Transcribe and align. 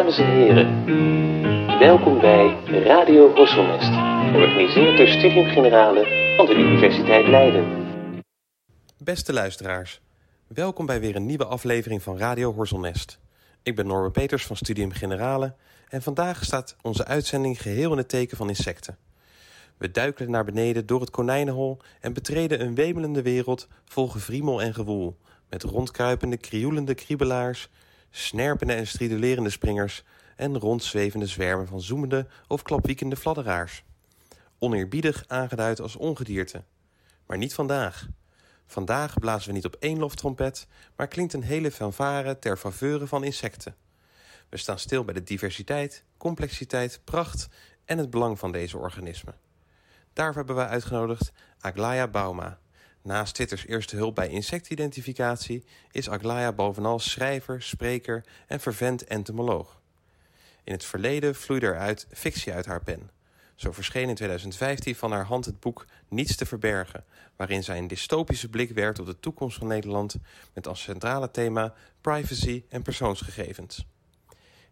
Dames 0.00 0.18
en 0.18 0.30
heren, 0.30 0.84
welkom 1.78 2.20
bij 2.20 2.56
Radio 2.66 3.34
Horselnest, 3.34 3.90
georganiseerd 4.32 4.96
door 4.96 5.08
Studium 5.08 5.48
Generale 5.48 6.34
van 6.36 6.46
de 6.46 6.54
Universiteit 6.54 7.26
Leiden. 7.26 7.64
Beste 8.98 9.32
luisteraars, 9.32 10.00
welkom 10.46 10.86
bij 10.86 11.00
weer 11.00 11.16
een 11.16 11.26
nieuwe 11.26 11.44
aflevering 11.44 12.02
van 12.02 12.18
Radio 12.18 12.52
Horselnest. 12.52 13.18
Ik 13.62 13.76
ben 13.76 13.86
Norbert 13.86 14.12
Peters 14.12 14.46
van 14.46 14.56
Studium 14.56 14.92
Generale 14.92 15.54
en 15.88 16.02
vandaag 16.02 16.44
staat 16.44 16.76
onze 16.82 17.04
uitzending 17.04 17.62
geheel 17.62 17.92
in 17.92 17.98
het 17.98 18.08
teken 18.08 18.36
van 18.36 18.48
insecten. 18.48 18.98
We 19.76 19.90
duikelen 19.90 20.30
naar 20.30 20.44
beneden 20.44 20.86
door 20.86 21.00
het 21.00 21.10
konijnenhol 21.10 21.78
en 22.00 22.12
betreden 22.12 22.60
een 22.60 22.74
wemelende 22.74 23.22
wereld 23.22 23.68
vol 23.84 24.08
gevriemel 24.08 24.62
en 24.62 24.74
gewoel, 24.74 25.16
met 25.48 25.62
rondkruipende, 25.62 26.36
krioelende 26.36 26.94
kriebelaars, 26.94 27.68
snerpende 28.10 28.72
en 28.72 28.86
stridulerende 28.86 29.50
springers 29.50 30.04
en 30.36 30.58
rondzwevende 30.58 31.26
zwermen 31.26 31.66
van 31.66 31.80
zoemende 31.80 32.26
of 32.48 32.62
klapwiekende 32.62 33.16
fladderaars. 33.16 33.84
Oneerbiedig 34.58 35.24
aangeduid 35.26 35.80
als 35.80 35.96
ongedierte. 35.96 36.64
Maar 37.26 37.38
niet 37.38 37.54
vandaag. 37.54 38.08
Vandaag 38.66 39.18
blazen 39.18 39.48
we 39.48 39.54
niet 39.54 39.64
op 39.64 39.74
één 39.74 39.98
loftrompet, 39.98 40.66
maar 40.96 41.08
klinkt 41.08 41.32
een 41.32 41.42
hele 41.42 41.70
fanfare 41.70 42.38
ter 42.38 42.56
faveur 42.56 43.06
van 43.06 43.24
insecten. 43.24 43.74
We 44.48 44.56
staan 44.56 44.78
stil 44.78 45.04
bij 45.04 45.14
de 45.14 45.22
diversiteit, 45.22 46.04
complexiteit, 46.16 47.00
pracht 47.04 47.48
en 47.84 47.98
het 47.98 48.10
belang 48.10 48.38
van 48.38 48.52
deze 48.52 48.78
organismen. 48.78 49.34
Daarvoor 50.12 50.36
hebben 50.36 50.56
we 50.56 50.66
uitgenodigd 50.66 51.32
Aglaya 51.60 52.08
Bauma. 52.08 52.58
Naast 53.02 53.34
Twitters 53.34 53.66
eerste 53.66 53.96
hulp 53.96 54.14
bij 54.14 54.28
insectidentificatie 54.28 55.64
is 55.90 56.08
Aglaya 56.08 56.52
bovenal 56.52 56.98
schrijver, 56.98 57.62
spreker 57.62 58.24
en 58.46 58.60
vervent 58.60 59.04
entomoloog. 59.04 59.80
In 60.64 60.72
het 60.72 60.84
verleden 60.84 61.34
vloeide 61.34 61.66
er 61.66 61.78
uit 61.78 62.06
fictie 62.12 62.52
uit 62.52 62.66
haar 62.66 62.82
pen. 62.82 63.10
Zo 63.54 63.72
verscheen 63.72 64.08
in 64.08 64.14
2015 64.14 64.96
van 64.96 65.12
haar 65.12 65.24
hand 65.24 65.44
het 65.44 65.60
boek 65.60 65.86
Niets 66.08 66.36
te 66.36 66.46
verbergen, 66.46 67.04
waarin 67.36 67.64
zij 67.64 67.78
een 67.78 67.88
dystopische 67.88 68.48
blik 68.48 68.70
werpt 68.70 68.98
op 68.98 69.06
de 69.06 69.20
toekomst 69.20 69.58
van 69.58 69.66
Nederland 69.66 70.16
met 70.54 70.66
als 70.66 70.82
centrale 70.82 71.30
thema 71.30 71.74
privacy 72.00 72.64
en 72.68 72.82
persoonsgegevens. 72.82 73.86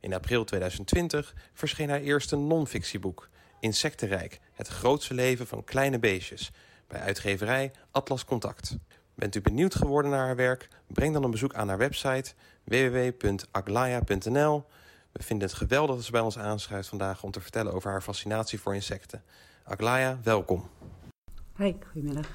In 0.01 0.15
april 0.15 0.45
2020 0.45 1.35
verscheen 1.53 1.89
haar 1.89 2.01
eerste 2.01 2.37
non-fictieboek 2.37 3.29
Insectenrijk, 3.61 4.41
het 4.53 4.69
grootste 4.69 5.15
leven 5.15 5.47
van 5.47 5.65
kleine 5.65 5.99
beestjes, 5.99 6.51
bij 6.89 7.01
uitgeverij 7.01 7.73
Atlas 7.91 8.25
Contact. 8.25 8.77
Bent 9.15 9.35
u 9.35 9.41
benieuwd 9.41 9.75
geworden 9.75 10.11
naar 10.11 10.27
haar 10.27 10.37
werk? 10.37 10.69
Breng 10.87 11.13
dan 11.13 11.25
een 11.25 11.31
bezoek 11.31 11.55
aan 11.55 11.69
haar 11.69 11.79
website 11.79 12.33
www.aglaya.nl. 12.65 14.67
We 15.13 15.23
vinden 15.23 15.49
het 15.49 15.57
geweldig 15.57 15.95
dat 15.95 16.05
ze 16.05 16.11
bij 16.11 16.21
ons 16.21 16.39
aanschuift 16.39 16.89
vandaag 16.89 17.23
om 17.23 17.31
te 17.31 17.41
vertellen 17.41 17.73
over 17.73 17.91
haar 17.91 18.03
fascinatie 18.03 18.61
voor 18.61 18.75
insecten. 18.75 19.23
Aglaya, 19.65 20.19
welkom. 20.23 20.69
Hoi, 21.53 21.77
goedemiddag. 21.93 22.27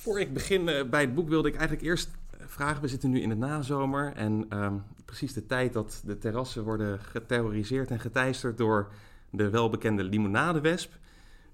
Voor 0.00 0.20
ik 0.20 0.32
begin 0.32 0.68
eh, 0.68 0.88
bij 0.88 1.00
het 1.00 1.14
boek 1.14 1.28
wilde 1.28 1.48
ik 1.48 1.56
eigenlijk 1.56 1.86
eerst 1.86 2.10
vragen. 2.38 2.82
We 2.82 2.88
zitten 2.88 3.10
nu 3.10 3.20
in 3.20 3.28
de 3.28 3.34
nazomer 3.34 4.12
en 4.14 4.46
ehm, 4.48 4.74
precies 5.04 5.32
de 5.32 5.46
tijd 5.46 5.72
dat 5.72 6.02
de 6.04 6.18
terrassen 6.18 6.64
worden 6.64 7.00
geterroriseerd 7.00 7.90
en 7.90 8.00
geteisterd 8.00 8.58
door 8.58 8.92
de 9.30 9.50
welbekende 9.50 10.02
limonadewesp. 10.02 10.92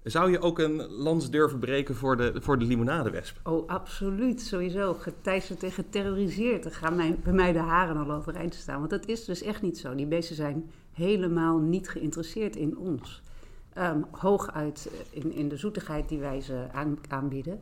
Zou 0.05 0.31
je 0.31 0.39
ook 0.39 0.59
een 0.59 0.91
lans 0.91 1.29
durven 1.29 1.59
breken 1.59 1.95
voor 1.95 2.17
de, 2.17 2.33
voor 2.39 2.59
de 2.59 2.65
limonadewesp? 2.65 3.39
Oh, 3.43 3.69
absoluut, 3.69 4.41
sowieso. 4.41 4.93
Geteisterd 4.93 5.63
en 5.63 5.71
geterroriseerd. 5.71 6.63
Dan 6.63 6.71
gaan 6.71 6.95
mijn, 6.95 7.19
bij 7.23 7.33
mij 7.33 7.51
de 7.51 7.59
haren 7.59 7.97
al 7.97 8.11
overeind 8.11 8.53
staan. 8.53 8.77
Want 8.77 8.89
dat 8.89 9.05
is 9.05 9.25
dus 9.25 9.41
echt 9.41 9.61
niet 9.61 9.77
zo. 9.77 9.95
Die 9.95 10.05
beesten 10.05 10.35
zijn 10.35 10.69
helemaal 10.93 11.57
niet 11.57 11.89
geïnteresseerd 11.89 12.55
in 12.55 12.77
ons. 12.77 13.21
Um, 13.77 14.05
hooguit 14.11 14.89
in, 15.09 15.31
in 15.31 15.49
de 15.49 15.57
zoetigheid 15.57 16.09
die 16.09 16.19
wij 16.19 16.41
ze 16.41 16.65
aan, 16.71 16.97
aanbieden. 17.07 17.59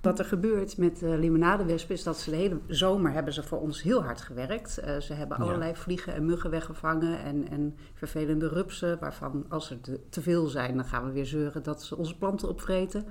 Wat 0.00 0.18
er 0.18 0.24
gebeurt 0.24 0.76
met 0.76 1.02
uh, 1.02 1.18
limonadewespen 1.18 1.94
is 1.94 2.02
dat 2.02 2.18
ze 2.18 2.30
de 2.30 2.36
hele 2.36 2.60
zomer 2.66 3.12
hebben 3.12 3.32
ze 3.32 3.42
voor 3.42 3.60
ons 3.60 3.82
heel 3.82 4.02
hard 4.02 4.20
gewerkt. 4.20 4.80
Uh, 4.84 4.96
ze 4.96 5.12
hebben 5.12 5.36
allerlei 5.36 5.70
ja. 5.70 5.76
vliegen 5.76 6.14
en 6.14 6.24
muggen 6.24 6.50
weggevangen 6.50 7.22
en, 7.22 7.48
en 7.48 7.76
vervelende 7.94 8.48
rupsen. 8.48 8.98
Waarvan 8.98 9.44
als 9.48 9.70
er 9.70 9.80
te, 9.80 10.00
te, 10.08 10.22
veel 10.22 10.46
zijn, 10.46 10.76
dan 10.76 10.84
gaan 10.84 11.04
we 11.04 11.12
weer 11.12 11.26
zeuren 11.26 11.62
dat 11.62 11.82
ze 11.82 11.96
onze 11.96 12.18
planten 12.18 12.48
opvreten. 12.48 13.04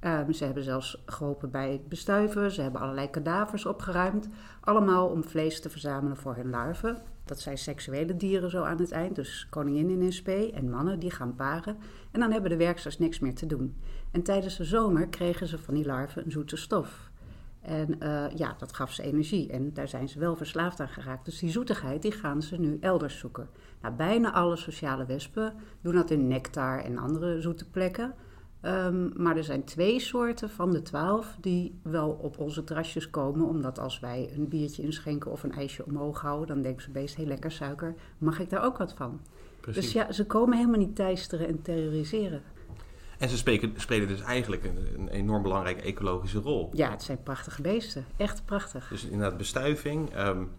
Uh, 0.00 0.28
ze 0.30 0.44
hebben 0.44 0.62
zelfs 0.64 1.02
geholpen 1.06 1.50
bij 1.50 1.72
het 1.72 1.88
bestuiven. 1.88 2.50
Ze 2.50 2.62
hebben 2.62 2.80
allerlei 2.80 3.10
kadavers 3.10 3.66
opgeruimd. 3.66 4.28
Allemaal 4.60 5.08
om 5.08 5.24
vlees 5.24 5.60
te 5.60 5.70
verzamelen 5.70 6.16
voor 6.16 6.34
hun 6.34 6.50
larven. 6.50 7.02
Dat 7.30 7.40
zijn 7.40 7.58
seksuele 7.58 8.16
dieren 8.16 8.50
zo 8.50 8.62
aan 8.62 8.78
het 8.78 8.90
eind. 8.90 9.14
Dus 9.14 9.46
koninginnen 9.50 10.02
in 10.02 10.12
spe 10.12 10.52
en 10.52 10.70
mannen 10.70 10.98
die 10.98 11.10
gaan 11.10 11.34
paren. 11.34 11.76
En 12.10 12.20
dan 12.20 12.32
hebben 12.32 12.50
de 12.50 12.56
werksters 12.56 12.98
niks 12.98 13.18
meer 13.18 13.34
te 13.34 13.46
doen. 13.46 13.76
En 14.10 14.22
tijdens 14.22 14.56
de 14.56 14.64
zomer 14.64 15.08
kregen 15.08 15.46
ze 15.46 15.58
van 15.58 15.74
die 15.74 15.84
larven 15.84 16.24
een 16.24 16.30
zoete 16.30 16.56
stof. 16.56 17.10
En 17.60 17.96
uh, 18.02 18.24
ja, 18.34 18.54
dat 18.58 18.72
gaf 18.72 18.92
ze 18.92 19.02
energie. 19.02 19.50
En 19.50 19.72
daar 19.72 19.88
zijn 19.88 20.08
ze 20.08 20.18
wel 20.18 20.36
verslaafd 20.36 20.80
aan 20.80 20.88
geraakt. 20.88 21.24
Dus 21.24 21.38
die 21.38 21.50
zoetigheid, 21.50 22.02
die 22.02 22.12
gaan 22.12 22.42
ze 22.42 22.60
nu 22.60 22.78
elders 22.80 23.18
zoeken. 23.18 23.48
Nou, 23.82 23.94
bijna 23.94 24.32
alle 24.32 24.56
sociale 24.56 25.06
wespen 25.06 25.54
doen 25.80 25.94
dat 25.94 26.10
in 26.10 26.28
nectar 26.28 26.84
en 26.84 26.98
andere 26.98 27.40
zoete 27.40 27.68
plekken. 27.70 28.14
Um, 28.62 29.12
maar 29.16 29.36
er 29.36 29.44
zijn 29.44 29.64
twee 29.64 30.00
soorten 30.00 30.50
van 30.50 30.72
de 30.72 30.82
twaalf 30.82 31.36
die 31.40 31.80
wel 31.82 32.10
op 32.10 32.38
onze 32.38 32.64
terrasjes 32.64 33.10
komen. 33.10 33.46
Omdat 33.46 33.78
als 33.78 34.00
wij 34.00 34.30
een 34.34 34.48
biertje 34.48 34.82
inschenken 34.82 35.30
of 35.30 35.42
een 35.42 35.52
ijsje 35.52 35.84
omhoog 35.84 36.20
houden, 36.20 36.46
dan 36.48 36.62
denken 36.62 36.82
ze 36.82 36.90
beest 36.90 37.14
heel 37.14 37.26
lekker 37.26 37.52
suiker. 37.52 37.94
Mag 38.18 38.40
ik 38.40 38.50
daar 38.50 38.64
ook 38.64 38.78
wat 38.78 38.94
van? 38.94 39.20
Precies. 39.60 39.82
Dus 39.82 39.92
ja, 39.92 40.12
ze 40.12 40.26
komen 40.26 40.56
helemaal 40.56 40.78
niet 40.78 40.96
teisteren 40.96 41.46
en 41.46 41.62
terroriseren. 41.62 42.42
En 43.18 43.28
ze 43.28 43.36
spelen, 43.36 43.72
spelen 43.76 44.08
dus 44.08 44.20
eigenlijk 44.20 44.64
een, 44.64 44.78
een, 44.94 45.08
enorm 45.08 45.42
belangrijke 45.42 45.82
ecologische 45.82 46.38
rol. 46.38 46.70
Ja, 46.72 46.90
het 46.90 47.02
zijn 47.02 47.22
prachtige 47.22 47.62
beesten. 47.62 48.04
Echt 48.16 48.44
prachtig. 48.44 48.88
Dus 48.88 49.04
inderdaad 49.04 49.36
bestuiving. 49.36 50.18
Um, 50.18 50.50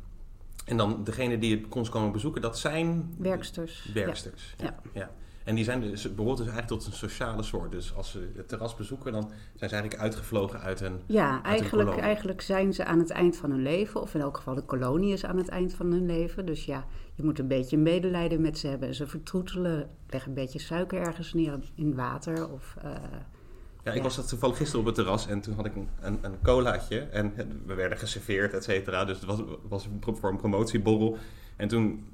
en 0.65 0.77
dan 0.77 1.03
degene 1.03 1.37
die 1.37 1.57
het 1.57 1.75
ons 1.75 1.89
komen 1.89 2.11
bezoeken, 2.11 2.41
dat 2.41 2.59
zijn... 2.59 3.15
Werksters. 3.17 3.89
Werksters, 3.93 4.55
ja. 4.57 4.65
ja. 4.65 4.79
ja. 4.93 5.11
En 5.43 5.55
die 5.55 5.63
zijn 5.63 5.81
dus, 5.81 6.15
behoort 6.15 6.37
dus 6.37 6.47
eigenlijk 6.47 6.81
tot 6.81 6.91
een 6.91 6.97
sociale 6.97 7.43
soort. 7.43 7.71
Dus 7.71 7.95
als 7.95 8.11
ze 8.11 8.31
het 8.35 8.47
terras 8.47 8.75
bezoeken, 8.75 9.11
dan 9.11 9.31
zijn 9.55 9.69
ze 9.69 9.75
eigenlijk 9.75 10.03
uitgevlogen 10.03 10.59
uit 10.59 10.81
een 10.81 10.99
Ja, 11.05 11.33
uit 11.33 11.45
eigenlijk, 11.45 11.97
eigenlijk 11.97 12.41
zijn 12.41 12.73
ze 12.73 12.85
aan 12.85 12.99
het 12.99 13.09
eind 13.09 13.37
van 13.37 13.51
hun 13.51 13.61
leven. 13.61 14.01
Of 14.01 14.13
in 14.13 14.21
elk 14.21 14.37
geval 14.37 14.55
de 14.55 14.61
kolonie 14.61 15.13
is 15.13 15.25
aan 15.25 15.37
het 15.37 15.49
eind 15.49 15.73
van 15.73 15.91
hun 15.91 16.05
leven. 16.05 16.45
Dus 16.45 16.65
ja, 16.65 16.85
je 17.13 17.23
moet 17.23 17.39
een 17.39 17.47
beetje 17.47 17.77
medelijden 17.77 18.41
met 18.41 18.57
ze 18.57 18.67
hebben. 18.67 18.95
Ze 18.95 19.07
vertroetelen, 19.07 19.89
leggen 20.09 20.29
een 20.29 20.35
beetje 20.35 20.59
suiker 20.59 20.99
ergens 20.99 21.33
neer 21.33 21.59
in 21.75 21.95
water. 21.95 22.49
Of, 22.49 22.75
uh, 22.85 22.91
ja, 23.83 23.91
ik 23.91 23.97
ja. 23.97 24.03
was 24.03 24.15
dat 24.15 24.27
toevallig 24.27 24.57
gisteren 24.57 24.79
op 24.79 24.85
het 24.85 24.95
terras 24.95 25.27
en 25.27 25.41
toen 25.41 25.55
had 25.55 25.65
ik 25.65 25.75
een, 25.75 25.89
een, 26.01 26.19
een 26.21 26.41
colaatje. 26.43 26.99
En 26.99 27.33
we 27.65 27.73
werden 27.73 27.97
geserveerd, 27.97 28.53
et 28.53 28.63
cetera. 28.63 29.05
Dus 29.05 29.15
het 29.15 29.25
was, 29.25 29.39
was 29.67 29.89
voor 30.19 30.29
een 30.29 30.37
promotieborrel. 30.37 31.17
En 31.55 31.67
toen 31.67 32.05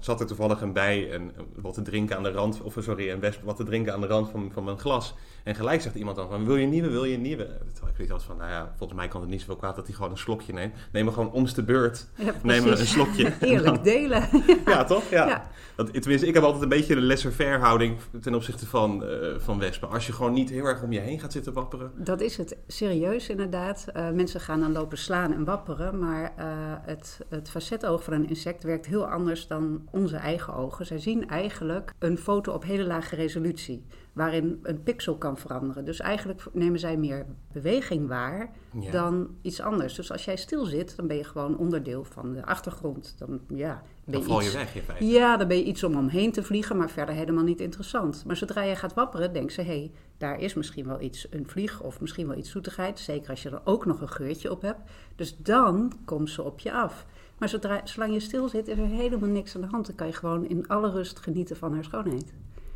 zat 0.00 0.20
er 0.20 0.26
toevallig 0.26 0.60
een 0.60 0.72
bij 0.72 1.12
en 1.12 1.32
wat 1.54 1.74
te 1.74 1.82
drinken 1.82 2.16
aan 2.16 2.22
de 2.22 2.30
rand, 2.30 2.62
of 2.62 2.76
sorry, 2.78 3.10
een 3.10 3.20
wesp 3.20 3.42
wat 3.42 3.56
te 3.56 3.64
drinken 3.64 3.92
aan 3.92 4.00
de 4.00 4.06
rand 4.06 4.30
van, 4.30 4.50
van 4.52 4.64
mijn 4.64 4.78
glas. 4.78 5.14
En 5.44 5.54
gelijk 5.54 5.80
zegt 5.80 5.94
iemand 5.94 6.16
dan 6.16 6.28
van, 6.28 6.44
wil 6.44 6.56
je 6.56 6.64
een 6.64 6.70
nieuwe, 6.70 6.90
wil 6.90 7.04
je 7.04 7.14
een 7.14 7.22
nieuwe? 7.22 7.46
Terwijl 7.72 7.94
ik 7.98 8.06
zoiets 8.06 8.24
van, 8.24 8.36
nou 8.36 8.50
ja, 8.50 8.72
volgens 8.76 8.98
mij 8.98 9.08
kan 9.08 9.20
het 9.20 9.30
niet 9.30 9.40
zoveel 9.40 9.56
kwaad 9.56 9.76
dat 9.76 9.86
hij 9.86 9.94
gewoon 9.94 10.10
een 10.10 10.18
slokje 10.18 10.52
neemt. 10.52 10.74
Neem 10.92 11.04
maar 11.04 11.14
gewoon 11.14 11.32
om 11.32 11.46
de 11.54 11.62
beurt, 11.62 12.06
ja, 12.14 12.32
neem 12.42 12.66
een 12.66 12.76
slokje. 12.76 13.32
Eerlijk 13.40 13.84
delen. 13.84 14.28
ja. 14.46 14.56
ja, 14.66 14.84
toch? 14.84 15.10
Ja. 15.10 15.26
ja. 15.26 15.50
Dat, 15.76 15.92
tenminste, 15.92 16.26
ik 16.26 16.34
heb 16.34 16.42
altijd 16.42 16.62
een 16.62 16.68
beetje 16.68 16.94
de 16.94 17.00
laissez-faire 17.00 17.58
houding 17.58 17.96
ten 18.20 18.34
opzichte 18.34 18.66
van, 18.66 19.04
uh, 19.04 19.38
van 19.38 19.58
wespen. 19.58 19.90
Als 19.90 20.06
je 20.06 20.12
gewoon 20.12 20.32
niet 20.32 20.50
heel 20.50 20.64
erg 20.64 20.82
om 20.82 20.92
je 20.92 21.00
heen 21.00 21.20
gaat 21.20 21.32
zitten 21.32 21.52
wapperen. 21.52 21.92
Dat 21.94 22.20
is 22.20 22.36
het. 22.36 22.56
Serieus 22.66 23.28
inderdaad. 23.28 23.86
Uh, 23.96 24.10
mensen 24.10 24.40
gaan 24.40 24.60
dan 24.60 24.72
lopen 24.72 24.98
slaan 24.98 25.32
en 25.32 25.44
wapperen, 25.44 25.98
maar 25.98 26.22
uh, 26.38 26.44
het, 26.82 27.20
het 27.28 27.50
facetoog 27.50 28.04
van 28.04 28.12
een 28.12 28.28
insect 28.28 28.62
werkt 28.62 28.86
heel 28.86 29.06
anders 29.06 29.46
dan 29.46 29.88
onze 29.90 30.16
eigen 30.16 30.54
ogen. 30.54 30.86
Zij 30.86 30.98
zien 30.98 31.28
eigenlijk 31.28 31.92
een 31.98 32.18
foto 32.18 32.52
op 32.52 32.64
hele 32.64 32.84
lage 32.84 33.16
resolutie, 33.16 33.84
waarin 34.14 34.58
een 34.62 34.82
pixel 34.82 35.16
kan 35.16 35.38
veranderen. 35.38 35.84
Dus 35.84 36.00
eigenlijk 36.00 36.42
nemen 36.52 36.78
zij 36.78 36.96
meer 36.96 37.26
beweging 37.52 38.08
waar 38.08 38.50
ja. 38.80 38.90
dan 38.90 39.28
iets 39.42 39.60
anders. 39.60 39.94
Dus 39.94 40.12
als 40.12 40.24
jij 40.24 40.36
stil 40.36 40.64
zit, 40.64 40.96
dan 40.96 41.06
ben 41.06 41.16
je 41.16 41.24
gewoon 41.24 41.58
onderdeel 41.58 42.04
van 42.04 42.32
de 42.32 42.44
achtergrond. 42.44 43.14
Dan, 43.18 43.40
ja, 43.48 43.82
ben 44.04 44.14
dan 44.14 44.22
val 44.22 44.40
je 44.40 44.46
iets, 44.46 44.54
weg 44.54 44.70
feite. 44.84 45.04
Ja, 45.06 45.36
dan 45.36 45.48
ben 45.48 45.56
je 45.56 45.64
iets 45.64 45.84
om 45.84 45.96
omheen 45.96 46.32
te 46.32 46.42
vliegen, 46.42 46.76
maar 46.76 46.90
verder 46.90 47.14
helemaal 47.14 47.44
niet 47.44 47.60
interessant. 47.60 48.24
Maar 48.26 48.36
zodra 48.36 48.62
je 48.62 48.76
gaat 48.76 48.94
wapperen, 48.94 49.32
denken 49.32 49.52
ze, 49.52 49.60
hé, 49.60 49.66
hey, 49.66 49.92
daar 50.18 50.40
is 50.40 50.54
misschien 50.54 50.86
wel 50.86 51.00
iets, 51.00 51.26
een 51.30 51.48
vlieg 51.48 51.82
of 51.82 52.00
misschien 52.00 52.26
wel 52.26 52.36
iets 52.36 52.50
zoetigheid. 52.50 52.98
Zeker 52.98 53.30
als 53.30 53.42
je 53.42 53.50
er 53.50 53.60
ook 53.64 53.86
nog 53.86 54.00
een 54.00 54.08
geurtje 54.08 54.50
op 54.50 54.62
hebt. 54.62 54.90
Dus 55.16 55.36
dan 55.36 55.92
komt 56.04 56.30
ze 56.30 56.42
op 56.42 56.60
je 56.60 56.72
af. 56.72 57.06
Maar 57.38 57.48
zodra, 57.48 57.80
zolang 57.84 58.12
je 58.12 58.20
stil 58.20 58.48
zit, 58.48 58.68
is 58.68 58.78
er 58.78 58.86
helemaal 58.86 59.28
niks 59.28 59.54
aan 59.54 59.60
de 59.60 59.66
hand. 59.66 59.86
Dan 59.86 59.94
kan 59.94 60.06
je 60.06 60.12
gewoon 60.12 60.48
in 60.48 60.68
alle 60.68 60.90
rust 60.90 61.18
genieten 61.18 61.56
van 61.56 61.74
haar 61.74 61.84
schoonheid. 61.84 62.32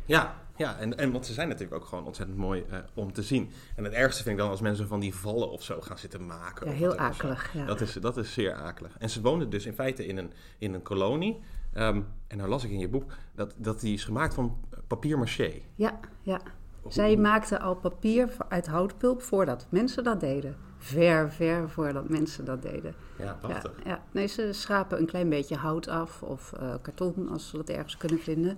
Ja, 0.09 0.35
ja 0.55 0.77
en, 0.77 0.97
en 0.97 1.11
want 1.11 1.25
ze 1.25 1.33
zijn 1.33 1.47
natuurlijk 1.47 1.81
ook 1.81 1.87
gewoon 1.87 2.05
ontzettend 2.05 2.37
mooi 2.37 2.65
uh, 2.71 2.77
om 2.93 3.13
te 3.13 3.23
zien. 3.23 3.51
En 3.75 3.83
het 3.83 3.93
ergste 3.93 4.23
vind 4.23 4.35
ik 4.35 4.41
dan 4.41 4.51
als 4.51 4.61
mensen 4.61 4.87
van 4.87 4.99
die 4.99 5.15
vallen 5.15 5.51
of 5.51 5.63
zo 5.63 5.81
gaan 5.81 5.97
zitten 5.97 6.25
maken. 6.25 6.67
Ja, 6.67 6.73
heel 6.73 6.95
akelig. 6.95 7.53
Ja. 7.53 7.65
Dat, 7.65 7.81
is, 7.81 7.93
dat 7.93 8.17
is 8.17 8.33
zeer 8.33 8.53
akelig. 8.53 8.97
En 8.97 9.09
ze 9.09 9.21
woonden 9.21 9.49
dus 9.49 9.65
in 9.65 9.73
feite 9.73 10.05
in 10.05 10.17
een, 10.17 10.33
in 10.57 10.73
een 10.73 10.81
kolonie. 10.81 11.39
Um, 11.77 12.07
en 12.27 12.37
nou 12.37 12.49
las 12.49 12.63
ik 12.63 12.71
in 12.71 12.79
je 12.79 12.89
boek 12.89 13.11
dat, 13.35 13.53
dat 13.57 13.79
die 13.79 13.93
is 13.93 14.03
gemaakt 14.03 14.33
van 14.33 14.57
papier 14.87 15.17
maché. 15.17 15.53
Ja, 15.75 15.99
ja. 16.21 16.41
Zij 16.87 17.17
maakten 17.17 17.59
al 17.59 17.75
papier 17.75 18.29
uit 18.47 18.67
houtpulp 18.67 19.21
voordat 19.21 19.67
mensen 19.69 20.03
dat 20.03 20.19
deden. 20.19 20.55
Ver, 20.77 21.31
ver 21.31 21.69
voordat 21.69 22.09
mensen 22.09 22.45
dat 22.45 22.61
deden. 22.61 22.95
Ja, 23.17 23.37
prachtig. 23.41 23.71
Ja, 23.83 23.89
ja. 23.89 24.03
Nee, 24.11 24.27
ze 24.27 24.53
schrapen 24.53 24.99
een 24.99 25.05
klein 25.05 25.29
beetje 25.29 25.55
hout 25.55 25.87
af 25.87 26.23
of 26.23 26.53
uh, 26.61 26.73
karton 26.81 27.29
als 27.29 27.49
ze 27.49 27.57
dat 27.57 27.69
ergens 27.69 27.97
kunnen 27.97 28.19
vinden. 28.19 28.57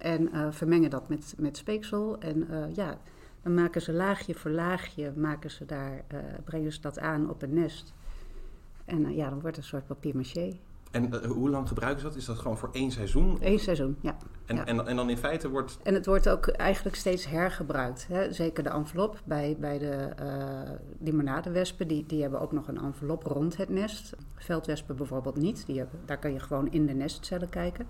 En 0.00 0.28
uh, 0.34 0.46
vermengen 0.50 0.90
dat 0.90 1.08
met, 1.08 1.34
met 1.38 1.56
speeksel. 1.56 2.18
En 2.18 2.46
uh, 2.50 2.74
ja, 2.74 2.98
dan 3.42 3.54
maken 3.54 3.82
ze 3.82 3.92
laagje 3.92 4.34
voor 4.34 4.50
laagje, 4.50 5.12
maken 5.16 5.50
ze 5.50 5.64
daar, 5.64 6.04
brengen 6.44 6.72
ze 6.72 6.80
dat 6.80 6.98
aan 6.98 7.30
op 7.30 7.42
een 7.42 7.54
nest. 7.54 7.94
En 8.84 9.14
ja, 9.14 9.30
dan 9.30 9.40
wordt 9.40 9.56
het 9.56 9.64
een 9.64 9.70
soort 9.70 9.86
papier 9.86 10.16
maché. 10.16 10.52
En 10.90 11.14
uh, 11.14 11.20
hoe 11.20 11.50
lang 11.50 11.68
gebruiken 11.68 12.00
ze 12.00 12.06
dat? 12.06 12.16
Is 12.16 12.24
dat 12.24 12.38
gewoon 12.38 12.58
voor 12.58 12.68
één 12.72 12.90
seizoen? 12.90 13.38
Eén 13.40 13.58
seizoen, 13.58 13.96
ja. 14.00 14.16
En, 14.46 14.56
ja. 14.56 14.64
En, 14.64 14.86
en 14.86 14.96
dan 14.96 15.10
in 15.10 15.16
feite 15.16 15.48
wordt... 15.48 15.78
En 15.82 15.94
het 15.94 16.06
wordt 16.06 16.28
ook 16.28 16.48
eigenlijk 16.48 16.96
steeds 16.96 17.26
hergebruikt. 17.26 18.06
Hè? 18.08 18.32
Zeker 18.32 18.62
de 18.62 18.70
envelop 18.70 19.20
bij, 19.24 19.56
bij 19.60 19.78
de 19.78 20.08
uh, 20.22 20.70
limonadewespen. 21.00 21.88
Die, 21.88 22.06
die 22.06 22.22
hebben 22.22 22.40
ook 22.40 22.52
nog 22.52 22.68
een 22.68 22.78
envelop 22.78 23.22
rond 23.22 23.56
het 23.56 23.68
nest. 23.68 24.16
Veldwespen 24.34 24.96
bijvoorbeeld 24.96 25.36
niet. 25.36 25.66
Die 25.66 25.78
hebben, 25.78 26.00
daar 26.04 26.18
kan 26.18 26.32
je 26.32 26.40
gewoon 26.40 26.70
in 26.72 26.86
de 26.86 26.94
nestcellen 26.94 27.48
kijken. 27.48 27.86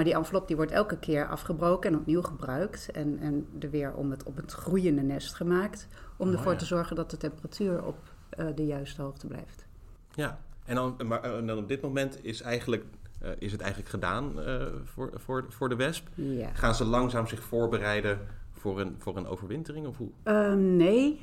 Maar 0.00 0.08
die 0.08 0.18
envelop 0.18 0.46
die 0.46 0.56
wordt 0.56 0.72
elke 0.72 0.98
keer 0.98 1.26
afgebroken 1.26 1.92
en 1.92 1.98
opnieuw 1.98 2.22
gebruikt. 2.22 2.90
En, 2.90 3.18
en 3.18 3.46
er 3.58 3.70
weer 3.70 3.92
om 3.94 4.10
het, 4.10 4.22
op 4.22 4.36
het 4.36 4.52
groeiende 4.52 5.02
nest 5.02 5.34
gemaakt. 5.34 5.88
Om 6.16 6.28
Oh, 6.28 6.34
ervoor 6.34 6.52
ja. 6.52 6.58
te 6.58 6.64
zorgen 6.64 6.96
dat 6.96 7.10
de 7.10 7.16
temperatuur 7.16 7.84
op 7.84 7.96
uh, 8.38 8.46
de 8.54 8.66
juiste 8.66 9.02
hoogte 9.02 9.26
blijft. 9.26 9.66
Ja, 10.14 10.38
en 10.64 10.74
dan, 10.74 10.96
maar, 11.06 11.22
en 11.22 11.46
dan 11.46 11.58
op 11.58 11.68
dit 11.68 11.80
moment 11.80 12.24
is, 12.24 12.40
eigenlijk, 12.40 12.84
uh, 13.22 13.28
is 13.38 13.52
het 13.52 13.60
eigenlijk 13.60 13.90
gedaan 13.90 14.32
uh, 14.38 14.66
voor, 14.84 15.10
voor, 15.14 15.44
voor 15.48 15.68
de 15.68 15.76
wesp. 15.76 16.06
Ja. 16.14 16.50
Gaan 16.52 16.74
ze 16.74 16.84
langzaam 16.84 17.26
zich 17.26 17.42
voorbereiden 17.42 18.18
voor 18.52 18.80
een, 18.80 18.94
voor 18.98 19.16
een 19.16 19.26
overwintering? 19.26 19.86
Of 19.86 19.96
hoe? 19.96 20.10
Uh, 20.24 20.52
nee, 20.54 21.20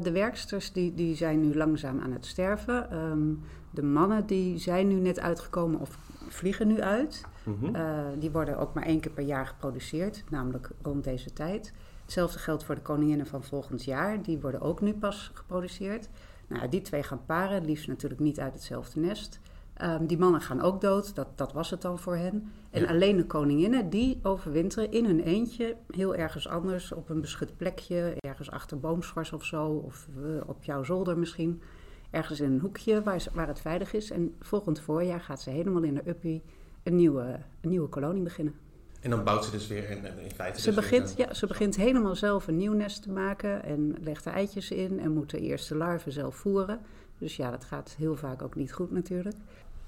de 0.00 0.10
werksters 0.12 0.72
die, 0.72 0.94
die 0.94 1.14
zijn 1.14 1.40
nu 1.40 1.54
langzaam 1.54 2.00
aan 2.00 2.12
het 2.12 2.26
sterven. 2.26 2.96
Um, 2.96 3.40
de 3.70 3.82
mannen 3.82 4.26
die 4.26 4.58
zijn 4.58 4.88
nu 4.88 4.94
net 4.94 5.20
uitgekomen 5.20 5.80
of 5.80 5.98
vliegen 6.34 6.66
nu 6.66 6.80
uit. 6.80 7.24
Mhm. 7.44 7.66
Mm 7.66 7.74
-hmm. 7.74 8.18
die 8.18 8.30
worden 8.30 8.58
ook 8.58 8.74
maar 8.74 8.84
één 8.84 9.00
keer 9.00 9.12
per 9.12 9.24
jaar 9.24 9.46
geproduceerd, 9.46 10.24
namelijk 10.30 10.70
rond 10.82 11.04
deze 11.04 11.32
tijd. 11.32 11.72
Hetzelfde 12.02 12.38
geldt 12.38 12.64
voor 12.64 12.74
de 12.74 12.80
koninginnen 12.80 13.26
van 13.26 13.42
volgend 13.42 13.84
jaar. 13.84 14.22
Die 14.22 14.40
worden 14.40 14.60
ook 14.60 14.80
nu 14.80 14.94
pas 14.94 15.30
geproduceerd. 15.34 16.08
Nou, 16.48 16.68
die 16.68 16.80
twee 16.80 17.02
gaan 17.02 17.24
paren, 17.26 17.64
liefst 17.64 17.88
natuurlijk 17.88 18.20
niet 18.20 18.40
uit 18.40 18.54
hetzelfde 18.54 19.00
nest. 19.00 19.40
Um, 19.82 20.06
die 20.06 20.18
mannen 20.18 20.40
gaan 20.40 20.60
ook 20.60 20.80
dood, 20.80 21.14
dat, 21.14 21.28
dat 21.34 21.52
was 21.52 21.70
het 21.70 21.82
dan 21.82 21.98
voor 21.98 22.16
hen. 22.16 22.52
En 22.70 22.80
Ja. 22.82 22.88
alleen 22.88 23.16
de 23.16 23.26
koninginnen, 23.26 23.90
die 23.90 24.18
overwinteren 24.22 24.90
in 24.90 25.04
hun 25.04 25.20
eentje, 25.20 25.76
heel 25.90 26.14
ergens 26.14 26.48
anders, 26.48 26.92
op 26.92 27.08
een 27.08 27.20
beschut 27.20 27.56
plekje, 27.56 28.14
ergens 28.20 28.50
achter 28.50 28.80
boomschors 28.80 29.32
of 29.32 29.44
zo, 29.44 29.66
of 29.66 30.08
uh, 30.18 30.40
op 30.46 30.64
jouw 30.64 30.82
zolder 30.82 31.18
misschien. 31.18 31.62
Ergens 32.12 32.40
in 32.40 32.52
een 32.52 32.60
hoekje 32.60 33.02
waar, 33.02 33.20
ze, 33.20 33.30
waar 33.32 33.46
het 33.46 33.60
veilig 33.60 33.92
is. 33.92 34.10
En 34.10 34.34
volgend 34.40 34.80
voorjaar 34.80 35.20
gaat 35.20 35.42
ze 35.42 35.50
helemaal 35.50 35.82
in 35.82 35.94
de 35.94 36.08
uppie 36.08 36.42
een 36.82 36.96
nieuwe, 36.96 37.38
een 37.60 37.70
nieuwe 37.70 37.88
kolonie 37.88 38.22
beginnen. 38.22 38.54
En 39.00 39.10
dan 39.10 39.24
bouwt 39.24 39.44
ze 39.44 39.50
dus 39.50 39.66
weer 39.66 39.90
in, 39.90 40.04
in 40.04 40.30
feite... 40.30 40.60
Ze, 40.60 40.66
dus 40.66 40.74
begint, 40.74 41.14
weer, 41.14 41.26
ja, 41.26 41.34
ze 41.34 41.46
begint 41.46 41.76
helemaal 41.76 42.16
zelf 42.16 42.46
een 42.46 42.56
nieuw 42.56 42.72
nest 42.72 43.02
te 43.02 43.10
maken 43.10 43.64
en 43.64 43.96
legt 44.00 44.24
er 44.24 44.32
eitjes 44.32 44.70
in 44.70 45.00
en 45.00 45.12
moet 45.12 45.30
de 45.30 45.40
eerste 45.40 45.74
larven 45.74 46.12
zelf 46.12 46.36
voeren. 46.36 46.80
Dus 47.18 47.36
ja, 47.36 47.50
dat 47.50 47.64
gaat 47.64 47.94
heel 47.98 48.16
vaak 48.16 48.42
ook 48.42 48.54
niet 48.54 48.72
goed 48.72 48.90
natuurlijk. 48.90 49.36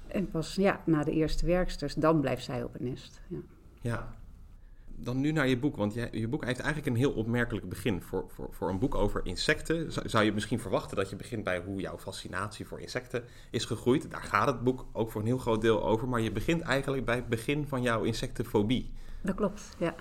En 0.07 0.29
pas 0.29 0.55
ja, 0.55 0.81
na 0.85 1.03
de 1.03 1.11
eerste 1.11 1.45
werksters, 1.45 1.93
dan 1.93 2.19
blijft 2.21 2.43
zij 2.43 2.63
op 2.63 2.73
het 2.73 2.81
nest. 2.81 3.21
Ja. 3.27 3.37
ja. 3.81 4.13
Dan 4.97 5.19
nu 5.19 5.31
naar 5.31 5.47
je 5.47 5.57
boek, 5.57 5.75
want 5.75 5.93
je, 5.93 6.07
je 6.11 6.27
boek 6.27 6.45
heeft 6.45 6.59
eigenlijk 6.59 6.89
een 6.89 7.01
heel 7.01 7.11
opmerkelijk 7.11 7.69
begin. 7.69 8.01
Voor, 8.01 8.25
voor, 8.27 8.47
voor 8.51 8.69
een 8.69 8.79
boek 8.79 8.95
over 8.95 9.25
insecten 9.25 9.91
zou, 9.91 10.09
zou 10.09 10.23
je 10.23 10.33
misschien 10.33 10.59
verwachten 10.59 10.97
dat 10.97 11.09
je 11.09 11.15
begint 11.15 11.43
bij 11.43 11.61
hoe 11.65 11.81
jouw 11.81 11.97
fascinatie 11.97 12.67
voor 12.67 12.79
insecten 12.79 13.23
is 13.51 13.65
gegroeid. 13.65 14.11
Daar 14.11 14.23
gaat 14.23 14.47
het 14.47 14.63
boek 14.63 14.85
ook 14.91 15.11
voor 15.11 15.21
een 15.21 15.27
heel 15.27 15.37
groot 15.37 15.61
deel 15.61 15.83
over, 15.83 16.07
maar 16.07 16.21
je 16.21 16.31
begint 16.31 16.61
eigenlijk 16.61 17.05
bij 17.05 17.15
het 17.15 17.29
begin 17.29 17.67
van 17.67 17.81
jouw 17.81 18.03
insectenfobie. 18.03 18.93
Dat 19.21 19.35
klopt, 19.35 19.75
ja. 19.79 19.95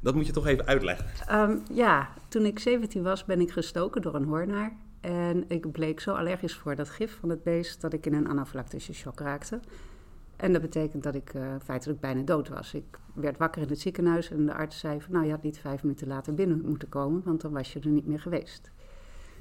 Dat 0.00 0.14
moet 0.14 0.26
je 0.26 0.32
toch 0.32 0.46
even 0.46 0.66
uitleggen. 0.66 1.06
Um, 1.40 1.62
ja, 1.72 2.08
toen 2.28 2.44
ik 2.44 2.58
17 2.58 3.02
was 3.02 3.24
ben 3.24 3.40
ik 3.40 3.50
gestoken 3.50 4.02
door 4.02 4.14
een 4.14 4.24
hoornaar. 4.24 4.76
En 5.00 5.44
ik 5.48 5.72
bleek 5.72 6.00
zo 6.00 6.14
allergisch 6.14 6.54
voor 6.54 6.76
dat 6.76 6.88
gif 6.88 7.18
van 7.20 7.28
het 7.28 7.42
beest 7.42 7.80
dat 7.80 7.92
ik 7.92 8.06
in 8.06 8.14
een 8.14 8.28
anafylactische 8.28 8.92
shock 8.92 9.20
raakte. 9.20 9.60
En 10.38 10.52
dat 10.52 10.62
betekent 10.62 11.02
dat 11.02 11.14
ik 11.14 11.34
uh, 11.34 11.42
feitelijk 11.64 12.00
bijna 12.00 12.22
dood 12.22 12.48
was. 12.48 12.74
Ik 12.74 12.98
werd 13.14 13.38
wakker 13.38 13.62
in 13.62 13.68
het 13.68 13.80
ziekenhuis 13.80 14.30
en 14.30 14.46
de 14.46 14.54
arts 14.54 14.78
zei 14.78 15.00
van... 15.00 15.12
nou, 15.12 15.24
je 15.24 15.30
had 15.30 15.42
niet 15.42 15.58
vijf 15.58 15.82
minuten 15.82 16.08
later 16.08 16.34
binnen 16.34 16.62
moeten 16.64 16.88
komen, 16.88 17.22
want 17.24 17.40
dan 17.40 17.52
was 17.52 17.72
je 17.72 17.80
er 17.80 17.88
niet 17.88 18.06
meer 18.06 18.20
geweest. 18.20 18.70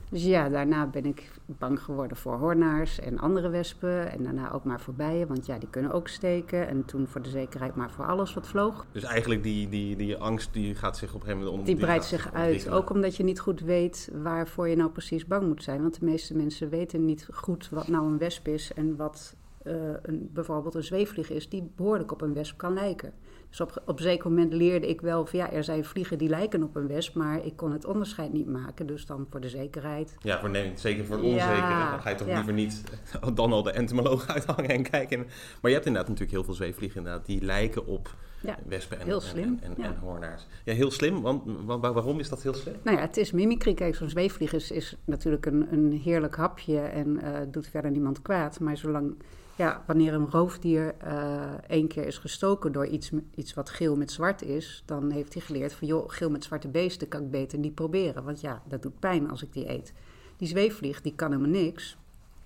Dus 0.10 0.24
ja, 0.24 0.50
daarna 0.50 0.88
ben 0.88 1.06
ik 1.06 1.32
bang 1.46 1.82
geworden 1.82 2.18
voor 2.18 2.38
hoornaars 2.38 3.00
en 3.00 3.20
andere 3.20 3.50
wespen. 3.50 4.12
En 4.12 4.24
daarna 4.24 4.52
ook 4.52 4.64
maar 4.64 4.82
voor 4.82 4.94
bijen, 4.94 5.28
want 5.28 5.46
ja, 5.46 5.58
die 5.58 5.70
kunnen 5.70 5.92
ook 5.92 6.08
steken. 6.08 6.68
En 6.68 6.86
toen 6.86 7.08
voor 7.08 7.22
de 7.22 7.30
zekerheid 7.30 7.76
maar 7.76 7.92
voor 7.92 8.06
alles 8.06 8.34
wat 8.34 8.48
vloog. 8.48 8.86
Dus 8.92 9.04
eigenlijk 9.04 9.44
die, 9.44 9.70
die, 9.70 9.96
die 9.96 10.18
angst 10.18 10.54
die 10.54 10.76
gaat 10.76 10.98
zich 10.98 11.14
op 11.14 11.22
een 11.22 11.28
gegeven 11.28 11.46
moment... 11.46 11.66
Die, 11.66 11.76
die 11.76 11.86
breidt 11.86 12.06
zich 12.06 12.34
uit, 12.34 12.70
ook 12.70 12.90
omdat 12.90 13.16
je 13.16 13.24
niet 13.24 13.40
goed 13.40 13.60
weet 13.60 14.12
waarvoor 14.14 14.68
je 14.68 14.76
nou 14.76 14.90
precies 14.90 15.26
bang 15.26 15.48
moet 15.48 15.64
zijn. 15.64 15.82
Want 15.82 16.00
de 16.00 16.06
meeste 16.06 16.36
mensen 16.36 16.70
weten 16.70 17.06
niet 17.06 17.28
goed 17.34 17.70
wat 17.70 17.88
nou 17.88 18.06
een 18.06 18.18
wesp 18.18 18.48
is 18.48 18.74
en 18.74 18.96
wat 18.96 19.36
uh, 19.68 19.94
een, 20.02 20.30
bijvoorbeeld 20.34 20.76
een 20.76 20.84
zweefvlieg 20.84 21.30
is 21.30 21.50
die 21.50 21.72
behoorlijk 21.76 22.12
op 22.12 22.22
een 22.22 22.34
wesp 22.34 22.58
kan 22.58 22.74
lijken. 22.74 23.14
Dus 23.50 23.62
op, 23.62 23.82
op 23.86 23.98
een 23.98 24.04
zeker 24.04 24.30
moment 24.30 24.54
leerde 24.54 24.88
ik 24.88 25.02
wel 25.02 25.26
van 25.26 25.40
ja, 25.40 25.52
er 25.52 25.64
zijn 25.64 25.86
vliegen 25.86 26.18
die 26.18 26.30
lijken 26.30 26.64
op 26.64 26.76
een 26.76 26.88
wesp, 26.88 27.16
maar 27.16 27.46
ik 27.46 27.56
kon 27.56 27.72
het 27.72 27.86
onderscheid 27.86 28.34
niet 28.34 28.48
maken. 28.48 28.88
Dus 28.88 29.06
dan 29.06 29.28
voor 29.30 29.40
de 29.40 29.50
zekerheid. 29.50 30.16
Ja, 30.20 30.40
voor, 30.40 30.50
nee, 30.50 30.72
zeker 30.76 31.06
voor 31.06 31.16
het 31.16 31.26
onzekere. 31.26 31.56
Ja, 31.56 31.92
dan 31.92 32.02
ga 32.02 32.10
je 32.10 32.16
toch 32.16 32.28
ja. 32.28 32.36
liever 32.36 32.54
niet 32.54 32.84
dan 33.34 33.52
al 33.52 33.64
de 33.64 33.72
entomoloog 33.72 34.28
uithangen 34.28 34.70
en 34.70 34.84
kijken. 34.84 35.20
Maar 35.20 35.72
je 35.72 35.74
hebt 35.74 35.86
inderdaad 35.86 36.10
natuurlijk 36.10 36.32
heel 36.32 36.44
veel 36.44 36.54
zweefvliegen 36.54 36.98
inderdaad, 36.98 37.26
die 37.26 37.42
lijken 37.42 37.86
op 37.86 38.16
ja, 38.42 38.58
wespen 38.68 39.00
en, 39.00 39.06
heel 39.06 39.22
slim. 39.22 39.60
en, 39.62 39.78
en, 39.78 39.84
en, 39.84 39.98
hoornaars. 39.98 40.48
Ja, 40.64 40.74
heel 40.74 40.92
slim. 40.92 41.22
Want 41.22 41.42
waarom 41.66 42.20
is 42.20 42.30
dat 42.30 42.44
heel 42.44 42.54
slim? 42.54 42.76
Nou 42.84 42.98
ja, 42.98 43.04
het 43.04 43.18
is 43.18 43.32
mimicry. 43.32 43.74
Kijk, 43.74 43.96
zo'n 43.96 44.10
zweefvlieg 44.10 44.54
is, 44.54 44.72
is 44.72 44.96
natuurlijk 45.06 45.46
een, 45.46 45.68
een 45.72 45.92
heerlijk 45.92 46.36
hapje 46.36 46.80
en 46.80 47.08
uh, 47.24 47.38
doet 47.48 47.68
verder 47.68 47.92
niemand 47.92 48.22
kwaad. 48.22 48.60
Maar 48.60 48.78
zolang 48.78 49.16
ja, 49.58 49.84
wanneer 49.88 50.14
een 50.14 50.30
roofdier 50.30 50.96
uh, 51.06 51.54
één 51.68 51.88
keer 51.88 52.06
is 52.06 52.18
gestoken 52.18 52.72
door 52.72 52.88
iets, 52.88 53.12
iets 53.36 53.54
wat 53.54 53.70
geel 53.70 53.96
met 53.96 54.12
zwart 54.12 54.42
is, 54.42 54.84
dan 54.86 55.12
heeft 55.12 55.34
hij 55.34 55.42
geleerd 55.42 55.74
van 55.74 55.88
joh, 55.88 56.10
geel 56.10 56.30
met 56.30 56.44
zwarte 56.44 56.68
beesten 56.68 57.08
kan 57.08 57.24
ik 57.24 57.32
beter 57.32 57.58
niet 57.60 57.76
proberen. 57.76 58.24
Want 58.24 58.42
ja, 58.42 58.62
dat 58.68 58.82
doet 58.82 59.00
pijn 59.00 59.30
als 59.30 59.44
ik 59.44 59.54
die 59.54 59.70
eet. 59.70 59.94
Die 60.38 60.48
zweefvlieg, 60.48 61.02
die 61.02 61.16
kan 61.16 61.32
helemaal 61.32 61.62
niks. 61.62 61.98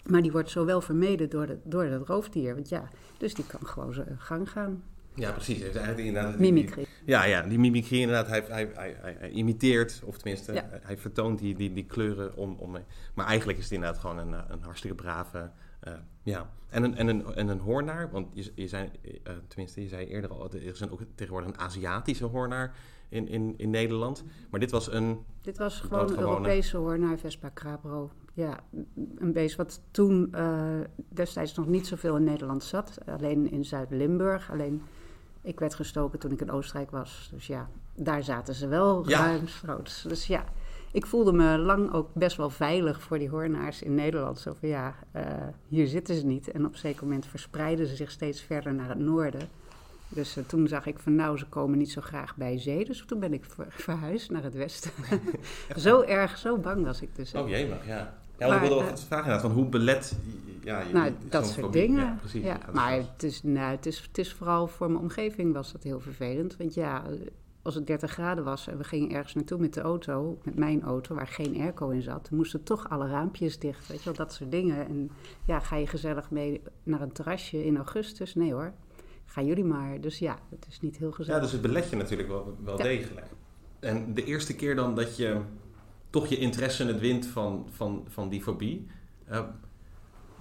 Maar 0.05 0.21
die 0.21 0.31
wordt 0.31 0.49
zo 0.49 0.65
wel 0.65 0.81
vermeden 0.81 1.29
door, 1.29 1.47
de, 1.47 1.57
door 1.63 1.89
dat 1.89 2.07
roofdier. 2.07 2.53
Want 2.53 2.69
ja, 2.69 2.89
dus 3.17 3.33
die 3.33 3.45
kan 3.45 3.67
gewoon 3.67 3.93
zijn 3.93 4.19
gang 4.19 4.49
gaan. 4.49 4.83
Ja, 5.15 5.31
precies. 5.31 5.55
Hij 5.55 5.65
heeft 5.65 5.75
eigenlijk 5.75 6.07
inderdaad, 6.07 6.39
mimicry. 6.39 6.85
Ja, 7.05 7.23
ja, 7.23 7.41
die 7.41 7.59
mimicry 7.59 7.99
inderdaad. 7.99 8.27
Hij, 8.27 8.43
hij, 8.47 8.71
hij, 8.73 8.95
hij, 9.01 9.15
hij 9.19 9.29
imiteert, 9.29 10.01
of 10.05 10.17
tenminste, 10.17 10.53
ja. 10.53 10.65
hij 10.81 10.97
vertoont 10.97 11.39
die, 11.39 11.55
die, 11.55 11.73
die 11.73 11.85
kleuren 11.85 12.35
om, 12.35 12.55
om. 12.59 12.77
Maar 13.13 13.25
eigenlijk 13.25 13.57
is 13.57 13.63
het 13.63 13.73
inderdaad 13.73 13.99
gewoon 13.99 14.17
een, 14.17 14.33
een 14.33 14.61
hartstikke 14.61 14.95
brave. 14.95 15.49
Uh, 15.87 15.93
ja, 16.23 16.49
en 16.69 16.83
een, 16.83 16.95
en, 16.95 17.07
een, 17.07 17.35
en 17.35 17.47
een 17.47 17.59
hoornaar, 17.59 18.11
want 18.11 18.27
je, 18.33 18.51
je 18.55 18.67
zei, 18.67 18.89
uh, 19.03 19.33
tenminste, 19.47 19.81
je 19.81 19.87
zei 19.87 20.07
eerder 20.07 20.31
al, 20.31 20.51
er 20.51 20.63
is 20.63 20.89
ook 20.89 21.01
tegenwoordig 21.15 21.49
een 21.49 21.59
Aziatische 21.59 22.25
hoornaar 22.25 22.75
in, 23.09 23.27
in, 23.27 23.53
in 23.57 23.69
Nederland. 23.69 24.23
Maar 24.49 24.59
dit 24.59 24.71
was 24.71 24.91
een. 24.91 25.25
Dit 25.41 25.57
was 25.57 25.79
gewoon 25.79 26.09
een 26.11 26.19
Europese 26.19 26.77
hoornaar, 26.77 27.17
Vespa 27.17 27.51
crabro. 27.53 28.11
Ja, 28.33 28.59
een 29.17 29.33
beest 29.33 29.55
wat 29.55 29.81
toen 29.91 30.31
uh, 30.35 30.79
destijds 31.09 31.55
nog 31.55 31.67
niet 31.67 31.87
zoveel 31.87 32.15
in 32.15 32.23
Nederland 32.23 32.63
zat. 32.63 32.97
Alleen 33.05 33.51
in 33.51 33.65
Zuid-Limburg. 33.65 34.51
Alleen 34.51 34.81
ik 35.41 35.59
werd 35.59 35.75
gestoken 35.75 36.19
toen 36.19 36.31
ik 36.31 36.41
in 36.41 36.51
Oostenrijk 36.51 36.91
was. 36.91 37.29
Dus 37.33 37.47
ja, 37.47 37.69
daar 37.95 38.23
zaten 38.23 38.53
ze 38.53 38.67
wel 38.67 39.09
ja. 39.09 39.25
ruimschoots. 39.25 40.03
Dus 40.07 40.27
ja, 40.27 40.45
ik 40.91 41.05
voelde 41.05 41.33
me 41.33 41.57
lang 41.57 41.93
ook 41.93 42.13
best 42.13 42.37
wel 42.37 42.49
veilig 42.49 43.01
voor 43.01 43.19
die 43.19 43.29
hoornaars 43.29 43.81
in 43.81 43.95
Nederland. 43.95 44.39
Zo 44.39 44.53
van 44.59 44.69
ja, 44.69 44.95
uh, 45.15 45.23
hier 45.67 45.87
zitten 45.87 46.15
ze 46.15 46.25
niet. 46.25 46.51
En 46.51 46.65
op 46.65 46.71
een 46.73 46.79
zeker 46.79 47.03
moment 47.03 47.25
verspreiden 47.25 47.87
ze 47.87 47.95
zich 47.95 48.11
steeds 48.11 48.41
verder 48.41 48.73
naar 48.73 48.89
het 48.89 48.99
noorden. 48.99 49.49
Dus 50.07 50.37
uh, 50.37 50.43
toen 50.47 50.67
zag 50.67 50.85
ik 50.85 50.99
van 50.99 51.15
nou, 51.15 51.37
ze 51.37 51.45
komen 51.45 51.77
niet 51.77 51.91
zo 51.91 52.01
graag 52.01 52.35
bij 52.35 52.59
zee. 52.59 52.85
Dus 52.85 53.03
toen 53.07 53.19
ben 53.19 53.33
ik 53.33 53.45
ver 53.45 53.67
verhuisd 53.69 54.31
naar 54.31 54.43
het 54.43 54.55
westen. 54.55 54.91
zo 55.75 56.01
erg, 56.01 56.37
zo 56.37 56.57
bang 56.57 56.85
was 56.85 57.01
ik 57.01 57.15
dus. 57.15 57.33
Oh 57.33 57.49
jee, 57.49 57.67
maar 57.67 57.87
ja. 57.87 58.19
Ja, 58.37 58.47
maar, 58.47 58.55
ik 58.55 58.69
wilde 58.69 58.83
wel 58.83 58.93
uh, 58.93 58.97
vragen 58.97 59.25
inderdaad, 59.25 59.41
van 59.41 59.51
hoe 59.51 59.65
belet 59.65 60.15
ja, 60.63 60.79
je, 60.79 60.93
nou, 60.93 61.13
dat 61.29 61.47
soort 61.47 61.73
dingen. 61.73 62.05
Ja, 62.05 62.15
precies. 62.19 62.43
Ja, 62.43 62.59
maar 62.73 62.91
het 62.91 63.23
is, 63.23 63.43
nou, 63.43 63.71
het, 63.71 63.85
is, 63.85 64.01
het 64.07 64.17
is 64.17 64.33
vooral 64.33 64.67
voor 64.67 64.91
mijn 64.91 65.03
omgeving 65.03 65.53
was 65.53 65.71
dat 65.71 65.83
heel 65.83 65.99
vervelend. 65.99 66.57
Want 66.57 66.73
ja, 66.73 67.03
als 67.61 67.75
het 67.75 67.87
30 67.87 68.11
graden 68.11 68.43
was 68.43 68.67
en 68.67 68.77
we 68.77 68.83
gingen 68.83 69.11
ergens 69.11 69.33
naartoe 69.33 69.59
met 69.59 69.73
de 69.73 69.81
auto, 69.81 70.39
met 70.43 70.55
mijn 70.55 70.81
auto, 70.83 71.15
waar 71.15 71.27
geen 71.27 71.59
airco 71.61 71.89
in 71.89 72.01
zat, 72.01 72.31
moesten 72.31 72.63
toch 72.63 72.89
alle 72.89 73.07
raampjes 73.07 73.59
dicht, 73.59 73.87
weet 73.87 73.97
je 73.97 74.05
wel, 74.05 74.13
dat 74.13 74.33
soort 74.33 74.51
dingen. 74.51 74.87
En 74.87 75.11
ja, 75.45 75.59
ga 75.59 75.75
je 75.75 75.87
gezellig 75.87 76.31
mee 76.31 76.61
naar 76.83 77.01
een 77.01 77.11
terrasje 77.11 77.65
in 77.65 77.75
augustus? 77.77 78.35
Nee 78.35 78.53
hoor, 78.53 78.73
gaan 79.25 79.45
jullie 79.45 79.63
maar. 79.63 80.01
Dus 80.01 80.19
ja, 80.19 80.37
het 80.49 80.65
is 80.69 80.79
niet 80.79 80.97
heel 80.97 81.11
gezellig. 81.11 81.35
Ja, 81.39 81.43
dus 81.45 81.51
het 81.51 81.61
belet 81.61 81.89
je 81.89 81.95
natuurlijk 81.95 82.29
wel, 82.29 82.57
wel 82.63 82.77
Ja. 82.77 82.83
degelijk. 82.83 83.25
En 83.79 84.13
de 84.13 84.23
eerste 84.23 84.55
keer 84.55 84.75
dan 84.75 84.95
dat 84.95 85.15
je 85.17 85.41
toch 86.09 86.27
je 86.27 86.37
interesse 86.37 86.81
in 86.83 86.87
het 86.89 86.99
wint 86.99 87.25
van, 87.25 87.67
van, 87.71 88.05
van 88.07 88.29
die 88.29 88.41
fobie, 88.41 88.87
eh, 89.25 89.43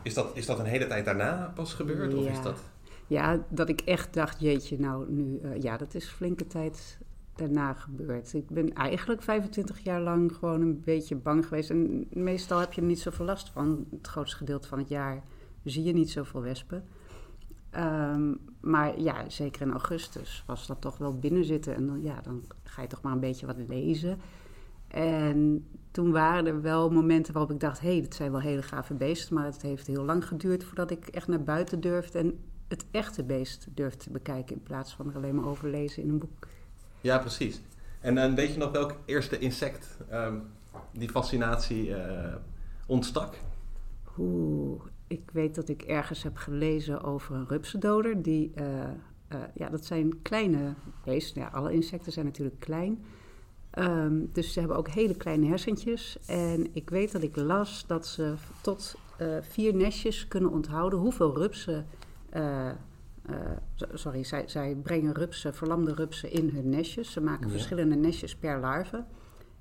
is, 0.03 0.15
dat, 0.15 0.31
is 0.37 0.47
dat 0.47 0.59
een 0.59 0.65
hele 0.65 0.87
tijd 0.87 1.05
daarna 1.05 1.53
pas 1.55 1.75
gebeurd? 1.75 2.15
Of 2.15 2.25
Ja. 2.25 2.31
is 2.31 2.43
dat... 2.43 2.59
Ja, 3.07 3.45
dat 3.49 3.69
ik 3.69 3.81
echt 3.81 4.15
dacht, 4.15 4.41
jeetje, 4.41 4.79
nou 4.81 5.13
nu, 5.13 5.39
eh, 5.39 5.63
ja, 5.63 5.77
dat 5.77 5.95
is 5.95 6.09
flinke 6.09 6.47
tijd 6.47 6.99
daarna 7.41 7.73
gebeurd. 7.73 8.33
Ik 8.33 8.49
ben 8.49 8.75
eigenlijk 8.75 9.23
25 9.23 9.81
jaar 9.81 10.01
lang 10.01 10.33
gewoon 10.35 10.61
een 10.61 10.81
beetje 10.81 11.17
bang 11.17 11.47
geweest. 11.47 11.71
En 11.71 12.07
meestal 12.11 12.59
heb 12.59 12.73
je 12.73 12.81
er 12.81 12.87
niet 12.87 13.01
zoveel 13.01 13.25
last 13.25 13.51
van. 13.51 13.87
Het 13.91 14.07
grootste 14.07 14.37
gedeelte 14.37 14.69
van 14.69 14.79
het 14.79 14.89
jaar 14.89 15.23
zie 15.65 15.83
je 15.83 15.93
niet 15.93 16.11
zoveel 16.11 16.43
wespen. 16.43 16.85
Ehm, 17.71 18.35
maar 18.61 19.01
ja, 19.01 19.29
zeker 19.29 19.63
in 19.63 19.71
augustus 19.71 20.45
was 20.47 20.67
dat 20.67 20.81
toch 20.81 20.99
wel 20.99 21.19
binnenzitten. 21.19 21.75
En 21.75 21.87
dan, 21.87 22.03
ja, 22.03 22.21
dan 22.21 22.45
ga 22.63 22.83
je 22.83 22.89
toch 22.89 23.03
maar 23.03 23.13
een 23.13 23.21
beetje 23.21 23.47
wat 23.47 23.57
lezen. 23.69 24.19
En 24.89 25.67
toen 25.91 26.11
waren 26.11 26.47
er 26.47 26.63
wel 26.63 26.91
momenten 26.91 27.33
waarop 27.33 27.53
ik 27.53 27.61
dacht... 27.61 27.81
hé, 27.81 27.91
hey, 27.91 28.01
dit 28.01 28.15
zijn 28.15 28.31
wel 28.31 28.41
hele 28.41 28.63
gave 28.63 28.95
beesten... 28.95 29.35
maar 29.35 29.45
het 29.45 29.63
heeft 29.63 29.87
heel 29.87 30.05
lang 30.05 30.27
geduurd 30.27 30.65
voordat 30.65 30.91
ik 30.91 31.07
echt 31.07 31.29
naar 31.29 31.43
buiten 31.43 31.81
durfde... 31.81 32.19
en 32.19 32.39
het 32.69 32.85
echte 32.91 33.25
beest 33.25 33.67
durfde 33.75 33.99
te 33.99 34.11
bekijken... 34.11 34.57
in 34.57 34.63
plaats 34.63 34.95
van 34.95 35.09
er 35.09 35.17
alleen 35.17 35.35
maar 35.35 35.47
over 35.47 35.69
lezen 35.69 36.03
in 36.03 36.09
een 36.09 36.19
boek. 36.19 36.47
Ja, 37.01 37.19
precies. 37.19 37.61
En 38.01 38.15
dan 38.15 38.35
weet 38.35 38.53
je 38.53 38.59
nog 38.59 38.71
welk 38.71 38.95
eerste 39.05 39.39
insect 39.39 39.97
ehm, 40.09 40.39
die 40.93 41.09
fascinatie 41.09 41.95
eh, 41.95 42.35
ontstak? 42.87 43.39
Oeh, 44.19 44.83
ik 45.07 45.31
weet 45.33 45.55
dat 45.55 45.69
ik 45.69 45.83
ergens 45.83 46.23
heb 46.23 46.37
gelezen 46.37 47.03
over 47.03 47.35
een 47.35 47.49
rupsendoder. 47.49 48.23
Die, 48.23 48.51
eh, 48.55 48.83
eh, 49.29 49.41
ja, 49.55 49.69
dat 49.69 49.85
zijn 49.85 50.23
kleine 50.23 50.75
beesten. 51.05 51.41
Ja, 51.41 51.49
alle 51.49 51.73
insecten 51.73 52.13
zijn 52.13 52.27
natuurlijk 52.27 52.61
klein. 52.61 53.05
Ehm, 53.71 54.25
dus 54.33 54.53
ze 54.53 54.59
hebben 54.59 54.77
ook 54.77 54.89
hele 54.89 55.15
kleine 55.15 55.47
hersentjes. 55.47 56.19
En 56.27 56.67
ik 56.73 56.91
weet 56.91 57.13
dat 57.13 57.23
ik 57.23 57.37
las 57.37 57.85
dat 57.87 58.07
ze 58.07 58.35
tot 58.61 58.95
eh, 59.17 59.37
vier 59.41 59.75
nestjes 59.75 60.29
kunnen 60.29 60.51
onthouden 60.51 60.99
hoeveel 60.99 61.37
rupsen. 61.37 61.87
Eh, 63.35 63.51
so- 63.75 63.87
sorry, 63.97 64.25
zij, 64.25 64.43
zij 64.49 64.75
brengen 64.83 65.13
rupsen, 65.15 65.55
verlamde 65.55 65.95
rupsen 65.95 66.31
in 66.31 66.49
hun 66.55 66.69
nestjes. 66.69 67.13
Ze 67.13 67.21
maken 67.21 67.47
Ja. 67.47 67.53
verschillende 67.53 67.95
nestjes 67.97 68.37
per 68.37 68.61
larve. 68.61 69.05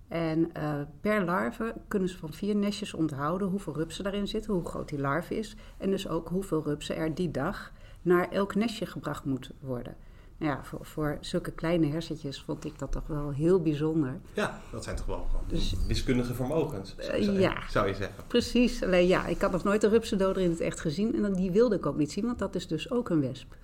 En 0.07 0.53
eh, 0.53 0.81
per 1.01 1.23
larve 1.25 1.75
kunnen 1.87 2.09
ze 2.09 2.17
van 2.17 2.33
vier 2.33 2.55
nestjes 2.55 2.93
onthouden 2.93 3.47
hoeveel 3.47 3.75
rupsen 3.75 4.03
daarin 4.03 4.27
zitten, 4.27 4.53
hoe 4.53 4.65
groot 4.65 4.89
die 4.89 4.99
larve 4.99 5.35
is. 5.37 5.55
En 5.77 5.89
dus 5.89 6.07
ook 6.07 6.29
hoeveel 6.29 6.63
rupsen 6.63 6.95
er 6.95 7.15
die 7.15 7.31
dag 7.31 7.71
naar 8.01 8.29
elk 8.29 8.55
nestje 8.55 8.85
gebracht 8.85 9.25
moet 9.25 9.51
worden. 9.59 9.95
Ja, 10.39 10.59
voor, 10.63 10.79
voor 10.85 11.17
zulke 11.21 11.51
kleine 11.51 11.87
hersentjes 11.87 12.41
vond 12.41 12.65
ik 12.65 12.79
dat 12.79 12.91
toch 12.91 13.07
wel 13.07 13.31
heel 13.31 13.61
bijzonder. 13.61 14.19
Ja, 14.33 14.61
dat 14.71 14.83
zijn 14.83 14.95
toch 14.95 15.05
wel 15.05 15.25
gewoon 15.29 15.43
Dus- 15.47 15.75
wiskundige 15.87 16.33
vermogens, 16.33 16.95
Eh, 16.95 17.05
zou, 17.23 17.39
ja. 17.39 17.53
zou 17.69 17.87
je 17.87 17.93
zeggen. 17.95 18.23
Precies, 18.27 18.83
alleen 18.83 19.07
ja, 19.07 19.25
ik 19.25 19.41
had 19.41 19.51
nog 19.51 19.63
nooit 19.63 19.83
een 19.83 19.89
rupsendoder 19.89 20.43
in 20.43 20.49
het 20.49 20.59
echt 20.59 20.79
gezien. 20.79 21.15
En 21.15 21.21
dan- 21.21 21.33
die 21.33 21.51
wilde 21.51 21.75
ik 21.75 21.85
ook 21.85 21.97
niet 21.97 22.11
zien, 22.11 22.25
want 22.25 22.39
dat 22.39 22.55
is 22.55 22.67
dus 22.67 22.91
ook 22.91 23.09
een 23.09 23.21
wesp. 23.21 23.55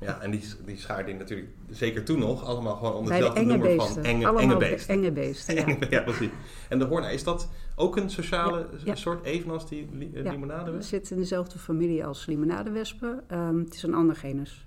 Ja, 0.00 0.20
en 0.20 0.30
die, 0.30 0.42
die 0.64 0.76
schaarde 0.76 1.10
je 1.12 1.16
natuurlijk 1.16 1.48
zeker 1.70 2.04
toen 2.04 2.18
nog 2.18 2.44
allemaal 2.44 2.76
gewoon 2.76 2.92
onder 2.94 3.12
hetzelfde 3.12 3.40
enge 3.40 3.48
nummer 3.50 3.68
beesten. 3.76 3.94
van 3.94 4.04
enge, 4.04 4.24
Allemaal 4.24 4.42
enge 4.42 4.56
be- 4.56 4.68
beesten. 4.68 4.94
enge 4.94 5.12
beesten, 5.12 5.54
ja. 5.66 5.76
ja, 5.90 6.00
precies. 6.02 6.30
En 6.68 6.78
de 6.78 6.84
hoorn, 6.84 7.04
is 7.04 7.24
dat 7.24 7.48
ook 7.76 7.96
een 7.96 8.10
sociale 8.10 8.58
Ja, 8.58 8.78
ja. 8.84 8.94
soort, 8.94 9.24
evenals 9.24 9.68
die 9.68 9.88
li 9.92 10.10
eh, 10.14 10.24
Ja. 10.24 10.62
Het 10.72 10.84
zit 10.84 11.10
in 11.10 11.16
dezelfde 11.16 11.58
familie 11.58 12.04
als 12.06 12.26
limonadewespen. 12.26 13.22
Ehm, 13.28 13.58
het 13.58 13.74
is 13.74 13.82
een 13.82 13.94
ander 13.94 14.16
genus. 14.16 14.66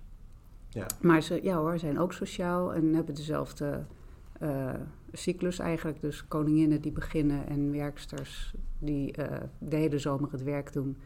Ja. 0.74 0.88
Maar 1.02 1.22
ze 1.22 1.40
ja 1.44 1.58
hoor, 1.58 1.80
zijn 1.80 2.00
ook 2.00 2.14
sociaal 2.14 2.74
en 2.74 2.94
hebben 2.94 3.16
dezelfde 3.16 3.86
eh, 4.40 4.74
cyclus 5.12 5.60
eigenlijk. 5.60 6.02
Dus 6.02 6.28
koninginnen 6.28 6.82
die 6.82 6.92
beginnen 6.92 7.48
en 7.48 7.72
werksters 7.72 8.54
die 8.80 9.12
eh, 9.12 9.42
de 9.58 9.76
hele 9.76 10.00
zomer 10.00 10.32
het 10.32 10.44
werk 10.44 10.74
doen. 10.74 10.98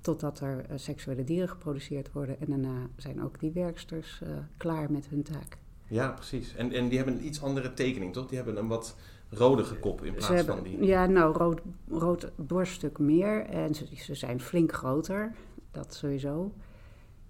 Totdat 0.00 0.40
er 0.40 0.64
eh, 0.68 0.76
seksuele 0.78 1.24
dieren 1.24 1.48
geproduceerd 1.48 2.12
worden. 2.12 2.40
En 2.40 2.46
daarna 2.46 2.88
zijn 2.96 3.22
ook 3.22 3.40
die 3.40 3.50
werksters 3.50 4.22
klaar 4.56 4.92
met 4.92 5.06
hun 5.08 5.22
taak. 5.22 5.58
Ja, 5.86 6.10
precies. 6.10 6.54
En, 6.54 6.72
en 6.72 6.88
die 6.88 6.96
hebben 6.96 7.16
een 7.16 7.26
iets 7.26 7.42
andere 7.42 7.74
tekening, 7.74 8.12
toch? 8.12 8.26
Die 8.26 8.36
hebben 8.36 8.56
een 8.56 8.68
wat 8.68 8.96
rodige 9.28 9.76
kop 9.76 10.04
in 10.04 10.12
plaats 10.12 10.28
hebben, 10.28 10.54
van 10.54 10.64
die... 10.64 10.84
Ja, 10.84 11.06
nou, 11.06 11.36
rood, 11.36 11.60
rood 11.88 12.30
borststuk 12.36 12.98
meer. 12.98 13.44
En 13.44 13.74
ze, 13.74 13.86
ze 13.96 14.14
zijn 14.14 14.40
flink 14.40 14.72
groter. 14.72 15.34
Dat 15.70 15.94
sowieso. 15.94 16.52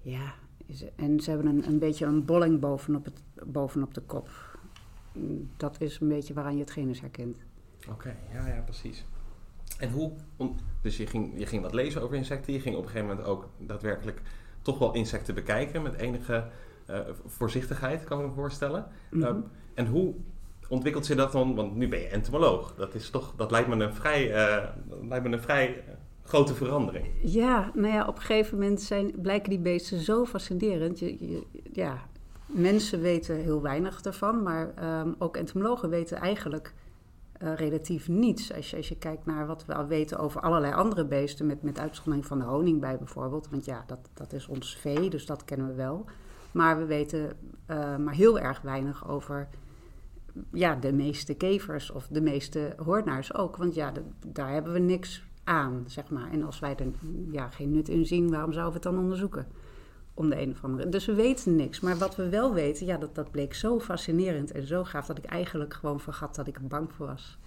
Ja, 0.01 0.35
is- 0.73 0.85
en 0.97 1.21
ze 1.21 1.31
hebben 1.31 1.49
een, 1.49 1.67
een 1.67 1.79
beetje 1.79 2.07
een 2.07 2.25
bolling 2.25 2.61
bovenop, 2.61 3.05
het, 3.05 3.23
bovenop 3.47 3.95
de 3.95 4.00
kop. 4.00 4.29
Dat 5.57 5.81
is 5.81 6.00
een 6.00 6.09
beetje 6.09 6.35
waaraan 6.35 6.55
je 6.55 6.61
het 6.61 6.71
genus 6.71 7.00
herkent. 7.00 7.37
Oké, 7.91 8.17
ja, 8.33 8.47
ja, 8.47 8.61
precies. 8.61 9.05
En 9.79 9.91
hoe... 9.91 10.12
Dus 10.83 10.97
je 10.97 11.07
ging, 11.07 11.38
je 11.38 11.47
ging 11.47 11.62
wat 11.62 11.73
lezen 11.73 12.02
over 12.02 12.17
insecten. 12.17 12.52
Je 12.52 12.61
ging 12.61 12.76
op 12.76 12.83
een 12.83 12.88
gegeven 12.88 13.09
moment 13.09 13.26
ook 13.26 13.49
daadwerkelijk 13.59 14.23
toch 14.62 14.79
wel 14.79 14.95
insecten 14.95 15.35
bekijken 15.35 15.83
met 15.83 15.95
enige 15.95 16.49
eh, 16.87 17.00
voorzichtigheid, 17.26 18.05
kan 18.05 18.21
ik 18.21 18.26
me 18.26 18.33
voorstellen. 18.33 18.87
Mhm. 19.11 19.23
Ehm, 19.23 19.41
en 19.75 19.87
hoe 19.87 20.14
ontwikkelt 20.69 21.07
zich 21.07 21.17
dat 21.17 21.33
dan? 21.33 21.55
Want 21.55 21.75
nu 21.75 21.88
ben 21.88 21.99
je 22.00 22.09
entomoloog. 22.09 22.75
Dat, 22.75 22.95
is 22.95 23.11
toch, 23.11 23.35
dat 23.37 23.50
lijkt 23.50 23.69
me 23.69 23.85
een 23.85 23.95
vrij, 23.95 24.33
eh, 24.33 24.69
dat 24.88 24.99
lijkt 25.09 25.26
me 25.26 25.33
een 25.33 25.43
vrij 25.43 25.85
eh, 25.87 25.95
grote 26.23 26.55
verandering. 26.55 27.07
Ja, 27.23 27.71
nou 27.75 27.93
ja, 27.93 28.07
op 28.07 28.17
een 28.17 28.23
gegeven 28.23 28.59
moment 28.59 28.81
zijn, 28.81 29.12
blijken 29.23 29.50
die 29.50 29.59
beesten 29.59 30.00
zo 30.00 30.25
fascinerend. 30.25 30.99
Je, 30.99 31.43
ja, 31.73 31.99
mensen 32.47 33.00
weten 33.00 33.37
heel 33.37 33.62
weinig 33.62 34.00
ervan, 34.00 34.43
maar 34.43 34.73
ehm, 34.75 35.12
ook 35.19 35.37
entomologen 35.37 35.91
weten 35.91 36.17
eigenlijk 36.17 36.75
eh, 37.33 37.55
relatief 37.55 38.09
niets. 38.09 38.55
Als 38.55 38.71
je, 38.71 38.76
als 38.76 38.88
je 38.88 38.99
kijkt 38.99 39.26
naar 39.26 39.47
wat 39.47 39.64
we 39.64 39.75
al 39.75 39.87
weten 39.87 40.19
over 40.19 40.41
allerlei 40.41 40.73
andere 40.73 41.05
beesten, 41.05 41.47
met, 41.47 41.62
met 41.62 41.79
uitzondering 41.79 42.26
van 42.26 42.38
de 42.38 42.45
honingbij 42.45 42.99
bijvoorbeeld. 42.99 43.49
Want 43.50 43.64
ja, 43.64 43.85
dat, 43.87 43.99
dat 44.14 44.33
is 44.33 44.47
ons 44.47 44.76
vee, 44.76 45.11
dus 45.11 45.26
dat 45.26 45.45
kennen 45.45 45.67
we 45.67 45.75
wel. 45.75 46.05
Maar 46.52 46.79
we 46.79 46.85
weten 46.85 47.37
eh, 47.67 47.97
maar 47.97 48.14
heel 48.14 48.38
erg 48.38 48.61
weinig 48.61 49.09
over 49.09 49.49
ja, 50.52 50.75
de 50.75 50.93
meeste 50.93 51.35
kevers 51.35 51.91
of 51.91 52.07
de 52.07 52.21
meeste 52.21 52.75
hoornaars 52.85 53.35
ook. 53.35 53.57
Want 53.57 53.75
ja, 53.75 53.93
daar 54.26 54.52
hebben 54.52 54.73
we 54.73 54.79
niks 54.79 55.25
aan, 55.45 55.85
zeg 55.87 56.11
maar. 56.11 56.31
En 56.31 56.43
als 56.43 56.59
wij 56.59 56.77
er 56.77 56.87
ja, 57.31 57.49
geen 57.49 57.71
nut 57.71 57.89
in 57.89 58.07
zien, 58.07 58.31
waarom 58.31 58.53
zouden 58.53 58.81
we 58.81 58.87
het 58.87 58.95
dan 58.95 59.03
onderzoeken? 59.03 59.47
Om 60.15 60.31
de 60.31 60.41
een 60.41 60.51
of 60.51 60.65
andere. 60.65 60.89
Dus 60.89 61.07
we 61.07 61.15
weten 61.15 61.57
niks. 61.57 61.81
Maar 61.81 61.99
wat 61.99 62.17
we 62.17 62.29
wel 62.29 62.55
weten, 62.55 62.87
ja, 62.87 62.97
dat, 62.97 63.15
dat 63.15 63.31
bleek 63.31 63.55
zo 63.55 63.81
fascinerend 63.81 64.53
en 64.53 64.67
zo 64.67 64.85
gaaf 64.85 65.07
dat 65.07 65.19
ik 65.19 65.25
eigenlijk 65.25 65.75
gewoon 65.75 66.01
vergat 66.01 66.35
dat 66.35 66.47
ik 66.47 66.57
er 66.57 66.67
bang 66.67 66.93
voor 66.93 67.07
was. 67.07 67.39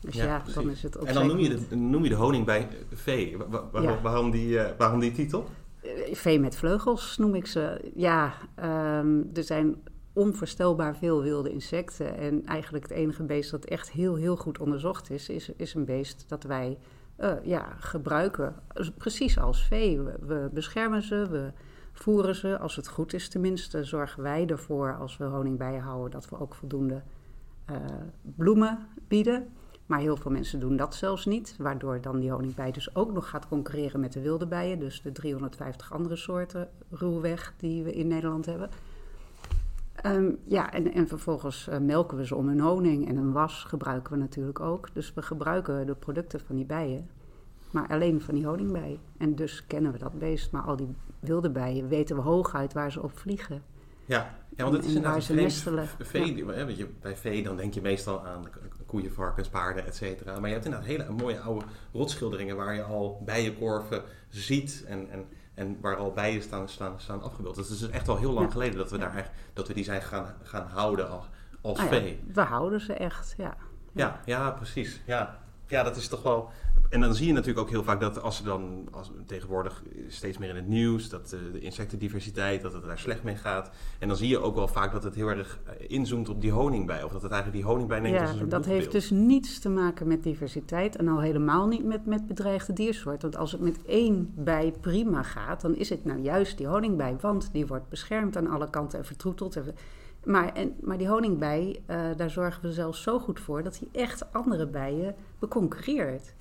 Dus 0.00 0.14
Ja, 0.14 0.42
dan 0.54 0.70
is 0.70 0.82
het 0.82 0.96
op 0.96 1.06
En 1.06 1.14
dan 1.14 1.26
noem 1.26 1.38
je, 1.38 1.48
de, 1.68 1.76
noem 1.76 2.02
je 2.02 2.08
de 2.08 2.14
honing 2.14 2.44
bij 2.44 2.68
vee. 2.92 3.36
Ja. 3.72 4.00
waarom, 4.02 4.30
die, 4.30 4.58
eh, 4.58 4.78
waarom 4.78 5.00
die 5.00 5.12
titel? 5.12 5.46
Eh, 5.82 6.14
Vee 6.14 6.40
met 6.40 6.56
vleugels 6.56 7.16
noem 7.16 7.34
ik 7.34 7.46
ze. 7.46 7.90
Ja, 7.94 8.34
ehm, 8.54 9.22
er 9.34 9.44
zijn 9.44 9.76
onvoorstelbaar 10.12 10.96
veel 10.96 11.22
wilde 11.22 11.50
insecten. 11.50 12.16
En 12.16 12.46
eigenlijk 12.46 12.88
het 12.88 12.98
enige 12.98 13.22
beest 13.22 13.50
dat 13.50 13.64
echt 13.64 13.90
heel, 13.90 14.14
heel 14.14 14.36
goed 14.36 14.58
onderzocht 14.58 15.10
is, 15.10 15.28
is, 15.28 15.50
is 15.56 15.74
een 15.74 15.84
beest 15.84 16.24
dat 16.28 16.42
wij 16.42 16.78
eh, 17.16 17.32
ja, 17.42 17.76
gebruiken. 17.78 18.54
Dus 18.72 18.90
Precies 18.90 19.38
als 19.38 19.64
vee. 19.64 20.00
We, 20.00 20.14
we 20.20 20.50
beschermen 20.52 21.02
ze, 21.02 21.26
we 21.30 21.52
voeren 21.92 22.34
ze. 22.34 22.58
Als 22.58 22.76
het 22.76 22.88
goed 22.88 23.12
is 23.12 23.28
tenminste, 23.28 23.84
zorgen 23.84 24.22
wij 24.22 24.46
ervoor 24.46 24.96
als 24.96 25.16
we 25.16 25.24
honing 25.24 25.58
bijhouden 25.58 26.10
dat 26.10 26.28
we 26.28 26.40
ook 26.40 26.54
voldoende 26.54 27.02
eh, 27.64 27.76
bloemen 28.22 28.78
bieden. 29.08 29.48
Maar 29.86 29.98
heel 29.98 30.16
veel 30.16 30.30
mensen 30.30 30.60
doen 30.60 30.76
dat 30.76 30.94
zelfs 30.94 31.26
niet, 31.26 31.56
waardoor 31.58 32.00
dan 32.00 32.20
die 32.20 32.30
honingbij 32.30 32.70
dus 32.70 32.94
ook 32.94 33.12
nog 33.12 33.28
gaat 33.28 33.48
concurreren 33.48 34.00
met 34.00 34.12
de 34.12 34.20
wilde 34.20 34.46
bijen. 34.46 34.78
Dus 34.78 35.02
de 35.02 35.12
350 35.12 35.92
andere 35.92 36.16
soorten 36.16 36.68
ruwweg 36.90 37.54
die 37.56 37.82
we 37.82 37.92
in 37.92 38.06
Nederland 38.06 38.46
hebben. 38.46 38.70
Ehm, 40.06 40.30
ja, 40.44 40.72
en, 40.72 40.92
en 40.92 41.08
vervolgens 41.08 41.68
eh, 41.68 41.78
melken 41.78 42.16
we 42.16 42.26
ze 42.26 42.34
om 42.34 42.48
hun 42.48 42.60
honing 42.60 43.08
en 43.08 43.16
een 43.16 43.32
was 43.32 43.64
gebruiken 43.64 44.12
we 44.12 44.18
natuurlijk 44.18 44.60
ook. 44.60 44.88
Dus 44.92 45.14
we 45.14 45.22
gebruiken 45.22 45.86
de 45.86 45.94
producten 45.94 46.40
van 46.40 46.56
die 46.56 46.64
bijen, 46.64 47.08
maar 47.70 47.88
alleen 47.88 48.20
van 48.20 48.34
die 48.34 48.46
honingbijen. 48.46 48.98
En 49.18 49.34
dus 49.34 49.66
kennen 49.66 49.92
we 49.92 49.98
dat 49.98 50.18
beest, 50.18 50.52
maar 50.52 50.62
al 50.62 50.76
die 50.76 50.88
wilde 51.20 51.50
bijen 51.50 51.88
weten 51.88 52.16
we 52.16 52.22
hooguit 52.22 52.72
waar 52.72 52.92
ze 52.92 53.02
op 53.02 53.18
vliegen. 53.18 53.62
Ja, 54.04 54.34
ja 54.56 54.62
want 54.62 54.76
het 54.76 54.84
is 54.84 54.94
inderdaad 54.94 55.28
een 55.28 55.50
vreemd 55.50 55.88
vee. 55.98 56.44
weet 56.44 56.76
je, 56.76 56.88
bij 57.00 57.16
vee 57.16 57.42
dan 57.42 57.56
denk 57.56 57.74
je 57.74 57.80
meestal 57.80 58.26
aan 58.26 58.44
koeien, 58.86 59.12
varkens, 59.12 59.48
paarden, 59.48 59.86
et 59.86 59.96
cetera. 59.96 60.32
Maar 60.32 60.48
je 60.48 60.54
hebt 60.54 60.64
inderdaad 60.64 60.88
hele 60.88 61.10
mooie 61.10 61.40
oude 61.40 61.64
rotschilderingen 61.92 62.56
waar 62.56 62.74
je 62.74 62.82
al 62.82 63.22
bijenkorven 63.24 64.02
ziet 64.28 64.84
en, 64.86 65.10
en, 65.10 65.24
en 65.56 65.78
waar 65.80 65.96
al 65.96 66.12
bijen 66.12 66.42
staan, 66.42 66.68
staan, 66.68 66.94
staan 66.96 67.22
afgebeeld. 67.22 67.54
Dus 67.56 67.68
het 67.68 67.80
is 67.80 67.88
echt 67.88 68.08
al 68.08 68.16
heel 68.16 68.32
lang 68.32 68.46
Ja. 68.46 68.52
geleden 68.52 68.76
dat 68.78 68.90
we, 68.90 68.98
daar, 68.98 69.16
echt- 69.16 69.30
dat 69.52 69.68
we 69.68 69.74
die 69.74 69.84
zijn 69.84 70.02
gaan, 70.02 70.34
gaan 70.42 70.66
houden 70.66 71.10
als, 71.10 71.24
als 71.60 71.78
ja, 71.80 71.86
vee. 71.86 72.22
we 72.32 72.40
houden 72.40 72.80
ze 72.80 72.92
echt, 72.92 73.34
ja. 73.36 73.54
Ja, 73.92 74.20
ja, 74.24 74.50
precies. 74.50 75.00
Ja. 75.06 75.38
ja, 75.66 75.82
dat 75.82 75.96
is 75.96 76.08
toch 76.08 76.22
wel. 76.22 76.50
En 76.90 77.00
dan 77.00 77.14
zie 77.14 77.26
je 77.26 77.32
natuurlijk 77.32 77.58
ook 77.60 77.70
heel 77.70 77.82
vaak 77.84 78.00
dat 78.00 78.22
als 78.22 78.38
er 78.38 78.44
dan 78.44 78.88
als, 78.90 79.10
tegenwoordig 79.26 79.82
steeds 80.08 80.38
meer 80.38 80.48
in 80.48 80.56
het 80.56 80.66
nieuws 80.68 81.08
dat 81.08 81.32
eh, 81.32 81.40
de 81.52 81.60
insectendiversiteit, 81.60 82.62
dat 82.62 82.72
het 82.72 82.84
daar 82.84 82.98
slecht 82.98 83.22
mee 83.22 83.36
gaat. 83.36 83.70
En 83.98 84.08
dan 84.08 84.16
zie 84.16 84.28
je 84.28 84.38
ook 84.38 84.54
wel 84.54 84.68
vaak 84.68 84.92
dat 84.92 85.02
het 85.02 85.14
heel 85.14 85.28
erg 85.28 85.58
eh, 85.64 85.72
inzoomt 85.88 86.28
op 86.28 86.40
die 86.40 86.50
honingbij. 86.52 87.02
Of 87.02 87.12
dat 87.12 87.22
het 87.22 87.32
eigenlijk 87.32 87.62
die 87.62 87.70
honingbij 87.72 88.00
neemt 88.00 88.14
als 88.14 88.22
Ja, 88.24 88.30
een 88.32 88.38
soort 88.38 88.50
dat 88.50 88.64
heeft 88.64 88.92
dus 88.92 89.10
niets 89.10 89.58
te 89.58 89.68
maken 89.68 90.06
met 90.06 90.22
diversiteit 90.22 90.96
en 90.96 91.08
al 91.08 91.20
helemaal 91.20 91.66
niet 91.66 91.84
met, 91.84 92.06
met 92.06 92.26
bedreigde 92.26 92.72
diersoorten. 92.72 93.20
Want 93.30 93.36
als 93.36 93.52
het 93.52 93.60
met 93.60 93.78
één 93.86 94.32
bij 94.34 94.74
prima 94.80 95.22
gaat, 95.22 95.60
dan 95.60 95.74
is 95.76 95.88
het 95.88 96.04
nou 96.04 96.20
juist 96.20 96.58
die 96.58 96.66
honingbij, 96.66 97.16
want 97.20 97.48
die 97.52 97.66
wordt 97.66 97.88
beschermd 97.88 98.36
aan 98.36 98.48
alle 98.50 98.70
kanten 98.70 98.98
en 98.98 99.04
vertroeteld. 99.04 99.56
En- 99.56 99.74
Maar, 100.24 100.52
en, 100.52 100.74
maar 100.80 100.98
die 100.98 101.08
honingbij, 101.08 101.82
eh, 101.86 102.00
daar 102.16 102.30
zorgen 102.30 102.62
we 102.62 102.72
zelfs 102.72 103.02
zo 103.02 103.18
goed 103.18 103.40
voor 103.40 103.62
dat 103.62 103.78
hij 103.78 104.02
echt 104.02 104.32
andere 104.32 104.66
bijen 104.66 105.14
beconcurreert. 105.38 106.34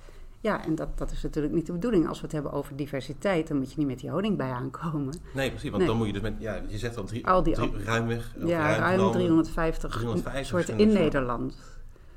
Ja, 0.45 0.65
en 0.65 0.75
dat, 0.75 0.97
dat 0.97 1.11
is 1.11 1.21
natuurlijk 1.23 1.53
niet 1.53 1.65
de 1.65 1.71
bedoeling. 1.71 2.07
Als 2.07 2.17
we 2.17 2.23
het 2.23 2.31
hebben 2.33 2.51
over 2.51 2.75
diversiteit, 2.75 3.47
dan 3.47 3.57
moet 3.57 3.69
je 3.71 3.77
niet 3.77 3.87
met 3.87 3.99
die 3.99 4.09
honingbij 4.09 4.51
aankomen. 4.51 5.13
Nee, 5.33 5.49
precies. 5.49 5.69
Want 5.69 5.77
Nee. 5.77 5.87
dan 5.87 5.97
moet 5.97 6.07
je 6.07 6.13
dus 6.13 6.21
met, 6.21 6.33
ja, 6.39 6.61
je 6.67 6.77
zegt 6.77 6.97
al 6.97 7.03
drie, 7.03 7.27
Al 7.27 7.43
die 7.43 7.53
drie- 7.53 7.83
ruimweg. 7.83 8.35
ja, 8.45 8.59
ruim 8.59 8.79
ruim 8.79 8.97
genomen. 8.97 9.13
350, 9.13 9.91
350 9.91 10.45
soorten 10.47 10.77
in. 10.79 10.93
Nederland. 10.93 11.57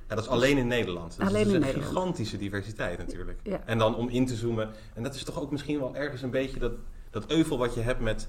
Ja, 0.08 0.14
dat 0.14 0.24
is 0.24 0.30
alleen 0.30 0.56
in 0.58 0.66
Nederland. 0.66 1.16
Dus 1.16 1.26
Alleen 1.26 1.32
dat 1.32 1.46
is 1.46 1.48
in 1.48 1.54
een 1.54 1.60
Nederland. 1.60 1.94
gigantische 1.94 2.36
diversiteit 2.38 2.98
natuurlijk. 2.98 3.40
Ja. 3.42 3.60
En 3.64 3.78
dan 3.78 3.96
om 3.96 4.08
in 4.08 4.26
te 4.26 4.34
zoomen. 4.34 4.70
En 4.94 5.02
dat 5.02 5.14
is 5.14 5.24
toch 5.24 5.40
ook 5.40 5.50
misschien 5.50 5.78
wel 5.78 5.96
ergens 5.96 6.22
een 6.22 6.30
beetje 6.30 6.58
dat, 6.58 6.72
dat 7.10 7.24
euvel 7.30 7.58
wat 7.58 7.74
je 7.74 7.80
hebt 7.80 8.00
met, 8.00 8.28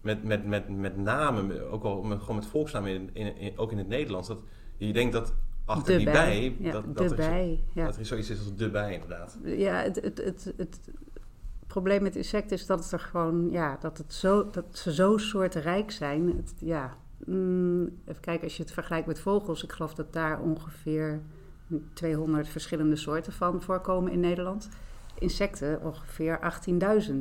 met, 0.00 0.24
met, 0.24 0.46
met, 0.46 0.68
met 0.68 0.96
namen. 0.96 1.70
Ook 1.70 1.84
al 1.84 2.02
met, 2.02 2.20
gewoon 2.20 2.36
met 2.36 2.46
volksnamen, 2.46 2.90
in, 2.90 3.10
in, 3.12 3.36
in- 3.36 3.58
ook 3.58 3.72
in 3.72 3.78
het 3.78 3.88
Nederlands. 3.88 4.28
Dat 4.28 4.38
je 4.76 4.92
denkt 4.92 5.12
dat 5.12 5.34
achter 5.68 5.92
de 5.92 5.98
die 5.98 6.10
bij, 6.10 6.56
Ja, 6.58 6.72
dat, 6.72 6.84
de 6.84 6.92
dat, 6.92 7.10
er, 7.10 7.16
bij, 7.16 7.64
ja. 7.72 7.84
dat 7.84 7.96
er 7.96 8.06
zoiets 8.06 8.30
is 8.30 8.38
als 8.38 8.56
de 8.56 8.70
bij 8.70 8.92
inderdaad. 8.92 9.38
Ja, 9.44 9.82
het, 9.82 9.96
het, 9.96 10.18
het, 10.24 10.52
het 10.56 10.80
probleem 11.66 12.02
met 12.02 12.16
insecten 12.16 12.56
is 12.56 12.66
dat 12.66 12.82
het 12.82 12.92
er 12.92 13.00
gewoon, 13.00 13.50
ja, 13.50 13.76
dat, 13.80 13.98
het 13.98 14.14
zo, 14.14 14.50
dat 14.50 14.64
ze 14.72 14.94
zo 14.94 15.16
soortenrijk 15.16 15.90
zijn. 15.90 16.36
Het, 16.36 16.54
ja, 16.58 16.96
mm, 17.24 17.82
even 18.04 18.20
kijken, 18.20 18.44
als 18.44 18.56
je 18.56 18.62
het 18.62 18.72
vergelijkt 18.72 19.06
met 19.06 19.18
vogels, 19.20 19.62
ik 19.62 19.72
geloof 19.72 19.94
dat 19.94 20.12
daar 20.12 20.40
ongeveer 20.40 21.20
200 21.92 22.48
verschillende 22.48 22.96
soorten 22.96 23.32
van 23.32 23.62
voorkomen 23.62 24.12
in 24.12 24.20
Nederland. 24.20 24.68
Insecten 25.18 25.82
ongeveer 25.82 26.40
18.000 27.08 27.14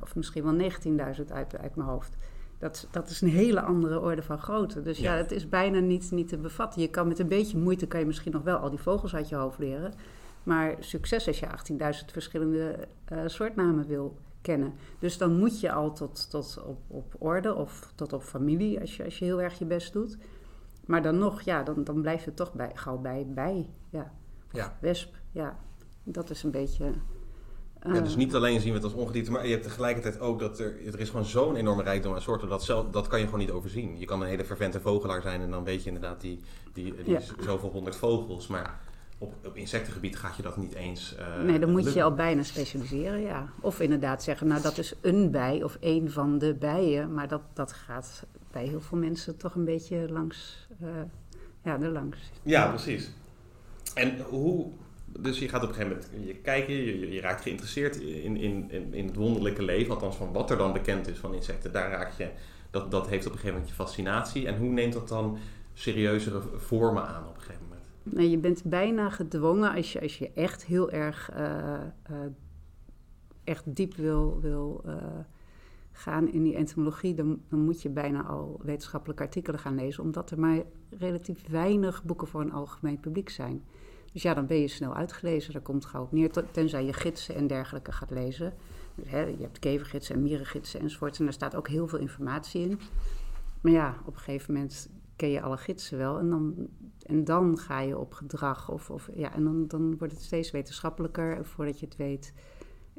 of 0.00 0.14
misschien 0.14 0.44
wel 0.44 0.70
19.000 1.16 1.32
uit, 1.32 1.58
uit 1.58 1.76
mijn 1.76 1.88
hoofd. 1.88 2.16
Dat, 2.58 2.88
dat 2.90 3.08
is 3.10 3.20
een 3.20 3.28
hele 3.28 3.60
andere 3.60 4.00
orde 4.00 4.22
van 4.22 4.38
grootte. 4.38 4.82
Dus 4.82 4.98
ja, 4.98 5.12
Ja. 5.12 5.18
het 5.18 5.30
is 5.32 5.48
bijna 5.48 5.78
niet, 5.78 6.10
niet 6.10 6.28
te 6.28 6.36
bevatten. 6.38 6.80
Je 6.80 6.88
kan 6.88 7.08
met 7.08 7.18
een 7.18 7.28
beetje 7.28 7.58
moeite 7.58 7.86
kan 7.86 8.00
je 8.00 8.06
misschien 8.06 8.32
nog 8.32 8.42
wel 8.42 8.56
al 8.56 8.70
die 8.70 8.78
vogels 8.78 9.14
uit 9.14 9.28
je 9.28 9.34
hoofd 9.36 9.58
leren. 9.58 9.94
Maar 10.42 10.76
succes 10.78 11.26
als 11.26 11.38
je 11.40 11.46
18.000 11.46 12.04
verschillende 12.12 12.88
eh, 13.04 13.18
soortnamen 13.26 13.86
wil 13.86 14.18
kennen. 14.40 14.72
Dus 14.98 15.18
dan 15.18 15.38
moet 15.38 15.60
je 15.60 15.72
al 15.72 15.92
tot, 15.94 16.30
tot 16.30 16.62
op, 16.66 16.78
op 16.86 17.14
orde 17.18 17.54
of 17.54 17.92
tot 17.94 18.12
op 18.12 18.22
familie 18.22 18.80
als 18.80 18.96
je, 18.96 19.04
als 19.04 19.18
je 19.18 19.24
heel 19.24 19.42
erg 19.42 19.58
je 19.58 19.64
best 19.64 19.92
doet. 19.92 20.18
Maar 20.86 21.02
dan 21.02 21.18
nog, 21.18 21.40
ja, 21.40 21.62
dan, 21.62 21.84
dan 21.84 22.00
blijft 22.02 22.24
het 22.24 22.36
toch 22.36 22.52
bij, 22.52 22.70
gauw 22.74 22.98
bij 22.98 23.26
bij. 23.28 23.70
Ja. 23.90 24.12
Ja. 24.52 24.76
Wesp, 24.80 25.14
ja. 25.30 25.58
Dat 26.02 26.30
is 26.30 26.42
een 26.42 26.50
beetje... 26.50 26.92
Ja, 27.84 28.00
dus 28.00 28.16
niet 28.16 28.34
alleen 28.34 28.60
zien 28.60 28.68
we 28.70 28.74
het 28.76 28.84
als 28.84 28.92
ongedierte, 28.94 29.30
maar 29.30 29.44
je 29.46 29.50
hebt 29.52 29.62
tegelijkertijd 29.62 30.20
ook 30.20 30.38
dat 30.40 30.58
er, 30.58 30.74
er 30.86 31.00
is 31.00 31.08
gewoon 31.10 31.24
zo'n 31.24 31.56
enorme 31.56 31.82
rijkdom 31.82 32.14
aan 32.14 32.20
soorten. 32.20 32.48
Dat, 32.48 32.64
zelf, 32.64 32.86
dat 32.90 33.06
kan 33.06 33.18
je 33.18 33.24
gewoon 33.24 33.40
niet 33.40 33.50
overzien. 33.50 33.98
Je 33.98 34.04
kan 34.04 34.20
een 34.22 34.28
hele 34.28 34.44
vervente 34.44 34.80
vogelaar 34.80 35.22
zijn 35.22 35.40
en 35.40 35.50
dan 35.50 35.64
weet 35.64 35.80
je 35.82 35.86
inderdaad 35.86 36.20
die, 36.20 36.40
die, 36.72 36.94
die 37.04 37.12
Ja. 37.12 37.20
zoveel 37.40 37.70
honderd 37.70 37.96
vogels. 37.96 38.46
Maar 38.46 38.80
op, 39.18 39.34
op 39.46 39.56
insectengebied 39.56 40.16
gaat 40.16 40.36
je 40.36 40.42
dat 40.42 40.56
niet 40.56 40.74
eens. 40.74 41.14
eh, 41.16 41.42
Nee, 41.42 41.58
dan 41.58 41.70
moet 41.70 41.92
je 41.92 42.02
al 42.02 42.14
bijna 42.14 42.42
specialiseren, 42.42 43.20
ja. 43.20 43.48
Of 43.60 43.80
inderdaad 43.80 44.22
zeggen, 44.22 44.46
nou 44.46 44.62
dat 44.62 44.78
is 44.78 44.94
een 45.00 45.30
bij 45.30 45.62
of 45.62 45.76
één 45.80 46.10
van 46.12 46.38
de 46.38 46.54
bijen. 46.54 47.14
Maar 47.14 47.28
dat, 47.28 47.42
dat 47.52 47.72
gaat 47.72 48.24
bij 48.50 48.66
heel 48.66 48.80
veel 48.80 48.98
mensen 48.98 49.36
toch 49.36 49.54
een 49.54 49.64
beetje 49.64 50.06
langs, 50.12 50.68
eh, 50.80 50.88
ja, 51.64 51.80
er 51.80 51.90
langs. 51.90 52.18
Ja, 52.42 52.68
precies. 52.68 53.10
En 53.94 54.20
hoe. 54.20 54.70
Dus 55.18 55.38
je 55.38 55.48
gaat 55.48 55.62
op 55.62 55.68
een 55.68 55.74
gegeven 55.74 55.96
moment 56.12 56.28
je 56.28 56.34
kijken, 56.34 56.74
je, 56.74 57.12
je- 57.12 57.20
raakt 57.20 57.42
geïnteresseerd 57.42 57.96
in, 57.96 58.36
in, 58.36 58.70
in, 58.92 59.06
het 59.06 59.16
wonderlijke 59.16 59.62
leven, 59.62 59.94
althans 59.94 60.16
van 60.16 60.32
wat 60.32 60.50
er 60.50 60.56
dan 60.56 60.72
bekend 60.72 61.08
is 61.08 61.18
van 61.18 61.34
insecten. 61.34 61.72
Daar 61.72 61.90
raak 61.90 62.12
je, 62.12 62.30
dat, 62.70 62.90
dat 62.90 63.08
heeft 63.08 63.26
op 63.26 63.32
een 63.32 63.38
gegeven 63.38 63.58
moment 63.60 63.68
je 63.76 63.82
fascinatie. 63.82 64.46
En 64.46 64.58
hoe 64.58 64.68
neemt 64.68 64.92
dat 64.92 65.08
dan 65.08 65.38
serieuzere 65.74 66.40
vormen 66.56 67.06
aan 67.06 67.26
op 67.26 67.34
een 67.34 67.40
gegeven 67.40 67.62
moment? 67.68 67.82
Nee, 68.02 68.30
je 68.30 68.38
bent 68.38 68.62
bijna 68.64 69.10
gedwongen 69.10 69.74
als 69.74 69.92
je, 69.92 70.00
als 70.00 70.18
je 70.18 70.30
echt 70.32 70.64
heel 70.64 70.90
erg 70.90 71.30
eh, 71.30 71.74
eh, 71.74 71.82
echt 73.44 73.62
diep 73.66 73.94
wil, 73.94 74.40
wil 74.40 74.82
eh, 74.86 74.94
gaan 75.92 76.32
in 76.32 76.42
die 76.42 76.54
entomologie, 76.54 77.14
dan, 77.14 77.40
dan 77.48 77.60
moet 77.60 77.82
je 77.82 77.88
bijna 77.88 78.22
al 78.22 78.60
wetenschappelijke 78.62 79.22
artikelen 79.22 79.60
gaan 79.60 79.74
lezen, 79.74 80.02
omdat 80.02 80.30
er 80.30 80.38
maar 80.40 80.62
relatief 80.98 81.48
weinig 81.48 82.04
boeken 82.04 82.26
voor 82.26 82.40
een 82.40 82.52
algemeen 82.52 83.00
publiek 83.00 83.28
zijn. 83.28 83.64
Dus 84.18 84.26
ja, 84.26 84.34
dan 84.34 84.46
ben 84.46 84.60
je 84.60 84.68
snel 84.68 84.94
uitgelezen, 84.94 85.52
daar 85.52 85.62
komt 85.62 85.84
gauw 85.84 86.02
op 86.02 86.12
neer, 86.12 86.30
tenzij 86.50 86.84
je 86.84 86.92
gidsen 86.92 87.34
en 87.34 87.46
dergelijke 87.46 87.92
gaat 87.92 88.10
lezen. 88.10 88.54
Dus, 88.94 89.10
hè, 89.10 89.24
je 89.24 89.40
hebt 89.40 89.58
kevergidsen 89.58 90.14
en 90.14 90.22
mierengidsen 90.22 90.80
enzovoort, 90.80 91.18
en 91.18 91.24
daar 91.24 91.32
staat 91.32 91.54
ook 91.54 91.68
heel 91.68 91.88
veel 91.88 91.98
informatie 91.98 92.60
in. 92.60 92.80
Maar 93.60 93.72
ja, 93.72 93.96
op 94.04 94.14
een 94.14 94.20
gegeven 94.20 94.54
moment 94.54 94.88
ken 95.16 95.28
je 95.28 95.40
alle 95.40 95.56
gidsen 95.56 95.98
wel 95.98 96.18
en 96.18 96.30
dan, 96.30 96.68
en 97.02 97.24
dan 97.24 97.58
ga 97.58 97.80
je 97.80 97.98
op 97.98 98.12
gedrag. 98.12 98.70
Of, 98.70 98.90
of, 98.90 99.08
ja, 99.14 99.34
en 99.34 99.44
dan, 99.44 99.68
dan 99.68 99.98
wordt 99.98 100.12
het 100.12 100.22
steeds 100.22 100.50
wetenschappelijker. 100.50 101.36
En 101.36 101.46
voordat 101.46 101.80
je 101.80 101.86
het 101.86 101.96
weet, 101.96 102.32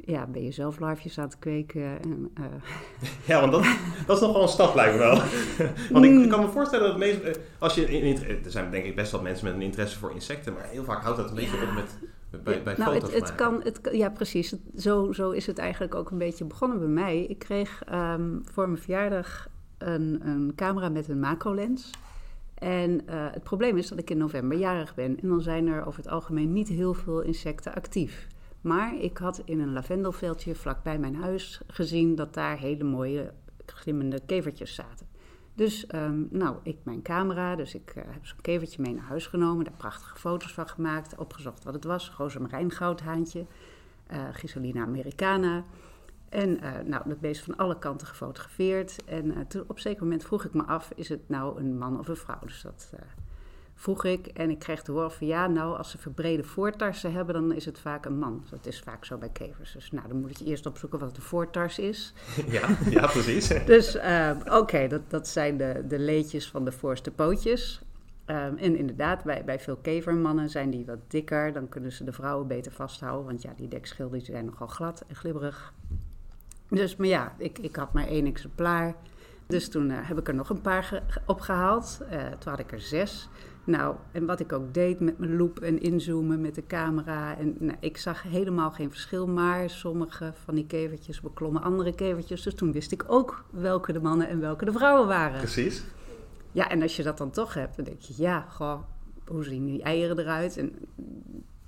ja, 0.06 0.26
ben 0.28 0.44
je 0.44 0.52
zelf 0.52 0.80
larfjes 0.80 1.18
aan 1.20 1.26
het 1.26 1.40
kweken. 1.40 2.02
En, 2.02 2.32
eh, 2.34 2.44
Ja, 3.28 3.40
want 3.40 3.52
dat, 3.52 3.64
dat 4.06 4.16
is 4.16 4.22
nog 4.24 4.34
wel 4.34 4.42
een 4.42 4.48
stap, 4.48 4.76
lijkt 4.76 4.94
me 4.94 5.00
wel. 5.00 5.16
want 5.94 6.06
ik, 6.06 6.24
ik 6.24 6.30
kan 6.30 6.40
me 6.42 6.48
voorstellen 6.48 6.88
dat 6.88 6.98
meest, 6.98 7.20
eh, 7.22 7.34
als 7.60 7.76
je 7.76 7.86
in, 7.92 8.04
in- 8.04 8.44
er 8.46 8.52
zijn 8.52 8.72
denk 8.72 8.86
ik 8.86 8.96
best 8.96 9.12
wel 9.12 9.22
mensen 9.22 9.46
met 9.46 9.54
een 9.54 9.62
interesse 9.62 10.00
voor 10.00 10.12
insecten, 10.12 10.54
maar 10.54 10.64
heel 10.72 10.84
vaak 10.84 11.02
houdt 11.04 11.18
dat 11.18 11.30
een 11.30 11.36
beetje 11.36 11.58
op 11.68 11.74
met, 11.76 11.98
bij, 12.44 12.64
bij 12.64 12.76
nou, 12.78 12.94
foto's 12.94 13.14
het, 13.14 13.36
kan, 13.36 13.62
het, 13.64 13.80
ja, 13.92 14.10
precies. 14.10 14.56
Zo, 14.78 15.12
zo 15.12 15.32
is 15.32 15.48
het 15.48 15.58
eigenlijk 15.58 15.96
ook 15.96 16.12
een 16.12 16.18
beetje 16.18 16.46
begonnen 16.46 16.80
bij 16.80 16.88
mij. 16.88 17.24
Ik 17.26 17.40
kreeg 17.40 17.84
ehm, 17.86 18.38
voor 18.44 18.68
mijn 18.70 18.82
verjaardag 18.82 19.48
een, 19.78 20.20
een 20.24 20.52
camera 20.56 20.90
met 20.90 21.08
een 21.10 21.20
macrolens. 21.20 21.92
En 22.54 23.02
eh, 23.08 23.16
het 23.32 23.44
probleem 23.44 23.78
is 23.78 23.88
dat 23.88 24.00
ik 24.00 24.10
in 24.10 24.18
november 24.18 24.58
jarig 24.58 24.96
ben. 24.96 25.20
En 25.22 25.28
dan 25.28 25.42
zijn 25.42 25.68
er 25.68 25.86
over 25.86 26.00
het 26.00 26.10
algemeen 26.12 26.54
niet 26.54 26.68
heel 26.68 26.94
veel 26.94 27.22
insecten 27.22 27.74
actief. 27.76 28.28
Maar 28.62 28.96
ik 28.96 29.18
had 29.18 29.42
in 29.46 29.60
een 29.60 29.74
lavendelveldje 29.74 30.56
vlakbij 30.56 31.00
mijn 31.00 31.16
huis 31.16 31.62
gezien 31.68 32.16
dat 32.16 32.34
daar 32.34 32.58
hele 32.58 32.84
mooie 32.84 33.34
glimmende 33.66 34.20
kevertjes 34.26 34.76
zaten. 34.76 35.08
Dus, 35.54 35.88
ehm, 35.88 36.24
nou, 36.30 36.58
ik 36.64 36.78
mijn 36.84 37.02
camera, 37.02 37.56
dus 37.56 37.76
ik 37.76 37.92
eh, 37.96 38.04
heb 38.08 38.26
zo'n 38.26 38.42
kevertje 38.42 38.82
mee 38.82 38.94
naar 38.94 39.04
huis 39.04 39.28
genomen, 39.28 39.66
daar 39.66 39.74
prachtige 39.78 40.18
foto's 40.18 40.54
van 40.54 40.68
gemaakt, 40.68 41.18
opgezocht 41.18 41.64
wat 41.64 41.74
het 41.74 41.84
was. 41.84 42.12
Rozemarijn 42.18 42.72
goudhaantje, 42.72 43.46
eh 44.08 44.24
Gisolina 44.32 44.84
americana. 44.84 45.64
En 46.30 46.62
eh, 46.62 46.72
nou, 46.86 47.10
dat 47.10 47.20
beest 47.20 47.44
van 47.44 47.58
alle 47.58 47.80
kanten 47.80 48.08
gefotografeerd. 48.08 49.06
En 49.06 49.48
toen 49.48 49.62
op 49.62 49.76
een 49.76 49.82
zeker 49.82 50.04
moment 50.04 50.24
vroeg 50.24 50.46
ik 50.46 50.54
me 50.54 50.64
af, 50.64 50.92
is 50.96 51.10
het 51.10 51.30
nou 51.30 51.60
een 51.60 51.78
man 51.78 52.00
of 52.00 52.08
een 52.08 52.16
vrouw? 52.16 52.40
Dus 52.46 52.62
dat 52.62 52.94
vroeg 53.80 54.04
ik. 54.06 54.28
En 54.28 54.50
ik 54.50 54.60
kreeg 54.60 54.82
te 54.82 54.92
horen 54.92 55.12
van 55.12 55.28
ja, 55.28 55.48
nou, 55.48 55.78
als 55.78 55.90
ze 55.92 55.98
verbrede 55.98 56.44
voortarsen 56.44 57.14
hebben, 57.14 57.34
dan 57.34 57.54
is 57.54 57.66
het 57.66 57.80
vaak 57.80 58.06
een 58.06 58.18
man. 58.20 58.44
Dat 58.50 58.66
is 58.66 58.80
vaak 58.80 59.06
zo 59.06 59.18
bij 59.18 59.30
kevers. 59.30 59.72
Dus 59.72 59.92
nou, 59.92 60.08
dan 60.08 60.20
moet 60.20 60.40
je 60.40 60.46
eerst 60.46 60.66
opzoeken 60.66 61.00
wat 61.00 61.16
een 61.18 61.22
voortars 61.24 61.80
is. 61.80 62.14
Ja, 62.48 62.70
ja, 62.90 63.08
precies. 63.08 63.48
Dus 63.66 63.96
eh, 63.96 64.32
oké, 64.46 64.88
dat, 64.88 65.02
dat 65.08 65.28
zijn 65.28 65.58
de, 65.58 65.84
de 65.88 66.00
leedjes 66.00 66.50
van 66.50 66.66
de 66.66 66.72
voorste 66.72 67.12
pootjes. 67.12 67.82
Ehm, 68.26 68.56
en 68.56 68.76
inderdaad, 68.76 69.24
bij, 69.24 69.44
bij 69.44 69.60
veel 69.60 69.78
kevermannen 69.78 70.50
zijn 70.50 70.70
die 70.70 70.86
wat 70.86 71.00
dikker. 71.08 71.54
Dan 71.54 71.70
kunnen 71.70 71.92
ze 71.92 72.04
de 72.04 72.12
vrouwen 72.12 72.48
beter 72.48 72.72
vasthouden. 72.72 73.26
Want 73.26 73.42
ja, 73.42 73.54
die 73.58 73.68
dekschilden 73.68 74.22
zijn 74.22 74.46
nogal 74.46 74.68
glad 74.68 75.04
en 75.08 75.16
glibberig. 75.16 75.74
Dus, 76.70 76.96
maar 76.96 77.08
ja, 77.08 77.34
ik, 77.38 77.60
ik 77.60 77.76
had 77.76 77.94
maar 77.94 78.08
één 78.08 78.26
exemplaar. 78.26 78.96
Dus 79.48 79.70
toen 79.70 79.90
eh, 79.92 79.98
heb 80.02 80.18
ik 80.18 80.28
er 80.28 80.36
nog 80.36 80.50
een 80.50 80.62
paar 80.62 80.84
ge- 80.84 81.02
opgehaald. 81.26 82.00
Eh, 82.10 82.26
toen 82.26 82.52
had 82.52 82.60
ik 82.60 82.72
er 82.72 82.82
zes. 82.82 83.30
Nou, 83.70 83.96
en 84.12 84.26
wat 84.26 84.40
ik 84.40 84.54
ook 84.54 84.74
deed 84.74 85.00
met 85.00 85.18
mijn 85.18 85.38
loop 85.38 85.60
en 85.60 85.82
inzoomen 85.82 86.42
met 86.42 86.56
de 86.56 86.66
camera. 86.68 87.38
En 87.38 87.56
nou, 87.60 87.78
ik 87.80 87.98
zag 87.98 88.24
helemaal 88.24 88.72
geen 88.72 88.90
verschil, 88.90 89.28
maar 89.28 89.70
sommige 89.70 90.32
van 90.44 90.56
die 90.56 90.66
kevertjes 90.66 91.22
beklommen 91.22 91.62
andere 91.62 91.96
kevertjes. 91.96 92.42
Dus 92.42 92.56
toen 92.56 92.72
wist 92.72 92.92
ik 92.92 93.04
ook 93.08 93.46
welke 93.50 93.94
de 93.94 94.00
mannen 94.02 94.28
en 94.28 94.40
welke 94.40 94.66
de 94.66 94.72
vrouwen 94.72 95.08
waren. 95.08 95.38
Precies. 95.38 95.84
Ja, 96.52 96.70
en 96.70 96.82
als 96.82 96.96
je 96.96 97.04
dat 97.04 97.18
dan 97.18 97.32
toch 97.32 97.54
hebt, 97.54 97.76
dan 97.76 97.86
denk 97.86 98.02
je, 98.02 98.14
ja, 98.18 98.46
goh, 98.50 98.80
hoe 99.28 99.44
zien 99.44 99.66
die 99.66 99.82
eieren 99.84 100.20
eruit? 100.20 100.58
En 100.58 100.74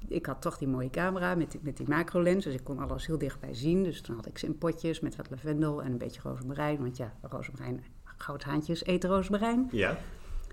ik 0.08 0.26
had 0.26 0.42
toch 0.42 0.58
die 0.58 0.68
mooie 0.68 0.90
camera 0.90 1.36
met 1.36 1.52
die, 1.52 1.60
met 1.64 1.78
die 1.78 1.88
macrolens, 1.88 2.44
dus 2.44 2.54
ik 2.54 2.64
kon 2.64 2.80
alles 2.80 3.08
heel 3.08 3.18
dichtbij 3.18 3.54
zien. 3.54 3.84
Dus 3.84 4.02
toen 4.02 4.16
had 4.16 4.26
ik 4.26 4.38
ze 4.38 4.46
in 4.46 4.58
potjes 4.58 5.00
met 5.00 5.16
wat 5.16 5.30
lavendel 5.30 5.84
en 5.84 5.92
een 5.92 5.98
beetje 5.98 6.22
rozemarijn. 6.24 6.78
Want 6.78 6.98
ja, 6.98 7.14
rozemarijn, 7.22 7.84
goudhaantjes 8.04 8.84
eten 8.84 9.10
rozemarijn. 9.10 9.68
Ja. 9.72 9.98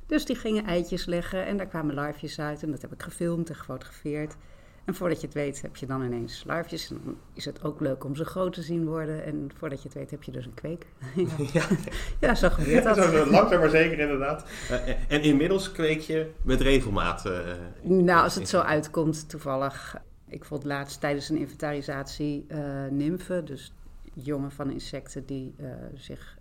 Dus 0.09 0.25
die 0.25 0.37
gingen 0.37 0.65
eitjes 0.65 1.05
leggen 1.05 1.47
en 1.47 1.57
daar 1.57 1.67
kwamen 1.67 1.95
larfjes 1.95 2.41
uit. 2.41 2.63
En 2.63 2.71
dat 2.71 2.83
heb 2.83 2.93
ik 2.93 3.03
gefilmd 3.03 3.49
en 3.49 3.57
gefotografeerd. 3.57 4.37
En 4.85 4.95
voordat 4.95 5.21
je 5.21 5.27
het 5.27 5.35
weet 5.35 5.63
heb 5.63 5.77
je 5.77 5.87
dan 5.87 6.03
ineens 6.03 6.45
larfjes. 6.47 6.91
En 6.91 7.01
dan 7.05 7.17
is 7.33 7.45
het 7.45 7.65
ook 7.65 7.81
leuk 7.81 8.05
om 8.05 8.17
ze 8.17 8.25
groot 8.25 8.53
te 8.53 8.63
zien 8.63 8.87
worden. 8.87 9.25
En 9.25 9.51
voordat 9.57 9.83
je 9.83 9.89
het 9.89 9.97
weet 9.97 10.11
heb 10.11 10.23
je 10.23 10.33
dus 10.33 10.45
een 10.45 10.55
kweek. 10.55 10.87
ja. 11.53 11.63
ja, 12.21 12.35
zo 12.35 12.49
gebeurt 12.49 12.85
dat. 12.85 12.97
Ja, 12.97 13.11
zo 13.11 13.31
langzaam 13.31 13.61
maar 13.61 13.71
zeker 13.71 13.99
inderdaad. 13.99 14.45
Uh, 14.71 14.89
en 15.13 15.23
inmiddels 15.23 15.73
kweek 15.73 16.01
je 16.01 16.31
met 16.43 16.61
regelmaat? 16.61 17.27
Uh, 17.27 17.39
nou, 17.83 18.23
als 18.23 18.35
het 18.35 18.49
zo 18.49 18.61
uitkomt 18.61 19.29
toevallig. 19.29 19.97
Ik 20.29 20.45
vond 20.45 20.65
laatst 20.65 21.01
tijdens 21.01 21.29
een 21.29 21.39
inventarisatie 21.39 22.47
uh, 22.49 22.59
nymfen. 22.91 23.45
Dus 23.45 23.75
jongen 24.15 24.51
van 24.51 24.71
insecten 24.71 25.27
die 25.27 25.55
zich 25.95 26.39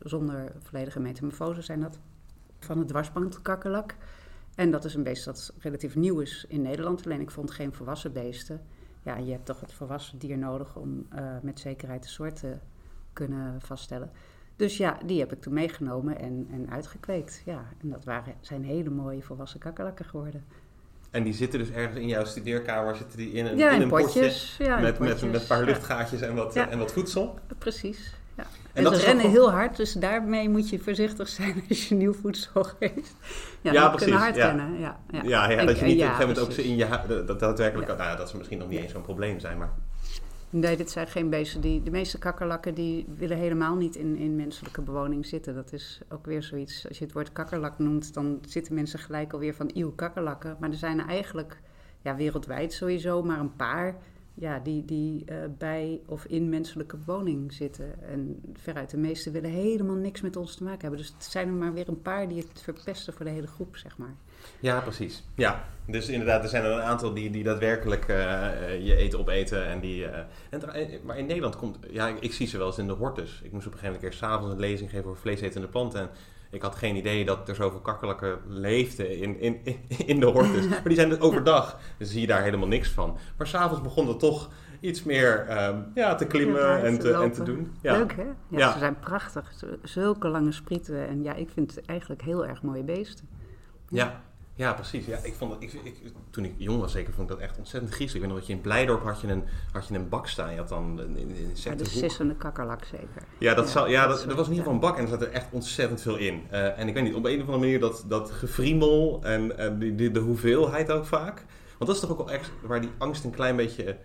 zonder 0.00 0.52
volledige 0.62 1.00
metamorfose 1.00 1.62
zijn 1.62 1.80
dat. 1.80 1.98
Van 2.66 2.78
het 2.78 2.88
dwarsbankkakkerlak. 2.88 3.94
En 4.54 4.70
dat 4.70 4.84
is 4.84 4.94
een 4.94 5.02
beest 5.02 5.24
dat 5.24 5.52
relatief 5.58 5.94
nieuw 5.94 6.20
is 6.20 6.44
in 6.48 6.62
Nederland. 6.62 7.04
Alleen 7.04 7.20
ik 7.20 7.30
vond 7.30 7.50
geen 7.50 7.72
volwassen 7.72 8.12
beesten. 8.12 8.60
Ja, 9.02 9.16
je 9.16 9.32
hebt 9.32 9.46
toch 9.46 9.60
het 9.60 9.72
volwassen 9.72 10.18
dier 10.18 10.38
nodig 10.38 10.76
om 10.76 11.06
uh, 11.14 11.20
met 11.42 11.60
zekerheid 11.60 12.02
de 12.02 12.08
soort 12.08 12.36
te 12.36 12.56
kunnen 13.12 13.60
vaststellen. 13.60 14.10
Dus 14.56 14.76
ja, 14.76 14.98
die 15.04 15.18
heb 15.18 15.32
ik 15.32 15.40
toen 15.40 15.54
meegenomen 15.54 16.18
en, 16.18 16.48
en 16.50 16.70
uitgekweekt. 16.70 17.42
Ja, 17.44 17.64
en 17.82 17.88
dat 17.88 18.04
waren, 18.04 18.34
zijn 18.40 18.64
hele 18.64 18.90
mooie 18.90 19.22
volwassen 19.22 19.60
kakkerlakken 19.60 20.04
geworden. 20.04 20.44
En 21.10 21.22
die 21.22 21.32
zitten 21.32 21.58
dus 21.58 21.70
ergens 21.70 21.98
in 21.98 22.08
jouw 22.08 22.24
studeerkamer, 22.24 22.96
zitten 22.96 23.18
die 23.18 23.32
in 23.32 23.46
een, 23.46 23.56
ja, 23.56 23.70
in 23.70 23.82
een 23.82 23.88
potjes, 23.88 24.54
potje 24.56 24.72
ja, 24.72 24.80
met, 24.80 24.98
met, 24.98 25.22
met 25.22 25.40
een 25.40 25.46
paar 25.46 25.64
luchtgaatjes 25.64 26.20
en, 26.20 26.34
wat, 26.34 26.56
en 26.56 26.78
wat 26.78 26.92
voedsel? 26.92 27.38
Precies, 27.58 28.14
ja. 28.36 28.42
En 28.42 28.48
En, 28.72 28.84
dat 28.84 28.94
ze 28.94 29.00
ook 29.00 29.06
rennen 29.06 29.30
heel 29.30 29.50
hard, 29.50 29.76
dus 29.76 29.92
daarmee 29.92 30.48
moet 30.48 30.68
je 30.68 30.78
voorzichtig 30.78 31.28
zijn 31.28 31.64
als 31.68 31.88
je 31.88 31.94
nieuw 31.94 32.12
voedsel 32.12 32.64
geeft. 32.78 33.14
Ja, 33.60 33.72
Ja, 33.72 33.88
die 33.88 33.96
kunnen 33.96 33.96
precies, 33.96 34.14
hard 34.14 34.36
ja. 34.36 34.46
rennen. 34.46 34.78
Ja, 34.80 35.00
ja. 35.10 35.22
Ja, 35.22 35.48
ja 35.50 35.56
En- 35.58 35.66
dat 35.66 35.78
je 35.78 35.84
niet 35.84 35.94
op 35.94 36.00
een 36.00 36.06
gegeven 36.14 36.18
moment 36.28 36.38
ook 36.38 36.52
ze 36.52 36.54
precies. 36.54 36.70
in 36.70 36.76
je 36.76 37.24
dat, 37.26 37.40
daadwerkelijk, 37.40 37.88
nou 37.88 38.02
ja, 38.02 38.16
dat 38.16 38.26
zou 38.26 38.38
misschien 38.38 38.58
nog 38.58 38.68
niet 38.68 38.80
eens 38.80 38.92
zo'n 38.92 39.02
probleem 39.02 39.40
zijn, 39.40 39.58
maar 39.58 39.70
Nee, 40.50 40.76
dit 40.76 40.90
zijn 40.90 41.06
geen 41.06 41.30
beesten. 41.30 41.60
Die, 41.60 41.82
de 41.82 41.90
meeste 41.90 42.18
kakkerlakken 42.18 42.74
die 42.74 43.06
willen 43.16 43.36
helemaal 43.36 43.74
niet 43.74 43.96
in, 43.96 44.16
in 44.16 44.36
menselijke 44.36 44.80
bewoning 44.82 45.26
zitten. 45.26 45.54
Dat 45.54 45.72
is 45.72 46.00
ook 46.08 46.26
weer 46.26 46.42
zoiets. 46.42 46.88
Als 46.88 46.98
je 46.98 47.04
het 47.04 47.12
woord 47.12 47.32
kakkerlak 47.32 47.78
noemt, 47.78 48.14
dan 48.14 48.38
zitten 48.48 48.74
mensen 48.74 48.98
gelijk 48.98 49.32
alweer 49.32 49.54
van 49.54 49.70
eeuw 49.74 49.92
kakkerlakken. 49.92 50.56
Maar 50.60 50.70
er 50.70 50.76
zijn 50.76 50.98
er 50.98 51.06
eigenlijk 51.06 51.60
ja, 52.02 52.16
wereldwijd 52.16 52.72
sowieso 52.72 53.22
maar 53.22 53.38
een 53.38 53.56
paar 53.56 53.94
ja, 54.38 54.58
die, 54.58 54.84
die 54.84 55.24
eh, 55.24 55.36
bij 55.58 56.00
of 56.06 56.24
in 56.24 56.48
menselijke 56.48 56.96
bewoning 56.96 57.52
zitten. 57.52 58.02
En 58.02 58.40
veruit 58.52 58.90
de 58.90 58.96
meeste 58.96 59.30
willen 59.30 59.50
helemaal 59.50 59.96
niks 59.96 60.20
met 60.20 60.36
ons 60.36 60.56
te 60.56 60.62
maken 60.64 60.80
hebben. 60.80 60.98
Dus 60.98 61.12
het 61.14 61.24
zijn 61.24 61.48
er 61.48 61.54
maar 61.54 61.72
weer 61.72 61.88
een 61.88 62.02
paar 62.02 62.28
die 62.28 62.38
het 62.38 62.62
verpesten 62.62 63.12
voor 63.12 63.24
de 63.24 63.30
hele 63.30 63.46
groep, 63.46 63.76
zeg 63.76 63.98
maar. 63.98 64.14
Ja, 64.60 64.80
precies. 64.80 65.24
Ja, 65.34 65.64
dus 65.86 66.08
inderdaad, 66.08 66.42
er 66.42 66.48
zijn 66.48 66.64
er 66.64 66.70
een 66.70 66.80
aantal 66.80 67.14
die, 67.14 67.30
die 67.30 67.44
daadwerkelijk 67.44 68.08
eh, 68.08 68.46
eh, 68.46 68.86
je 68.86 68.96
eten 68.96 69.18
opeten. 69.18 69.66
En 69.66 69.80
die, 69.80 70.06
en, 70.50 70.62
maar 71.04 71.18
in 71.18 71.26
Nederland 71.26 71.56
komt, 71.56 71.78
ja, 71.90 72.08
ik, 72.08 72.20
ik 72.20 72.32
zie 72.32 72.46
ze 72.46 72.58
wel 72.58 72.66
eens 72.66 72.78
in 72.78 72.86
de 72.86 72.92
hortus. 72.92 73.40
Ik 73.42 73.52
moest 73.52 73.66
op 73.66 73.72
een 73.72 73.78
gegeven 73.78 74.00
moment 74.00 74.02
een 74.02 74.08
keer 74.08 74.28
s'avonds 74.28 74.52
een 74.52 74.60
lezing 74.60 74.90
geven 74.90 75.06
over 75.06 75.20
vleesetende 75.20 75.68
planten. 75.68 76.00
En 76.00 76.10
ik 76.50 76.62
had 76.62 76.74
geen 76.74 76.96
idee 76.96 77.24
dat 77.24 77.48
er 77.48 77.54
zoveel 77.54 77.80
kakkerlakken 77.80 78.38
leefden 78.46 79.18
in, 79.18 79.40
in, 79.40 79.60
in 80.06 80.20
de 80.20 80.26
hortus. 80.26 80.68
maar 80.68 80.82
die 80.84 80.94
zijn 80.94 81.10
er 81.10 81.20
overdag, 81.20 81.78
dus 81.98 82.10
zie 82.10 82.20
je 82.20 82.26
daar 82.26 82.42
helemaal 82.42 82.68
niks 82.68 82.90
van. 82.90 83.18
Maar 83.36 83.46
s'avonds 83.46 83.82
begon 83.82 84.08
het 84.08 84.18
toch 84.18 84.50
iets 84.80 85.02
meer 85.02 85.46
ehm, 85.48 85.80
ja, 85.94 86.14
te 86.14 86.26
klimmen 86.26 86.60
Ja, 86.60 86.78
en, 86.78 86.98
te, 86.98 87.12
en 87.12 87.32
te 87.32 87.42
doen. 87.42 87.72
Ja. 87.80 87.92
Leuk 87.92 88.16
hè? 88.16 88.22
Ja, 88.22 88.34
Ja. 88.48 88.72
Ze 88.72 88.78
zijn 88.78 88.98
prachtig. 88.98 89.52
Zulke 89.82 90.28
lange 90.28 90.52
sprieten. 90.52 91.08
En 91.08 91.22
ja, 91.22 91.34
ik 91.34 91.50
vind 91.50 91.74
het 91.74 91.86
eigenlijk 91.86 92.22
heel 92.22 92.46
erg 92.46 92.62
mooie 92.62 92.82
beesten. 92.82 93.28
Ja, 93.88 94.22
ja 94.56 94.72
precies. 94.72 95.06
Ja, 95.06 95.18
ik 95.22 95.34
vond 95.34 95.52
het, 95.52 95.62
ik, 95.62 95.72
ik, 95.82 95.96
toen 96.30 96.44
ik 96.44 96.54
jong 96.56 96.80
was 96.80 96.92
zeker, 96.92 97.12
vond 97.12 97.30
ik 97.30 97.36
dat 97.38 97.44
echt 97.48 97.58
ontzettend 97.58 97.92
griezelig. 97.94 98.22
Ik 98.22 98.28
weet 98.28 98.30
nog 98.30 98.38
dat 98.38 98.46
je 98.48 98.54
in 98.56 98.60
Blijdorp 98.60 99.02
had 99.02 99.20
je 99.20 99.26
een, 99.28 99.44
had 99.72 99.86
je 99.88 99.94
een 99.94 100.08
bak 100.08 100.26
staan. 100.28 100.50
Je 100.52 100.56
had 100.58 100.68
dan 100.68 100.98
een, 100.98 101.18
een 101.18 101.52
Maar 101.66 101.76
de 101.76 101.84
sissende 101.84 102.34
kakkerlak 102.36 102.84
zeker. 102.84 103.22
Ja, 103.38 103.54
dat, 103.54 103.64
Ja, 103.64 103.70
zal, 103.70 103.88
ja, 103.88 104.06
dat 104.06 104.18
dat, 104.18 104.26
dat 104.28 104.36
was 104.36 104.46
in 104.46 104.52
ieder 104.52 104.66
geval 104.66 104.72
een 104.72 104.88
bak 104.88 104.96
en 104.96 105.02
er 105.02 105.08
zat 105.08 105.22
er 105.22 105.30
echt 105.32 105.46
ontzettend 105.50 106.00
veel 106.02 106.16
in. 106.16 106.42
Eh, 106.50 106.78
en 106.78 106.88
ik 106.88 106.94
weet 106.94 107.02
niet, 107.02 107.14
op 107.14 107.24
een 107.24 107.34
of 107.34 107.40
andere 107.40 107.58
manier 107.58 107.80
dat, 107.80 108.04
dat 108.08 108.30
gefriemel 108.30 109.20
en, 109.22 109.58
en 109.58 109.78
die, 109.78 109.94
die- 109.94 110.10
de 110.10 110.20
hoeveelheid 110.20 110.90
ook 110.92 111.04
vaak. 111.06 111.44
Want 111.78 111.86
dat 111.90 111.94
is 111.94 112.00
toch 112.00 112.10
ook 112.10 112.26
wel 112.26 112.30
echt 112.30 112.50
waar 112.62 112.80
die 112.80 112.90
angst 112.98 113.24
een 113.24 113.30
klein 113.30 113.56
beetje 113.56 113.96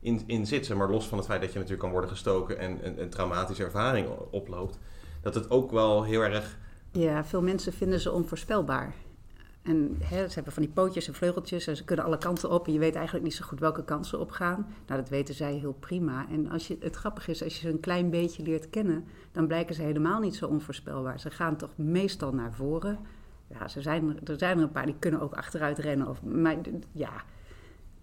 in, 0.00 0.22
in 0.26 0.46
zit. 0.46 0.66
Zeg 0.66 0.76
maar 0.76 0.90
los 0.90 1.06
van 1.08 1.18
het 1.18 1.26
feit 1.26 1.40
dat 1.40 1.48
je 1.48 1.54
natuurlijk 1.54 1.82
kan 1.82 1.90
worden 1.92 2.10
gestoken 2.10 2.58
en 2.58 2.78
een, 2.86 3.00
een 3.02 3.10
traumatische 3.10 3.64
ervaring 3.64 4.08
oploopt. 4.30 4.78
Dat 5.22 5.34
het 5.34 5.50
ook 5.50 5.70
wel 5.70 6.02
heel 6.04 6.22
erg... 6.22 6.58
Ja, 6.92 7.24
veel 7.24 7.42
mensen 7.42 7.72
vinden 7.72 8.00
ze 8.00 8.12
onvoorspelbaar. 8.12 8.94
En 9.66 9.96
hè, 10.04 10.28
ze 10.28 10.34
hebben 10.34 10.52
van 10.52 10.62
die 10.62 10.72
pootjes 10.72 11.08
en 11.08 11.14
vleugeltjes 11.14 11.66
en 11.66 11.76
ze 11.76 11.84
kunnen 11.84 12.04
alle 12.04 12.18
kanten 12.18 12.50
op. 12.50 12.66
En 12.66 12.72
je 12.72 12.78
weet 12.78 12.94
eigenlijk 12.94 13.24
niet 13.24 13.34
zo 13.34 13.44
goed 13.46 13.60
welke 13.60 13.84
kant 13.84 14.06
ze 14.06 14.18
opgaan. 14.18 14.66
Nou, 14.86 15.00
dat 15.00 15.08
weten 15.10 15.34
zij 15.34 15.54
heel 15.54 15.72
prima. 15.80 16.26
En 16.30 16.50
als 16.50 16.66
je, 16.66 16.76
het 16.80 16.96
grappige 16.96 17.30
is, 17.30 17.42
als 17.42 17.54
je 17.54 17.60
ze 17.60 17.68
een 17.72 17.80
klein 17.80 18.10
beetje 18.10 18.42
leert 18.42 18.70
kennen, 18.70 19.04
dan 19.32 19.46
blijken 19.46 19.74
ze 19.74 19.82
helemaal 19.82 20.20
niet 20.20 20.34
zo 20.36 20.46
onvoorspelbaar. 20.46 21.20
Ze 21.20 21.30
gaan 21.30 21.56
toch 21.56 21.70
meestal 21.76 22.32
naar 22.32 22.52
voren. 22.52 22.98
Ja, 23.46 23.68
ze 23.68 23.82
zijn, 23.82 24.18
er- 24.24 24.38
zijn 24.38 24.56
er 24.56 24.62
een 24.62 24.70
paar 24.72 24.86
die 24.86 24.96
kunnen 24.98 25.20
ook 25.20 25.34
achteruit 25.34 25.78
rennen. 25.78 26.08
Of, 26.08 26.22
maar 26.22 26.56
ja, 26.92 27.12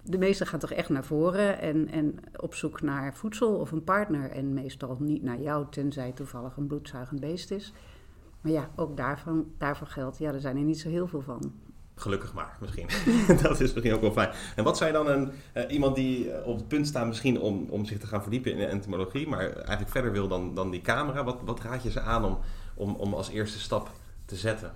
de 0.04 0.18
meeste 0.18 0.46
gaan 0.46 0.60
toch 0.60 0.72
echt 0.72 0.90
naar 0.90 1.06
voren 1.06 1.60
en, 1.60 1.90
en 1.90 2.16
op 2.40 2.54
zoek 2.56 2.82
naar 2.82 3.16
voedsel 3.16 3.56
of 3.56 3.72
een 3.72 3.84
partner. 3.84 4.32
En 4.32 4.54
meestal 4.54 4.98
niet 5.00 5.24
naar 5.24 5.40
jou, 5.40 5.66
tenzij 5.70 6.12
toevallig 6.12 6.58
een 6.58 6.68
bloedzuigend 6.68 7.20
beest 7.20 7.52
is. 7.52 7.74
Maar 8.44 8.52
ja, 8.52 8.70
ook 8.76 8.98
daarvan, 8.98 9.46
daarvoor 9.58 9.88
geldt, 9.88 10.18
ja, 10.18 10.34
er 10.34 10.40
zijn 10.40 10.58
er 10.58 10.64
niet 10.64 10.80
zo 10.80 10.90
heel 10.90 11.08
veel 11.08 11.22
van. 11.22 11.54
Gelukkig 11.96 12.34
maar, 12.34 12.58
misschien. 12.62 12.88
dat 13.42 13.60
is 13.60 13.74
misschien 13.74 13.94
ook 13.94 14.02
wel 14.02 14.12
fijn. 14.12 14.30
En 14.56 14.64
wat 14.64 14.78
zou 14.78 14.92
je 14.92 14.96
dan 14.98 15.08
een, 15.08 15.32
eh, 15.54 15.64
iemand 15.74 15.96
die 15.96 16.32
eh, 16.32 16.48
op 16.48 16.58
het 16.58 16.68
punt 16.68 16.88
staat 16.88 17.08
misschien 17.08 17.40
om, 17.40 17.68
om 17.70 17.86
zich 17.86 18.00
te 18.00 18.08
gaan 18.08 18.22
verdiepen 18.22 18.52
in 18.52 18.58
de 18.58 18.66
entomologie, 18.66 19.28
maar 19.28 19.52
eigenlijk 19.52 19.90
verder 19.90 20.12
wil 20.12 20.28
dan, 20.28 20.56
dan 20.56 20.72
die 20.72 20.82
camera, 20.82 21.24
wat, 21.24 21.38
wat 21.46 21.60
raad 21.62 21.84
je 21.84 21.92
ze 21.92 22.02
aan 22.02 22.26
om, 22.26 22.38
om, 22.76 22.96
om 22.96 23.14
als 23.14 23.30
eerste 23.30 23.60
stap 23.60 23.92
te 24.26 24.36
zetten? 24.36 24.74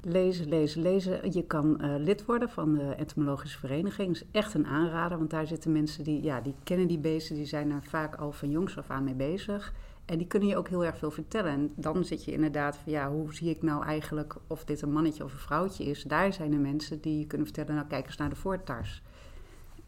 Lezen, 0.00 0.48
lezen, 0.48 0.82
lezen. 0.82 1.32
Je 1.32 1.44
kan 1.44 1.80
eh, 1.80 1.94
lid 1.98 2.24
worden 2.24 2.48
van 2.48 2.74
de 2.74 2.94
entomologische 2.94 3.58
vereniging. 3.58 4.08
Dat 4.08 4.22
is 4.22 4.40
echt 4.40 4.54
een 4.54 4.66
aanrader, 4.66 5.18
want 5.18 5.30
daar 5.30 5.46
zitten 5.46 5.72
mensen 5.72 6.04
die, 6.04 6.22
ja, 6.22 6.40
die 6.40 6.54
kennen 6.64 6.88
die 6.88 6.98
beesten. 6.98 7.36
Die 7.36 7.46
zijn 7.46 7.70
er 7.70 7.82
vaak 7.82 8.14
al 8.14 8.32
van 8.32 8.50
jongs 8.50 8.78
af 8.78 8.90
aan 8.90 9.04
mee 9.04 9.14
bezig. 9.14 9.72
En 10.08 10.18
die 10.18 10.26
kunnen 10.26 10.48
je 10.48 10.56
ook 10.56 10.68
heel 10.68 10.84
erg 10.84 10.98
veel 10.98 11.10
vertellen. 11.10 11.52
En 11.52 11.72
dan 11.76 12.04
zit 12.04 12.24
je 12.24 12.32
inderdaad 12.32 12.76
van, 12.76 12.92
ja, 12.92 13.10
hoe 13.10 13.34
zie 13.34 13.50
ik 13.50 13.62
nou 13.62 13.84
eigenlijk 13.84 14.36
of 14.46 14.64
dit 14.64 14.82
een 14.82 14.92
mannetje 14.92 15.24
of 15.24 15.32
een 15.32 15.38
vrouwtje 15.38 15.84
is? 15.84 16.02
Daar 16.02 16.32
zijn 16.32 16.52
er 16.52 16.58
mensen 16.58 17.00
die 17.00 17.18
je 17.18 17.26
kunnen 17.26 17.46
vertellen, 17.46 17.74
nou 17.74 17.86
kijk 17.86 18.06
eens 18.06 18.16
naar 18.16 18.28
de 18.28 18.36
voortars. 18.36 19.02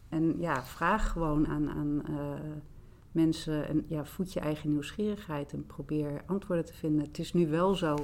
En 0.09 0.39
ja, 0.39 0.63
vraag 0.63 1.11
gewoon 1.11 1.47
aan, 1.47 1.69
aan 1.69 2.01
eh, 2.05 2.39
mensen 3.11 3.67
en 3.67 3.85
ja, 3.87 4.05
voed 4.05 4.33
je 4.33 4.39
eigen 4.39 4.69
nieuwsgierigheid 4.69 5.53
en 5.53 5.65
probeer 5.65 6.23
antwoorden 6.25 6.65
te 6.65 6.73
vinden. 6.73 7.05
Het 7.05 7.19
is 7.19 7.33
nu 7.33 7.47
wel 7.47 7.75
zo, 7.75 7.97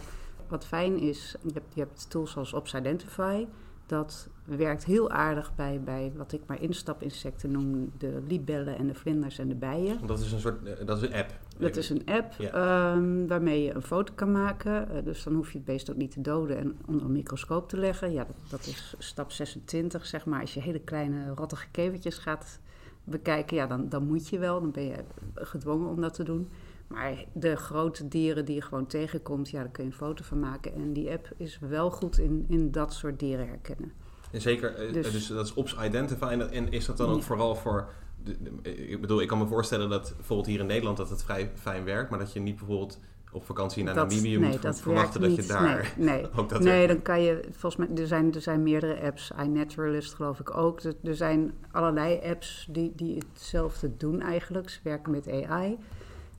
wat 0.48 0.66
fijn 0.66 1.00
is, 1.00 1.36
je 1.42 1.54
hebt, 1.54 1.74
je 1.74 1.80
hebt 1.80 2.10
tools 2.10 2.32
zoals 2.32 2.54
Opsidentify. 2.54 3.46
Dat 3.88 4.28
werkt 4.44 4.86
heel 4.86 5.10
aardig 5.12 5.56
bij, 5.56 5.82
bij 5.84 6.12
wat 6.16 6.32
ik 6.32 6.42
maar 6.48 6.62
instapinsecten 6.62 7.52
noem, 7.52 7.92
de 7.98 8.22
libellen 8.28 8.78
en 8.78 8.88
de 8.88 8.94
vlinders 8.94 9.40
en 9.40 9.48
de 9.48 9.56
bijen. 9.56 10.08
Dat 10.08 10.20
is 10.20 10.32
een 10.32 10.40
soort, 10.40 10.64
eh, 10.66 10.86
dat 10.86 10.98
is 11.02 11.10
een 11.10 11.16
app. 11.16 11.32
Dat 11.58 11.76
is 11.76 11.90
een 11.90 12.02
app 12.06 12.34
Ja. 12.38 12.52
ehm, 12.52 13.28
waarmee 13.28 13.64
je 13.64 13.74
een 13.74 13.82
foto 13.82 14.14
kan 14.16 14.32
maken. 14.32 14.90
Eh, 14.90 15.04
dus 15.04 15.24
dan 15.24 15.34
hoef 15.34 15.52
je 15.52 15.58
het 15.58 15.66
beest 15.66 15.90
ook 15.92 15.96
niet 15.98 16.12
te 16.12 16.22
doden 16.22 16.58
en 16.58 16.78
onder 16.86 17.06
een 17.06 17.12
microscoop 17.12 17.70
te 17.70 17.78
leggen. 17.78 18.12
Ja, 18.12 18.24
dat, 18.26 18.36
dat 18.50 18.66
is 18.66 18.96
stap 18.98 19.32
26, 19.32 20.06
zeg 20.06 20.26
maar. 20.26 20.42
Als 20.42 20.54
je 20.54 20.62
hele 20.62 20.80
kleine 20.80 21.34
rottige 21.36 21.68
kevertjes 21.72 22.18
gaat 22.18 22.60
bekijken, 23.04 23.56
ja, 23.56 23.68
dan, 23.68 23.90
dan 23.90 24.04
moet 24.08 24.28
je 24.28 24.40
wel. 24.40 24.62
Dan 24.62 24.72
ben 24.72 24.84
je 24.84 24.98
gedwongen 25.34 25.90
om 25.90 26.02
dat 26.02 26.14
te 26.14 26.24
doen. 26.24 26.50
Maar 26.88 27.26
de 27.34 27.56
grote 27.56 28.08
dieren 28.08 28.46
die 28.46 28.56
je 28.56 28.62
gewoon 28.62 28.88
tegenkomt, 28.88 29.50
ja, 29.50 29.60
daar 29.62 29.72
kun 29.72 29.84
je 29.84 29.90
een 29.90 29.96
foto 29.96 30.24
van 30.24 30.40
maken. 30.40 30.74
En 30.74 30.94
die 30.94 31.12
app 31.12 31.30
is 31.38 31.60
wel 31.62 31.92
goed 31.92 32.18
in, 32.20 32.46
in 32.50 32.72
dat 32.72 32.94
soort 32.94 33.20
dieren 33.20 33.48
herkennen. 33.48 33.92
En 34.32 34.42
zeker, 34.42 34.76
eh, 34.76 34.94
Dus- 34.94 35.12
dus, 35.12 35.28
dat 35.28 35.46
is 35.46 35.54
Ops 35.54 35.76
Identify. 35.84 36.24
En, 36.52 36.72
is 36.72 36.86
dat 36.86 36.98
dan 36.98 37.10
ook 37.10 37.18
Ja. 37.20 37.24
vooral 37.24 37.56
voor... 37.56 37.90
De, 38.24 38.38
de- 38.62 38.88
ik 38.88 39.02
bedoel, 39.02 39.22
ik 39.22 39.28
kan 39.28 39.38
me 39.38 39.48
voorstellen 39.48 39.90
dat 39.90 40.14
bijvoorbeeld 40.16 40.48
hier 40.50 40.60
in 40.60 40.66
Nederland 40.66 40.98
dat 40.98 41.10
het 41.10 41.24
vrij 41.24 41.52
fijn 41.56 41.84
werkt, 41.84 42.10
maar 42.10 42.20
dat 42.20 42.34
je 42.34 42.40
niet 42.40 42.56
bijvoorbeeld 42.56 43.00
op 43.32 43.46
vakantie 43.46 43.84
naar 43.84 43.94
Dat- 43.94 44.10
Namibië 44.10 44.38
nee, 44.38 44.50
moet 44.50 44.62
dat 44.62 44.82
verwachten 44.82 45.22
dat 45.22 45.32
je 45.36 45.38
niet. 45.42 45.48
daar 45.48 45.94
Nee, 45.98 46.08
nee. 46.16 46.28
ook 46.36 46.50
dat 46.50 46.62
nee, 46.62 46.88
dan 46.88 47.02
kan 47.02 47.22
je 47.22 47.44
volgens 47.52 47.76
mij. 47.88 47.98
Er 48.02 48.08
zijn, 48.08 48.34
er 48.34 48.42
zijn 48.42 48.64
meerdere 48.64 49.02
apps. 49.02 49.32
iNaturalist 49.44 50.14
geloof 50.14 50.40
ik 50.40 50.58
ook. 50.58 50.80
Er, 50.82 50.94
er 51.04 51.16
zijn 51.16 51.54
allerlei 51.72 52.20
apps 52.24 52.68
die, 52.72 52.92
die 52.96 53.22
hetzelfde 53.34 53.98
doen 53.98 54.22
eigenlijk. 54.22 54.70
Ze 54.70 54.80
werken 54.84 55.12
met 55.12 55.28
AI. 55.30 55.78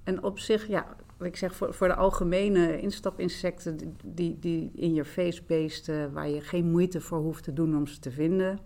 En 0.09 0.23
op 0.23 0.38
zich, 0.38 0.66
ja, 0.66 0.97
wat 1.16 1.27
ik 1.27 1.37
zeg, 1.37 1.55
voor, 1.55 1.75
voor 1.75 1.88
de 1.88 1.94
algemene 1.94 2.81
instapinsecten 2.81 3.97
die, 4.05 4.38
die 4.38 4.71
in 4.75 4.94
je 4.94 5.05
face 5.05 5.42
beesten, 5.47 6.12
waar 6.12 6.29
je 6.29 6.40
geen 6.40 6.71
moeite 6.71 7.01
voor 7.01 7.18
hoeft 7.18 7.44
te 7.44 7.53
doen 7.53 7.77
om 7.77 7.87
ze 7.87 7.99
te 7.99 8.11
vinden. 8.11 8.59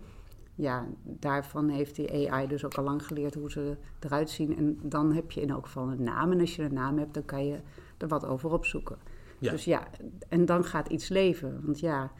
Ja, 0.55 0.87
daarvan 1.03 1.69
heeft 1.69 1.95
die 1.95 2.31
AI 2.31 2.47
dus 2.47 2.65
ook 2.65 2.73
al 2.73 2.83
lang 2.83 3.05
geleerd 3.05 3.33
hoe 3.33 3.51
ze 3.51 3.77
eruit 3.99 4.29
zien. 4.29 4.57
En 4.57 4.79
dan 4.81 5.13
heb 5.13 5.31
je 5.31 5.41
in 5.41 5.49
elk 5.49 5.65
geval 5.65 5.91
een 5.91 6.03
naam. 6.03 6.31
En 6.31 6.39
als 6.39 6.55
je 6.55 6.63
een 6.63 6.73
naam 6.73 6.97
hebt, 6.97 7.13
dan 7.13 7.25
kan 7.25 7.45
je 7.45 7.59
er 7.97 8.07
wat 8.07 8.25
over 8.25 8.51
opzoeken. 8.51 8.97
Ja. 9.39 9.51
Dus 9.51 9.65
ja, 9.65 9.87
en 10.29 10.45
dan 10.45 10.63
gaat 10.63 10.89
iets 10.89 11.09
leven. 11.09 11.61
Want 11.63 11.79
ja, 11.79 12.11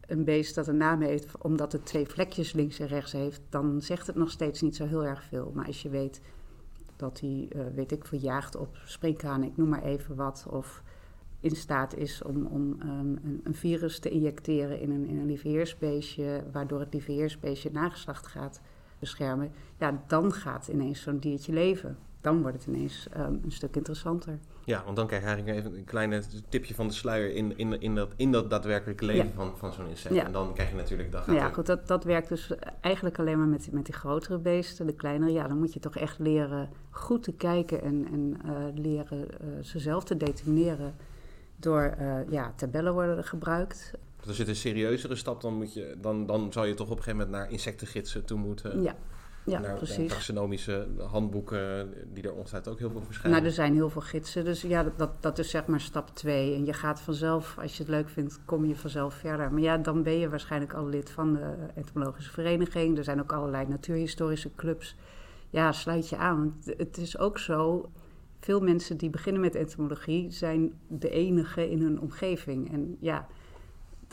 een 0.00 0.24
beest 0.24 0.54
dat 0.54 0.66
een 0.66 0.76
naam 0.76 1.00
heeft 1.00 1.42
omdat 1.42 1.72
het 1.72 1.86
twee 1.86 2.06
vlekjes 2.06 2.52
links 2.52 2.78
en 2.78 2.86
rechts 2.86 3.12
heeft, 3.12 3.42
dan 3.48 3.80
zegt 3.80 4.06
het 4.06 4.16
nog 4.16 4.30
steeds 4.30 4.60
niet 4.60 4.76
zo 4.76 4.86
heel 4.86 5.04
erg 5.04 5.24
veel. 5.24 5.52
Maar 5.54 5.66
als 5.66 5.82
je 5.82 5.88
weet 5.88 6.20
dat 7.04 7.20
hij, 7.20 7.48
eh, 7.50 7.60
weet 7.74 7.92
ik, 7.92 8.04
verjaagd 8.04 8.56
op 8.56 8.76
springkanen, 8.84 9.48
ik 9.48 9.56
noem 9.56 9.68
maar 9.68 9.82
even 9.82 10.16
wat, 10.16 10.46
of 10.50 10.82
in 11.40 11.56
staat 11.56 11.96
is 11.96 12.22
om, 12.22 12.46
om 12.46 12.76
ehm, 12.80 13.08
een, 13.08 13.40
een 13.44 13.54
virus 13.54 13.98
te 13.98 14.10
injecteren 14.10 14.80
in 14.80 14.90
een, 14.90 15.06
in 15.06 15.18
een 15.18 15.26
lieveheersbeestje, 15.26 16.44
waardoor 16.52 16.80
het 16.80 16.92
lieveheersbeestje 16.92 17.70
nageslacht 17.72 18.26
gaat 18.26 18.60
beschermen, 18.98 19.50
ja, 19.78 20.02
dan 20.06 20.32
gaat 20.32 20.68
ineens 20.68 21.02
zo'n 21.02 21.18
diertje 21.18 21.52
leven. 21.52 21.96
Dan 22.20 22.42
wordt 22.42 22.56
het 22.56 22.74
ineens 22.74 23.08
ehm, 23.12 23.36
een 23.42 23.52
stuk 23.52 23.76
interessanter. 23.76 24.38
Ja, 24.64 24.82
want 24.84 24.96
dan 24.96 25.06
krijg 25.06 25.22
je 25.22 25.28
eigenlijk 25.28 25.58
even 25.58 25.78
een 25.78 25.84
kleine 25.84 26.22
tipje 26.48 26.74
van 26.74 26.86
de 26.88 26.92
sluier 26.94 27.34
in, 27.34 27.58
in, 27.58 27.80
in, 27.80 27.94
dat, 27.94 28.12
in 28.16 28.32
dat 28.32 28.50
daadwerkelijke 28.50 29.04
leven 29.04 29.26
Ja. 29.26 29.32
van, 29.34 29.52
van 29.56 29.72
zo'n 29.72 29.88
insect. 29.88 30.14
Ja. 30.14 30.24
En 30.24 30.32
dan 30.32 30.54
krijg 30.54 30.70
je 30.70 30.76
natuurlijk... 30.76 31.12
Dan 31.12 31.22
gaat 31.22 31.34
ja, 31.34 31.46
er- 31.48 31.54
goed, 31.54 31.66
dat, 31.66 31.86
dat 31.86 32.04
werkt 32.04 32.28
dus 32.28 32.52
eigenlijk 32.80 33.18
alleen 33.18 33.38
maar 33.38 33.46
met, 33.46 33.68
met 33.72 33.84
die 33.84 33.94
grotere 33.94 34.38
beesten. 34.38 34.86
De 34.86 34.94
kleinere, 34.94 35.32
ja, 35.32 35.48
dan 35.48 35.58
moet 35.58 35.72
je 35.74 35.80
toch 35.80 35.96
echt 35.96 36.18
leren 36.18 36.68
goed 36.90 37.22
te 37.22 37.32
kijken 37.32 37.82
en, 37.82 38.06
en 38.12 38.36
eh, 38.44 38.52
leren 38.82 39.30
eh, 39.30 39.46
ze 39.62 39.78
zelf 39.78 40.04
te 40.04 40.16
determineren. 40.16 40.94
Door, 41.56 41.82
eh, 41.98 42.16
ja, 42.30 42.52
tabellen 42.56 42.92
worden 42.92 43.16
er 43.16 43.24
gebruikt. 43.24 43.90
Dus 44.16 44.26
als 44.26 44.36
je 44.36 44.42
het 44.42 44.50
een 44.50 44.56
serieuzere 44.58 45.14
stap, 45.16 45.40
dan, 45.40 45.54
moet 45.54 45.74
je, 45.74 45.96
dan, 46.00 46.26
dan 46.26 46.52
zou 46.52 46.66
je 46.66 46.74
toch 46.74 46.90
op 46.90 46.96
een 46.96 47.02
gegeven 47.02 47.26
moment 47.26 47.36
naar 47.42 47.50
insectengidsen 47.50 48.24
toe 48.24 48.38
moeten. 48.38 48.82
Ja, 48.82 48.94
ja 49.44 49.58
naar, 49.58 49.76
precies. 49.76 50.12
Taxonomische 50.12 50.86
handboeken, 50.98 51.92
die 52.12 52.22
er 52.22 52.34
ongetwijfeld 52.34 52.74
ook 52.74 52.80
heel 52.80 52.90
veel 52.90 53.02
verschijnen. 53.02 53.32
Nou, 53.32 53.44
er 53.44 53.54
zijn 53.54 53.74
heel 53.74 53.90
veel 53.90 54.00
gidsen, 54.00 54.44
dus 54.44 54.62
ja, 54.62 54.82
dat, 54.82 54.98
dat, 54.98 55.10
dat 55.22 55.38
is 55.38 55.50
zeg 55.50 55.66
maar 55.66 55.80
stap 55.80 56.10
twee. 56.14 56.54
En 56.54 56.64
je 56.64 56.72
gaat 56.72 57.00
vanzelf, 57.00 57.58
als 57.58 57.76
je 57.76 57.82
het 57.82 57.92
leuk 57.92 58.08
vindt, 58.08 58.40
kom 58.44 58.64
je 58.64 58.76
vanzelf 58.76 59.14
verder. 59.14 59.52
Maar 59.52 59.62
ja, 59.62 59.76
dan 59.76 60.02
ben 60.02 60.18
je 60.18 60.28
waarschijnlijk 60.28 60.72
al 60.72 60.86
lid 60.86 61.10
van 61.10 61.32
de 61.32 61.54
entomologische 61.74 62.30
vereniging. 62.30 62.98
Er 62.98 63.04
zijn 63.04 63.20
ook 63.20 63.32
allerlei 63.32 63.66
natuurhistorische 63.68 64.50
clubs. 64.56 64.96
Ja, 65.50 65.72
sluit 65.72 66.08
je 66.08 66.16
aan. 66.16 66.38
Want 66.38 66.78
het 66.78 66.96
is 66.96 67.18
ook 67.18 67.38
zo, 67.38 67.90
veel 68.40 68.60
mensen 68.60 68.96
die 68.96 69.10
beginnen 69.10 69.40
met 69.40 69.54
entomologie 69.54 70.30
zijn 70.30 70.72
de 70.88 71.10
enige 71.10 71.70
in 71.70 71.80
hun 71.80 72.00
omgeving. 72.00 72.72
En 72.72 72.96
ja, 73.00 73.26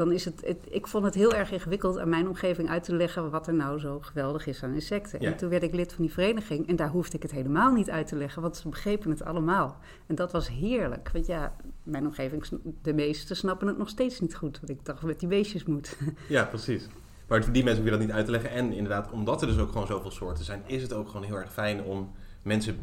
dan 0.06 0.12
is 0.12 0.26
het, 0.26 0.42
het- 0.46 0.68
ik 0.70 0.88
vond 0.88 1.06
het 1.06 1.14
heel 1.14 1.34
erg 1.34 1.52
ingewikkeld 1.52 1.98
aan 2.00 2.10
mijn 2.10 2.28
omgeving 2.28 2.70
uit 2.70 2.84
te 2.84 2.96
leggen 2.96 3.30
wat 3.30 3.48
er 3.48 3.54
nou 3.54 3.80
zo 3.80 4.00
geweldig 4.00 4.48
is 4.48 4.64
aan 4.64 4.74
insecten. 4.74 5.22
Ja. 5.22 5.32
En 5.32 5.38
toen 5.38 5.50
werd 5.50 5.64
ik 5.64 5.74
lid 5.74 5.94
van 5.94 6.04
die 6.06 6.14
vereniging 6.14 6.68
en 6.68 6.76
daar 6.76 6.90
hoefde 6.90 7.16
ik 7.18 7.22
het 7.24 7.32
helemaal 7.32 7.72
niet 7.74 7.90
uit 7.90 8.08
te 8.08 8.16
leggen, 8.16 8.42
want 8.42 8.58
ze 8.58 8.70
begrepen 8.70 9.10
het 9.10 9.24
allemaal. 9.24 9.78
En 10.08 10.16
dat 10.16 10.32
was 10.32 10.50
heerlijk, 10.50 11.10
want 11.14 11.26
ja, 11.26 11.56
mijn 11.84 12.06
omgeving, 12.06 12.44
de 12.82 12.94
meesten 12.94 13.36
snappen 13.36 13.68
het 13.68 13.78
nog 13.78 13.90
steeds 13.90 14.20
niet 14.20 14.36
goed, 14.36 14.60
wat 14.60 14.70
ik 14.70 14.86
dacht 14.86 15.04
met 15.04 15.20
die 15.20 15.30
beestjes 15.30 15.64
moet. 15.66 15.98
Ja, 16.28 16.44
precies. 16.46 16.88
Maar 17.28 17.44
voor 17.44 17.54
die 17.54 17.64
mensen 17.64 17.84
hoef 17.84 17.92
je 17.92 17.98
dat 17.98 18.08
niet 18.08 18.16
uit 18.16 18.26
te 18.26 18.32
leggen. 18.32 18.50
En 18.50 18.72
inderdaad, 18.74 19.12
omdat 19.12 19.42
er 19.42 19.48
dus 19.48 19.58
ook 19.58 19.72
gewoon 19.72 19.88
zoveel 19.88 20.12
soorten 20.12 20.44
zijn, 20.44 20.62
is 20.66 20.82
het 20.82 20.94
ook 20.94 21.08
gewoon 21.08 21.26
heel 21.26 21.36
erg 21.36 21.52
fijn 21.54 21.84
om 21.84 22.12
mensen 22.42 22.76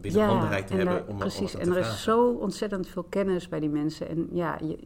binnen 0.00 0.24
handbereik 0.26 0.66
te 0.66 0.72
en 0.72 0.78
hebben. 0.78 0.96
daar- 0.98 1.06
om, 1.08 1.18
precies. 1.18 1.38
om 1.40 1.46
dat 1.46 1.60
en 1.60 1.66
er 1.68 1.74
vragen. 1.74 1.92
is 1.92 2.02
zo 2.02 2.30
ontzettend 2.30 2.86
veel 2.88 3.02
kennis 3.02 3.48
bij 3.48 3.60
die 3.60 3.68
mensen. 3.68 4.08
En 4.08 4.28
ja, 4.32 4.58
je, 4.62 4.78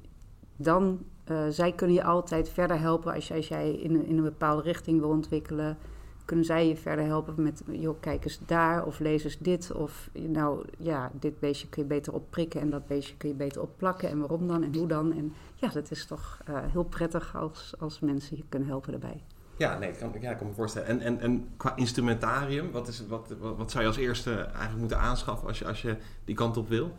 dan, 0.56 0.98
eh, 1.24 1.44
zij 1.48 1.72
kunnen 1.72 1.96
je 1.96 2.04
altijd 2.04 2.48
verder 2.48 2.80
helpen 2.80 3.14
als, 3.14 3.32
als 3.32 3.48
jij 3.48 3.70
in, 3.70 3.94
een- 3.94 4.06
in 4.06 4.16
een 4.16 4.22
bepaalde 4.24 4.62
richting 4.62 5.00
wil 5.00 5.08
ontwikkelen. 5.08 5.76
Kunnen 6.24 6.44
zij 6.44 6.68
je 6.68 6.76
verder 6.76 7.04
helpen 7.04 7.34
met, 7.42 7.62
joh, 7.70 8.00
kijk 8.00 8.24
eens 8.24 8.38
daar 8.46 8.84
of 8.86 8.98
lees 8.98 9.24
eens 9.24 9.38
dit. 9.38 9.72
Of 9.72 10.10
nou, 10.12 10.64
ja, 10.78 11.10
dit 11.20 11.38
beestje 11.40 11.68
kun 11.68 11.82
je 11.82 11.88
beter 11.88 12.12
opprikken 12.12 12.60
en 12.60 12.70
dat 12.70 12.86
beestje 12.86 13.16
kun 13.16 13.28
je 13.28 13.34
beter 13.34 13.62
opplakken. 13.62 14.08
En 14.08 14.18
waarom 14.18 14.46
dan 14.48 14.62
en 14.62 14.74
hoe 14.76 14.86
dan. 14.86 15.12
En 15.12 15.32
ja, 15.54 15.68
dat 15.68 15.90
is 15.90 16.06
toch 16.06 16.38
eh, 16.44 16.54
heel 16.72 16.82
prettig 16.84 17.36
als, 17.36 17.74
als 17.78 18.00
mensen 18.00 18.36
je 18.36 18.44
kunnen 18.48 18.68
helpen 18.68 18.90
daarbij. 18.90 19.22
Ja, 19.56 19.78
nee, 19.78 19.90
ik 19.90 19.98
kan, 19.98 20.12
ja, 20.20 20.30
ik 20.30 20.36
kan 20.36 20.46
me 20.46 20.52
voorstellen. 20.52 20.88
En, 20.88 21.00
en, 21.00 21.20
en 21.20 21.48
qua 21.56 21.76
instrumentarium, 21.76 22.70
wat, 22.70 22.88
is, 22.88 23.06
wat, 23.06 23.34
wat 23.56 23.70
zou 23.70 23.82
je 23.82 23.88
als 23.88 23.98
eerste 23.98 24.34
eigenlijk 24.34 24.78
moeten 24.78 24.98
aanschaffen 25.00 25.48
als 25.48 25.58
je, 25.58 25.66
als 25.66 25.82
je 25.82 25.96
die 26.24 26.34
kant 26.34 26.56
op 26.56 26.68
wil? 26.68 26.92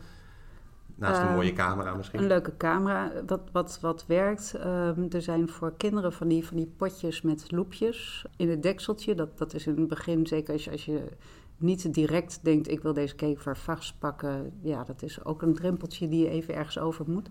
Naast 0.96 1.20
een 1.20 1.34
mooie 1.34 1.52
camera 1.52 1.94
misschien. 1.94 2.20
Een 2.20 2.26
leuke 2.26 2.56
camera, 2.56 3.12
wat, 3.26 3.40
wat, 3.52 3.78
wat 3.80 4.04
werkt. 4.06 4.54
Ehm, 4.54 5.06
er 5.10 5.22
zijn 5.22 5.48
voor 5.48 5.76
kinderen 5.76 6.12
van 6.12 6.28
die, 6.28 6.46
van 6.46 6.56
die 6.56 6.72
potjes 6.76 7.22
met 7.22 7.50
loepjes 7.50 8.26
in 8.36 8.50
het 8.50 8.62
dekseltje. 8.62 9.14
Dat, 9.14 9.38
dat 9.38 9.54
is 9.54 9.66
in 9.66 9.76
het 9.76 9.88
begin, 9.88 10.26
zeker 10.26 10.52
als 10.52 10.64
je, 10.64 10.70
als 10.70 10.84
je 10.84 11.08
niet 11.56 11.94
direct 11.94 12.44
denkt... 12.44 12.68
ik 12.68 12.80
wil 12.80 12.92
deze 12.92 13.14
kever 13.14 13.56
vastpakken. 13.56 14.52
Ja, 14.62 14.84
dat 14.84 15.02
is 15.02 15.24
ook 15.24 15.42
een 15.42 15.54
drempeltje 15.54 16.08
die 16.08 16.22
je 16.22 16.30
even 16.30 16.54
ergens 16.54 16.78
over 16.78 17.04
moet. 17.08 17.28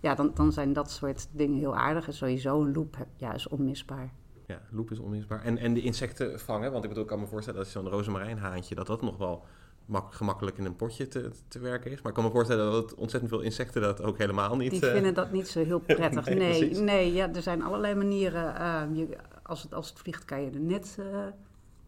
Ja, 0.00 0.14
dan, 0.14 0.30
dan 0.34 0.52
zijn 0.52 0.72
dat 0.72 0.90
soort 0.90 1.28
dingen 1.32 1.58
heel 1.58 1.76
aardig. 1.76 2.06
En 2.06 2.14
sowieso 2.14 2.62
een 2.62 2.72
loep 2.72 2.96
ja, 3.16 3.34
is 3.34 3.48
onmisbaar. 3.48 4.12
Ja, 4.48 4.60
loop 4.70 4.90
is 4.90 4.98
onmisbaar. 4.98 5.42
En, 5.42 5.58
en 5.58 5.74
de 5.74 5.80
insecten 5.80 6.40
vangen, 6.40 6.72
want 6.72 6.82
ik 6.82 6.88
bedoel, 6.88 7.04
ik 7.04 7.10
kan 7.10 7.20
me 7.20 7.26
voorstellen 7.26 7.60
dat 7.60 7.68
zo'n 7.68 7.88
rozemarijnhaantje, 7.88 8.74
dat 8.74 8.86
dat 8.86 9.02
nog 9.02 9.16
wel 9.16 9.44
mak- 9.88 10.14
gemakkelijk 10.14 10.58
in 10.58 10.64
een 10.64 10.76
potje 10.76 11.08
te, 11.08 11.30
te 11.48 11.58
werken 11.58 11.90
is. 11.90 11.96
Maar 11.96 12.08
ik 12.08 12.14
kan 12.14 12.24
me 12.24 12.30
voorstellen 12.30 12.72
dat 12.72 12.94
ontzettend 12.94 13.32
veel 13.32 13.40
insecten 13.40 13.82
dat 13.82 14.02
ook 14.02 14.18
helemaal 14.18 14.56
niet... 14.56 14.70
Die 14.70 14.86
eh, 14.86 14.92
vinden 14.92 15.14
dat 15.14 15.32
niet 15.32 15.48
zo 15.48 15.64
heel 15.64 15.78
prettig. 15.78 16.26
Nee, 16.34 16.70
nee, 16.70 17.12
ja, 17.12 17.32
er 17.34 17.42
zijn 17.42 17.62
allerlei 17.62 17.94
manieren. 17.94 18.56
Ehm, 18.56 18.94
je, 18.94 19.16
als, 19.42 19.62
het, 19.62 19.74
als 19.74 19.88
het 19.88 19.98
vliegt 19.98 20.24
kan 20.24 20.42
je 20.42 20.50
de 20.50 20.58
net 20.58 20.96
eh, 20.98 21.06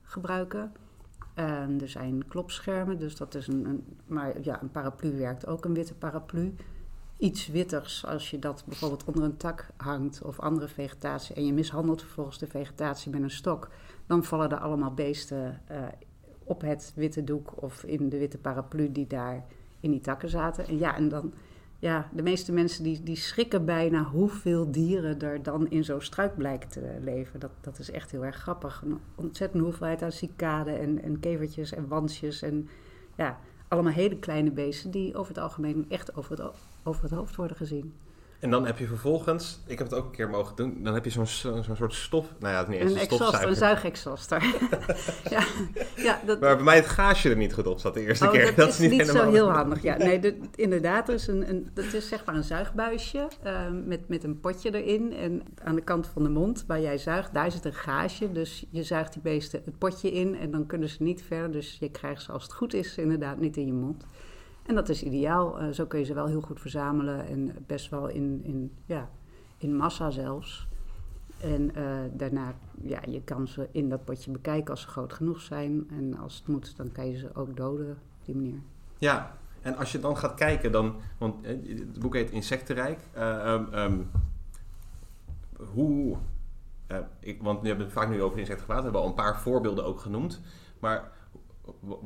gebruiken. 0.03 0.73
Ehm, 1.35 1.79
er 1.81 1.89
zijn 1.89 2.29
klopschermen, 2.29 2.99
dus 2.99 3.17
dat 3.17 3.35
is 3.35 3.47
een, 3.47 3.65
een... 3.65 3.99
Maar 4.07 4.35
ja, 4.43 4.63
een 4.63 4.71
paraplu 4.71 5.19
werkt 5.19 5.47
ook, 5.47 5.65
een 5.65 5.75
witte 5.75 5.95
paraplu. 5.95 6.55
Iets 7.17 7.47
witters 7.47 8.07
als 8.07 8.31
je 8.31 8.39
dat 8.39 8.65
bijvoorbeeld 8.67 9.05
onder 9.05 9.25
een 9.25 9.37
tak 9.37 9.71
hangt 9.77 10.23
of 10.23 10.39
andere 10.41 10.69
vegetatie... 10.69 11.35
en 11.35 11.47
je 11.47 11.53
mishandelt 11.53 12.03
vervolgens 12.03 12.39
de 12.39 12.47
vegetatie 12.47 13.11
met 13.11 13.23
een 13.23 13.31
stok... 13.31 13.69
dan 14.07 14.25
vallen 14.25 14.51
er 14.51 14.59
allemaal 14.59 14.95
beesten 14.95 15.61
eh, 15.67 15.83
op 16.51 16.61
het 16.61 16.93
witte 16.95 17.25
doek 17.25 17.63
of 17.63 17.85
in 17.85 18.09
de 18.09 18.19
witte 18.19 18.39
paraplu 18.39 18.93
die 18.93 19.07
daar 19.07 19.45
in 19.81 19.91
die 19.91 20.01
takken 20.01 20.29
zaten. 20.29 20.67
En 20.67 20.79
ja, 20.79 20.97
en 20.97 21.09
dan 21.09 21.33
ja, 21.79 22.09
de 22.13 22.23
meeste 22.23 22.53
mensen 22.53 22.85
die, 22.85 23.03
die 23.03 23.17
schrikken 23.17 23.65
bijna 23.65 24.05
hoeveel 24.05 24.71
dieren 24.71 25.21
er 25.21 25.43
dan 25.43 25.71
in 25.71 25.85
zo'n 25.85 26.01
struik 26.01 26.37
blijken 26.37 26.69
te 26.69 26.99
leven. 27.01 27.41
Dat, 27.41 27.51
dat 27.61 27.79
is 27.79 27.91
echt 27.91 28.11
heel 28.11 28.25
erg 28.25 28.37
grappig. 28.37 28.83
Een 28.85 28.99
ontzettende 29.15 29.65
hoeveelheid 29.65 30.03
aan 30.03 30.13
cicaden 30.13 30.81
en, 30.81 31.03
en 31.03 31.21
kevertjes 31.21 31.73
en 31.73 31.89
wansjes. 31.89 32.43
En 32.43 32.69
ja, 33.17 33.39
allemaal 33.69 33.93
hele 33.93 34.19
kleine 34.19 34.51
beesten 34.51 34.91
die 34.91 35.17
over 35.17 35.35
het 35.35 35.43
algemeen 35.43 35.87
echt 35.89 36.17
over 36.17 36.31
het, 36.31 36.55
over 36.83 37.03
het 37.03 37.13
hoofd 37.13 37.37
worden 37.37 37.57
gezien. 37.57 37.95
En 38.41 38.51
dan 38.51 38.67
heb 38.67 38.79
je 38.79 38.87
vervolgens, 38.87 39.61
ik 39.67 39.79
heb 39.79 39.91
het 39.91 39.99
ook 39.99 40.05
een 40.05 40.11
keer 40.11 40.29
mogen 40.31 40.57
doen, 40.57 40.83
dan 40.83 40.95
heb 40.95 41.05
je 41.05 41.11
zo'n 41.11 41.27
soort 41.77 41.95
stof, 41.95 42.27
nou 42.39 42.53
ja, 42.53 42.59
het 42.59 42.69
is 42.69 42.75
niet 42.75 42.83
eens 42.83 42.93
Een 42.93 42.97
een 42.99 43.03
exhaust, 43.09 43.43
een 43.43 43.57
zuigexhauster. 43.57 44.43
ja, 45.31 45.45
ja, 45.97 46.21
dat, 46.27 46.41
Maar 46.41 46.55
bij 46.55 46.65
mij 46.65 46.77
het 46.77 46.87
gaasje 46.87 47.31
er 47.31 47.37
niet 47.37 47.55
goed 47.55 47.67
op 47.67 47.79
zat 47.79 47.95
de 47.95 48.01
eerste 48.01 48.25
Oh, 48.25 48.31
keer. 48.31 48.55
Dat, 48.55 48.69
is 48.69 48.79
niet, 48.79 48.91
helemaal 48.91 49.23
zo 49.25 49.31
heel 49.31 49.51
handig. 49.51 49.83
Ja, 49.83 49.97
nee, 49.97 50.21
dat- 50.21 50.35
inderdaad, 50.55 51.09
er 51.09 51.15
is 51.15 51.27
een, 51.27 51.49
een, 51.49 51.71
dat 51.75 51.93
is 51.93 52.09
zeg 52.09 52.25
maar 52.25 52.35
een 52.35 52.45
zuigbuisje 52.45 53.29
eh, 53.43 53.71
met, 53.85 54.09
met 54.09 54.25
een 54.25 54.41
potje 54.41 54.83
erin. 54.83 55.13
En 55.13 55.43
aan 55.65 55.75
de 55.75 55.83
kant 55.83 56.07
van 56.07 56.23
de 56.23 56.29
mond 56.29 56.65
waar 56.67 56.81
jij 56.81 56.99
zuigt, 56.99 57.35
daar 57.35 57.51
zit 57.53 57.65
een 57.65 57.75
gaasje. 57.75 58.33
Dus 58.33 58.67
je 58.71 58.83
zuigt 58.83 59.13
die 59.13 59.23
beesten 59.23 59.63
het 59.65 59.79
potje 59.79 60.11
in 60.13 60.37
en 60.37 60.51
dan 60.51 60.67
kunnen 60.67 60.89
ze 60.89 61.03
niet 61.03 61.23
verder. 61.23 61.51
Dus 61.51 61.77
je 61.81 61.91
krijgt 61.91 62.23
ze 62.23 62.33
als 62.33 62.43
het 62.43 62.53
goed 62.53 62.75
is 62.75 62.97
inderdaad 62.97 63.39
niet 63.41 63.57
in 63.57 63.67
je 63.67 63.73
mond. 63.73 64.05
En 64.71 64.77
dat 64.77 64.89
is 64.89 65.03
ideaal. 65.03 65.61
Eh, 65.61 65.69
zo 65.69 65.87
kun 65.87 65.99
je 65.99 66.05
ze 66.05 66.15
wel 66.15 66.27
heel 66.27 66.41
goed 66.41 66.61
verzamelen 66.61 67.27
en 67.27 67.57
best 67.67 67.91
wel 67.91 68.09
in, 68.09 68.41
in, 68.45 68.73
ja, 68.87 69.09
in 69.59 69.77
massa 69.77 70.11
zelfs. 70.11 70.67
En 71.41 71.75
eh, 71.75 71.85
daarna, 72.13 72.55
ja, 72.83 73.01
je 73.09 73.23
kan 73.23 73.49
ze 73.49 73.69
in 73.73 73.89
dat 73.89 74.05
potje 74.05 74.31
bekijken 74.31 74.71
als 74.71 74.81
ze 74.81 74.89
groot 74.89 75.13
genoeg 75.13 75.41
zijn. 75.41 75.89
En 75.91 76.19
als 76.19 76.37
het 76.37 76.47
moet, 76.47 76.77
dan 76.77 76.93
kan 76.93 77.07
je 77.07 77.19
ze 77.19 77.35
ook 77.35 77.57
doden 77.57 77.91
op 77.91 78.25
die 78.25 78.35
manier. 78.35 78.61
Ja, 78.99 79.37
en 79.63 79.77
als 79.77 79.93
je 79.93 80.01
dan 80.01 80.17
gaat 80.17 80.35
kijken, 80.35 80.73
dan, 80.73 80.95
want 81.19 81.45
eh, 81.45 81.79
het 81.79 81.99
boek 81.99 82.15
heet 82.15 82.31
Insectenrijk. 82.31 83.01
Eh, 83.13 83.55
ehm, 83.55 83.65
ehm, 83.73 83.99
hoe, 85.73 86.17
ik, 87.21 87.43
want 87.43 87.61
we 87.61 87.69
hebben 87.69 87.91
vaak 87.91 88.09
nu 88.09 88.23
over 88.23 88.39
insecten 88.39 88.65
gepraat, 88.65 88.79
we 88.79 88.85
hebben 88.85 89.03
al 89.03 89.09
een 89.09 89.25
paar 89.25 89.41
voorbeelden 89.41 89.85
ook 89.85 90.01
genoemd. 90.01 90.41
Maar 90.79 91.11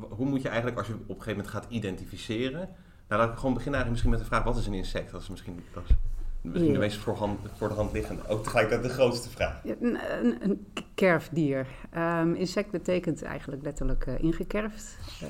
hoe 0.09 0.25
moet 0.25 0.41
je 0.41 0.47
eigenlijk, 0.47 0.77
als 0.77 0.87
je 0.87 0.93
op 0.93 0.99
een 0.99 1.07
gegeven 1.07 1.31
moment 1.31 1.47
gaat 1.47 1.65
identificeren... 1.69 2.69
Nou, 3.07 3.21
laat 3.21 3.31
ik 3.31 3.37
gewoon 3.37 3.53
beginnen 3.53 3.81
eigenlijk 3.81 3.89
misschien 3.89 4.09
met 4.09 4.19
de 4.19 4.25
vraag, 4.25 4.43
wat 4.43 4.57
is 4.57 4.67
een 4.67 4.73
insect? 4.73 5.11
Dat 5.11 5.21
is 5.21 5.29
misschien, 5.29 5.59
dat 5.73 5.83
is 5.87 5.95
misschien 6.41 6.67
Ja. 6.67 6.73
de 6.73 6.79
meest 6.79 6.97
voor, 6.97 7.15
hand, 7.15 7.39
voor 7.53 7.67
de 7.67 7.73
hand 7.73 7.91
liggende. 7.91 8.27
Ook 8.27 8.43
tegelijkertijd 8.43 8.83
de 8.83 8.93
grootste 8.93 9.29
vraag. 9.29 9.63
Ja, 9.63 9.75
Een, 9.79 9.97
een, 10.23 10.43
een 10.43 10.67
kerfdier. 10.95 11.67
Ehm, 11.89 12.33
insect 12.33 12.71
betekent 12.71 13.23
eigenlijk 13.23 13.63
letterlijk 13.63 14.05
eh, 14.05 14.19
ingekerfd. 14.19 14.97
Eh, 15.21 15.27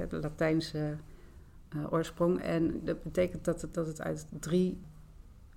het 0.00 0.12
Latijnse 0.12 0.96
eh, 1.68 1.92
oorsprong. 1.92 2.40
En 2.40 2.80
dat 2.84 3.02
betekent 3.02 3.44
dat 3.44 3.60
het, 3.62 3.74
dat 3.74 3.86
het 3.86 4.00
uit 4.02 4.26
drie 4.40 4.80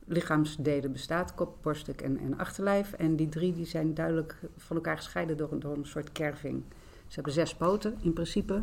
lichaamsdelen 0.05 0.91
bestaat. 0.91 1.33
Kop, 1.33 1.57
borststuk 1.61 2.01
en, 2.01 2.19
en 2.19 2.37
achterlijf. 2.37 2.93
En 2.93 3.15
die 3.15 3.29
drie 3.29 3.53
die 3.53 3.65
zijn 3.65 3.93
duidelijk 3.93 4.39
van 4.57 4.75
elkaar 4.75 4.97
gescheiden 4.97 5.37
door, 5.37 5.59
door 5.59 5.77
een 5.77 5.85
soort 5.85 6.11
kerving. 6.11 6.63
Ze 7.07 7.15
hebben 7.15 7.33
zes 7.33 7.55
poten 7.55 7.97
in 8.01 8.13
principe. 8.13 8.53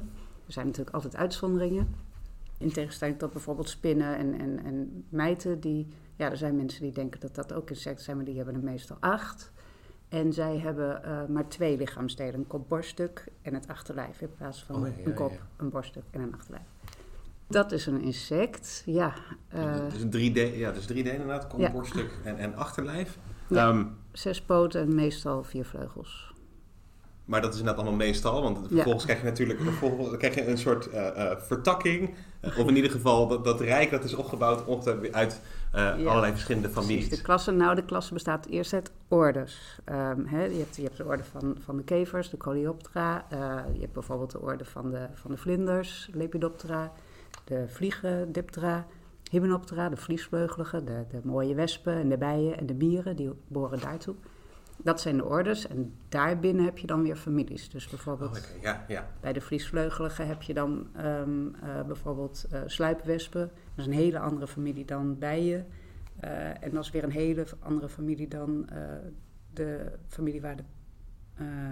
Er 0.46 0.52
zijn 0.52 0.66
natuurlijk 0.66 0.94
altijd 0.94 1.16
uitzonderingen. 1.16 1.94
In 2.58 2.72
tegenstelling 2.72 3.18
tot 3.18 3.32
bijvoorbeeld 3.32 3.68
spinnen 3.68 4.16
en, 4.16 4.38
en, 4.40 4.64
en 4.64 5.04
mijten, 5.08 5.60
die, 5.60 5.86
ja, 6.16 6.30
er 6.30 6.36
zijn 6.36 6.56
mensen 6.56 6.82
die 6.82 6.92
denken 6.92 7.20
dat 7.20 7.34
dat 7.34 7.52
ook 7.52 7.70
insecten 7.70 8.04
zijn, 8.04 8.16
maar 8.16 8.26
die 8.26 8.36
hebben 8.36 8.54
er 8.54 8.60
meestal 8.62 8.96
acht. 9.00 9.52
En 10.08 10.32
zij 10.32 10.58
hebben 10.58 11.02
uh, 11.04 11.24
maar 11.26 11.48
twee 11.48 11.76
lichaamsdelen, 11.76 12.34
een 12.34 12.46
kop-borststuk 12.46 13.24
en 13.42 13.54
het 13.54 13.68
achterlijf, 13.68 14.20
in 14.20 14.34
plaats 14.36 14.64
van 14.64 14.76
Oh, 14.76 14.86
ja, 14.86 14.92
een 15.04 15.14
kop, 15.14 15.30
ja. 15.30 15.38
een 15.56 15.70
borststuk 15.70 16.02
en 16.10 16.20
een 16.20 16.34
achterlijf. 16.34 16.64
Dat 17.46 17.72
is 17.72 17.86
een 17.86 18.00
insect, 18.00 18.82
ja. 18.86 19.14
eh, 19.48 19.88
dus, 19.90 20.04
drie 20.10 20.32
d 20.32 20.56
ja, 20.56 20.72
dus 20.72 20.86
drie 20.86 21.04
d 21.04 21.06
inderdaad, 21.06 21.46
kop, 21.46 21.60
Ja. 21.60 21.70
borststuk 21.70 22.10
en, 22.24 22.36
en 22.36 22.54
achterlijf. 22.56 23.18
Ehm, 23.50 23.84
zes 24.12 24.42
poten 24.42 24.80
en 24.80 24.94
meestal 24.94 25.44
vier 25.44 25.64
vleugels. 25.64 26.31
Maar 27.24 27.40
dat 27.40 27.52
is 27.52 27.58
inderdaad 27.58 27.82
allemaal 27.82 28.06
meestal, 28.06 28.42
want 28.42 28.58
vervolgens 28.68 29.04
krijg 29.04 29.18
je 29.18 29.24
natuurlijk 29.24 29.60
vervolgens 29.60 30.16
krijg 30.16 30.34
je 30.34 30.46
een 30.46 30.58
soort 30.58 30.90
eh, 30.90 31.30
eh, 31.30 31.38
vertakking. 31.38 32.14
Eh, 32.40 32.58
of 32.58 32.68
in 32.68 32.76
ieder 32.76 32.90
geval, 32.90 33.28
dat, 33.28 33.44
dat 33.44 33.60
rijk 33.60 33.90
dat 33.90 34.04
is 34.04 34.14
opgebouwd 34.14 34.88
uit 35.12 35.40
Ja, 35.72 35.92
allerlei 35.92 36.32
verschillende 36.32 36.68
Precies, 36.68 36.88
families. 36.88 37.08
de 37.08 37.22
klasse, 37.22 37.50
nou, 37.50 37.74
de 37.74 37.84
klasse 37.84 38.12
bestaat 38.12 38.46
eerst 38.46 38.72
uit 38.72 38.90
ordes. 39.08 39.78
Ehm, 39.84 40.26
hè, 40.26 40.44
je, 40.44 40.58
hebt, 40.58 40.76
je 40.76 40.82
hebt 40.82 40.96
de 40.96 41.04
orde 41.04 41.24
van, 41.24 41.56
van 41.64 41.76
de 41.76 41.82
kevers, 41.82 42.30
de 42.30 42.36
Coleoptera. 42.36 43.26
Je 43.72 43.80
hebt 43.80 43.92
bijvoorbeeld 43.92 44.30
de 44.30 44.40
orde 44.40 44.64
van 44.64 44.90
de, 44.90 45.06
van 45.14 45.30
de 45.30 45.36
vlinders, 45.36 46.08
Lepidoptera. 46.12 46.92
De 47.44 47.64
vliegen, 47.68 48.32
Diptera. 48.32 48.86
Hymenoptera, 49.30 49.88
de 49.88 49.96
vliesvleugeligen. 49.96 50.84
De, 50.84 51.04
de 51.10 51.20
mooie 51.22 51.54
wespen 51.54 51.94
en 51.94 52.08
de 52.08 52.18
bijen 52.18 52.58
en 52.58 52.66
de 52.66 52.74
mieren, 52.74 53.16
die 53.16 53.30
behoren 53.48 53.80
daartoe. 53.80 54.14
Dat 54.82 55.00
zijn 55.00 55.16
de 55.16 55.24
ordes 55.24 55.66
en 55.66 55.94
daarbinnen 56.08 56.64
heb 56.64 56.78
je 56.78 56.86
dan 56.86 57.02
weer 57.02 57.16
families. 57.16 57.68
Dus 57.68 57.88
bijvoorbeeld 57.88 58.30
Oh, 58.30 58.62
ja, 58.62 58.84
ja. 58.88 59.08
bij 59.20 59.32
de 59.32 59.40
vliesvleugeligen 59.40 60.26
heb 60.26 60.42
je 60.42 60.54
dan 60.54 60.86
ehm, 60.96 61.54
eh, 61.54 61.82
bijvoorbeeld 61.86 62.46
eh, 62.50 62.60
sluipwespen. 62.66 63.40
Dat 63.40 63.50
is 63.76 63.86
een 63.86 63.92
hele 63.92 64.18
andere 64.18 64.46
familie 64.46 64.84
dan 64.84 65.18
bijen. 65.18 65.66
Eh, 66.20 66.62
en 66.62 66.70
dat 66.70 66.84
is 66.84 66.90
weer 66.90 67.04
een 67.04 67.10
hele 67.10 67.46
andere 67.58 67.88
familie 67.88 68.28
dan 68.28 68.68
de 69.52 69.92
familie 70.08 70.40
waar 70.40 70.56
de 70.56 70.64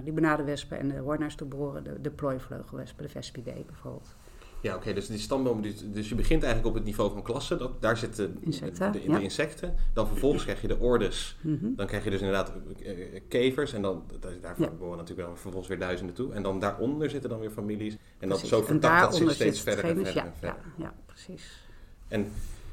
limonadewespen 0.04 0.78
en 0.78 0.88
de 0.88 0.98
hoornaars 0.98 1.34
toe 1.34 1.48
behoren. 1.48 1.84
De, 1.84 2.00
de 2.00 2.10
plooivleugelwespen, 2.10 3.02
de 3.02 3.10
Vespidae 3.10 3.64
bijvoorbeeld. 3.66 4.16
Ja, 4.62 4.74
oké, 4.74 4.92
dus 4.92 5.06
die 5.06 5.18
stamboom, 5.18 5.62
dus, 5.62 5.74
dus 5.92 6.08
je 6.08 6.14
begint 6.14 6.42
eigenlijk 6.42 6.72
op 6.74 6.74
het 6.78 6.84
niveau 6.84 7.10
van 7.12 7.22
klassen. 7.22 7.58
Dat, 7.58 7.82
daar 7.82 7.96
zitten 7.96 8.36
Insecten, 8.40 8.92
de, 8.92 9.00
de, 9.00 9.10
ja. 9.10 9.18
insecten. 9.18 9.74
Dan 9.92 10.06
vervolgens 10.06 10.42
krijg 10.42 10.60
je 10.60 10.68
de 10.68 10.78
ordes. 10.78 11.36
Mhm. 11.40 11.74
Dan 11.76 11.86
krijg 11.86 12.04
je 12.04 12.10
dus 12.10 12.20
inderdaad 12.20 12.52
eh, 12.82 12.90
eh, 12.90 13.20
kevers. 13.28 13.72
En 13.72 13.82
dan, 13.82 14.02
daar- 14.20 14.32
daarvoor 14.40 14.64
Ja. 14.66 14.70
behoren 14.72 14.98
natuurlijk 14.98 15.26
wel 15.28 15.36
vervolgens 15.36 15.68
weer 15.68 15.78
duizenden 15.78 16.14
toe. 16.14 16.32
En 16.32 16.42
dan 16.42 16.58
daaronder 16.60 17.10
zitten 17.10 17.30
dan 17.30 17.38
weer 17.40 17.50
families. 17.50 17.96
En 18.18 18.28
Precies. 18.28 18.48
zo 18.48 18.58
En 18.58 18.64
vertakt 18.66 19.00
dat 19.02 19.14
zich 19.16 19.30
steeds 19.32 19.60
verder 19.60 19.84
en 19.84 19.94
verder 19.94 20.16
en 20.16 20.24
ja, 20.24 20.32
verder. 20.38 20.56
ja, 20.76 20.84
ja, 20.84 20.94
precies. 21.06 21.62
En 22.08 22.26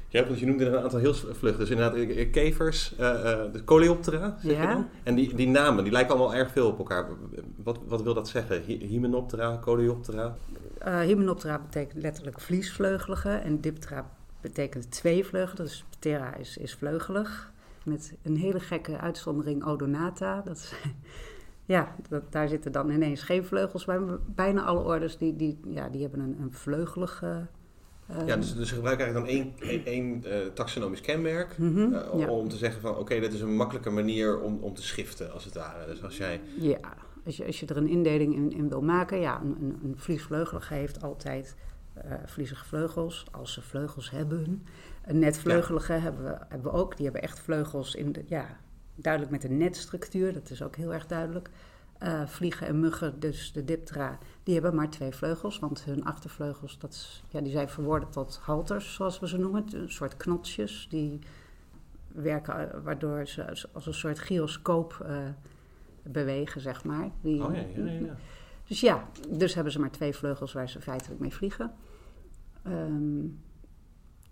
ja, 0.08 0.26
want 0.26 0.38
je 0.38 0.46
noemde 0.46 0.64
er 0.64 0.74
een 0.74 0.82
aantal 0.82 0.98
heel 0.98 1.14
vlug. 1.14 1.56
Dus 1.56 1.70
inderdaad 1.70 1.94
eh, 1.98 2.30
kevers, 2.32 2.94
de 3.52 3.62
Coleoptera, 3.64 4.38
zeg 4.42 4.60
je 4.60 4.66
dan? 4.66 4.88
En 5.02 5.14
die, 5.14 5.34
die 5.34 5.48
namen, 5.48 5.84
die 5.84 5.92
lijken 5.92 6.14
allemaal 6.14 6.34
erg 6.34 6.50
veel 6.50 6.68
op 6.68 6.78
elkaar. 6.78 7.08
Wat, 7.62 7.78
wat 7.86 8.02
wil 8.02 8.14
dat 8.14 8.28
zeggen? 8.28 8.62
Hy- 8.62 8.86
Hymenoptera, 8.86 9.58
Coleoptera? 9.62 10.36
Eh 10.78 11.00
Hymenoptera 11.00 11.58
betekent 11.58 12.02
letterlijk 12.02 12.40
vliesvleugelige 12.40 13.30
en 13.30 13.60
Diptera 13.60 14.10
betekent 14.40 14.90
tweevleugelig. 14.90 15.54
Dus 15.54 15.84
Ptera 15.98 16.34
is, 16.34 16.56
is 16.56 16.74
vleugelig. 16.74 17.52
Met 17.84 18.14
een 18.22 18.36
hele 18.36 18.60
gekke 18.60 18.98
uitzondering 18.98 19.64
Odonata. 19.64 20.42
Dat 20.44 20.56
is, 20.56 20.72
ja, 21.74 21.94
dat, 22.08 22.32
daar 22.32 22.48
zitten 22.48 22.72
dan 22.72 22.90
ineens 22.90 23.22
geen 23.22 23.44
vleugels 23.44 23.84
bij. 23.84 23.98
maar 23.98 24.18
Bijna 24.26 24.64
alle 24.64 24.80
orders 24.80 25.16
die, 25.18 25.36
die, 25.36 25.60
ja, 25.68 25.88
die 25.88 26.00
hebben 26.02 26.20
een, 26.20 26.36
een 26.40 26.52
vleugelige... 26.52 27.46
eh, 28.06 28.26
Ja, 28.26 28.36
dus, 28.36 28.54
dus 28.54 28.68
ze 28.68 28.74
gebruiken 28.74 29.04
eigenlijk 29.06 29.32
dan 29.36 29.60
één, 29.68 29.84
één, 29.84 30.24
eh, 30.24 30.46
taxonomisch 30.54 31.00
kenmerk. 31.00 31.58
mhm, 31.58 31.94
ja. 32.18 32.28
Om 32.30 32.48
te 32.48 32.56
zeggen 32.56 32.80
van 32.80 32.96
oké, 32.96 33.20
dit 33.20 33.32
is 33.32 33.40
een 33.40 33.56
makkelijke 33.56 33.90
manier 33.90 34.40
om, 34.40 34.58
om 34.60 34.74
te 34.74 34.82
schiften 34.82 35.32
als 35.32 35.44
het 35.44 35.54
ware. 35.54 35.86
Dus 35.86 36.02
als 36.02 36.16
jij. 36.16 36.40
Ja, 36.58 36.96
als 37.28 37.36
je, 37.36 37.46
als 37.46 37.60
je 37.60 37.66
er 37.66 37.76
een 37.76 37.88
indeling 37.88 38.34
in, 38.34 38.52
in 38.52 38.68
wil 38.68 38.82
maken, 38.82 39.20
ja, 39.20 39.40
een, 39.40 39.56
een, 39.60 39.78
een 39.82 39.94
vliesvleugelige 39.98 40.74
heeft 40.74 41.02
altijd 41.02 41.56
eh 41.94 42.12
vliezige 42.26 42.64
vleugels, 42.64 43.24
als 43.30 43.52
ze 43.52 43.62
vleugels 43.62 44.10
hebben. 44.10 44.66
Een 45.04 45.18
netvleugelige 45.18 45.92
hebben, 45.92 46.24
we, 46.24 46.38
hebben 46.48 46.72
we 46.72 46.78
ook, 46.78 46.96
die 46.96 47.04
hebben 47.04 47.22
echt 47.22 47.40
vleugels 47.40 47.94
in 47.94 48.12
de, 48.12 48.24
ja, 48.26 48.46
duidelijk 48.94 49.32
met 49.32 49.44
een 49.44 49.56
netstructuur, 49.56 50.32
dat 50.32 50.50
is 50.50 50.62
ook 50.62 50.76
heel 50.76 50.92
erg 50.94 51.06
duidelijk. 51.06 51.50
Eh, 51.98 52.26
vliegen 52.26 52.66
en 52.66 52.80
muggen, 52.80 53.20
dus 53.20 53.52
de 53.52 53.64
diptera, 53.64 54.18
die 54.42 54.54
hebben 54.54 54.74
maar 54.74 54.90
twee 54.90 55.12
vleugels, 55.12 55.58
want 55.58 55.84
hun 55.84 56.04
achtervleugels, 56.04 56.78
dat 56.78 56.92
is, 56.92 57.22
ja, 57.28 57.40
die 57.40 57.52
zijn 57.52 57.68
verworden 57.68 58.10
tot 58.10 58.38
halters, 58.42 58.94
zoals 58.94 59.18
we 59.18 59.28
ze 59.28 59.38
noemen, 59.38 59.64
een 59.74 59.90
soort 59.90 60.16
knotsjes, 60.16 60.86
die 60.90 61.18
werken 62.08 62.72
eh, 62.72 62.80
waardoor 62.82 63.26
ze 63.26 63.48
als- 63.48 63.68
een 63.86 63.94
soort 63.94 64.18
gyroscoop 64.18 65.06
bewegen, 66.02 66.60
zeg 66.60 66.84
maar. 66.84 67.10
Die, 67.20 67.44
Oh 67.44 67.54
ja, 67.54 67.64
ja, 67.76 67.90
ja. 67.90 68.16
Dus 68.66 68.80
ja, 68.80 69.08
dus 69.28 69.54
hebben 69.54 69.72
ze 69.72 69.80
maar 69.80 69.90
twee 69.90 70.14
vleugels 70.14 70.52
waar 70.52 70.68
ze 70.68 70.80
feitelijk 70.80 71.20
mee 71.20 71.32
vliegen. 71.32 71.72
Ehm, 72.62 73.24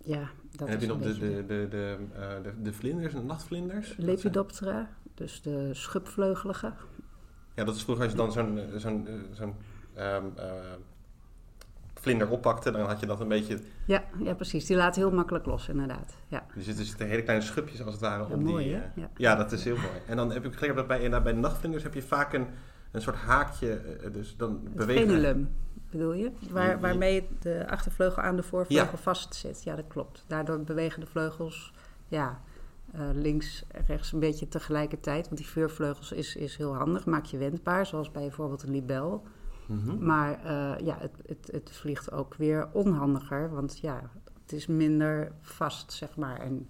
ja, 0.05 0.31
dat 0.51 0.69
en 0.69 0.73
heb 0.73 0.81
is 0.81 0.87
je 0.87 0.93
nog 0.93 0.99
de, 0.99 1.19
de, 1.19 1.47
de, 1.47 1.67
de, 1.69 1.97
eh, 2.15 2.43
de, 2.43 2.63
de 2.63 2.73
vlinders, 2.73 3.13
de 3.13 3.23
nachtvlinders? 3.23 3.97
Lepidoptera, 3.97 4.91
dus 5.15 5.43
de 5.43 5.75
schubvleugelige. 5.75 6.73
Ja, 7.55 7.65
dat 7.65 7.77
is 7.77 7.83
vroeger 7.83 8.05
als 8.05 8.13
je 8.13 8.19
dan 8.19 8.33
zo'n 8.33 8.59
eh, 8.59 8.65
zo'n 8.77 9.07
eh, 9.07 9.15
zo'n 9.33 9.55
ehm, 9.95 10.25
eh, 10.37 10.45
vlinder 12.07 12.29
oppakte, 12.31 12.71
dan 12.71 12.87
had 12.87 13.01
je 13.01 13.07
dat 13.07 13.21
een 13.21 13.29
beetje... 13.29 13.59
Ja, 13.85 14.05
ja, 14.23 14.35
precies. 14.35 14.67
Die 14.67 14.77
laten 14.77 15.03
heel 15.03 15.11
makkelijk 15.11 15.47
los, 15.47 15.69
inderdaad. 15.69 16.17
Ja, 16.29 16.47
Er 16.57 16.63
zitten, 16.63 17.07
hele 17.07 17.23
kleine 17.23 17.45
schubjes 17.45 17.83
als 17.83 17.93
het 17.93 18.01
ware 18.03 18.25
Ja, 18.29 18.35
op 18.35 18.41
mooi, 18.43 18.65
die... 18.65 18.75
eh, 18.75 18.81
Ja. 18.95 19.11
ja, 19.17 19.35
dat 19.35 19.53
is 19.53 19.65
heel 19.65 19.77
mooi. 19.77 19.99
En 20.07 20.17
dan 20.17 20.33
heb 20.33 20.45
ik 20.45 20.51
begrepen 20.51 20.77
dat 20.77 20.87
bij, 20.87 21.23
bij 21.23 21.33
de 21.33 21.39
nachtvlinders 21.39 21.83
heb 21.83 21.95
je 21.95 22.03
vaak 22.03 22.33
een, 22.33 22.47
een 22.91 23.01
soort 23.01 23.17
haakje, 23.17 23.73
eh, 23.73 24.13
dus 24.13 24.37
dan 24.37 24.61
het 24.65 24.75
bewegen... 24.75 25.55
bedoel 25.91 26.13
je? 26.13 26.31
Waar, 26.51 26.81
waarmee 26.81 27.29
de 27.41 27.67
achtervleugel 27.71 28.23
aan 28.23 28.37
de 28.37 28.43
voorvleugel 28.43 28.99
vast 28.99 29.35
zit. 29.35 29.63
Ja, 29.63 29.77
dat 29.77 29.87
klopt. 29.89 30.25
Daardoor 30.27 30.61
bewegen 30.61 31.01
de 31.01 31.07
vleugels 31.07 31.73
ja, 32.09 32.41
eh, 32.93 33.01
links 33.13 33.65
en 33.69 33.85
rechts 33.87 34.13
een 34.13 34.21
beetje 34.21 34.49
tegelijkertijd. 34.49 35.25
Want 35.25 35.37
die 35.37 35.47
vuurvleugels 35.47 36.13
is, 36.13 36.37
is 36.37 36.57
heel 36.57 36.75
handig, 36.75 37.05
maak 37.07 37.25
je 37.25 37.39
wendbaar, 37.39 37.87
zoals 37.87 38.11
bij 38.11 38.23
bijvoorbeeld 38.23 38.63
een 38.63 38.71
libel. 38.71 39.23
Mhm. 39.67 40.05
Maar 40.05 40.45
eh, 40.45 40.87
ja, 40.87 40.97
het, 41.01 41.13
het, 41.27 41.49
het 41.53 41.71
vliegt 41.73 42.13
ook 42.13 42.35
weer 42.35 42.69
onhandiger, 42.73 43.51
want 43.51 43.79
ja, 43.79 44.11
het 44.43 44.53
is 44.53 44.67
minder 44.67 45.33
vast, 45.41 45.93
zeg 45.93 46.17
maar. 46.17 46.41
En 46.41 46.69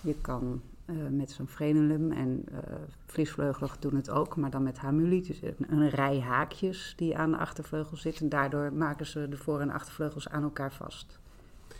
je 0.00 0.14
kan 0.20 0.62
eh, 0.84 0.94
met 1.10 1.30
zo'n 1.30 1.48
frenulum 1.48 2.12
en 2.12 2.44
eh 2.52 2.74
vliesvleugelig 3.06 3.78
doen 3.78 3.94
het 3.94 4.10
ook, 4.10 4.36
maar 4.36 4.50
dan 4.50 4.62
met 4.62 4.78
hamuli, 4.78 5.22
dus 5.22 5.42
een, 5.42 5.66
een 5.68 5.88
rij 5.88 6.20
haakjes 6.20 6.92
die 6.96 7.16
aan 7.16 7.30
de 7.30 7.36
achtervleugel 7.36 7.96
zitten. 7.96 8.28
Daardoor 8.28 8.72
maken 8.72 9.06
ze 9.06 9.28
de 9.28 9.36
voor- 9.36 9.60
en 9.60 9.70
achtervleugels 9.70 10.28
aan 10.28 10.42
elkaar 10.42 10.72
vast. 10.72 11.18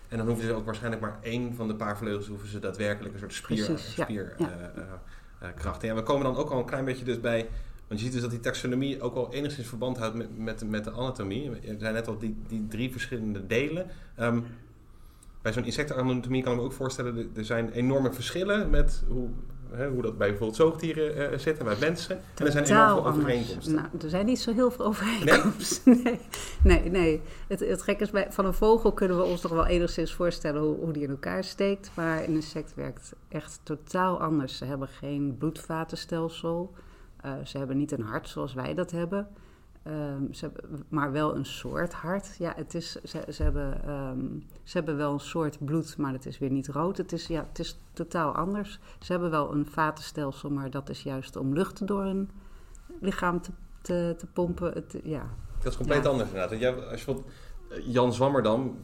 En 0.09 0.17
dan 0.17 0.27
hoeven 0.27 0.47
ze 0.47 0.53
ook 0.53 0.65
waarschijnlijk 0.65 1.03
maar 1.03 1.19
één 1.23 1.55
van 1.55 1.69
de 1.69 1.75
paar 1.75 1.97
vleugels 1.97 2.27
hoeven 2.27 2.49
ze 2.49 2.59
daadwerkelijk 2.59 3.15
een 3.15 3.21
soort 3.21 3.33
spier, 3.35 3.65
Precies, 3.65 3.95
ja, 3.97 4.05
spier. 4.05 4.35
Ja, 4.39 5.95
we 5.95 6.03
komen 6.03 6.25
dan 6.25 6.37
ook 6.37 6.51
al 6.51 6.59
een 6.59 6.65
klein 6.65 6.85
beetje 6.85 7.05
dus 7.05 7.21
bij. 7.21 7.49
Want 7.91 8.03
je 8.03 8.07
ziet 8.07 8.13
dus 8.13 8.21
dat 8.23 8.31
die 8.31 8.41
taxonomie 8.41 9.01
ook 9.03 9.15
wel 9.15 9.33
enigszins 9.33 9.67
verband 9.69 9.99
houdt 9.99 10.15
met, 10.15 10.39
met, 10.39 10.71
met 10.71 10.85
de 10.85 10.91
anatomie. 10.91 11.43
Je 11.61 11.77
zei 11.79 11.93
net 11.93 12.09
al 12.09 12.19
die, 12.19 12.37
die 12.49 12.67
drie 12.69 12.91
verschillende 12.91 13.47
delen. 13.47 13.87
Ehm, 14.17 14.41
bij 15.43 15.53
zo'n 15.53 15.65
insectenanatomie 15.65 16.43
kan 16.43 16.53
ik 16.53 16.59
me 16.59 16.65
ook 16.65 16.73
voorstellen, 16.73 17.17
er- 17.17 17.27
er 17.35 17.45
zijn 17.45 17.71
enorme 17.73 18.13
verschillen 18.13 18.71
met 18.71 19.03
hoe, 19.09 19.29
hè, 19.71 19.89
hoe 19.89 20.03
dat 20.03 20.19
bij 20.19 20.29
bijvoorbeeld 20.29 20.57
zoogdieren 20.59 21.31
eh, 21.33 21.39
zit 21.39 21.59
en 21.59 21.65
bij 21.65 21.77
mensen. 21.81 22.17
En 22.35 22.47
er 22.47 22.53
zijn 22.53 22.65
enorm 22.65 22.89
veel 22.89 23.07
overeenkomsten. 23.07 23.75
Nou, 23.75 23.87
er 24.03 24.09
zijn 24.09 24.27
niet 24.27 24.41
zo 24.41 24.53
heel 24.53 24.71
veel 24.71 24.85
overeenkomsten. 24.85 26.01
Nee, 26.03 26.19
nee. 26.63 26.91
nee. 26.91 27.21
Het, 27.49 27.61
het 27.61 27.83
gekke 27.83 28.03
is, 28.03 28.11
bij, 28.11 28.27
van 28.31 28.45
een 28.45 28.55
vogel 28.55 28.93
kunnen 28.93 29.17
we 29.17 29.23
ons 29.23 29.41
toch 29.41 29.51
wel 29.53 29.67
enigszins 29.67 30.15
voorstellen 30.15 30.63
hoe, 30.63 30.77
hoe 30.77 30.93
die 30.93 31.03
in 31.03 31.11
elkaar 31.11 31.45
steekt. 31.45 31.91
Maar 31.95 32.19
een 32.25 32.35
insect 32.35 32.75
werkt 32.75 33.13
echt 33.29 33.61
totaal 33.63 34.21
anders. 34.21 34.57
Ze 34.57 34.65
hebben 34.65 34.89
geen 34.89 35.37
bloedvatenstelsel. 35.39 36.73
Eh, 37.23 37.33
ze 37.45 37.59
hebben 37.59 37.77
niet 37.77 37.93
een 37.93 38.03
hart 38.03 38.29
zoals 38.29 38.55
wij 38.55 38.75
dat 38.75 38.91
hebben. 38.91 39.29
Ehm, 39.83 40.33
ze 40.33 40.45
hebben 40.45 40.85
maar 40.89 41.13
wel 41.13 41.37
een 41.37 41.45
soort 41.47 41.93
hart. 41.93 42.37
Ja, 42.39 42.53
het 42.57 42.75
is, 42.75 42.97
ze, 43.05 43.23
ze, 43.33 43.43
hebben, 43.43 43.85
ehm, 43.85 44.19
ze 44.63 44.77
hebben 44.77 44.97
wel 44.97 45.13
een 45.13 45.21
soort 45.21 45.65
bloed, 45.65 45.97
maar 45.97 46.13
het 46.13 46.27
is 46.27 46.39
weer 46.39 46.51
niet 46.51 46.69
rood. 46.69 46.97
Het 46.97 47.13
is, 47.13 47.27
ja, 47.27 47.47
het 47.49 47.59
is 47.59 47.79
totaal 47.93 48.33
anders. 48.35 48.79
Ze 49.01 49.13
hebben 49.13 49.31
wel 49.31 49.53
een 49.53 49.67
vatenstelsel, 49.67 50.51
maar 50.51 50.71
dat 50.71 50.89
is 50.89 51.03
juist 51.03 51.37
om 51.37 51.53
lucht 51.53 51.87
door 51.87 52.03
hun 52.03 52.31
lichaam 53.01 53.41
te, 53.41 53.51
te, 53.83 54.15
te 54.19 54.27
pompen. 54.27 54.73
Het, 54.73 54.97
ja. 55.03 55.23
Dat 55.63 55.73
is 55.73 55.77
compleet 55.77 56.05
Ja. 56.05 56.11
anders 56.11 56.29
inderdaad. 56.31 56.59
Jij- 56.59 56.75
als 56.75 57.01
je 57.01 57.07
bijvoorbeeld 57.07 57.35
Jan 57.85 58.13
Zwammerdam, 58.13 58.79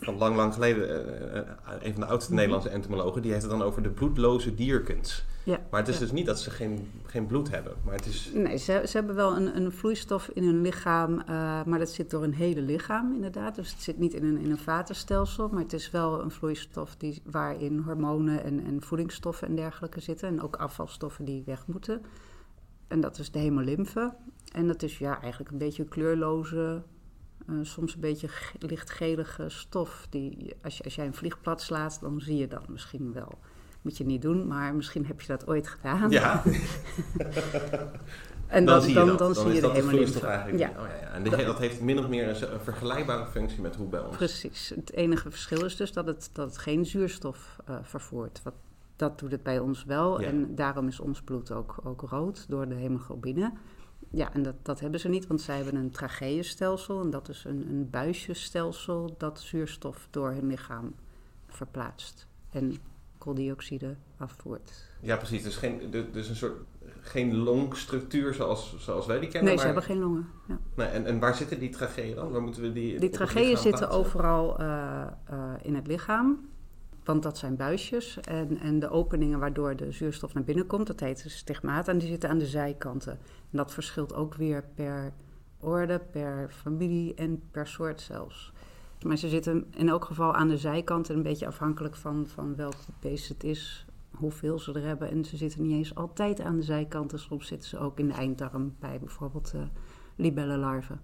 van 0.00 0.18
lang, 0.18 0.36
lang 0.36 0.54
geleden, 0.54 0.88
uh, 1.36 1.42
een 1.80 1.92
van 1.92 2.00
de 2.00 2.06
oudste 2.06 2.34
Nederlandse 2.34 2.68
entomologen, 2.68 3.22
die 3.22 3.30
heeft 3.30 3.42
het 3.42 3.52
dan 3.52 3.62
over 3.62 3.82
de 3.82 3.90
bloedloze 3.90 4.54
dierkens. 4.54 5.24
Ja, 5.48 5.60
maar 5.70 5.80
het 5.80 5.88
is 5.88 5.98
dus 5.98 6.12
niet 6.12 6.26
dat 6.26 6.40
ze 6.40 6.50
geen, 6.50 6.90
geen 7.06 7.26
bloed 7.26 7.50
hebben. 7.50 7.76
Maar 7.84 7.94
het 7.94 8.06
is... 8.06 8.30
Nee, 8.34 8.56
ze, 8.56 8.82
ze 8.86 8.96
hebben 8.96 9.14
wel 9.14 9.36
een, 9.36 9.56
een 9.56 9.72
vloeistof 9.72 10.28
in 10.28 10.44
hun 10.44 10.60
lichaam, 10.60 11.12
uh, 11.12 11.64
maar 11.64 11.78
dat 11.78 11.90
zit 11.90 12.10
door 12.10 12.22
een 12.22 12.34
hele 12.34 12.60
lichaam 12.60 13.14
inderdaad. 13.14 13.54
Dus 13.54 13.70
het 13.70 13.82
zit 13.82 13.98
niet 13.98 14.14
in 14.14 14.24
een, 14.24 14.38
in 14.38 14.50
een 14.50 14.58
vatenstelsel, 14.58 15.48
maar 15.48 15.62
het 15.62 15.72
is 15.72 15.90
wel 15.90 16.22
een 16.22 16.30
vloeistof 16.30 16.96
die, 16.96 17.22
waarin 17.24 17.78
hormonen 17.78 18.44
en, 18.44 18.64
en 18.64 18.82
voedingsstoffen 18.82 19.48
en 19.48 19.54
dergelijke 19.54 20.00
zitten. 20.00 20.28
En 20.28 20.42
ook 20.42 20.56
afvalstoffen 20.56 21.24
die 21.24 21.42
weg 21.46 21.66
moeten. 21.66 22.02
En 22.88 23.00
dat 23.00 23.18
is 23.18 23.30
de 23.30 23.38
hemolymfe. 23.38 24.14
En 24.52 24.66
dat 24.66 24.82
is 24.82 24.98
ja, 24.98 25.20
eigenlijk 25.20 25.50
een 25.50 25.58
beetje 25.58 25.82
een 25.82 25.88
kleurloze, 25.88 26.82
uh, 27.50 27.58
soms 27.62 27.94
een 27.94 28.00
beetje 28.00 28.28
lichtgelige 28.58 29.48
stof. 29.48 30.06
Die, 30.10 30.54
als, 30.62 30.76
je, 30.76 30.84
als 30.84 30.94
jij 30.94 31.06
een 31.06 31.14
vlieg 31.14 31.40
plat 31.40 31.60
slaat, 31.60 31.98
dan 32.00 32.20
zie 32.20 32.36
je 32.36 32.48
dat 32.48 32.68
misschien 32.68 33.12
wel. 33.12 33.38
Moet 33.82 33.96
je 33.96 34.04
niet 34.04 34.22
doen, 34.22 34.46
maar 34.46 34.74
misschien 34.74 35.06
heb 35.06 35.20
je 35.20 35.26
dat 35.26 35.46
ooit 35.46 35.68
gedaan. 35.68 36.10
Ja. 36.10 36.42
en 38.46 38.64
dan, 38.64 38.82
zie 38.82 38.88
je, 38.88 39.04
dan, 39.04 39.16
dan, 39.16 39.34
zie 39.34 39.52
je 39.52 39.70
hemolymfe. 39.70 40.26
Eigenlijk. 40.26 40.58
Ja. 40.58 40.68
Oh, 40.68 40.86
ja, 40.88 40.94
ja. 41.00 41.12
En 41.12 41.24
dat, 41.24 41.40
dat 41.40 41.58
heeft 41.58 41.80
min 41.80 41.98
of 41.98 42.08
meer 42.08 42.28
een, 42.28 42.52
een, 42.52 42.60
vergelijkbare 42.60 43.26
functie 43.26 43.60
met 43.60 43.76
hoe 43.76 43.88
bij 43.88 44.00
ons. 44.00 44.16
Precies. 44.16 44.72
Het 44.74 44.92
enige 44.92 45.30
verschil 45.30 45.64
is 45.64 45.76
dus 45.76 45.92
dat 45.92 46.06
het, 46.06 46.30
dat 46.32 46.48
het 46.48 46.58
geen 46.58 46.86
zuurstof 46.86 47.56
uh, 47.68 47.76
vervoert. 47.82 48.40
Wat, 48.42 48.54
dat 48.96 49.18
doet 49.18 49.30
het 49.30 49.42
bij 49.42 49.58
ons 49.58 49.84
wel. 49.84 50.20
En 50.20 50.54
daarom 50.54 50.88
is 50.88 51.00
ons 51.00 51.22
bloed 51.22 51.52
ook, 51.52 51.76
ook 51.84 52.00
rood 52.00 52.48
door 52.48 52.68
de 52.68 52.74
hemoglobine. 52.74 53.52
Ja, 54.10 54.32
en 54.32 54.42
dat, 54.42 54.54
dat 54.62 54.80
hebben 54.80 55.00
ze 55.00 55.08
niet, 55.08 55.26
want 55.26 55.40
zij 55.40 55.56
hebben 55.56 55.74
een 55.74 55.90
tracheeënstelsel. 55.90 57.02
En 57.02 57.10
dat 57.10 57.28
is 57.28 57.44
een, 57.44 57.66
een 57.68 57.90
buisjesstelsel 57.90 59.14
dat 59.18 59.40
zuurstof 59.40 60.08
door 60.10 60.30
hun 60.30 60.46
lichaam 60.46 60.94
verplaatst. 61.46 62.26
En 62.50 62.76
kooldioxide 63.28 63.96
afvoert. 64.16 64.72
Ja, 65.00 65.16
precies. 65.16 65.42
Dus, 65.42 65.56
geen, 65.56 65.90
dus 66.12 66.28
een 66.28 66.36
soort 66.36 66.56
geen 67.00 67.36
longstructuur 67.36 68.34
zoals, 68.34 68.76
zoals 68.78 69.06
wij 69.06 69.18
die 69.18 69.28
kennen. 69.28 69.48
Nee, 69.48 69.58
ze 69.58 69.64
hebben 69.64 69.82
geen 69.82 69.98
longen. 69.98 70.28
Ja. 70.48 70.58
Nee, 70.74 70.86
en, 70.86 71.06
en 71.06 71.18
waar 71.18 71.34
zitten 71.34 71.58
die 71.58 71.70
tracheeën 71.70 72.14
dan? 72.14 72.30
Waar 72.30 72.42
moeten 72.42 72.62
we 72.62 72.72
die? 72.72 73.00
Die 73.00 73.10
tracheeën 73.10 73.56
zitten 73.56 73.90
overal 73.90 74.60
uh, 74.60 75.06
uh, 75.30 75.52
in 75.62 75.74
het 75.74 75.86
lichaam. 75.86 76.48
Want 77.04 77.22
dat 77.22 77.38
zijn 77.38 77.56
buisjes 77.56 78.20
en, 78.20 78.58
en 78.58 78.78
de 78.78 78.90
openingen 78.90 79.38
waardoor 79.38 79.76
de 79.76 79.92
zuurstof 79.92 80.34
naar 80.34 80.44
binnen 80.44 80.66
komt, 80.66 80.86
dat 80.86 81.00
heet 81.00 81.24
stigmata, 81.26 81.92
en 81.92 81.98
die 81.98 82.08
zitten 82.08 82.28
aan 82.28 82.38
de 82.38 82.46
zijkanten. 82.46 83.12
En 83.50 83.56
dat 83.56 83.72
verschilt 83.72 84.14
ook 84.14 84.34
weer 84.34 84.64
per 84.74 85.12
orde, 85.60 86.00
per 86.10 86.50
familie 86.50 87.14
en 87.14 87.42
per 87.50 87.66
soort 87.66 88.00
zelfs. 88.00 88.52
Maar 89.02 89.16
ze 89.16 89.28
zitten 89.28 89.66
in 89.76 89.88
elk 89.88 90.04
geval 90.04 90.34
aan 90.34 90.48
de 90.48 90.56
zijkanten, 90.56 91.16
een 91.16 91.22
beetje 91.22 91.46
afhankelijk 91.46 91.96
van, 91.96 92.26
van 92.26 92.56
welk 92.56 92.74
beest 93.00 93.28
het 93.28 93.44
is, 93.44 93.86
hoeveel 94.10 94.58
ze 94.58 94.72
er 94.72 94.86
hebben. 94.86 95.10
En 95.10 95.24
ze 95.24 95.36
zitten 95.36 95.62
niet 95.62 95.72
eens 95.72 95.94
altijd 95.94 96.40
aan 96.40 96.56
de 96.56 96.62
zijkanten, 96.62 97.18
soms 97.18 97.46
zitten 97.46 97.68
ze 97.68 97.78
ook 97.78 97.98
in 97.98 98.06
de 98.06 98.14
einddarm 98.14 98.74
bij 98.80 98.98
bijvoorbeeld 98.98 99.52
uh, 99.54 99.60
libellenlarven. 100.16 101.00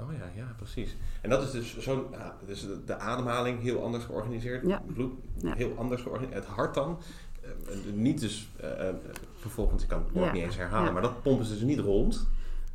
Oh 0.00 0.12
ja, 0.12 0.30
ja, 0.36 0.54
precies. 0.56 0.96
En 1.20 1.30
dat 1.30 1.42
is 1.42 1.50
dus 1.50 1.78
zo, 1.78 2.08
ja, 2.12 2.36
dus 2.46 2.66
de, 2.86 2.96
ademhaling 2.96 3.62
heel 3.62 3.82
anders 3.82 4.04
georganiseerd, 4.04 4.66
ja. 4.66 4.82
bloed 4.86 5.12
heel 5.42 5.74
anders 5.76 6.02
georganiseerd, 6.02 6.44
het 6.44 6.54
hart 6.54 6.74
dan. 6.74 6.98
Uh, 7.44 7.92
niet 7.94 8.20
dus, 8.20 8.50
uh, 8.62 8.88
vervolgens, 9.34 9.82
ik 9.82 9.88
kan 9.88 10.02
het 10.02 10.12
woord 10.12 10.32
niet 10.32 10.42
eens 10.42 10.56
herhalen, 10.56 10.92
maar 10.92 11.02
dat 11.02 11.22
pompen 11.22 11.46
ze 11.46 11.52
dus 11.52 11.62
niet 11.62 11.78
rond. 11.78 12.26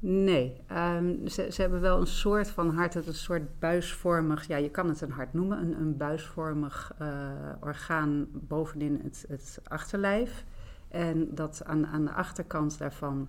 Nee, 0.01 0.61
um, 0.71 1.27
ze, 1.27 1.47
ze, 1.51 1.61
hebben 1.61 1.81
wel 1.81 1.99
een 1.99 2.07
soort 2.07 2.49
van 2.49 2.69
hart, 2.75 2.93
het 2.93 3.07
een 3.07 3.13
soort 3.13 3.59
buisvormig, 3.59 4.47
ja, 4.47 4.57
je 4.57 4.69
kan 4.69 4.87
het 4.89 5.01
een 5.01 5.11
hart 5.11 5.33
noemen, 5.33 5.59
een, 5.59 5.79
een 5.79 5.97
buisvormig 5.97 6.95
uh, 7.01 7.29
orgaan 7.59 8.27
bovenin 8.31 8.99
het, 9.03 9.25
het, 9.27 9.59
achterlijf. 9.63 10.45
En 10.87 11.35
dat 11.35 11.63
aan, 11.65 11.87
aan 11.87 12.05
de 12.05 12.11
achterkant 12.11 12.77
daarvan 12.77 13.27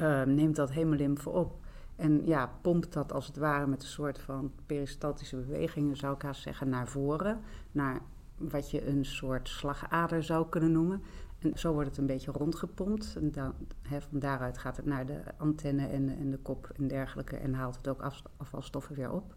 uh, 0.00 0.22
neemt 0.22 0.56
dat 0.56 0.72
hemolymfe 0.72 1.30
op. 1.30 1.62
En 1.96 2.26
ja, 2.26 2.50
pompt 2.60 2.92
dat 2.92 3.12
als 3.12 3.26
het 3.26 3.36
ware 3.36 3.66
met 3.66 3.82
een 3.82 3.88
soort 3.88 4.18
van 4.18 4.52
peristaltische 4.66 5.36
bewegingen, 5.36 5.96
zou 5.96 6.14
ik 6.14 6.22
haast 6.22 6.42
zeggen, 6.42 6.68
naar 6.68 6.88
voren. 6.88 7.40
Naar 7.72 8.00
wat 8.36 8.70
je 8.70 8.88
een 8.88 9.04
soort 9.04 9.48
slagader 9.48 10.22
zou 10.22 10.48
kunnen 10.48 10.72
noemen. 10.72 11.02
En 11.44 11.58
zo 11.58 11.72
wordt 11.72 11.88
het 11.88 11.98
een 11.98 12.06
beetje 12.06 12.30
rondgepompt. 12.30 13.16
En 13.16 13.32
dan, 13.32 13.54
van 13.82 14.18
daaruit 14.18 14.58
gaat 14.58 14.76
het 14.76 14.86
naar 14.86 15.06
de 15.06 15.20
antenne 15.36 15.86
en, 15.86 16.08
en 16.18 16.30
de 16.30 16.38
kop 16.38 16.70
en 16.76 16.88
dergelijke. 16.88 17.36
En 17.36 17.54
haalt 17.54 17.76
het 17.76 17.88
ook 17.88 18.02
af, 18.02 18.22
afvalstoffen 18.36 18.94
weer 18.94 19.10
op. 19.10 19.34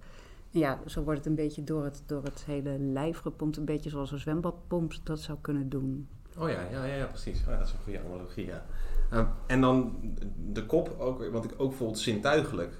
En 0.51 0.59
ja, 0.59 0.79
zo 0.85 1.03
wordt 1.03 1.19
het 1.19 1.27
een 1.27 1.35
beetje 1.35 1.63
door 1.63 1.83
het, 1.83 2.03
door 2.05 2.23
het 2.23 2.43
hele 2.45 2.79
lijf 2.79 3.17
gepompt. 3.17 3.57
Een 3.57 3.65
beetje 3.65 3.89
zoals 3.89 4.11
een 4.11 4.19
zwembadpomp 4.19 4.93
dat 5.03 5.19
zou 5.19 5.37
kunnen 5.41 5.69
doen. 5.69 6.07
Oh 6.37 6.49
ja, 6.49 6.61
ja, 6.71 6.85
ja, 6.85 7.05
precies. 7.05 7.41
Oh, 7.41 7.57
dat 7.57 7.67
is 7.67 7.73
een 7.73 7.79
goede 7.83 7.99
analogie, 7.99 8.45
ja. 8.45 8.65
Uh, 9.13 9.27
en 9.47 9.61
dan 9.61 9.95
de 10.51 10.65
kop 10.65 10.95
ook, 10.99 11.31
want 11.31 11.43
ik 11.43 11.51
ook 11.57 11.69
bijvoorbeeld 11.69 11.99
zintuigelijk 11.99 12.73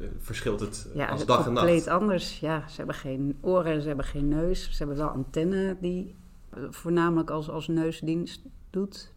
uh, 0.00 0.06
verschilt 0.18 0.60
het 0.60 0.88
ja, 0.94 1.08
als 1.08 1.26
dag 1.26 1.46
en 1.46 1.52
nacht. 1.52 1.66
compleet 1.66 1.88
anders. 1.88 2.40
Ja, 2.40 2.68
ze 2.68 2.76
hebben 2.76 2.94
geen 2.94 3.38
oren, 3.40 3.80
ze 3.80 3.86
hebben 3.88 4.04
geen 4.04 4.28
neus. 4.28 4.70
Ze 4.70 4.76
hebben 4.78 4.96
wel 4.96 5.08
antennen 5.08 5.76
die 5.80 6.14
voornamelijk 6.70 7.30
als, 7.30 7.50
als 7.50 7.68
neusdienst 7.68 8.42
doet. 8.70 9.14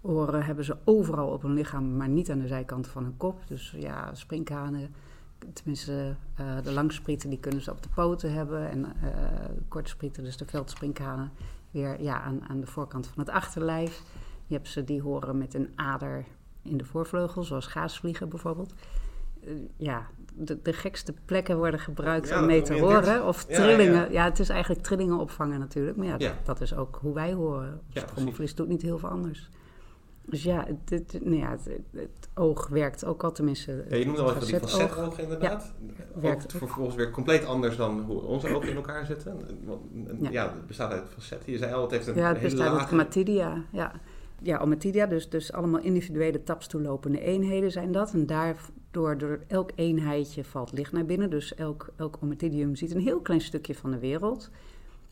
Oren 0.00 0.44
hebben 0.44 0.64
ze 0.64 0.76
overal 0.84 1.28
op 1.28 1.42
hun 1.42 1.54
lichaam, 1.54 1.96
maar 1.96 2.08
niet 2.08 2.30
aan 2.30 2.38
de 2.38 2.46
zijkanten 2.46 2.92
van 2.92 3.02
hun 3.02 3.16
kop. 3.16 3.46
Dus 3.46 3.74
ja, 3.76 4.14
sprinkhanen, 4.14 4.94
tenminste 5.52 6.16
uh, 6.40 6.62
de 6.62 6.72
langsprieten, 6.72 7.30
die 7.30 7.38
kunnen 7.38 7.62
ze 7.62 7.70
op 7.70 7.82
de 7.82 7.88
poten 7.88 8.32
hebben. 8.32 8.70
En 8.70 8.84
uh, 8.84 9.12
korte 9.68 9.90
sprieten, 9.90 10.24
dus 10.24 10.36
de 10.36 10.46
veldsprinkhanen, 10.46 11.30
weer 11.70 12.02
ja, 12.02 12.20
aan, 12.20 12.48
aan 12.48 12.60
de 12.60 12.66
voorkant 12.66 13.06
van 13.06 13.18
het 13.18 13.30
achterlijf. 13.30 14.02
Je 14.46 14.54
hebt 14.54 14.68
ze 14.68 14.84
die 14.84 15.02
horen 15.02 15.38
met 15.38 15.54
een 15.54 15.72
ader 15.74 16.24
in 16.62 16.76
de 16.76 16.84
voorvleugel, 16.84 17.42
zoals 17.42 17.66
gaasvliegen 17.66 18.28
bijvoorbeeld. 18.28 18.74
Uh, 19.44 19.52
ja, 19.76 20.06
de, 20.38 20.58
de, 20.62 20.72
gekste 20.72 21.14
plekken 21.24 21.56
worden 21.56 21.80
gebruikt 21.80 22.36
om 22.36 22.46
mee 22.46 22.62
te 22.62 22.78
horen. 22.78 23.26
Of 23.26 23.44
trillingen. 23.44 23.94
Ja, 23.94 24.08
ja, 24.10 24.24
het 24.24 24.38
is 24.38 24.48
eigenlijk 24.48 24.82
trillingen 24.82 25.18
opvangen 25.18 25.58
natuurlijk. 25.58 25.96
Maar 25.96 26.20
ja, 26.20 26.34
dat, 26.44 26.60
is 26.60 26.74
ook 26.74 26.98
hoe 27.02 27.14
wij 27.14 27.32
horen. 27.32 27.80
Trommelvlies 28.06 28.54
doet 28.54 28.68
niet 28.68 28.82
heel 28.82 28.98
veel 28.98 29.08
anders. 29.08 29.48
Dus 30.30 30.42
ja, 30.42 30.66
het, 30.84 31.18
nou 31.22 31.36
ja, 31.36 31.56
het, 31.92 32.28
oog 32.34 32.68
werkt 32.68 33.04
ook 33.04 33.24
al 33.24 33.32
tenminste. 33.32 33.84
Ja, 33.88 33.96
je 33.96 34.06
noemde 34.06 34.22
al 34.22 34.34
even 34.34 34.46
die 34.46 34.58
facetoog 34.58 35.18
inderdaad. 35.18 35.74
Ja, 35.86 36.20
werkt 36.20 36.44
ook 36.44 36.50
vervolgens 36.50 36.96
weer 36.96 37.10
compleet 37.10 37.44
anders 37.44 37.76
dan 37.76 38.00
hoe 38.00 38.20
onze 38.20 38.54
ogen 38.54 38.68
in 38.68 38.76
elkaar 38.76 39.06
zitten. 39.06 39.40
Ja, 40.30 40.52
het 40.54 40.66
bestaat 40.66 40.92
uit 40.92 41.08
facetten. 41.08 41.52
Je 41.52 41.58
zei 41.58 41.72
al, 41.72 41.82
het 41.82 41.90
heeft 41.90 42.06
een 42.06 42.14
Ja, 42.14 42.28
het 42.28 42.40
bestaat 42.40 42.78
uit 42.78 42.86
chlamatidia. 42.86 43.64
Ja, 43.72 43.92
ja 44.42 44.58
omatidia, 44.58 45.06
dus, 45.06 45.28
dus 45.28 45.52
allemaal 45.52 45.80
individuele 45.80 46.42
tapstoelopende 46.42 47.20
eenheden 47.20 47.70
zijn 47.70 47.92
dat. 47.92 48.12
En 48.12 48.26
daardoor, 48.26 48.62
door 48.98 49.40
elk 49.46 49.70
eenheidje 49.74 50.44
valt 50.44 50.72
licht 50.72 50.92
naar 50.92 51.04
binnen. 51.04 51.30
Dus 51.30 51.54
elk, 51.54 51.88
elk 51.96 52.18
omatidium 52.20 52.76
ziet 52.76 52.94
een 52.94 53.00
heel 53.00 53.20
klein 53.20 53.40
stukje 53.40 53.74
van 53.74 53.90
de 53.90 53.98
wereld. 53.98 54.50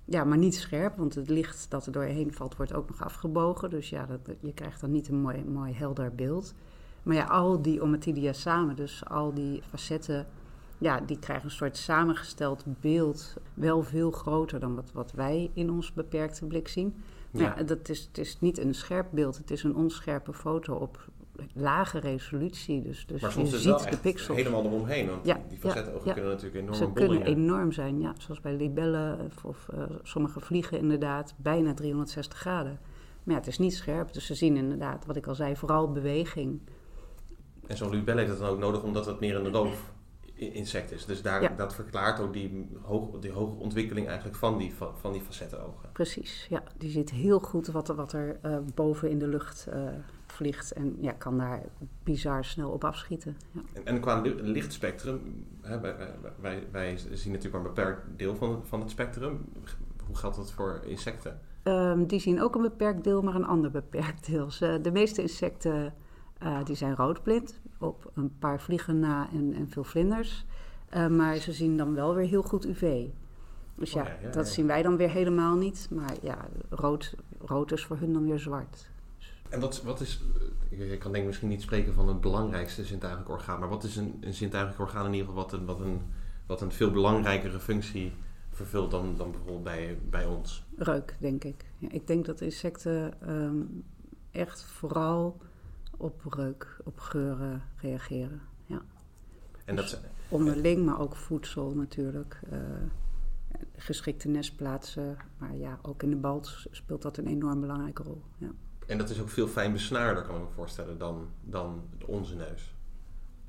Ja, 0.04 0.24
maar 0.24 0.38
niet 0.38 0.54
scherp, 0.54 0.96
want 0.96 1.14
het 1.14 1.28
licht 1.28 1.66
dat 1.70 1.86
er 1.86 1.92
doorheen 1.92 2.32
valt 2.32 2.56
wordt 2.56 2.74
ook 2.74 2.88
nog 2.88 3.02
afgebogen. 3.02 3.70
Dus 3.70 3.88
ja, 3.88 4.06
dat, 4.06 4.36
je 4.40 4.52
krijgt 4.52 4.80
dan 4.80 4.90
niet 4.90 5.08
een 5.08 5.20
mooi, 5.20 5.44
mooi 5.44 5.72
helder 5.72 6.14
beeld. 6.14 6.54
Maar 7.02 7.16
ja, 7.16 7.24
al 7.24 7.62
die 7.62 7.82
omatidia 7.82 8.32
samen, 8.32 8.76
dus 8.76 9.04
al 9.04 9.34
die 9.34 9.62
facetten, 9.62 10.26
ja, 10.78 11.00
die 11.00 11.18
krijgen 11.18 11.44
een 11.44 11.50
soort 11.50 11.76
samengesteld 11.76 12.64
beeld. 12.80 13.36
Wel 13.54 13.82
veel 13.82 14.10
groter 14.10 14.60
dan 14.60 14.74
wat, 14.74 14.90
wat 14.92 15.12
wij 15.12 15.50
in 15.54 15.70
ons 15.70 15.92
beperkte 15.92 16.46
blik 16.46 16.68
zien. 16.68 16.94
Ja. 17.30 17.54
ja, 17.56 17.62
dat 17.62 17.88
is, 17.88 18.04
het 18.06 18.18
is 18.18 18.40
niet 18.40 18.58
een 18.58 18.74
scherp 18.74 19.06
beeld, 19.10 19.36
het 19.36 19.50
is 19.50 19.62
een 19.62 19.76
onscherpe 19.76 20.32
foto 20.32 20.74
op 20.74 21.08
lage 21.54 21.98
resolutie. 21.98 22.82
Dus, 22.82 23.06
dus 23.06 23.20
maar 23.20 23.32
soms 23.32 23.50
je 23.50 23.56
is 23.56 23.62
ziet 23.62 23.90
de 23.90 23.96
pixels. 23.98 24.36
helemaal 24.36 24.64
eromheen, 24.64 25.08
want 25.08 25.26
ja, 25.26 25.40
die 25.48 25.58
facetogen 25.58 26.06
ja, 26.06 26.12
kunnen 26.12 26.30
natuurlijk 26.30 26.56
enorm 26.62 26.74
Ze 26.76 26.86
bollingen. 26.86 27.22
kunnen 27.22 27.42
enorm 27.44 27.72
zijn, 27.72 28.00
ja. 28.00 28.12
Zoals 28.18 28.40
bij 28.40 28.52
libellen 28.56 29.20
of, 29.20 29.44
of 29.44 29.66
uh, 29.74 29.82
sommige 30.02 30.40
vliegen 30.40 30.78
inderdaad 30.78 31.34
bijna 31.36 31.74
360 31.74 32.38
graden. 32.38 32.78
Maar 33.24 33.34
ja, 33.34 33.40
het 33.40 33.50
is 33.50 33.58
niet 33.58 33.74
scherp, 33.74 34.12
dus 34.12 34.26
ze 34.26 34.34
zien 34.34 34.56
inderdaad, 34.56 35.06
wat 35.06 35.16
ik 35.16 35.26
al 35.26 35.34
zei, 35.34 35.56
vooral 35.56 35.92
beweging. 35.92 36.60
En 37.66 37.76
zo'n 37.76 37.90
libelle 37.90 38.18
heeft 38.20 38.30
het 38.32 38.40
dan 38.40 38.48
ook 38.50 38.58
nodig 38.58 38.82
omdat 38.82 39.06
het 39.06 39.20
meer 39.20 39.36
een 39.36 39.50
loof 39.50 39.94
insect 40.34 40.92
is. 40.92 41.04
Dus 41.04 41.22
daar, 41.22 41.42
Ja. 41.42 41.48
dat 41.56 41.74
verklaart 41.74 42.20
ook 42.20 42.32
die, 42.32 42.68
hoog, 42.82 43.18
die 43.18 43.30
hoge 43.30 43.54
ontwikkeling 43.54 44.06
eigenlijk 44.06 44.36
van 44.38 44.58
die, 44.58 44.74
van, 44.94 45.12
die 45.12 45.20
facettenogen. 45.22 45.88
Precies, 45.92 46.46
ja. 46.50 46.62
Die 46.78 46.90
ziet 46.90 47.10
heel 47.10 47.40
goed 47.40 47.66
wat 47.66 47.88
er, 47.88 47.94
wat 47.94 48.12
er 48.12 48.38
eh, 48.42 48.56
boven 48.74 49.10
in 49.10 49.18
de 49.18 49.26
lucht 49.28 49.66
eh, 49.66 49.80
vliegt. 50.36 50.72
En 50.72 50.96
ja, 51.00 51.12
kan 51.12 51.38
daar 51.38 51.62
bizar 52.02 52.44
snel 52.44 52.70
op 52.70 52.84
afschieten. 52.84 53.36
Ja. 53.52 53.60
En, 53.72 53.84
en 53.86 54.00
qua 54.00 54.20
li- 54.20 54.34
lichtspectrum, 54.42 55.44
hè, 55.60 55.80
wij, 56.40 56.66
wij, 56.70 56.96
zien 56.96 57.32
natuurlijk 57.32 57.52
maar 57.52 57.64
een 57.64 57.74
beperkt 57.74 58.02
deel 58.16 58.36
van, 58.36 58.62
van 58.64 58.80
het 58.80 58.90
spectrum. 58.90 59.44
Hoe 60.06 60.16
geldt 60.16 60.36
dat 60.36 60.52
voor 60.52 60.80
insecten? 60.84 61.40
Ehm, 61.62 62.04
die 62.06 62.20
zien 62.20 62.42
ook 62.42 62.54
een 62.54 62.62
beperkt 62.62 63.04
deel, 63.04 63.22
maar 63.22 63.34
een 63.34 63.46
ander 63.46 63.70
beperkt 63.70 64.26
deel. 64.26 64.50
Ze- 64.50 64.78
de 64.82 64.90
meeste 64.92 65.22
insecten 65.22 65.94
eh, 66.38 66.64
die 66.64 66.76
zijn 66.76 66.96
roodblind, 66.96 67.60
op 67.78 68.10
een 68.14 68.38
paar 68.38 68.60
vliegen 68.60 68.98
na 68.98 69.28
en, 69.32 69.52
en 69.54 69.68
veel 69.68 69.84
vlinders. 69.84 70.44
Uh, 70.96 71.06
maar 71.06 71.36
ze 71.36 71.52
zien 71.52 71.76
dan 71.76 71.94
wel 71.94 72.14
weer 72.14 72.26
heel 72.28 72.42
goed 72.42 72.64
UV. 72.64 73.04
Dus 73.74 73.92
ja, 73.92 74.00
Oh 74.02 74.06
ja, 74.08 74.16
ja, 74.22 74.30
dat 74.30 74.46
ja. 74.46 74.52
zien 74.52 74.66
wij 74.66 74.82
dan 74.82 74.96
weer 74.96 75.10
helemaal 75.10 75.56
niet. 75.56 75.88
Maar 75.90 76.14
ja, 76.22 76.36
rood, 76.70 77.14
rood 77.38 77.72
is 77.72 77.84
voor 77.84 77.96
hun 77.98 78.12
dan 78.12 78.26
weer 78.26 78.38
zwart. 78.38 78.90
En 79.48 79.60
wat, 79.60 79.82
wat 79.82 80.00
is, 80.00 80.22
eh, 80.70 80.90
je 80.90 80.98
kan 80.98 81.10
denk 81.10 81.22
ik 81.22 81.28
misschien 81.28 81.48
niet 81.48 81.62
spreken 81.62 81.94
van 81.94 82.08
het 82.08 82.20
belangrijkste 82.20 82.84
zintuigelijk 82.84 83.30
orgaan, 83.30 83.60
maar 83.60 83.68
wat 83.68 83.84
is 83.84 83.96
een, 83.96 84.16
een 84.20 84.34
zintuigelijk 84.34 84.80
orgaan 84.80 85.06
in 85.06 85.12
ieder 85.12 85.28
geval 85.28 85.42
wat 85.42 85.52
een, 85.52 85.66
wat 85.66 85.80
een, 85.80 86.00
wat 86.46 86.60
een 86.60 86.72
veel 86.72 86.90
belangrijkere 86.90 87.60
functie 87.60 88.12
vervult 88.50 88.90
dan, 88.90 89.16
dan 89.16 89.30
bijvoorbeeld 89.30 89.62
bij, 89.62 89.98
bij 90.10 90.26
ons? 90.26 90.64
Reuk, 90.76 91.16
denk 91.20 91.44
ik. 91.44 91.64
Ja, 91.78 91.88
ik 91.90 92.06
denk 92.06 92.26
dat 92.26 92.40
insecten 92.40 93.20
ehm, 93.20 93.62
echt 94.30 94.62
vooral 94.62 95.40
op 95.96 96.22
reuk, 96.28 96.76
op 96.84 97.00
geuren 97.00 97.62
reageren. 97.76 98.40
Ja. 98.66 98.82
En 99.64 99.76
dat, 99.76 100.00
Onderling, 100.28 100.84
maar 100.84 101.00
ook 101.00 101.16
voedsel 101.16 101.74
natuurlijk. 101.74 102.40
eh, 102.50 102.58
geschikte 103.76 104.28
nestplaatsen. 104.28 105.16
Maar 105.38 105.56
ja, 105.56 105.78
ook 105.82 106.02
in 106.02 106.10
de 106.10 106.16
balt 106.16 106.66
speelt 106.70 107.02
dat 107.02 107.16
een 107.16 107.26
enorm 107.26 107.60
belangrijke 107.60 108.02
rol. 108.02 108.22
Ja. 108.38 108.50
En 108.86 108.98
dat 108.98 109.10
is 109.10 109.20
ook 109.20 109.28
veel 109.28 109.48
fijn 109.48 109.72
besnaarder, 109.72 110.22
kan 110.22 110.34
ik 110.34 110.40
me 110.40 110.54
voorstellen, 110.54 110.98
dan, 110.98 111.28
dan 111.44 111.82
onze 112.06 112.36
neus. 112.36 112.74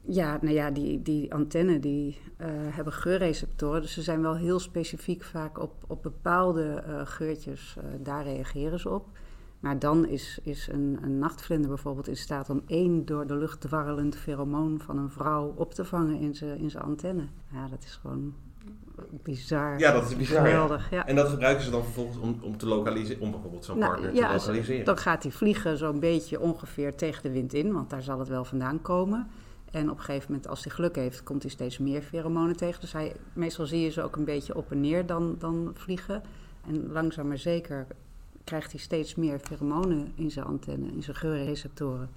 Ja, 0.09 0.37
nou 0.41 0.53
ja, 0.53 0.71
die, 0.71 1.01
die 1.01 1.33
antenne 1.33 1.79
die 1.79 2.17
eh, 2.37 2.47
hebben 2.51 2.93
geurreceptoren. 2.93 3.81
Dus 3.81 3.93
ze 3.93 4.01
zijn 4.01 4.21
wel 4.21 4.35
heel 4.35 4.59
specifiek 4.59 5.23
vaak 5.23 5.59
op, 5.59 5.73
op 5.87 6.03
bepaalde 6.03 6.63
eh, 6.73 7.01
geurtjes. 7.03 7.75
eh, 7.77 7.83
daar 7.99 8.23
reageren 8.23 8.79
ze 8.79 8.89
op. 8.89 9.05
Maar 9.59 9.79
dan 9.79 10.05
is, 10.07 10.39
is 10.43 10.67
een, 10.67 10.99
een 11.01 11.19
nachtvlinder 11.19 11.69
bijvoorbeeld 11.69 12.07
in 12.07 12.17
staat 12.17 12.49
om 12.49 12.61
één 12.65 13.05
door 13.05 13.27
de 13.27 13.35
lucht 13.35 13.61
dwarrelend 13.61 14.15
feromoon 14.15 14.79
van 14.79 14.97
een 14.97 15.09
vrouw 15.09 15.53
op 15.55 15.73
te 15.73 15.85
vangen 15.85 16.19
in 16.19 16.35
zijn 16.35 16.59
in 16.59 16.69
zijn 16.69 16.83
antenne. 16.83 17.27
Ja, 17.51 17.67
dat 17.67 17.83
is 17.83 17.95
gewoon 17.95 18.33
bizar. 19.23 19.79
Ja, 19.79 19.91
dat 19.91 20.09
is 20.09 20.15
bizar. 20.15 20.35
ja. 20.35 20.49
Geweldig, 20.49 20.91
ja. 20.91 21.07
En 21.07 21.15
dat 21.15 21.27
gebruiken 21.27 21.63
ze 21.63 21.71
dan 21.71 21.83
vervolgens 21.83 22.17
om, 22.17 22.39
om 22.41 22.57
te 22.57 22.67
lokaliseren, 22.67 23.21
om 23.21 23.31
bijvoorbeeld 23.31 23.65
zo'n 23.65 23.77
Nou, 23.77 23.91
partner 23.91 24.13
ja, 24.15 24.27
te 24.27 24.33
lokaliseren. 24.37 24.85
Dan 24.85 24.97
gaat 24.97 25.23
hij 25.23 25.31
vliegen 25.31 25.77
zo'n 25.77 25.99
beetje 25.99 26.39
ongeveer 26.39 26.95
tegen 26.95 27.23
de 27.23 27.31
wind 27.31 27.53
in, 27.53 27.73
want 27.73 27.89
daar 27.89 28.03
zal 28.03 28.19
het 28.19 28.27
wel 28.27 28.45
vandaan 28.45 28.81
komen. 28.81 29.27
En 29.71 29.91
op 29.91 29.97
een 29.97 30.03
gegeven 30.03 30.25
moment, 30.27 30.47
als 30.47 30.63
hij 30.63 30.73
geluk 30.73 30.95
heeft, 30.95 31.23
komt 31.23 31.41
hij 31.41 31.51
steeds 31.51 31.77
meer 31.77 32.01
feromonen 32.01 32.55
tegen. 32.55 32.81
Dus 32.81 32.93
hij, 32.93 33.15
meestal 33.33 33.65
zie 33.65 33.81
je 33.81 33.89
ze 33.89 34.01
ook 34.01 34.15
een 34.15 34.25
beetje 34.25 34.55
op 34.55 34.71
en 34.71 34.81
neer 34.81 35.05
dan, 35.05 35.35
dan 35.39 35.71
vliegen. 35.73 36.23
En 36.67 36.91
langzaam 36.91 37.27
maar 37.27 37.37
zeker 37.37 37.87
krijgt 38.43 38.71
hij 38.71 38.79
steeds 38.79 39.15
meer 39.15 39.39
feromonen 39.39 40.11
in 40.15 40.31
zijn 40.31 40.45
antenne, 40.45 40.87
in 40.87 41.03
zijn 41.03 41.15
geurreceptoren. 41.15 42.09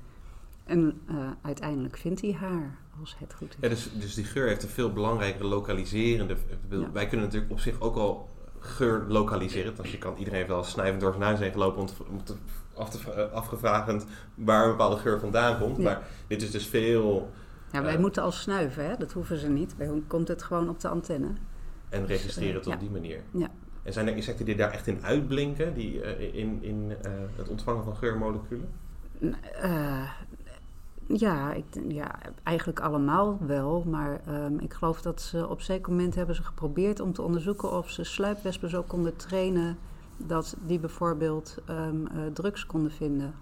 En 0.65 1.01
eh, 1.07 1.17
uiteindelijk 1.43 1.97
vindt 1.97 2.21
hij 2.21 2.33
haar, 2.33 2.79
als 3.01 3.17
het 3.19 3.35
goed 3.35 3.49
is. 3.49 3.57
Ja, 3.61 3.69
dus, 3.69 3.91
dus 3.93 4.15
die 4.15 4.25
geur 4.25 4.49
heeft 4.49 4.63
een 4.63 4.69
veel 4.69 4.93
belangrijkere 4.93 5.45
lokaliserende. 5.45 6.37
Ja. 6.69 6.91
Wij 6.93 7.07
kunnen 7.07 7.27
natuurlijk 7.27 7.53
op 7.53 7.61
zich 7.61 7.81
ook 7.81 7.97
al 7.97 8.29
geur 8.59 9.05
lokaliseren. 9.09 9.77
Want 9.77 9.91
je 9.91 9.99
kan 9.99 10.17
iedereen 10.17 10.39
heeft 10.39 10.51
wel 10.51 10.65
snijvend 10.65 11.01
door 11.01 11.13
zijn 11.13 11.25
huis 11.25 11.39
heen 11.39 11.53
gelopen 11.53 11.81
om, 11.81 11.87
te, 11.87 11.95
om 12.09 12.25
te, 12.25 12.35
af 12.75 12.91
te, 12.91 13.13
eh, 13.13 13.33
afgevragend 13.33 14.07
waar 14.35 14.65
een 14.65 14.71
bepaalde 14.71 14.97
geur 14.97 15.21
vandaan 15.21 15.59
komt. 15.59 15.77
Ja. 15.77 15.83
Maar 15.83 16.09
dit 16.27 16.43
is 16.43 16.51
dus 16.51 16.67
veel 16.67 17.31
Ja, 17.73 17.83
wij 17.83 17.95
eh, 17.95 18.01
moeten 18.01 18.23
al 18.23 18.33
snuiven, 18.33 18.85
hè? 18.85 18.97
dat 18.97 19.13
hoeven 19.13 19.39
ze 19.39 19.49
niet. 19.49 19.77
Bij 19.77 20.03
komt 20.07 20.29
het 20.29 20.43
gewoon 20.43 20.69
op 20.69 20.81
de 20.81 20.89
antenne. 20.89 21.29
en 21.89 22.07
registreren 22.07 22.55
Dus, 22.55 22.63
tot 22.63 22.73
ja. 22.73 22.79
die 22.79 22.91
manier. 22.91 23.23
Ja. 23.31 23.51
En 23.83 23.93
zijn 23.93 24.09
er 24.09 24.17
insecten 24.17 24.45
die 24.45 24.57
daar 24.57 24.71
echt 24.71 24.87
in 24.87 25.05
uitblinken, 25.05 25.75
die 25.75 26.03
eh, 26.03 26.35
in, 26.35 26.63
in 26.63 26.93
eh, 27.03 27.13
het 27.37 27.49
ontvangen 27.49 27.85
van 27.85 27.97
geurmoleculen? 27.97 28.69
Eh, 29.63 30.11
ja, 31.13 31.53
ik, 31.53 31.65
ja, 31.89 32.19
eigenlijk 32.43 32.81
allemaal 32.81 33.39
wel. 33.47 33.85
Maar 33.87 34.21
ehm, 34.27 34.59
ik 34.59 34.73
geloof 34.73 35.03
dat 35.03 35.21
ze 35.21 35.49
op 35.49 35.61
zeker 35.61 35.91
moment 35.91 36.15
hebben 36.15 36.35
ze 36.35 36.43
geprobeerd 36.43 37.01
om 37.01 37.13
te 37.13 37.23
onderzoeken 37.23 37.73
of 37.73 37.91
ze 37.91 38.05
sluipwespen 38.05 38.71
zo 38.71 38.83
konden 38.83 39.17
trainen 39.17 39.79
dat 40.17 40.57
die 40.67 40.79
bijvoorbeeld 40.79 41.57
ehm, 41.67 42.07
eh, 42.07 42.27
drugs 42.33 42.67
konden 42.67 42.93
vinden 42.93 43.35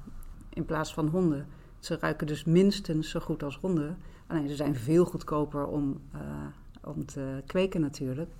in 0.49 0.65
plaats 0.65 0.95
van 0.95 1.09
honden. 1.09 1.47
Ze 1.79 1.97
ruiken 2.01 2.27
dus 2.27 2.45
minstens 2.45 3.11
zo 3.11 3.21
goed 3.21 3.43
als 3.43 3.59
honden. 3.59 3.99
Alleen 4.27 4.49
ze 4.49 4.57
zijn 4.57 4.77
veel 4.77 5.05
goedkoper 5.05 5.67
om, 5.67 6.01
eh, 6.13 6.21
om 6.85 7.07
te 7.07 7.43
kweken 7.47 7.81
natuurlijk. 7.81 8.31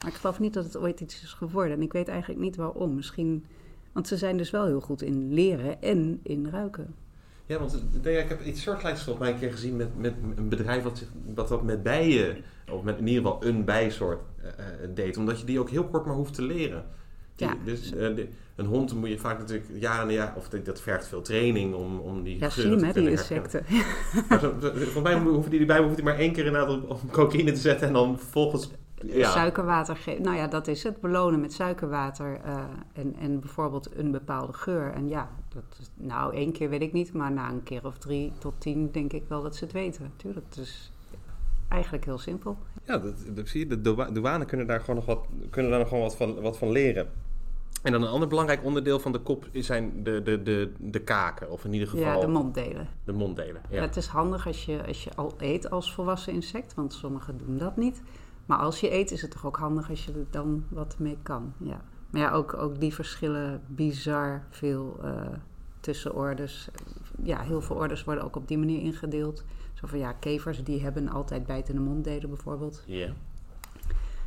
Maar 0.00 0.10
ik 0.10 0.16
geloof 0.16 0.38
niet 0.38 0.54
dat 0.54 0.64
het 0.64 0.76
ooit 0.76 1.00
iets 1.00 1.22
is 1.22 1.32
geworden. 1.32 1.76
En 1.76 1.82
ik 1.82 1.92
weet 1.92 2.08
eigenlijk 2.08 2.40
niet 2.40 2.56
waarom. 2.56 2.94
Misschien, 2.94 3.46
want 3.92 4.08
ze 4.08 4.16
zijn 4.16 4.36
dus 4.36 4.50
wel 4.50 4.66
heel 4.66 4.80
goed 4.80 5.02
in 5.02 5.32
leren 5.32 5.82
en 5.82 6.20
in 6.22 6.48
ruiken. 6.48 6.94
Ja, 7.46 7.58
want 7.58 7.82
eh, 8.02 8.18
ik 8.18 8.28
heb 8.28 8.44
iets 8.44 8.62
soortgelijks 8.62 9.02
volgens 9.02 9.24
mij 9.24 9.34
een 9.34 9.40
keer 9.40 9.52
gezien 9.52 9.76
met, 9.76 9.98
met 9.98 10.14
een 10.36 10.48
bedrijf 10.48 10.82
wat, 10.82 10.98
zich, 10.98 11.08
wat 11.34 11.48
dat 11.48 11.62
met 11.62 11.82
bijen, 11.82 12.36
of 12.70 12.82
met 12.82 12.98
in 12.98 13.06
ieder 13.06 13.22
geval 13.22 13.44
een 13.44 13.64
bijsoort 13.64 14.20
eh, 14.42 14.48
eh, 14.48 14.90
deed. 14.94 15.16
Omdat 15.16 15.40
je 15.40 15.46
die 15.46 15.60
ook 15.60 15.70
heel 15.70 15.84
kort 15.84 16.06
maar 16.06 16.14
hoeft 16.14 16.34
te 16.34 16.42
leren. 16.42 16.84
Die- 17.36 17.46
Ja. 17.48 17.54
Dus 17.64 17.90
de- 17.90 18.28
een 18.56 18.66
hond 18.66 18.94
moet 18.94 19.08
je 19.08 19.18
vaak 19.18 19.38
natuurlijk 19.38 19.68
jaren 19.74 20.08
en 20.08 20.14
jaren, 20.14 20.36
of 20.36 20.48
dat- 20.48 20.64
dat 20.64 20.80
vergt 20.80 21.06
veel 21.08 21.20
training 21.20 21.74
om, 21.74 21.98
om 21.98 22.22
die 22.22 22.38
Ja, 22.38 22.48
geuren 22.50 22.78
te 22.78 22.84
hè, 22.86 22.92
die 22.92 23.02
herkennen. 23.08 23.42
insecten. 23.44 23.64
Maar 24.28 24.40
zo- 24.40 24.54
zo- 24.60 24.70
Volgens 24.74 25.02
mij 25.02 25.18
hoeven 25.18 25.50
die, 25.50 25.58
die 25.58 25.68
bijen 25.68 25.82
hoeven 25.82 26.02
die 26.02 26.10
maar 26.12 26.18
één 26.20 26.32
keer 26.32 26.44
inderdaad 26.46 26.76
op, 26.76 26.90
op 26.90 27.00
cocaïne 27.12 27.52
te 27.52 27.60
zetten 27.60 27.86
en 27.86 27.92
dan 27.92 28.18
vervolgens... 28.18 28.70
Ja, 29.06 29.30
Suikerwater 29.30 29.96
geven. 29.96 30.22
Nou 30.22 30.36
ja, 30.36 30.46
dat 30.46 30.66
is 30.68 30.82
het. 30.82 31.00
Belonen 31.00 31.40
met 31.40 31.52
suikerwater 31.52 32.40
en, 32.92 33.14
en 33.20 33.40
bijvoorbeeld 33.40 33.88
een 33.96 34.10
bepaalde 34.10 34.52
geur. 34.52 34.92
En 34.92 35.08
ja, 35.08 35.28
dat, 35.68 35.78
is- 35.80 35.90
nou 35.94 36.34
één 36.34 36.52
keer 36.52 36.68
weet 36.68 36.80
ik 36.82 36.92
niet, 36.92 37.12
maar 37.12 37.32
na 37.32 37.50
een 37.50 37.62
keer 37.62 37.86
of 37.86 37.98
drie 37.98 38.32
tot 38.38 38.54
tien 38.58 38.90
denk 38.92 39.12
ik 39.12 39.22
wel 39.28 39.42
dat 39.42 39.56
ze 39.56 39.64
het 39.64 39.72
weten. 39.72 40.12
Tuurlijk, 40.16 40.46
het 40.48 40.58
is 40.58 40.92
eigenlijk 41.68 42.04
heel 42.04 42.18
simpel. 42.18 42.58
Ja, 42.84 42.98
dat, 42.98 43.14
dat 43.34 43.48
zie 43.48 43.60
je. 43.60 43.66
De 43.66 43.80
doua- 43.80 44.10
douane 44.10 44.44
kunnen 44.44 44.66
daar 44.66 44.80
gewoon 44.80 44.96
nog 44.96 45.04
wat, 45.06 45.26
kunnen 45.50 45.70
daar 45.70 45.80
nog 45.80 45.88
gewoon 45.88 46.02
wat 46.04 46.16
van, 46.16 46.40
wat 46.40 46.58
van 46.58 46.70
leren. 46.70 47.08
En 47.82 47.92
dan 47.92 48.02
een 48.02 48.08
ander 48.08 48.28
belangrijk 48.28 48.64
onderdeel 48.64 48.98
van 48.98 49.12
de 49.12 49.18
kop 49.18 49.48
is- 49.50 49.66
zijn 49.66 50.02
de, 50.02 50.22
de, 50.22 50.42
de, 50.42 50.72
de 50.78 51.00
kaken. 51.00 51.50
Of 51.50 51.64
in 51.64 51.72
ieder 51.72 51.88
geval 51.88 52.04
Ja, 52.06 52.20
de 52.20 52.26
monddelen. 52.26 52.88
de 53.04 53.12
monddelen. 53.12 53.62
Ja. 53.70 53.80
Het 53.80 53.96
is 53.96 54.06
handig 54.06 54.46
als 54.46 54.64
je, 54.64 54.86
als 54.86 55.04
je 55.04 55.10
al 55.14 55.34
eet 55.38 55.70
als 55.70 55.94
volwassen 55.94 56.32
insect, 56.32 56.74
want 56.74 56.92
sommigen 56.92 57.38
doen 57.38 57.58
dat 57.58 57.76
niet. 57.76 58.02
Maar 58.46 58.58
als 58.58 58.80
je 58.80 58.92
eet 58.92 59.10
is 59.10 59.22
het 59.22 59.30
toch 59.30 59.46
ook 59.46 59.56
handig 59.56 59.90
als 59.90 60.04
je 60.04 60.12
er 60.12 60.26
dan 60.30 60.64
wat 60.68 60.94
mee 60.98 61.18
kan. 61.22 61.52
Ja. 61.58 61.84
Maar 62.10 62.20
ja, 62.20 62.30
ook, 62.30 62.54
ook 62.54 62.80
die 62.80 62.94
verschillen 62.94 63.62
bizar 63.66 64.46
veel 64.50 64.98
eh 65.02 65.26
tussen 65.86 66.14
orders. 66.14 66.68
Ja, 67.22 67.40
heel 67.40 67.60
veel 67.60 67.76
orders 67.76 68.04
worden 68.04 68.24
ook 68.24 68.36
op 68.36 68.48
die 68.48 68.58
manier 68.58 68.80
ingedeeld. 68.80 69.44
Zo 69.74 69.86
van 69.86 69.98
ja, 69.98 70.12
kevers 70.12 70.64
die 70.64 70.82
hebben 70.82 71.08
altijd 71.08 71.46
bijtende 71.46 71.80
monddelen 71.80 72.28
bijvoorbeeld. 72.28 72.82
Ja. 72.86 73.12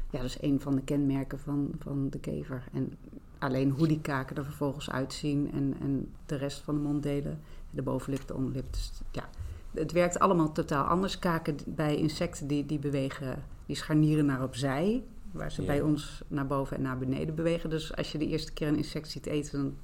Ja, 0.09 0.17
dat 0.17 0.23
is 0.23 0.41
een 0.41 0.59
van 0.59 0.75
de 0.75 0.81
kenmerken 0.81 1.39
van, 1.39 1.71
van 1.79 2.09
de 2.09 2.19
kever. 2.19 2.63
En 2.73 2.97
alleen 3.37 3.69
hoe 3.69 3.87
die 3.87 4.01
kaken 4.01 4.35
er 4.35 4.43
vervolgens 4.43 4.89
uitzien 4.89 5.51
en, 5.51 5.75
en 5.81 6.13
de 6.25 6.35
rest 6.35 6.59
van 6.59 6.75
de 6.75 6.81
monddelen, 6.81 7.39
de 7.69 7.81
bovenlip, 7.81 8.27
de 8.27 8.35
onderlip. 8.35 8.73
Dus 8.73 8.91
ja, 9.11 9.29
het 9.71 9.91
werkt 9.91 10.19
allemaal 10.19 10.51
totaal 10.51 10.85
anders. 10.85 11.19
Kaken 11.19 11.55
bij 11.65 11.95
insecten 11.95 12.47
die, 12.47 12.65
die 12.65 12.79
bewegen, 12.79 13.43
die 13.65 13.75
scharnieren 13.75 14.25
naar 14.25 14.43
opzij, 14.43 15.03
waar 15.31 15.51
ze 15.51 15.61
Ja. 15.61 15.67
bij 15.67 15.81
ons 15.81 16.21
naar 16.27 16.47
boven 16.47 16.77
en 16.77 16.83
naar 16.83 16.97
beneden 16.97 17.35
bewegen. 17.35 17.69
Dus 17.69 17.95
als 17.95 18.11
je 18.11 18.17
de 18.17 18.27
eerste 18.27 18.53
keer 18.53 18.67
een 18.67 18.75
insect 18.77 19.07
ziet 19.09 19.25
eten, 19.25 19.59
dan 19.61 19.77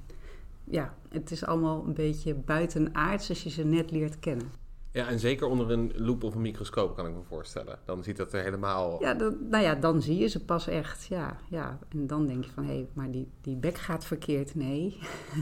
ja, 0.64 0.94
het 1.08 1.30
is 1.30 1.44
allemaal 1.44 1.84
een 1.86 1.94
beetje 1.94 2.34
buitenaards 2.34 3.28
als 3.28 3.42
je 3.42 3.50
ze 3.50 3.64
net 3.64 3.90
leert 3.90 4.18
kennen. 4.18 4.46
ja, 4.90 5.08
en 5.08 5.18
zeker 5.18 5.46
onder 5.46 5.70
een 5.70 5.92
loep 5.96 6.22
of 6.24 6.34
een 6.34 6.40
microscoop 6.40 6.96
kan 6.96 7.06
ik 7.06 7.12
me 7.14 7.22
voorstellen. 7.28 7.78
Dan 7.84 8.02
ziet 8.02 8.16
dat 8.16 8.32
er 8.32 8.42
helemaal... 8.42 9.02
Ja, 9.02 9.14
dan, 9.14 9.36
nou 9.50 9.62
ja, 9.64 9.74
dan 9.74 10.02
zie 10.02 10.18
je 10.18 10.26
ze 10.26 10.44
pas 10.44 10.66
echt. 10.66 11.04
Ja, 11.04 11.36
ja. 11.50 11.78
En 11.88 12.06
dan 12.06 12.26
denk 12.26 12.44
je 12.44 12.50
van, 12.50 12.64
hé, 12.64 12.72
hey, 12.72 12.88
maar 12.92 13.10
die, 13.10 13.28
die 13.40 13.56
bek 13.56 13.76
gaat 13.78 14.04
verkeerd. 14.04 14.54
Nee. 14.54 14.98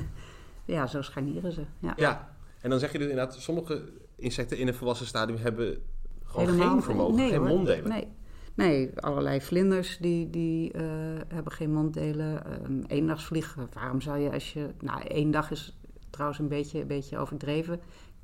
ja, 0.65 0.87
zo 0.87 1.03
scharnieren 1.03 1.53
ze. 1.53 1.65
Ja. 1.79 1.93
Ja. 1.97 2.37
En 2.61 2.71
dan 2.71 2.79
zeg 2.79 2.93
je 2.93 2.99
dus 2.99 3.09
inderdaad, 3.09 3.35
sommige 3.35 3.93
insecten 4.17 4.59
in 4.59 4.69
een 4.69 4.75
volwassen 4.75 5.07
stadium 5.07 5.39
hebben 5.39 5.83
gewoon 6.25 6.47
Helemaal 6.47 6.71
geen 6.73 6.83
vermogen, 6.83 7.15
nee, 7.15 7.31
geen 7.31 7.43
monddelen. 7.43 7.89
Nee. 7.89 8.09
Nee, 8.55 8.91
allerlei 9.01 9.41
vlinders 9.41 9.99
die, 9.99 10.31
die 10.31 10.73
eh, 10.73 10.85
hebben 11.29 11.53
geen 11.53 11.73
monddelen. 11.73 12.45
Ehm 12.47 12.83
eendagsvliegen, 12.87 13.69
waarom 13.73 14.01
zou 14.01 14.19
je 14.19 14.33
als 14.33 14.53
je... 14.53 14.69
Nou, 14.81 15.03
één 15.03 15.31
dag 15.31 15.51
is 15.51 15.79
trouwens 16.11 16.39
een 16.39 16.49
beetje, 16.49 16.81
een 16.81 16.87
beetje 16.87 17.19
overdreven. 17.19 17.75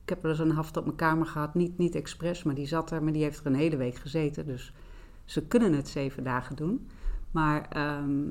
Ik 0.03 0.09
heb 0.09 0.22
wel 0.22 0.31
eens 0.31 0.41
een 0.41 0.51
haft 0.51 0.76
op 0.76 0.85
mijn 0.85 0.97
kamer 0.97 1.26
gehad. 1.26 1.55
Niet, 1.55 1.78
niet 1.78 1.95
expres, 1.95 2.43
maar 2.43 2.55
die 2.55 2.66
zat 2.66 2.91
er. 2.91 3.03
Maar 3.03 3.12
die 3.12 3.22
heeft 3.22 3.41
er 3.41 3.47
een 3.47 3.55
hele 3.55 3.76
week 3.76 3.95
gezeten. 3.95 4.47
Dus 4.47 4.72
ze 5.24 5.47
kunnen 5.47 5.72
het 5.72 5.89
zeven 5.89 6.24
dagen 6.24 6.57
doen. 6.57 6.89
Maar 7.31 7.68
ehm, 7.68 8.31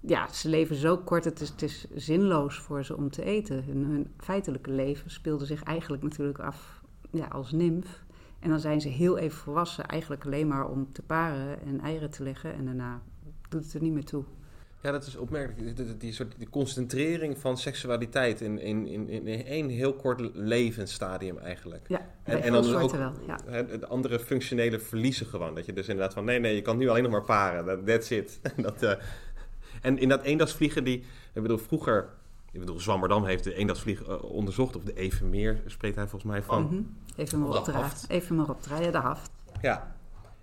ja, 0.00 0.28
ze 0.28 0.48
leven 0.48 0.76
zo 0.76 0.96
kort. 0.96 1.24
Het 1.24 1.40
is, 1.40 1.48
het 1.48 1.62
is 1.62 1.86
zinloos 1.94 2.58
voor 2.58 2.84
ze 2.84 2.96
om 2.96 3.10
te 3.10 3.24
eten. 3.24 3.64
Hun, 3.64 3.84
hun 3.84 4.12
feitelijke 4.16 4.70
leven 4.70 5.10
speelde 5.10 5.46
zich 5.46 5.62
eigenlijk 5.62 6.02
natuurlijk 6.02 6.38
af 6.38 6.82
ja, 7.10 7.26
als 7.26 7.52
nimf. 7.52 8.04
En 8.40 8.50
dan 8.50 8.60
zijn 8.60 8.80
ze 8.80 8.88
heel 8.88 9.18
even 9.18 9.38
volwassen, 9.38 9.86
eigenlijk 9.86 10.24
alleen 10.24 10.48
maar 10.48 10.68
om 10.68 10.92
te 10.92 11.02
paren 11.02 11.62
en 11.66 11.80
eieren 11.80 12.10
te 12.10 12.22
leggen. 12.22 12.54
En 12.54 12.64
daarna 12.64 13.02
doet 13.48 13.64
het 13.64 13.74
er 13.74 13.82
niet 13.82 13.92
meer 13.92 14.04
toe. 14.04 14.24
Ja, 14.82 14.90
dat 14.90 15.06
is 15.06 15.16
opmerkelijk. 15.16 15.76
Die, 15.76 15.96
die, 15.96 16.12
soort 16.12 16.34
die 16.38 16.48
concentrering 16.48 17.38
van 17.38 17.58
seksualiteit 17.58 18.40
in, 18.40 18.58
in, 18.58 18.86
in, 18.86 19.08
in 19.08 19.44
één 19.46 19.68
heel 19.68 19.94
kort 19.94 20.30
levensstadium 20.34 21.38
eigenlijk. 21.38 21.88
Ja, 21.88 22.06
en, 22.22 22.42
en 22.42 22.52
dan 22.52 22.62
dus 22.62 22.74
ook 22.74 22.90
wel, 22.90 23.12
ja. 23.26 23.62
de 23.62 23.86
andere 23.86 24.18
functionele 24.18 24.78
verliezen 24.78 25.26
gewoon. 25.26 25.54
Dat 25.54 25.66
je 25.66 25.72
dus 25.72 25.88
inderdaad 25.88 26.14
van 26.14 26.24
nee, 26.24 26.38
nee, 26.38 26.54
je 26.54 26.62
kan 26.62 26.76
nu 26.76 26.88
alleen 26.88 27.02
nog 27.02 27.12
maar 27.12 27.24
paren. 27.24 27.84
That's 27.84 28.10
it. 28.10 28.40
dat, 28.56 28.82
uh, 28.82 28.92
en 29.80 29.98
in 29.98 30.08
dat 30.08 30.22
eendagsvliegen 30.22 30.84
die, 30.84 31.04
ik 31.32 31.42
bedoel, 31.42 31.58
vroeger, 31.58 32.08
ik 32.52 32.60
bedoel, 32.60 32.80
Zwammerdam 32.80 33.24
heeft 33.24 33.44
de 33.44 33.54
eendagsvlieg 33.54 34.08
uh, 34.08 34.22
onderzocht, 34.22 34.76
of 34.76 34.84
de 34.84 34.94
Evenmeer 34.94 35.62
spreekt 35.66 35.96
hij 35.96 36.08
volgens 36.08 36.32
mij 36.32 36.42
van. 36.42 36.62
Mm 36.62 36.68
-hmm. 36.68 36.96
Even 37.20 37.38
maar 37.38 37.48
opdraaien. 37.48 37.90
Even 38.08 38.36
maar 38.36 38.48
opdraaien, 38.48 38.92
de 38.92 38.98
haft. 38.98 39.30
Ja, 39.62 39.94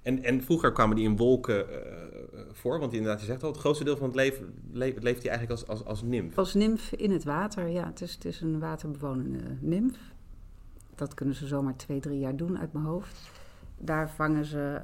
en, 0.01 0.23
en 0.23 0.43
vroeger 0.43 0.71
kwamen 0.71 0.95
die 0.95 1.05
in 1.05 1.17
wolken 1.17 1.65
uh, 1.69 2.39
voor, 2.51 2.79
want 2.79 2.93
inderdaad, 2.93 3.19
je 3.19 3.25
zegt 3.25 3.43
al, 3.43 3.51
het 3.51 3.59
grootste 3.59 3.83
deel 3.83 3.97
van 3.97 4.07
het 4.07 4.15
leven 4.15 4.53
le 4.71 4.93
leeft 4.99 5.21
hij 5.23 5.31
eigenlijk 5.31 5.51
als, 5.51 5.67
als, 5.67 5.85
als 5.85 6.01
nymf. 6.01 6.37
Als 6.37 6.53
nymf 6.53 6.91
in 6.91 7.11
het 7.11 7.23
water, 7.23 7.67
ja. 7.67 7.85
Het 7.85 8.01
is, 8.01 8.13
het 8.13 8.25
is 8.25 8.41
een 8.41 8.59
waterbewonende 8.59 9.57
nymf. 9.59 9.97
Dat 10.95 11.13
kunnen 11.13 11.35
ze 11.35 11.47
zomaar 11.47 11.75
twee, 11.75 11.99
drie 11.99 12.19
jaar 12.19 12.35
doen 12.35 12.59
uit 12.59 12.73
mijn 12.73 12.85
hoofd. 12.85 13.31
Daar 13.77 14.09
vangen 14.09 14.45
ze 14.45 14.81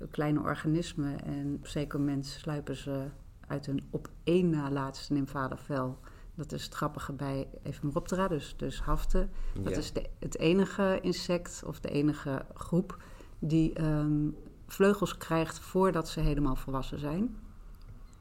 uh, 0.00 0.08
kleine 0.10 0.40
organismen 0.40 1.24
en 1.24 1.54
op 1.54 1.66
zeker 1.66 1.98
moment 1.98 2.26
sluipen 2.26 2.76
ze 2.76 3.04
uit 3.46 3.66
hun 3.66 3.86
op 3.90 4.08
één 4.24 4.50
na 4.50 4.70
laatste 4.70 5.12
nymfadevel. 5.12 5.98
Dat 6.40 6.52
is 6.52 6.64
het 6.64 6.74
grappige 6.74 7.12
bij 7.12 7.48
Ephemoptera, 7.62 8.28
dus, 8.28 8.54
dus 8.56 8.80
haften. 8.80 9.30
Dat 9.62 9.72
Ja. 9.72 9.78
is 9.78 9.92
de, 9.92 10.06
het 10.18 10.38
enige 10.38 10.98
insect 11.02 11.62
of 11.66 11.80
de 11.80 11.88
enige 11.90 12.44
groep 12.54 13.02
die 13.38 13.72
ehm, 13.72 14.28
vleugels 14.66 15.16
krijgt 15.16 15.58
voordat 15.58 16.08
ze 16.08 16.20
helemaal 16.20 16.56
volwassen 16.56 16.98
zijn. 16.98 17.36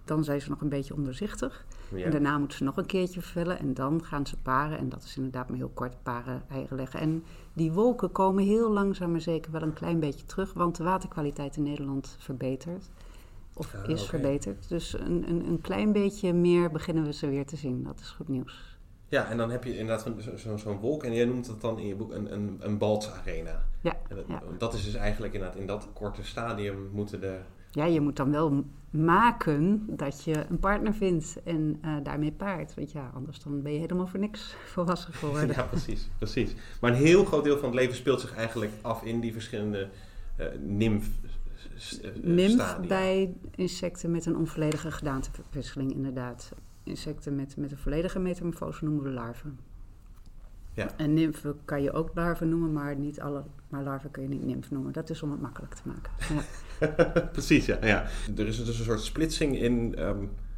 Dan 0.06 0.24
zijn 0.24 0.42
ze 0.42 0.50
nog 0.50 0.62
een 0.62 0.70
beetje 0.70 0.94
onderzichtig. 0.94 1.66
Ja. 1.96 2.06
En 2.06 2.12
daarna 2.12 2.38
moeten 2.38 2.58
ze 2.58 2.64
nog 2.64 2.78
een 2.78 2.86
keertje 2.86 3.22
vervellen 3.22 3.60
en 3.60 3.74
dan 3.74 4.04
gaan 4.04 4.28
ze 4.28 4.38
paren. 4.38 4.78
En 4.78 4.90
dat 4.90 5.04
is 5.04 5.16
inderdaad 5.18 5.50
maar 5.50 5.58
heel 5.58 5.72
kort 5.74 6.04
paren, 6.04 6.44
eieren 6.50 6.78
leggen. 6.78 7.00
En 7.00 7.24
die 7.54 7.72
wolken 7.72 8.12
komen 8.12 8.44
heel 8.44 8.72
langzaam 8.72 9.12
maar 9.12 9.22
zeker 9.22 9.52
wel 9.52 9.62
een 9.62 9.74
klein 9.74 10.00
beetje 10.00 10.26
terug, 10.26 10.54
want 10.54 10.76
de 10.76 10.84
waterkwaliteit 10.84 11.56
in 11.58 11.64
Nederland 11.64 12.16
verbetert. 12.20 12.90
Of 13.60 13.74
is 13.88 14.05
verbeterd. 14.05 14.70
Dus 14.70 14.93
een, 14.93 15.30
een, 15.30 15.47
een 15.47 15.62
klein 15.62 15.91
beetje 15.91 16.34
meer 16.34 16.72
beginnen 16.72 17.03
we 17.03 17.14
ze 17.14 17.30
weer 17.30 17.45
te 17.45 17.55
zien. 17.55 17.84
Dat 17.84 17.99
is 17.99 18.10
goed 18.10 18.28
nieuws. 18.28 18.78
Ja, 19.07 19.30
en 19.30 19.38
dan 19.38 19.51
heb 19.51 19.64
je 19.64 19.78
inderdaad 19.78 20.12
zo'n 20.36 20.60
zo, 20.60 20.78
wolk. 20.78 21.03
En 21.03 21.14
jij 21.14 21.26
noemt 21.26 21.47
het 21.47 21.62
dan 21.62 21.80
in 21.80 21.88
je 21.88 21.95
boek 21.95 22.14
een, 22.14 22.34
een, 22.34 22.57
een 22.60 22.78
balsarena. 22.78 23.64
Ja, 23.82 23.97
dat, 24.07 24.24
ja. 24.28 24.41
dat 24.57 24.74
is 24.74 24.84
dus 24.84 24.93
eigenlijk 24.93 25.34
inderdaad 25.34 25.57
in 25.57 25.66
dat 25.66 25.88
korte 25.93 26.24
stadium 26.24 26.89
moeten 26.91 27.20
de... 27.20 27.38
ja, 27.72 27.86
je 27.86 28.01
moet 28.01 28.16
dan 28.16 28.32
wel 28.32 28.64
maken 28.89 29.84
dat 29.88 30.24
je 30.24 30.45
een 30.49 30.60
partner 30.60 30.93
vindt 30.93 31.38
en 31.43 31.78
eh, 31.82 31.95
daarmee 32.03 32.32
paart. 32.32 32.74
Want 32.76 32.91
ja, 32.91 33.12
anders 33.14 33.39
dan 33.39 33.62
ben 33.62 33.74
je 33.74 33.80
helemaal 33.80 34.07
voor 34.07 34.20
niks 34.20 34.55
volwassen 34.74 35.14
geworden. 35.14 35.55
Ja, 35.55 35.64
precies, 35.64 36.10
precies. 36.18 36.53
Maar 36.82 36.91
een 36.91 36.97
heel 36.97 37.26
groot 37.26 37.43
deel 37.43 37.57
van 37.57 37.70
het 37.70 37.80
leven 37.80 37.95
speelt 37.95 38.22
zich 38.22 38.36
eigenlijk 38.36 38.72
af 38.82 39.03
in 39.03 39.20
die 39.20 39.34
verschillende 39.34 39.89
eh 40.36 40.47
nymf 40.60 41.10
s- 41.80 42.02
eh, 42.02 42.50
stadia. 42.50 42.88
bij 42.88 43.34
insecten 43.56 44.12
met 44.12 44.26
een 44.26 44.38
onvolledige 44.38 44.92
gedaanteverwisseling, 44.92 45.92
inderdaad. 45.94 46.52
Insecten 46.84 47.36
met, 47.36 47.58
met 47.58 47.72
een 47.72 47.78
volledige 47.78 48.20
metamorfose 48.20 48.84
noemen 48.86 49.04
we 49.04 49.10
larven. 49.10 49.60
Ja. 50.74 50.88
En 50.98 51.14
nymfen 51.14 51.56
kan 51.66 51.82
je 51.82 51.92
ook 51.92 52.12
larven 52.14 52.50
noemen, 52.50 52.74
maar 52.74 52.96
niet 52.96 53.20
alle 53.22 53.44
maar 53.70 53.84
larven 53.84 54.12
kun 54.12 54.24
je 54.24 54.30
niet 54.30 54.46
nymf 54.46 54.72
noemen. 54.72 54.92
Dat 54.94 55.10
is 55.10 55.24
om 55.24 55.32
het 55.32 55.42
makkelijk 55.42 55.74
te 55.74 55.82
maken. 55.84 56.12
Ja. 56.80 57.22
Precies, 57.32 57.66
ja, 57.66 57.78
ja. 57.86 58.08
Er 58.38 58.48
is 58.48 58.64
dus 58.66 58.80
een 58.80 58.86
soort 58.86 59.02
splitsing 59.02 59.58
in 59.60 59.96
ehm, 59.96 60.18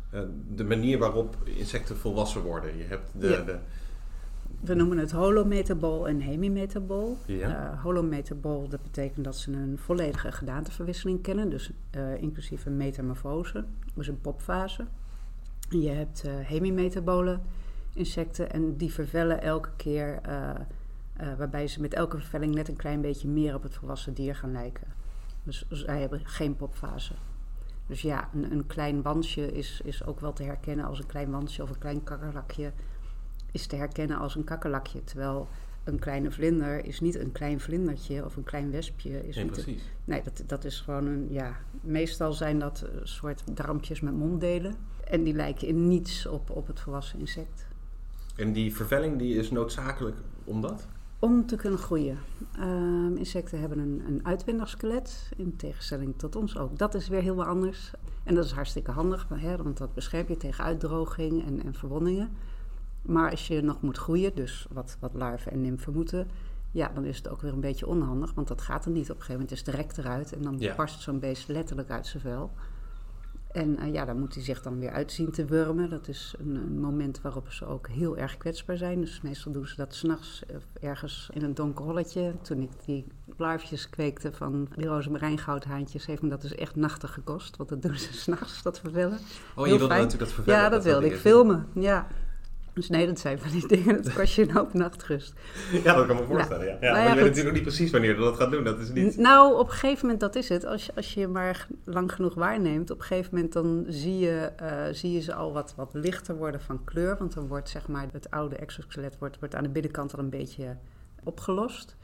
eh, 0.10 0.22
de 0.56 0.64
manier 0.64 0.98
waarop 0.98 1.38
insecten 1.44 1.98
volwassen 1.98 2.42
worden. 2.42 2.78
Je 2.78 2.84
hebt 2.84 3.10
de... 3.20 3.28
Ja. 3.30 3.42
de 3.44 3.58
We 4.62 4.74
noemen 4.74 4.98
het 4.98 5.12
holometabool 5.12 6.08
en 6.08 6.20
hemimetabool. 6.20 7.18
Ja. 7.26 7.72
Eh, 7.72 7.82
holometabool, 7.82 8.68
dat 8.68 8.82
betekent 8.82 9.26
dat 9.26 9.38
ze 9.38 9.52
een 9.52 9.78
volledige 9.78 10.32
gedaanteverwisseling 10.32 11.22
kennen, 11.22 11.50
dus 11.50 11.72
eh, 11.90 12.22
inclusief 12.22 12.66
een 12.66 12.78
metamorfose, 12.78 13.66
dus 13.94 14.08
een 14.08 14.22
popfase. 14.22 14.86
Je 15.70 15.90
hebt 15.90 16.24
eh 16.24 16.34
hemimetabole 16.40 17.40
insecten 17.94 18.52
en 18.52 18.78
die 18.78 18.94
vervellen 18.94 19.42
elke 19.42 19.70
keer, 19.76 20.22
waarbij 21.38 21.68
ze 21.68 21.82
met 21.82 21.94
elke 21.94 22.18
vervelling 22.18 22.56
net 22.56 22.68
een 22.68 22.76
klein 22.76 23.02
beetje 23.02 23.28
meer 23.28 23.56
op 23.56 23.64
het 23.64 23.76
volwassen 23.76 24.14
dier 24.14 24.36
gaan 24.36 24.52
lijken. 24.52 24.88
Dus 25.44 25.66
zij 25.70 26.00
hebben 26.00 26.20
geen 26.24 26.56
popfase. 26.56 27.14
Dus 27.88 28.02
ja, 28.02 28.30
een, 28.34 28.52
een 28.52 28.68
klein 28.68 29.02
wansje 29.02 29.52
is, 29.52 29.82
is 29.84 30.06
ook 30.06 30.20
wel 30.20 30.34
te 30.34 30.44
herkennen 30.44 30.86
als 30.86 31.00
een 31.00 31.06
klein 31.06 31.32
wansje 31.32 31.64
of 31.64 31.70
een 31.70 31.78
klein 31.78 32.04
kakkerlakje 32.04 32.72
is 33.52 33.68
te 33.68 33.76
herkennen 33.76 34.18
als 34.18 34.36
een 34.36 34.44
kakkerlakje. 34.44 35.04
Terwijl 35.04 35.48
een 35.84 36.00
kleine 36.00 36.32
vlinder 36.32 36.86
is 36.86 37.00
niet 37.00 37.16
een 37.20 37.32
klein 37.32 37.60
vlindertje 37.60 38.26
of 38.26 38.36
een 38.36 38.44
klein 38.44 38.72
wespje. 38.72 39.28
Is 39.28 39.36
nee, 39.36 39.44
niet 39.46 39.58
een- 39.58 39.64
precies. 39.64 39.84
nee, 40.06 40.22
dat, 40.24 40.44
dat 40.48 40.64
is 40.66 40.80
gewoon 40.80 41.06
een, 41.06 41.28
ja, 41.30 41.56
meestal 41.82 42.34
zijn 42.34 42.60
dat 42.60 42.86
een 42.94 43.08
soort 43.08 43.44
darmpjes 43.56 44.02
met 44.02 44.14
monddelen. 44.18 44.76
En 45.04 45.24
die 45.24 45.34
lijken 45.34 45.68
in 45.68 45.88
niets 45.88 46.26
op, 46.26 46.50
op 46.50 46.68
het 46.68 46.80
volwassen 46.80 47.20
insect. 47.20 47.68
En 48.36 48.54
die 48.54 48.76
vervelling 48.76 49.18
die 49.18 49.36
is 49.36 49.52
noodzakelijk 49.52 50.18
omdat? 50.44 50.88
Om 51.20 51.46
te 51.46 51.56
kunnen 51.56 51.80
groeien. 51.80 52.18
Ehm, 52.56 53.16
insecten 53.16 53.60
hebben 53.60 53.80
een, 53.80 54.04
een 54.08 54.26
uitwendig 54.26 54.70
skelet, 54.70 55.30
in 55.38 55.56
tegenstelling 55.56 56.14
tot 56.18 56.36
ons 56.36 56.58
ook. 56.58 56.78
Dat 56.78 56.94
is 56.94 57.08
weer 57.08 57.22
heel 57.22 57.36
wat 57.36 57.48
anders. 57.48 57.92
En 58.24 58.36
dat 58.36 58.46
is 58.46 58.52
hartstikke 58.52 58.92
handig, 58.92 59.30
maar, 59.30 59.40
hè, 59.40 59.58
want 59.58 59.78
dat 59.78 59.94
beschermt 59.94 60.28
je 60.28 60.38
tegen 60.38 60.64
uitdroging 60.64 61.46
en, 61.46 61.64
en 61.64 61.74
verwondingen. 61.74 62.30
Maar 63.02 63.32
als 63.32 63.48
je 63.48 63.62
nog 63.62 63.82
moet 63.82 63.98
groeien, 63.98 64.36
dus 64.36 64.68
wat, 64.72 64.98
wat 65.00 65.14
larven 65.14 65.52
en 65.52 65.62
nymfen 65.62 65.94
moeten, 65.94 66.28
ja, 66.72 66.92
dan 66.94 67.06
is 67.06 67.18
het 67.18 67.30
ook 67.30 67.42
weer 67.42 67.54
een 67.54 67.60
beetje 67.60 67.88
onhandig, 67.88 68.34
want 68.34 68.48
dat 68.48 68.62
gaat 68.62 68.86
er 68.86 68.92
niet. 68.92 69.04
Op 69.04 69.10
een 69.10 69.22
gegeven 69.22 69.34
moment 69.34 69.52
is 69.52 69.64
de 69.64 69.72
rek 69.72 69.98
eruit 69.98 70.34
en 70.34 70.42
dan 70.42 70.56
Ja. 70.60 70.76
barst 70.76 71.02
zo'n 71.02 71.20
beest 71.20 71.48
letterlijk 71.48 71.90
uit 71.90 72.08
zijn 72.08 72.24
vel. 72.24 72.52
En 73.52 73.78
eh, 73.78 73.94
ja, 73.94 74.06
dan 74.06 74.20
moet 74.20 74.34
hij 74.34 74.44
zich 74.44 74.62
dan 74.62 74.80
weer 74.80 74.90
uitzien 74.92 75.32
te 75.32 75.46
wurmen. 75.46 75.90
Dat 75.90 76.08
is 76.08 76.36
een, 76.40 76.56
een 76.56 76.80
moment 76.80 77.22
waarop 77.22 77.52
ze 77.52 77.66
ook 77.66 77.88
heel 77.88 78.18
erg 78.18 78.38
kwetsbaar 78.38 78.78
zijn. 78.78 79.02
Dus 79.02 79.22
meestal 79.22 79.52
doen 79.52 79.68
ze 79.68 79.76
dat 79.76 79.96
s'nachts 79.96 80.44
ergens 80.82 81.30
in 81.34 81.44
een 81.44 81.54
donker 81.54 81.86
holletje. 81.86 82.34
Toen 82.42 82.62
ik 82.62 82.70
die 82.86 83.06
larfjes 83.38 83.90
kweekte 83.90 84.32
van 84.34 84.68
die 84.76 84.86
rozemarijngoudhaantjes, 84.88 86.06
heeft 86.06 86.22
me 86.22 86.30
dat 86.30 86.42
dus 86.42 86.56
echt 86.56 86.76
nachten 86.76 87.10
gekost. 87.10 87.58
Want 87.58 87.70
dat 87.70 87.82
doen 87.82 87.96
ze 87.98 88.14
s'nachts, 88.24 88.62
dat 88.64 88.80
vervellen. 88.80 89.18
Oh, 89.18 89.56
Heel 89.56 89.64
je 89.66 89.70
wilde 89.70 89.88
fijn. 89.88 90.02
natuurlijk 90.04 90.20
dat 90.30 90.32
vervellen. 90.34 90.60
Ja, 90.64 90.70
dat 90.70 90.84
wilde 90.84 91.06
ik 91.06 91.16
filmen. 91.16 91.68
Ja. 91.74 92.08
Dus 92.74 92.90
nee, 92.90 93.06
dat 93.06 93.20
zijn 93.20 93.40
van 93.40 93.52
die 93.52 93.68
dingen, 93.68 94.04
dat 94.04 94.14
kost 94.14 94.36
je 94.36 94.42
een 94.42 94.52
hoop 94.52 94.74
nachtrust. 94.74 95.34
Ja, 95.84 95.96
dat 95.96 96.06
kan 96.06 96.16
me 96.16 96.24
voorstellen, 96.24 96.66
ja. 96.66 96.78
ja. 96.82 96.92
Nou 96.92 96.96
ja, 96.96 97.04
maar 97.04 97.08
je 97.10 97.16
weet 97.16 97.24
natuurlijk 97.24 97.48
ook 97.48 97.54
niet 97.54 97.64
precies 97.64 97.92
wanneer 97.92 98.16
dat 98.16 98.36
gaat 98.36 98.52
doen. 98.52 98.64
Dat 98.64 98.80
is 98.80 98.90
niet... 98.90 99.18
Nou, 99.18 99.58
op 99.58 99.68
een 99.68 99.74
gegeven 99.74 100.02
moment, 100.02 100.20
dat 100.20 100.36
is 100.36 100.50
het. 100.50 100.66
Als 100.66 100.86
je, 100.86 100.92
als 100.96 101.14
je 101.14 101.28
maar 101.28 101.68
lang 101.84 102.14
genoeg 102.14 102.34
waarneemt, 102.34 102.92
op 102.92 103.00
een 103.00 103.06
gegeven 103.06 103.36
moment 103.36 103.54
dan 103.54 103.86
zie 103.88 104.20
je, 104.20 104.52
eh, 104.56 104.84
zie 104.92 105.12
je 105.12 105.22
ze 105.22 105.34
al 105.34 105.54
wat, 105.54 105.74
wat 105.76 105.90
lichter 105.94 106.36
worden 106.36 106.62
van 106.62 106.84
kleur. 106.84 107.18
Want 107.18 107.34
dan 107.34 107.48
wordt 107.48 107.70
zeg 107.70 107.88
maar 107.88 108.08
het 108.12 108.32
oude 108.32 108.56
exoskelet 108.56 109.18
wordt, 109.20 109.40
wordt 109.40 109.56
aan 109.56 109.64
de 109.64 109.70
binnenkant 109.70 110.14
al 110.14 110.20
een 110.20 110.30
beetje 110.30 110.78
opgelost. 111.24 111.96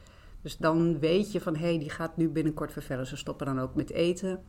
Dus 0.42 0.56
dan 0.56 0.98
weet 0.98 1.32
je 1.32 1.40
van, 1.40 1.56
hé, 1.56 1.68
hey, 1.68 1.78
die 1.78 1.90
gaat 1.90 2.16
nu 2.16 2.28
binnenkort 2.28 2.72
vervellen. 2.72 3.06
Ze 3.06 3.16
stoppen 3.16 3.46
dan 3.46 3.60
ook 3.60 3.74
met 3.74 3.90
eten. 3.90 4.40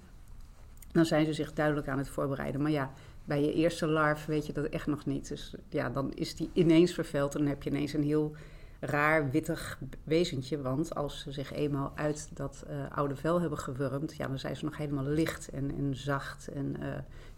Dan 0.91 1.05
zijn 1.05 1.25
ze 1.25 1.33
zich 1.33 1.53
duidelijk 1.53 1.87
aan 1.87 1.97
het 1.97 2.09
voorbereiden. 2.09 2.61
Maar 2.61 2.71
ja, 2.71 2.91
bij 3.29 3.41
je 3.41 3.53
eerste 3.53 3.87
larf 3.87 4.25
weet 4.25 4.45
je 4.45 4.53
dat 4.53 4.65
echt 4.65 4.87
nog 4.87 5.05
niet. 5.05 5.27
Dus 5.27 5.53
ja, 5.69 5.89
dan 5.89 6.11
is 6.13 6.35
die 6.35 6.49
ineens 6.53 6.93
verveld 6.93 7.33
en 7.33 7.39
dan 7.39 7.49
heb 7.49 7.63
je 7.63 7.69
ineens 7.69 7.93
een 7.93 8.03
heel 8.03 8.35
raar 8.79 9.29
wittig 9.31 9.79
wezentje. 10.03 10.61
Want 10.61 10.95
als 10.95 11.19
ze 11.21 11.31
zich 11.31 11.51
eenmaal 11.53 11.91
uit 11.95 12.29
dat 12.33 12.63
eh, 12.67 12.97
oude 12.97 13.15
vel 13.15 13.41
hebben 13.41 13.57
gewurmd, 13.59 14.15
ja, 14.15 14.27
dan 14.27 14.39
zijn 14.39 14.55
ze 14.55 14.65
nog 14.65 14.77
helemaal 14.77 15.03
licht 15.03 15.49
en, 15.49 15.71
en 15.77 15.95
zacht. 15.95 16.47
En 16.47 16.75
eh, 16.81 16.87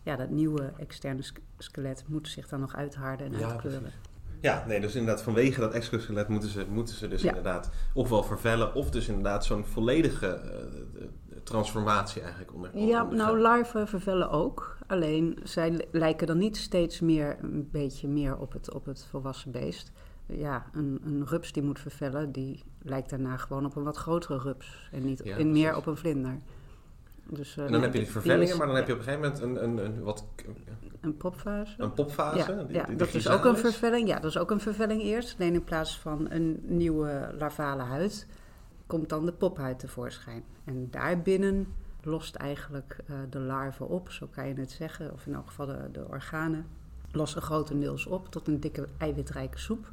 ja, 0.03 0.15
dat 0.15 0.29
nieuwe 0.29 0.71
externe 0.77 1.21
sk- 1.21 1.39
skelet 1.57 2.03
moet 2.07 2.27
zich 2.27 2.47
dan 2.47 2.59
nog 2.59 2.75
uitharden 2.75 3.33
en 3.33 3.39
Ja, 3.39 3.49
uitkleuren. 3.49 3.81
precies. 3.81 3.99
Ja, 4.41 4.63
nee, 4.67 4.79
dus 4.79 4.95
inderdaad 4.95 5.23
vanwege 5.23 5.59
dat 5.59 5.73
exoskelet 5.73 6.27
moeten 6.27 6.49
ze, 6.49 6.65
moeten 6.69 6.95
ze 6.95 7.07
dus 7.07 7.21
Ja. 7.21 7.27
inderdaad 7.27 7.69
ofwel 7.93 8.23
vervellen... 8.23 8.73
of 8.75 8.89
dus 8.89 9.07
inderdaad 9.07 9.45
zo'n 9.45 9.65
volledige 9.65 10.27
eh, 10.27 11.07
transformatie 11.43 12.21
eigenlijk 12.21 12.53
onder, 12.53 12.69
Ja, 12.77 12.81
ondergaan. 13.03 13.15
nou, 13.15 13.39
larven 13.39 13.87
vervellen 13.87 14.29
ook. 14.29 14.77
Alleen 14.91 15.37
zij 15.43 15.71
li- 15.71 15.85
lijken 15.91 16.27
dan 16.27 16.37
niet 16.37 16.57
steeds 16.57 16.99
meer 16.99 17.37
een 17.41 17.69
beetje 17.71 18.07
meer 18.07 18.37
op 18.37 18.51
het, 18.53 18.73
op 18.73 18.85
het 18.85 19.05
volwassen 19.09 19.51
beest. 19.51 19.91
Ja, 20.25 20.65
een, 20.73 21.01
een 21.05 21.25
rups 21.27 21.51
die 21.51 21.63
moet 21.63 21.79
vervellen, 21.79 22.31
die 22.31 22.63
lijkt 22.81 23.09
daarna 23.09 23.37
gewoon 23.37 23.65
op 23.65 23.75
een 23.75 23.83
wat 23.83 23.97
grotere 23.97 24.37
rups. 24.37 24.89
En 24.91 25.05
niet 25.05 25.21
Ja, 25.23 25.37
en 25.37 25.51
meer 25.51 25.75
op 25.75 25.85
een 25.85 25.97
vlinder. 25.97 26.39
Dus, 27.25 27.57
eh, 27.57 27.65
En 27.65 27.71
dan 27.71 27.71
nee, 27.71 27.81
heb 27.81 27.93
je 27.93 27.99
die 27.99 28.11
vervellingen, 28.11 28.57
maar 28.57 28.67
dan 28.67 28.75
heb 28.75 28.87
je 28.87 28.93
op 28.93 28.99
een 28.99 29.05
gegeven 29.05 29.23
moment 29.41 29.41
een, 29.41 29.63
een, 29.63 29.85
een, 29.85 30.03
wat, 30.03 30.25
Een 31.01 31.17
popfase. 31.17 31.75
een 31.81 31.93
popfase. 31.93 32.37
Ja, 32.55 32.63
die- 32.63 32.75
ja 32.75 32.83
die 32.85 32.95
dat 32.95 33.13
is 33.13 33.29
ook 33.29 33.45
een 33.45 33.57
vervelling. 33.57 34.07
Ja, 34.07 34.15
dat 34.19 34.29
is 34.29 34.37
ook 34.37 34.51
een 34.51 34.59
vervelling 34.59 35.01
eerst. 35.01 35.35
Alleen 35.39 35.53
in 35.53 35.63
plaats 35.63 35.99
van 35.99 36.31
een 36.31 36.59
nieuwe 36.63 37.33
larvale 37.37 37.83
huid 37.83 38.27
komt 38.87 39.09
dan 39.09 39.25
de 39.25 39.33
pophuid 39.33 39.79
tevoorschijn. 39.79 40.43
En 40.63 40.87
daarbinnen 40.91 41.67
lost 42.05 42.35
eigenlijk 42.35 42.97
uh, 43.09 43.15
de 43.29 43.39
larven 43.39 43.89
op, 43.89 44.11
zo 44.11 44.27
kan 44.27 44.47
je 44.47 44.53
het 44.53 44.71
zeggen, 44.71 45.13
of 45.13 45.25
in 45.25 45.33
elk 45.33 45.47
geval 45.47 45.65
de, 45.65 45.89
de 45.91 46.07
organen, 46.07 46.65
lossen 47.11 47.41
grotendeels 47.41 48.05
op 48.05 48.31
tot 48.31 48.47
een 48.47 48.59
dikke 48.59 48.87
eiwitrijke 48.97 49.59
soep. 49.59 49.89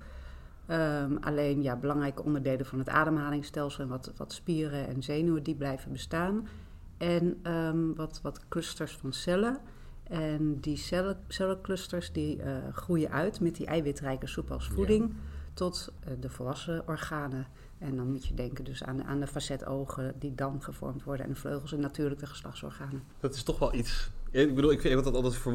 Um, 0.70 1.18
alleen 1.20 1.62
ja, 1.62 1.76
belangrijke 1.76 2.22
onderdelen 2.22 2.66
van 2.66 2.78
het 2.78 2.88
ademhalingsstelsel 2.88 3.82
en 3.82 3.88
wat, 3.88 4.12
wat 4.16 4.32
spieren 4.32 4.86
en 4.86 5.02
zenuwen, 5.02 5.42
die 5.42 5.54
blijven 5.54 5.92
bestaan. 5.92 6.48
En 6.96 7.52
um, 7.52 7.94
wat, 7.94 8.20
wat 8.22 8.48
clusters 8.48 8.96
van 8.96 9.12
cellen. 9.12 9.58
En 10.02 10.60
die 10.60 10.76
cellen, 10.76 11.20
cellenclusters 11.28 12.12
die 12.12 12.36
uh, 12.36 12.44
groeien 12.72 13.10
uit 13.10 13.40
met 13.40 13.56
die 13.56 13.66
eiwitrijke 13.66 14.26
soep 14.26 14.50
als 14.50 14.68
voeding 14.68 15.14
tot 15.54 15.92
uh, 16.08 16.12
de 16.20 16.30
volwassen 16.30 16.88
organen. 16.88 17.46
En 17.78 17.96
dan 17.96 18.10
moet 18.10 18.26
je 18.26 18.34
denken 18.34 18.64
dus 18.64 18.84
aan, 18.84 19.04
aan 19.04 19.20
de 19.20 19.26
facetogen 19.26 20.14
die 20.18 20.34
dan 20.34 20.62
gevormd 20.62 21.04
worden 21.04 21.26
en 21.26 21.32
de 21.32 21.38
vleugels 21.38 21.72
en 21.72 21.80
natuurlijk 21.80 22.20
de 22.20 22.26
geslachtsorganen. 22.26 23.02
Dat 23.20 23.34
is 23.34 23.42
toch 23.42 23.58
wel 23.58 23.74
iets. 23.74 24.10
Ik 24.30 24.54
bedoel, 24.54 24.70
ik 24.70 24.82
heb 24.82 25.04
dat 25.04 25.14
altijd, 25.14 25.46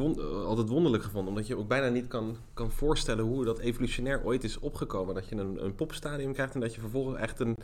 altijd 0.44 0.68
wonderlijk 0.68 1.02
gevonden, 1.02 1.28
omdat 1.28 1.46
je 1.46 1.56
ook 1.56 1.68
bijna 1.68 1.88
niet 1.88 2.06
kan, 2.06 2.36
kan 2.54 2.70
voorstellen 2.70 3.24
hoe 3.24 3.44
dat 3.44 3.58
evolutionair 3.58 4.24
ooit 4.24 4.44
is 4.44 4.58
opgekomen. 4.58 5.14
Dat 5.14 5.28
je 5.28 5.36
een, 5.36 5.64
een 5.64 5.74
popstadium 5.74 6.32
krijgt 6.32 6.54
en 6.54 6.60
dat 6.60 6.74
je 6.74 6.80
vervolgens 6.80 7.18
echt 7.18 7.40
een, 7.40 7.56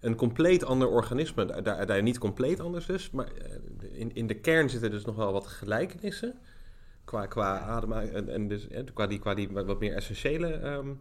een 0.00 0.16
compleet 0.16 0.64
ander 0.64 0.88
organisme, 0.88 1.62
daar, 1.62 1.86
daar 1.86 2.02
niet 2.02 2.18
compleet 2.18 2.60
anders 2.60 2.86
dus, 2.86 3.10
maar 3.10 3.26
eh, 3.26 4.00
in, 4.00 4.14
in 4.14 4.26
de 4.26 4.34
kern 4.34 4.70
zitten 4.70 4.90
dus 4.90 5.04
nog 5.04 5.16
wel 5.16 5.32
wat 5.32 5.46
gelijkenissen 5.46 6.34
qua, 7.04 7.26
qua 7.26 7.58
ademhaling 7.58 8.28
en, 8.28 8.48
dus, 8.48 8.66
qua, 8.94 9.06
die, 9.06 9.18
qua 9.18 9.34
die 9.34 9.48
wat 9.50 9.80
meer 9.80 9.94
essentiële 9.94 10.72
um, 10.72 11.00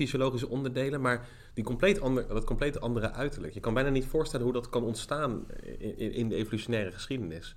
fysiologische 0.00 0.48
onderdelen, 0.48 1.00
maar 1.00 1.28
die 1.54 1.64
compleet 1.64 2.00
ander, 2.00 2.28
dat 2.28 2.44
compleet 2.44 2.80
andere 2.80 3.12
uiterlijk. 3.12 3.54
Je 3.54 3.60
kan 3.60 3.74
bijna 3.74 3.88
niet 3.88 4.06
voorstellen 4.06 4.44
hoe 4.44 4.54
dat 4.54 4.68
kan 4.68 4.84
ontstaan 4.84 5.46
in, 5.78 6.12
in 6.12 6.28
de 6.28 6.34
evolutionaire 6.34 6.92
geschiedenis. 6.92 7.56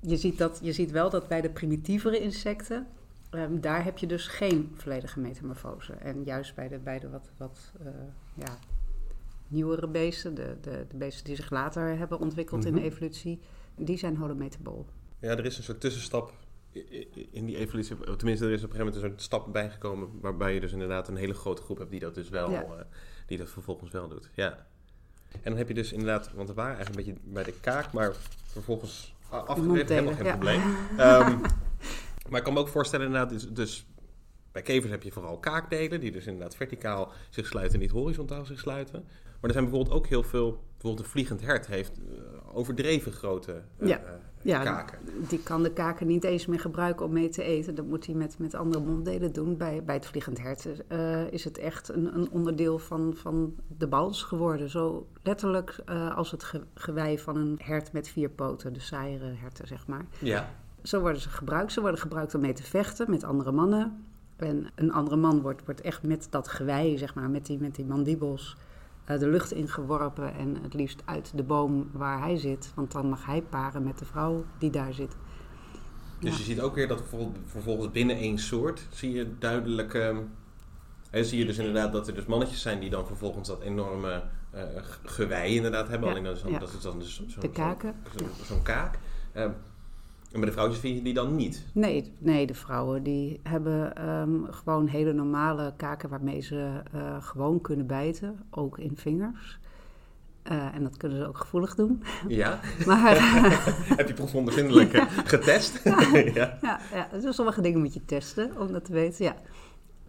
Je 0.00 0.16
ziet, 0.16 0.38
dat, 0.38 0.58
je 0.62 0.72
ziet 0.72 0.90
wel 0.90 1.10
dat 1.10 1.28
bij 1.28 1.40
de 1.40 1.50
primitievere 1.50 2.20
insecten, 2.20 2.86
um, 3.30 3.60
daar 3.60 3.84
heb 3.84 3.98
je 3.98 4.06
dus 4.06 4.26
geen 4.26 4.72
volledige 4.74 5.20
metamorfose. 5.20 5.92
En 5.92 6.24
juist 6.24 6.54
bij 6.54 6.68
de, 6.68 6.78
bij 6.78 6.98
de 6.98 7.10
wat, 7.10 7.30
wat 7.36 7.72
uh, 7.82 7.88
ja, 8.34 8.58
nieuwere 9.48 9.88
beesten, 9.88 10.34
de, 10.34 10.56
de, 10.60 10.86
de, 10.88 10.96
beesten 10.96 11.24
die 11.24 11.36
zich 11.36 11.50
later 11.50 11.98
hebben 11.98 12.18
ontwikkeld 12.18 12.64
in 12.64 12.72
de 12.72 12.78
mhm. 12.78 12.88
evolutie, 12.88 13.40
die 13.76 13.96
zijn 13.96 14.16
holometabool. 14.16 14.86
Ja, 15.20 15.30
er 15.30 15.44
is 15.44 15.56
een 15.56 15.62
soort 15.62 15.80
tussenstap 15.80 16.32
in 17.30 17.46
die 17.46 17.56
evolutie, 17.56 17.96
tenminste, 18.16 18.46
er 18.46 18.52
is 18.52 18.64
op 18.64 18.70
een 18.70 18.76
gegeven 18.76 18.78
moment 18.78 18.94
een 18.94 19.00
soort 19.00 19.22
stap 19.22 19.52
bijgekomen 19.52 20.08
waarbij 20.20 20.54
je 20.54 20.60
dus 20.60 20.72
inderdaad 20.72 21.08
een 21.08 21.16
hele 21.16 21.34
grote 21.34 21.62
groep 21.62 21.78
hebt 21.78 21.90
die 21.90 22.00
dat 22.00 22.14
dus 22.14 22.28
wel, 22.28 22.50
uh, 22.50 22.70
die 23.26 23.38
dat 23.38 23.50
vervolgens 23.50 23.90
wel 23.90 24.08
doet. 24.08 24.30
Ja. 24.34 24.66
En 25.32 25.40
dan 25.42 25.56
heb 25.56 25.68
je 25.68 25.74
dus 25.74 25.92
inderdaad, 25.92 26.32
want 26.32 26.48
we 26.48 26.54
waren 26.54 26.76
eigenlijk 26.76 27.06
een 27.06 27.14
beetje 27.14 27.32
bij 27.32 27.42
de 27.42 27.60
kaak, 27.60 27.92
maar 27.92 28.14
vervolgens 28.46 29.14
afgegeven, 29.28 29.86
helemaal 29.86 30.14
geen 30.14 30.26
probleem. 30.26 30.62
Um, 30.98 31.40
maar 32.28 32.38
ik 32.38 32.44
kan 32.44 32.52
me 32.52 32.58
ook 32.58 32.68
voorstellen 32.68 33.06
inderdaad, 33.06 33.30
dus, 33.30 33.48
dus 33.48 33.86
bij 34.52 34.62
kevers 34.62 34.90
heb 34.90 35.02
je 35.02 35.12
vooral 35.12 35.38
kaakdelen, 35.38 36.00
die 36.00 36.10
dus 36.10 36.26
inderdaad 36.26 36.56
verticaal 36.56 37.12
zich 37.30 37.46
sluiten 37.46 37.74
en 37.74 37.80
niet 37.80 37.90
horizontaal 37.90 38.44
zich 38.44 38.58
sluiten. 38.58 39.04
Maar 39.24 39.50
er 39.50 39.52
zijn 39.52 39.64
bijvoorbeeld 39.64 39.96
ook 39.96 40.06
heel 40.06 40.22
veel, 40.22 40.64
bijvoorbeeld 40.72 41.04
een 41.04 41.10
vliegend 41.10 41.40
hert 41.40 41.66
heeft 41.66 41.98
uh, 41.98 42.56
overdreven 42.56 43.12
grote 43.12 43.62
uh, 43.78 43.88
ja. 43.88 44.20
Ja, 44.42 44.62
kaken. 44.62 44.98
Die 45.28 45.42
kan 45.42 45.62
de 45.62 45.72
kaken 45.72 46.06
niet 46.06 46.24
eens 46.24 46.46
meer 46.46 46.60
gebruiken 46.60 47.06
om 47.06 47.12
mee 47.12 47.28
te 47.28 47.42
eten. 47.42 47.74
Dat 47.74 47.86
moet 47.86 48.06
hij 48.06 48.14
met, 48.14 48.38
met 48.38 48.54
andere 48.54 48.84
monddelen 48.84 49.32
doen. 49.32 49.56
Bij, 49.56 49.84
bij 49.84 49.94
het 49.94 50.06
vliegend 50.06 50.40
hert 50.40 50.66
uh, 50.88 51.32
is 51.32 51.44
het 51.44 51.58
echt 51.58 51.88
een, 51.88 52.14
een, 52.14 52.30
onderdeel 52.30 52.78
van, 52.78 53.14
van 53.16 53.54
de 53.78 53.86
bals 53.86 54.22
geworden. 54.22 54.70
Zo 54.70 55.06
letterlijk 55.22 55.82
als 56.14 56.30
het 56.30 56.42
ge, 56.42 56.60
gewei 56.74 57.18
van 57.18 57.36
een 57.36 57.60
hert 57.62 57.92
met 57.92 58.08
vier 58.08 58.28
poten, 58.28 58.72
de 58.72 58.80
saaiere 58.80 59.32
herten, 59.36 59.66
zeg 59.66 59.86
maar. 59.86 60.04
Ja. 60.18 60.50
Zo 60.82 61.00
worden 61.00 61.20
ze 61.20 61.28
gebruikt. 61.28 61.72
Ze 61.72 61.80
worden 61.80 62.00
gebruikt 62.00 62.34
om 62.34 62.40
mee 62.40 62.52
te 62.52 62.62
vechten 62.62 63.10
met 63.10 63.24
andere 63.24 63.52
mannen. 63.52 64.04
En 64.36 64.66
een 64.74 64.92
andere 64.92 65.16
man 65.16 65.40
wordt, 65.40 65.64
wordt 65.64 65.80
echt 65.80 66.02
met 66.02 66.26
dat 66.30 66.48
gewei, 66.48 66.98
zeg 66.98 67.14
maar, 67.14 67.30
met 67.30 67.46
die, 67.46 67.58
met 67.58 67.74
die 67.74 67.84
mandibels 67.84 68.56
eh, 68.56 68.69
de 69.18 69.28
lucht 69.28 69.52
ingeworpen 69.52 70.34
en 70.34 70.56
het 70.62 70.74
liefst 70.74 71.02
uit 71.04 71.32
de 71.34 71.42
boom 71.42 71.90
waar 71.92 72.20
hij 72.20 72.36
zit. 72.36 72.72
Want 72.74 72.92
dan 72.92 73.08
mag 73.08 73.26
hij 73.26 73.42
paren 73.42 73.82
met 73.82 73.98
de 73.98 74.04
vrouw 74.04 74.44
die 74.58 74.70
daar 74.70 74.92
zit. 74.92 75.16
Dus 76.20 76.36
je 76.36 76.42
ziet 76.42 76.60
ook 76.60 76.74
weer 76.74 76.88
dat 76.88 77.02
vervolgens 77.46 77.90
binnen 77.90 78.16
één 78.16 78.38
soort 78.38 78.86
zie 78.90 79.12
je 79.12 79.38
duidelijk... 79.38 79.94
Uh, 79.94 80.16
zie 81.10 81.38
je 81.38 81.46
dus 81.46 81.58
inderdaad 81.58 81.92
dat 81.92 82.08
er 82.08 82.14
dus 82.14 82.26
mannetjes 82.26 82.62
zijn 82.62 82.80
die 82.80 82.90
dan 82.90 83.06
vervolgens 83.06 83.48
dat 83.48 83.60
enorme 83.60 84.22
uh, 84.54 84.62
gewei 85.04 85.54
inderdaad 85.54 85.88
hebben. 85.88 86.08
Ja, 86.08 86.14
Alleen 86.14 86.32
is 86.32 86.42
dan, 86.42 86.50
ja. 86.50 86.58
dat 86.58 86.72
is 86.72 86.80
dan 86.80 86.98
dus 86.98 87.22
zo'n 87.26 87.40
de 87.40 87.50
kaken. 87.50 87.94
Zo'n 88.16 88.28
zo, 88.38 88.54
zo 88.54 88.60
kaak. 88.62 88.98
Ehm, 89.32 89.50
en 90.32 90.40
bij 90.40 90.48
de 90.48 90.52
vrouwtjes 90.52 90.80
vind 90.80 90.96
je 90.96 91.02
die 91.02 91.14
dan 91.14 91.36
niet? 91.36 91.64
Nee, 91.72 92.12
nee 92.18 92.46
de 92.46 92.54
vrouwen 92.54 93.02
die 93.02 93.40
hebben 93.42 94.08
um, 94.10 94.46
gewoon 94.50 94.86
hele 94.86 95.12
normale 95.12 95.74
kaken 95.76 96.08
waarmee 96.08 96.40
ze 96.40 96.82
uh, 96.94 97.22
gewoon 97.22 97.60
kunnen 97.60 97.86
bijten, 97.86 98.40
ook 98.50 98.78
in 98.78 98.96
vingers. 98.96 99.58
Uh, 100.52 100.74
en 100.74 100.82
dat 100.82 100.96
kunnen 100.96 101.18
ze 101.18 101.26
ook 101.26 101.38
gevoelig 101.38 101.74
doen. 101.74 102.02
Ja? 102.28 102.60
maar, 102.86 103.16
Heb 103.96 104.08
je 104.08 104.14
proefondervindelijk 104.14 104.96
getest? 105.24 105.80
ja. 106.34 106.58
ja, 106.62 106.80
ja, 106.92 107.08
dus 107.20 107.34
sommige 107.34 107.60
dingen 107.60 107.80
moet 107.80 107.94
je 107.94 108.04
testen 108.04 108.58
om 108.58 108.72
dat 108.72 108.84
te 108.84 108.92
weten. 108.92 109.24
Ja. 109.24 109.36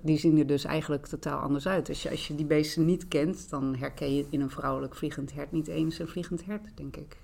Die 0.02 0.18
zien 0.18 0.38
er 0.38 0.48
dus 0.48 0.64
eigenlijk 0.64 1.06
totaal 1.06 1.40
anders 1.40 1.68
uit. 1.68 1.90
Als 1.90 2.04
je, 2.04 2.10
als 2.10 2.28
je 2.28 2.36
die 2.36 2.46
beesten 2.46 2.86
niet 2.86 3.08
kent, 3.08 3.50
dan 3.50 3.76
herken 3.76 4.16
je 4.16 4.26
in 4.30 4.42
een 4.42 4.50
vrouwelijk 4.50 4.96
vliegend 4.96 5.34
hert 5.34 5.52
niet 5.52 5.68
eens 5.68 6.00
een 6.00 6.08
vliegend 6.08 6.46
hert, 6.46 6.78
denk 6.78 6.96
ik. 6.96 7.18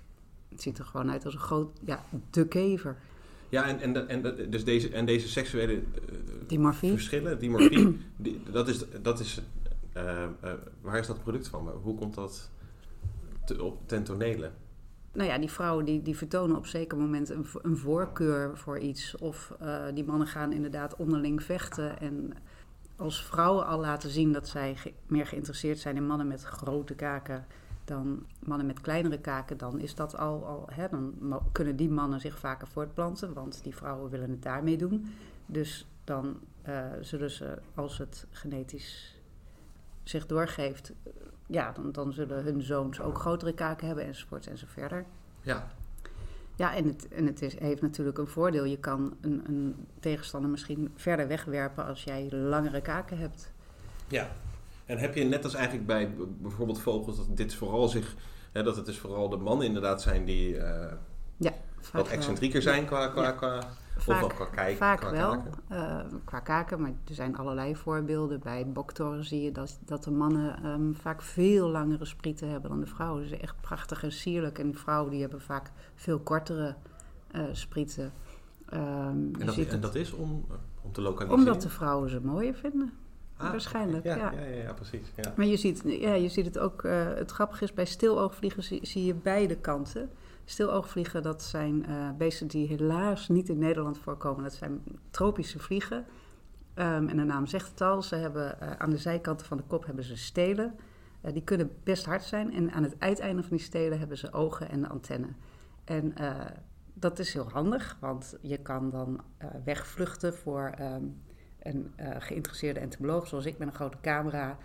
Het 0.58 0.66
ziet 0.66 0.78
er 0.78 0.84
gewoon 0.84 1.10
uit 1.10 1.24
als 1.24 1.34
een 1.34 1.40
groot, 1.40 1.78
ja, 1.84 2.04
de 2.30 2.46
kever. 2.46 2.96
Ja, 3.48 3.66
en, 3.66 3.80
en, 3.80 4.08
en, 4.08 4.50
dus 4.50 4.64
deze, 4.64 4.90
en 4.90 5.06
deze 5.06 5.28
seksuele 5.28 5.72
uh, 5.72 5.80
dimorfie. 6.46 6.90
verschillen, 6.90 7.38
dimorfie, 7.38 7.98
die, 8.16 8.42
dat 8.50 8.68
is, 8.68 8.84
dat 9.02 9.20
is 9.20 9.42
uh, 9.96 10.24
uh, 10.44 10.52
waar 10.80 10.98
is 10.98 11.06
dat 11.06 11.22
product 11.22 11.48
van? 11.48 11.68
Hoe 11.68 11.94
komt 11.94 12.14
dat 12.14 12.50
te, 13.44 13.62
op 13.62 13.88
ten 13.88 14.04
tonele? 14.04 14.50
Nou 15.12 15.28
ja, 15.28 15.38
die 15.38 15.50
vrouwen 15.50 15.84
die, 15.84 16.02
die 16.02 16.16
vertonen 16.16 16.56
op 16.56 16.66
zeker 16.66 16.98
moment 16.98 17.28
een, 17.28 17.46
een 17.62 17.76
voorkeur 17.76 18.58
voor 18.58 18.78
iets. 18.78 19.16
Of 19.16 19.56
die 19.94 20.04
mannen 20.04 20.26
gaan 20.26 20.52
inderdaad 20.52 20.96
onderling 20.96 21.42
vechten. 21.42 22.00
En 22.00 22.32
als 22.96 23.24
vrouwen 23.24 23.66
al 23.66 23.80
laten 23.80 24.10
zien 24.10 24.32
dat 24.32 24.48
zij 24.48 24.76
ge 24.76 24.92
meer 25.06 25.26
geïnteresseerd 25.26 25.78
zijn 25.78 25.96
in 25.96 26.06
mannen 26.06 26.26
met 26.26 26.42
grote 26.42 26.94
kaken 26.94 27.46
dan 27.88 28.26
mannen 28.38 28.66
met 28.66 28.80
kleinere 28.80 29.18
kaken, 29.18 29.56
dan 29.56 29.80
is 29.80 29.94
dat 29.94 30.16
al, 30.16 30.46
al 30.46 30.68
hè, 30.72 30.88
dan 30.88 31.14
kunnen 31.52 31.76
die 31.76 31.90
mannen 31.90 32.20
zich 32.20 32.38
vaker 32.38 32.68
voortplanten, 32.68 33.32
want 33.32 33.62
die 33.62 33.76
vrouwen 33.76 34.10
willen 34.10 34.30
het 34.30 34.42
daarmee 34.42 34.76
doen. 34.76 35.12
Dus 35.46 35.86
dan 36.04 36.40
uh, 36.68 36.84
zullen 37.00 37.30
ze, 37.30 37.58
als 37.74 37.98
het 37.98 38.26
genetisch 38.30 39.20
zich 40.02 40.26
doorgeeft, 40.26 40.92
ja, 41.46 41.72
dan, 41.72 41.92
dan 41.92 42.12
zullen 42.12 42.42
hun 42.44 42.62
zoons 42.62 43.00
ook 43.00 43.18
grotere 43.18 43.52
kaken 43.52 43.86
hebben 43.86 44.04
enzovoort 44.04 44.46
en 44.46 44.58
zo 44.58 44.66
verder. 44.68 45.04
Ja. 45.40 45.66
Ja, 46.56 46.74
en 46.74 46.86
het, 46.86 47.08
en 47.08 47.26
het 47.26 47.42
is, 47.42 47.58
heeft 47.58 47.82
natuurlijk 47.82 48.18
een 48.18 48.26
voordeel. 48.26 48.64
Je 48.64 48.78
kan 48.78 49.16
een, 49.20 49.42
een 49.46 49.86
tegenstander 50.00 50.50
misschien 50.50 50.92
verder 50.94 51.28
wegwerpen 51.28 51.86
als 51.86 52.04
jij 52.04 52.30
langere 52.30 52.80
kaken 52.80 53.18
hebt. 53.18 53.52
Ja, 54.08 54.30
en 54.88 54.98
heb 54.98 55.14
je 55.14 55.24
net 55.24 55.44
als 55.44 55.54
eigenlijk 55.54 55.86
bij 55.86 56.14
bijvoorbeeld 56.38 56.80
vogels 56.80 57.16
dat 57.16 57.36
dit 57.36 57.54
vooral 57.54 57.88
zich, 57.88 58.14
hè, 58.52 58.62
dat 58.62 58.76
het 58.76 58.86
dus 58.86 58.98
vooral 58.98 59.28
de 59.28 59.36
mannen 59.36 59.66
inderdaad 59.66 60.02
zijn 60.02 60.24
die 60.24 60.54
uh, 60.54 60.92
ja, 61.36 61.52
wat 61.92 62.08
excentrieker 62.08 62.62
zijn 62.62 62.86
qua, 62.86 63.08
qua, 63.08 63.22
ja. 63.22 63.32
qua, 63.32 63.60
vaak, 63.96 64.24
of 64.24 64.34
qua 64.34 64.46
kijken? 64.46 64.76
Vaak 64.76 65.00
qua 65.00 65.10
wel, 65.10 65.30
kaken. 65.30 65.52
Uh, 65.72 66.18
qua 66.24 66.40
kaken, 66.40 66.80
maar 66.80 66.92
er 67.08 67.14
zijn 67.14 67.36
allerlei 67.36 67.76
voorbeelden. 67.76 68.40
Bij 68.40 68.66
boktoren 68.66 69.24
zie 69.24 69.42
je 69.42 69.52
dat, 69.52 69.78
dat 69.84 70.04
de 70.04 70.10
mannen 70.10 70.66
um, 70.66 70.94
vaak 70.94 71.22
veel 71.22 71.68
langere 71.68 72.04
sprieten 72.04 72.48
hebben 72.48 72.70
dan 72.70 72.80
de 72.80 72.86
vrouwen. 72.86 73.22
Ze 73.22 73.28
zijn 73.28 73.40
echt 73.40 73.60
prachtig 73.60 74.02
en 74.02 74.12
sierlijk. 74.12 74.58
En 74.58 74.74
vrouwen 74.74 75.10
die 75.10 75.20
hebben 75.20 75.40
vaak 75.40 75.70
veel 75.94 76.18
kortere 76.18 76.74
uh, 77.32 77.42
sprieten. 77.52 78.12
Um, 78.74 79.30
en, 79.38 79.46
dat, 79.46 79.56
en 79.56 79.80
dat 79.80 79.94
is 79.94 80.12
om, 80.12 80.46
om 80.82 80.92
te 80.92 81.00
lokaliseren? 81.00 81.44
Omdat 81.46 81.62
de 81.62 81.68
vrouwen 81.68 82.10
ze 82.10 82.20
mooier 82.20 82.54
vinden. 82.54 82.92
Ah, 83.38 83.50
Waarschijnlijk, 83.50 84.04
ja. 84.04 84.16
Ja, 84.16 84.32
ja, 84.32 84.62
ja, 84.62 84.72
precies. 84.72 85.12
Ja. 85.16 85.32
Maar 85.36 85.46
je 85.46 85.56
ziet, 85.56 85.82
ja, 85.84 86.14
je 86.14 86.28
ziet 86.28 86.44
het 86.44 86.58
ook, 86.58 86.82
uh, 86.82 87.14
het 87.14 87.30
grappige 87.30 87.64
is, 87.64 87.72
bij 87.72 87.84
stiloogvliegen 87.84 88.62
zie, 88.62 88.86
zie, 88.86 89.04
je 89.04 89.14
beide 89.14 89.56
kanten. 89.56 90.10
Stiloogvliegen, 90.44 91.22
dat 91.22 91.42
zijn 91.42 91.84
uh, 91.88 92.10
beesten 92.18 92.46
die 92.46 92.66
helaas 92.66 93.28
niet 93.28 93.48
in 93.48 93.58
Nederland 93.58 93.98
voorkomen. 93.98 94.42
Dat 94.42 94.54
zijn 94.54 94.82
tropische 95.10 95.58
vliegen. 95.58 96.04
Um, 96.74 97.08
en 97.08 97.16
de 97.16 97.24
naam 97.24 97.46
zegt 97.46 97.70
het 97.70 97.80
al, 97.80 98.02
ze 98.02 98.14
hebben 98.14 98.56
uh, 98.62 98.72
aan 98.72 98.90
de 98.90 98.98
zijkanten 98.98 99.46
van 99.46 99.56
de 99.56 99.62
kop 99.66 99.86
hebben 99.86 100.04
ze 100.04 100.16
stelen. 100.16 100.74
die 101.32 101.42
kunnen 101.42 101.70
best 101.82 102.04
hard 102.04 102.22
zijn. 102.22 102.52
En 102.52 102.72
aan 102.72 102.82
het 102.82 102.94
uiteinde 102.98 103.42
van 103.42 103.56
die 103.56 103.66
stelen 103.66 103.98
hebben 103.98 104.18
ze 104.18 104.32
ogen 104.32 104.68
en 104.68 104.88
antenne. 104.88 105.28
En 105.84 106.14
dat 106.94 107.18
is 107.18 107.32
heel 107.32 107.50
handig, 107.50 107.96
want 108.00 108.36
je 108.40 108.56
kan 108.56 108.90
dan 108.90 109.20
wegvluchten 109.64 110.34
voor... 110.34 110.74
Um, 110.80 111.26
een 111.62 111.92
uh, 112.00 112.08
geïnteresseerde 112.18 112.80
entomoloog 112.80 113.26
zoals 113.26 113.46
ik 113.46 113.58
met 113.58 113.68
een 113.68 113.74
grote 113.74 113.98
camera. 114.02 114.58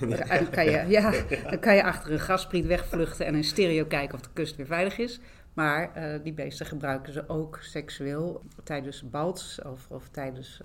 Dan 0.00 0.50
kan, 0.50 0.64
je, 0.64 0.84
ja, 0.88 1.10
dan 1.50 1.58
kan 1.58 1.74
je 1.74 1.82
achter 1.82 2.12
een 2.12 2.20
gaspriet 2.20 2.66
wegvluchten 2.66 3.26
en 3.26 3.34
in 3.34 3.44
stereo 3.44 3.84
kijken 3.84 4.14
of 4.14 4.20
de 4.20 4.28
kust 4.32 4.56
weer 4.56 4.66
veilig 4.66 4.98
is. 4.98 5.20
Maar 5.54 5.90
uh, 5.96 6.22
die 6.22 6.32
beesten 6.32 6.66
gebruiken 6.66 7.12
ze 7.12 7.28
ook 7.28 7.58
seksueel 7.62 8.42
tijdens 8.64 9.10
balts 9.10 9.62
of, 9.62 9.86
of 9.88 10.08
tijdens 10.08 10.62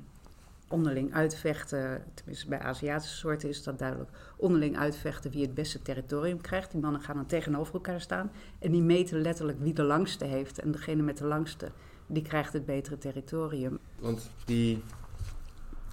onderling 0.67 1.13
uitvechten. 1.13 2.03
Tenminste, 2.13 2.47
bij 2.47 2.59
Aziatische 2.59 3.15
soorten 3.15 3.49
is 3.49 3.63
dat 3.63 3.79
duidelijk. 3.79 4.09
Onderling 4.37 4.77
uitvechten 4.77 5.31
wie 5.31 5.41
het 5.41 5.53
beste 5.53 5.81
territorium 5.81 6.41
krijgt. 6.41 6.71
Die 6.71 6.81
mannen 6.81 7.01
gaan 7.01 7.15
dan 7.15 7.25
tegenover 7.25 7.73
elkaar 7.73 8.01
staan. 8.01 8.31
En 8.59 8.71
die 8.71 8.81
meten 8.81 9.21
letterlijk 9.21 9.59
wie 9.59 9.73
de 9.73 9.83
langste 9.83 10.25
heeft. 10.25 10.59
En 10.59 10.71
degene 10.71 11.01
met 11.01 11.17
de 11.17 11.25
langste, 11.25 11.71
die 12.07 12.23
krijgt 12.23 12.53
het 12.53 12.65
betere 12.65 12.97
territorium. 12.97 13.79
Want 13.99 14.31
die, 14.45 14.83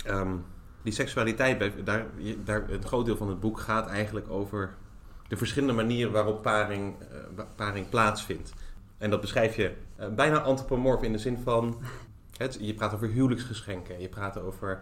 um, 0.09 0.45
die 0.83 0.93
seksualiteit, 0.93 1.87
daar, 1.87 2.05
daar, 2.45 2.71
een 2.71 2.85
groot 2.85 3.07
deel 3.07 3.17
van 3.17 3.29
het 3.29 3.41
boek 3.41 3.61
gaat 3.61 3.89
eigenlijk 3.89 4.31
over 4.31 4.75
de 5.29 5.37
verschillende 5.37 5.75
manieren 5.75 6.13
waarop 6.13 6.43
paring, 6.43 6.95
uh, 7.37 7.45
paring 7.57 7.89
plaatsvindt. 7.89 8.53
En 8.99 9.11
dat 9.11 9.21
beschrijf 9.21 9.57
je 9.57 9.73
uh, 10.01 10.07
bijna 10.09 10.41
antropomorf 10.41 11.03
in 11.03 11.13
de 11.13 11.19
zin 11.19 11.39
van... 11.39 11.81
Het, 12.37 12.59
je 12.61 12.75
praat 12.75 12.95
over 12.95 13.09
huwelijksgeschenken. 13.09 14.01
Je 14.01 14.09
praat 14.09 14.41
over 14.41 14.81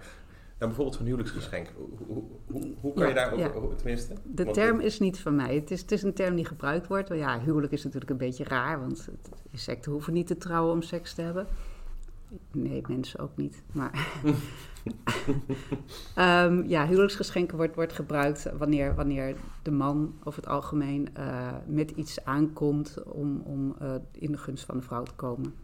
nou, 0.61 0.73
bijvoorbeeld 0.73 0.95
zo'n 0.97 1.07
huwelijksgeschenk. 1.07 1.69
Hoe, 2.07 2.23
hoe, 2.47 2.75
hoe 2.81 2.95
kan 2.95 3.09
je 3.09 3.15
daarover, 3.15 3.71
ja. 3.71 3.77
tenminste? 3.77 4.15
De 4.25 4.51
term 4.51 4.81
is 4.81 4.99
niet 4.99 5.19
van 5.19 5.37
mij. 5.37 5.55
Het 5.55 5.71
is, 5.71 5.81
het 5.81 5.93
is 5.93 6.03
een 6.03 6.15
term 6.15 6.35
die 6.35 6.45
gebruikt 6.45 6.87
wordt. 6.87 7.09
Ja, 7.09 7.41
huwelijk 7.41 7.73
is 7.73 7.85
natuurlijk 7.85 8.11
een 8.11 8.17
beetje 8.17 8.45
raar, 8.45 8.81
want 8.81 9.09
insecten 9.51 9.93
hoeven 9.93 10.13
niet 10.13 10.27
te 10.27 10.37
trouwen 10.37 10.73
om 10.73 10.83
seks 10.83 11.15
te 11.15 11.23
hebben. 11.23 11.47
Nee, 12.53 12.83
mensen 12.89 13.21
ook 13.21 13.37
niet. 13.37 13.63
Maar 13.73 14.23
um, 16.47 16.67
ja, 16.75 16.87
huwelijksgeschenken 16.87 17.57
wordt, 17.57 17.75
wordt 17.75 17.93
gebruikt 17.93 18.51
wanneer, 18.59 18.95
wanneer 18.95 19.37
de 19.63 19.71
man 19.71 20.15
over 20.25 20.41
het 20.41 20.51
algemeen 20.51 21.09
uh, 21.19 21.53
met 21.67 21.91
iets 21.91 22.25
aankomt 22.25 23.03
om, 23.03 23.41
om 23.41 23.77
uh, 23.83 23.95
in 24.13 24.33
de 24.33 24.39
gunst 24.39 24.65
van 24.65 24.77
de 24.77 24.83
vrouw 24.83 25.03
te 25.03 25.15
komen. 25.15 25.55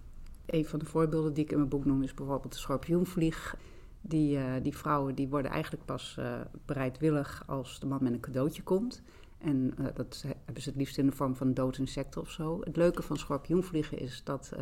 Een 0.46 0.64
van 0.64 0.78
de 0.78 0.84
voorbeelden 0.84 1.34
die 1.34 1.44
ik 1.44 1.50
in 1.50 1.56
mijn 1.56 1.68
boek 1.68 1.84
noem 1.84 2.02
is 2.02 2.14
bijvoorbeeld 2.14 2.52
de 2.52 2.58
schorpioenvlieg. 2.58 3.56
Die, 4.00 4.36
uh, 4.36 4.44
die 4.62 4.76
vrouwen 4.76 5.14
die 5.14 5.28
worden 5.28 5.50
eigenlijk 5.50 5.84
pas 5.84 6.18
bereidwillig 6.64 7.42
als 7.46 7.80
de 7.80 7.86
man 7.86 8.02
met 8.02 8.12
een 8.12 8.20
cadeautje 8.20 8.62
komt. 8.62 9.02
En 9.38 9.74
dat 9.94 10.24
hebben 10.44 10.62
ze 10.62 10.68
het 10.68 10.78
liefst 10.78 10.98
in 10.98 11.06
de 11.06 11.12
vorm 11.12 11.36
van 11.36 11.54
dood 11.54 11.78
insecten 11.78 12.20
of 12.20 12.30
zo. 12.30 12.60
Het 12.64 12.76
leuke 12.76 13.02
van 13.02 13.16
schorpioenvliegen 13.16 13.98
is 13.98 14.20
dat 14.24 14.52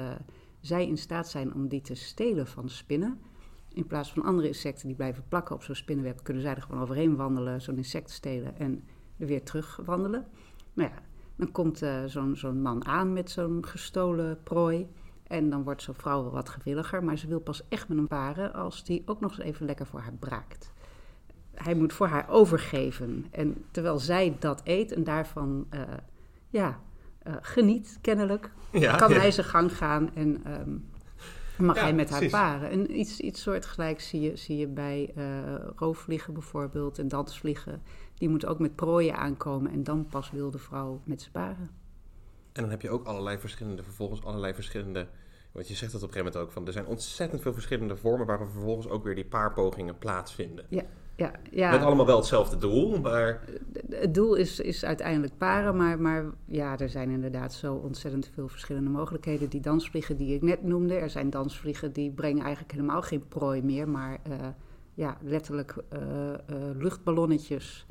zij 0.67 0.87
in 0.87 0.99
staat 0.99 1.29
zijn 1.29 1.55
om 1.55 1.69
die 1.69 1.81
te 1.81 1.95
stelen 1.95 2.47
van 2.47 2.69
spinnen. 2.69 3.21
In 3.69 3.87
plaats 3.87 4.13
van 4.13 4.23
andere 4.23 4.49
insecten 4.49 4.87
die 4.87 4.97
blijven 4.97 5.25
plakken 5.29 5.55
op 5.55 5.63
zo'n 5.63 5.75
spinnenweb, 5.75 6.23
kunnen 6.23 6.43
zij 6.43 6.55
er 6.55 6.63
gewoon 6.63 6.83
overheen 6.83 7.17
wandelen, 7.17 7.61
zo'n 7.61 7.77
insect 7.77 8.11
stelen 8.11 8.59
en 8.59 8.85
er 9.19 9.27
weer 9.27 9.43
terug 9.43 9.81
wandelen. 9.85 10.27
Maar 10.73 10.85
ja, 10.85 11.03
dan 11.37 11.53
komt 11.53 11.83
uh, 11.83 12.05
zo'n 12.05 12.63
man 12.63 12.85
aan 12.87 13.13
met 13.13 13.31
zo'n 13.31 13.67
gestolen 13.67 14.43
prooi. 14.43 14.89
En 15.23 15.51
dan 15.51 15.63
wordt 15.63 15.83
zo'n 15.83 15.95
vrouw 15.95 16.23
wel 16.23 16.33
wat 16.33 16.49
gewilliger, 16.49 17.05
maar 17.05 17.19
ze 17.19 17.27
wil 17.27 17.41
pas 17.41 17.69
echt 17.69 17.89
met 17.89 17.97
hem 17.97 18.09
paren 18.09 18.53
als 18.53 18.85
die 18.85 19.03
ook 19.07 19.21
nog 19.21 19.31
eens 19.31 19.47
even 19.47 19.67
lekker 19.67 19.87
voor 19.87 20.01
haar 20.01 20.15
braakt. 20.19 20.73
Hij 21.55 21.75
moet 21.75 21.93
voor 21.93 22.07
haar 22.07 22.29
overgeven. 22.29 23.27
En 23.31 23.65
terwijl 23.71 23.99
zij 23.99 24.37
dat 24.39 24.61
eet 24.65 24.93
en 24.93 25.05
daarvan 25.05 25.67
uh, 25.71 25.81
ja, 26.49 26.81
uh, 27.27 27.35
geniet, 27.41 27.99
kennelijk, 28.01 28.51
ja, 28.73 28.97
kan 28.97 29.11
ja. 29.11 29.19
hij 29.19 29.31
zijn 29.31 29.47
gang 29.47 29.77
gaan 29.77 30.15
en 30.15 30.43
um, 30.61 30.91
mag 31.59 31.77
ja, 31.77 31.83
hij 31.83 31.95
met 31.95 32.09
precies. 32.09 32.33
haar 32.33 32.59
paren. 32.59 32.71
En 32.71 32.99
iets, 32.99 33.21
iets 33.21 33.43
soortgelijks 33.43 34.09
zie 34.09 34.21
je, 34.21 34.37
zie 34.37 34.57
je 34.57 34.67
bij 34.67 35.13
uh, 35.17 35.25
roofvliegen 35.77 36.33
bijvoorbeeld 36.33 36.99
en 36.99 37.09
dansvliegen. 37.09 37.83
Die 38.15 38.29
moeten 38.29 38.49
ook 38.49 38.59
met 38.59 38.75
prooien 38.75 39.17
aankomen 39.17 39.73
en 39.73 39.85
dan 39.85 40.07
pas 40.07 40.31
wil 40.31 40.51
de 40.51 40.59
vrouw 40.59 41.01
met 41.05 41.23
ze 41.23 41.31
paren. 41.31 41.71
En 42.53 42.63
dan 42.63 42.71
heb 42.71 42.83
je 42.83 42.91
ook 42.91 43.07
allerlei 43.07 43.39
verschillende, 43.39 43.83
vervolgens 43.83 44.25
allerlei 44.25 44.55
verschillende... 44.55 45.09
Want 45.53 45.69
je 45.69 45.75
zegt 45.75 45.93
dat 45.93 46.03
op 46.03 46.09
een 46.09 46.15
gegeven 46.15 46.33
moment 46.33 46.51
ook 46.51 46.57
van... 46.57 46.67
er 46.67 46.73
zijn 46.73 46.87
ontzettend 46.87 47.43
veel 47.43 47.53
verschillende 47.53 47.97
vormen... 47.97 48.27
waar 48.27 48.39
vervolgens 48.39 48.89
ook 48.89 49.05
weer 49.05 49.15
die 49.15 49.25
paarpogingen 49.25 49.99
plaatsvinden. 49.99 50.67
Ja 50.69 50.85
ja, 51.17 51.33
ja. 51.51 51.71
Met 51.71 51.83
allemaal 51.83 52.07
wel 52.07 52.17
hetzelfde 52.17 52.57
doel, 52.57 53.01
maar... 53.01 53.41
Het 53.91 54.15
doel 54.15 54.35
is, 54.35 54.61
is 54.61 54.85
uiteindelijk 54.85 55.39
paren, 55.39 55.77
maar, 55.77 56.01
maar 56.01 56.25
ja, 56.45 56.79
er 56.79 56.89
zijn 56.89 57.11
inderdaad 57.11 57.53
zo 57.53 57.75
ontzettend 57.75 58.31
veel 58.35 58.49
verschillende 58.49 58.91
mogelijkheden. 58.91 59.49
Die 59.49 59.61
dansvliegen 59.61 60.17
die 60.17 60.35
ik 60.35 60.43
net 60.43 60.63
noemde, 60.63 60.95
er 60.95 61.11
zijn 61.11 61.31
dansvliegen 61.31 61.93
die 61.93 62.11
brengen 62.11 62.43
eigenlijk 62.43 62.73
helemaal 62.73 63.03
geen 63.03 63.29
prooi 63.29 63.63
meer, 63.63 63.89
maar 63.89 64.21
uh, 64.29 64.35
ja, 64.95 65.17
letterlijk 65.23 65.77
uh, 65.93 66.01
uh, 66.01 66.37
luchtballonnetjes. 66.75 67.87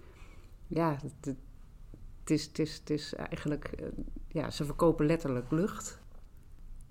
Ja, 0.68 0.98
het, 1.02 1.36
het, 2.20 2.30
is, 2.30 2.46
het, 2.46 2.60
is, 2.60 2.78
het 2.78 2.90
is 2.90 3.14
eigenlijk, 3.14 3.76
ja, 4.28 4.50
ze 4.50 4.66
verkopen 4.66 5.06
letterlijk 5.06 5.52
lucht 5.52 6.03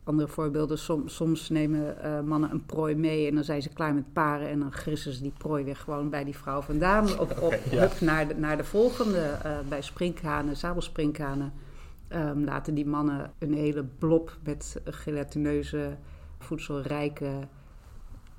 andere 0.05 0.29
voorbeelden, 0.29 0.79
soms, 0.79 1.15
soms 1.15 1.49
nemen 1.49 1.97
uh, 2.05 2.21
mannen 2.21 2.51
een 2.51 2.67
prooi 2.67 2.95
mee 2.95 3.29
en 3.29 3.35
dan 3.35 3.45
zijn 3.45 3.63
ze 3.63 3.69
klaar 3.69 3.95
met 3.95 4.13
paren 4.13 4.49
en 4.49 4.59
dan 4.59 4.73
grissen 4.73 5.13
ze 5.13 5.23
die 5.23 5.33
prooi 5.39 5.65
weer 5.65 5.77
gewoon 5.77 6.11
bij 6.11 6.25
die 6.25 6.37
vrouw 6.37 6.61
vandaan. 6.61 7.19
Op, 7.19 7.31
op 7.31 7.43
okay, 7.43 7.61
ja. 7.71 7.89
naar, 8.01 8.29
de, 8.29 8.35
naar 8.35 8.57
de 8.57 8.65
volgende, 8.65 9.39
uh, 9.47 9.59
bij 9.69 9.83
sprinkhanen, 9.83 10.57
zabelspringhanen. 10.57 11.53
Um, 12.09 12.45
laten 12.45 12.75
die 12.75 12.87
mannen 12.87 13.33
een 13.39 13.55
hele 13.55 13.85
blob 13.85 14.37
met 14.45 14.81
gelatineuze, 14.85 15.97
voedselrijke 16.39 17.31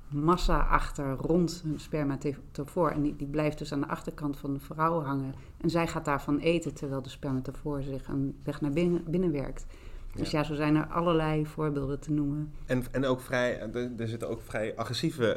massa 0.08 0.58
achter 0.58 1.16
rond 1.16 1.62
hun 1.64 1.80
spermatofoor. 1.80 2.90
En 2.90 3.02
die, 3.02 3.16
die 3.16 3.26
blijft 3.26 3.58
dus 3.58 3.72
aan 3.72 3.80
de 3.80 3.88
achterkant 3.88 4.36
van 4.36 4.52
de 4.52 4.60
vrouw 4.60 5.02
hangen. 5.02 5.34
En 5.60 5.70
zij 5.70 5.86
gaat 5.86 6.04
daarvan 6.04 6.38
eten 6.38 6.74
terwijl 6.74 7.02
de 7.02 7.08
spermatofoor 7.08 7.82
zich 7.82 8.08
een 8.08 8.36
weg 8.44 8.60
naar 8.60 8.70
binnen, 8.70 9.04
binnen 9.06 9.32
werkt. 9.32 9.66
Dus 10.14 10.30
ja. 10.30 10.38
ja, 10.38 10.44
zo 10.44 10.54
zijn 10.54 10.76
er 10.76 10.86
allerlei 10.86 11.46
voorbeelden 11.46 12.00
te 12.00 12.12
noemen. 12.12 12.52
En, 12.66 12.84
en 12.90 13.04
ook 13.04 13.20
vrij, 13.20 13.60
er, 13.60 13.90
er 13.96 14.08
zitten 14.08 14.28
ook 14.28 14.42
vrij 14.42 14.76
agressieve 14.76 15.36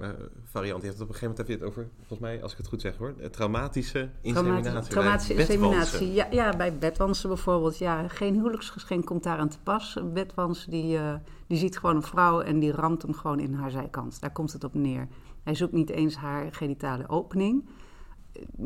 uh, 0.00 0.06
uh, 0.08 0.08
varianten. 0.44 0.82
Je 0.82 0.88
hebt 0.88 1.00
op 1.00 1.08
een 1.08 1.14
gegeven 1.14 1.28
moment 1.28 1.38
heb 1.38 1.46
je 1.46 1.52
het 1.52 1.62
over, 1.62 1.88
volgens 1.96 2.18
mij, 2.18 2.42
als 2.42 2.52
ik 2.52 2.58
het 2.58 2.66
goed 2.66 2.80
zeg 2.80 2.96
hoor, 2.96 3.14
traumatische 3.30 4.08
inseminatie. 4.20 4.90
Traumatische 4.90 5.34
inseminatie, 5.34 6.12
ja, 6.12 6.26
ja, 6.30 6.56
bij 6.56 6.78
bedwansen 6.78 7.28
bijvoorbeeld. 7.28 7.78
Ja, 7.78 8.08
geen 8.08 8.34
huwelijksgeschenk 8.34 9.06
komt 9.06 9.22
daar 9.22 9.38
aan 9.38 9.48
te 9.48 9.58
pas. 9.62 9.96
Een 9.96 10.12
bedwans 10.12 10.66
die, 10.66 10.96
uh, 10.96 11.14
die 11.46 11.58
ziet 11.58 11.78
gewoon 11.78 11.96
een 11.96 12.02
vrouw 12.02 12.40
en 12.40 12.58
die 12.58 12.72
ramt 12.72 13.02
hem 13.02 13.14
gewoon 13.14 13.40
in 13.40 13.54
haar 13.54 13.70
zijkant. 13.70 14.20
Daar 14.20 14.32
komt 14.32 14.52
het 14.52 14.64
op 14.64 14.74
neer. 14.74 15.08
Hij 15.42 15.54
zoekt 15.54 15.72
niet 15.72 15.90
eens 15.90 16.16
haar 16.16 16.54
genitale 16.54 17.08
opening 17.08 17.64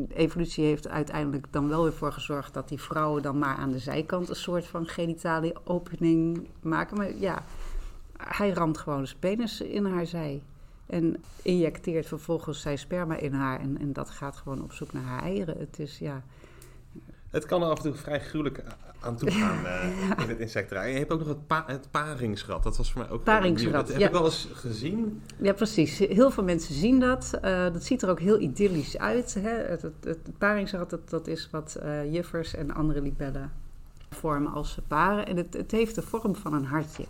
evolutie 0.07 0.65
heeft 0.65 0.87
uiteindelijk 0.87 1.47
dan 1.51 1.69
wel 1.69 1.83
weer 1.83 1.93
voor 1.93 2.11
gezorgd 2.11 2.53
dat 2.53 2.69
die 2.69 2.81
vrouwen 2.81 3.21
dan 3.21 3.37
maar 3.37 3.55
aan 3.55 3.71
de 3.71 3.79
zijkant 3.79 4.29
een 4.29 4.35
soort 4.35 4.65
van 4.65 4.87
genitale 4.87 5.55
opening 5.63 6.47
maken. 6.61 6.97
Maar 6.97 7.15
ja, 7.15 7.43
hij 8.17 8.49
ramt 8.49 8.77
gewoon 8.77 9.07
zijn 9.07 9.19
penis 9.19 9.61
in 9.61 9.85
haar 9.85 10.05
zij. 10.05 10.43
En 10.85 11.23
injecteert 11.41 12.05
vervolgens 12.05 12.61
zijn 12.61 12.77
sperma 12.77 13.15
in 13.15 13.33
haar. 13.33 13.59
En, 13.59 13.77
en 13.79 13.93
dat 13.93 14.09
gaat 14.09 14.35
gewoon 14.35 14.63
op 14.63 14.73
zoek 14.73 14.93
naar 14.93 15.03
haar 15.03 15.21
eieren. 15.21 15.57
Het 15.57 15.79
is 15.79 15.99
ja. 15.99 16.23
Het 17.29 17.45
kan 17.45 17.61
er 17.61 17.69
af 17.69 17.77
en 17.77 17.83
toe 17.83 17.93
vrij 17.93 18.19
gruwelijk 18.19 18.63
aan 18.99 19.15
toe 19.17 19.31
gaan 19.31 19.63
uh, 19.65 20.23
in 20.23 20.29
het 20.29 20.39
insectenrijk. 20.39 20.91
Je 20.91 20.97
hebt 20.97 21.11
ook 21.11 21.19
nog 21.19 21.27
het, 21.27 21.47
pa 21.47 21.63
het 21.67 21.87
paringsrad. 21.91 22.63
Dat 22.63 22.77
was 22.77 22.91
voor 22.91 23.01
mij 23.01 23.09
ook 23.09 23.23
paringsrad. 23.23 23.73
Dat 23.73 23.87
heb 23.87 23.99
ja. 23.99 24.05
ik 24.05 24.11
wel 24.11 24.25
eens 24.25 24.49
gezien. 24.53 25.21
Ja, 25.41 25.53
precies. 25.53 25.97
Heel 25.97 26.31
veel 26.31 26.43
mensen 26.43 26.73
zien 26.73 26.99
dat. 26.99 27.37
Uh, 27.43 27.63
dat 27.63 27.83
ziet 27.83 28.01
er 28.01 28.09
ook 28.09 28.19
heel 28.19 28.39
idyllisch 28.39 28.97
uit. 28.97 29.33
Hè? 29.33 29.49
Het, 29.49 29.81
het, 29.81 29.93
het 30.03 30.37
paringsrad, 30.37 30.89
dat, 30.89 31.09
dat 31.09 31.27
is 31.27 31.49
wat 31.51 31.77
uh, 31.83 32.13
juffers 32.13 32.55
en 32.55 32.73
andere 32.73 33.01
libellen 33.01 33.51
vormen 34.09 34.53
als 34.53 34.73
ze 34.73 34.81
paren. 34.81 35.25
En 35.25 35.37
het, 35.37 35.53
het 35.53 35.71
heeft 35.71 35.95
de 35.95 36.01
vorm 36.01 36.35
van 36.35 36.53
een 36.53 36.65
hartje. 36.65 37.05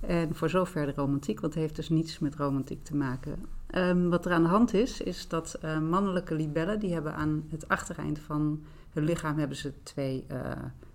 En 0.00 0.34
voor 0.34 0.48
zover 0.48 0.86
de 0.86 0.92
romantiek, 0.96 1.40
want 1.40 1.54
het 1.54 1.62
heeft 1.62 1.76
dus 1.76 1.88
niets 1.88 2.18
met 2.18 2.34
romantiek 2.34 2.84
te 2.84 2.96
maken. 2.96 3.46
Um, 3.74 4.10
wat 4.10 4.24
er 4.26 4.32
aan 4.32 4.42
de 4.42 4.48
hand 4.48 4.74
is, 4.74 5.00
is 5.00 5.28
dat 5.28 5.58
mannelijke 5.88 6.34
libellen, 6.34 6.78
die 6.78 6.92
hebben 6.92 7.14
aan 7.14 7.44
het 7.50 7.68
achtereind 7.68 8.18
van 8.18 8.60
hun 8.96 9.04
lichaam 9.04 9.38
hebben 9.38 9.56
ze 9.56 9.82
twee 9.82 10.26
uh, 10.32 10.50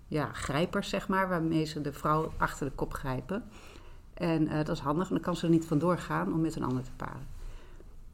ja, 0.08 0.34
grijpers, 0.34 0.90
zeg 0.90 1.08
maar, 1.08 1.30
waarmee 1.30 1.66
ze 1.66 1.82
de 1.82 1.94
vrouw 1.94 2.34
achter 2.38 2.66
de 2.66 2.76
kop 2.76 2.94
grijpen. 2.94 3.44
En 4.14 4.42
uh, 4.42 4.54
dat 4.54 4.70
is 4.70 4.80
handig, 4.80 5.08
dan 5.08 5.20
kan 5.20 5.36
ze 5.36 5.46
er 5.46 5.52
niet 5.52 5.66
vandoor 5.66 5.98
gaan 5.98 6.34
om 6.34 6.42
met 6.42 6.56
een 6.56 6.64
ander 6.64 6.84
te 6.84 6.92
paren. 6.96 7.28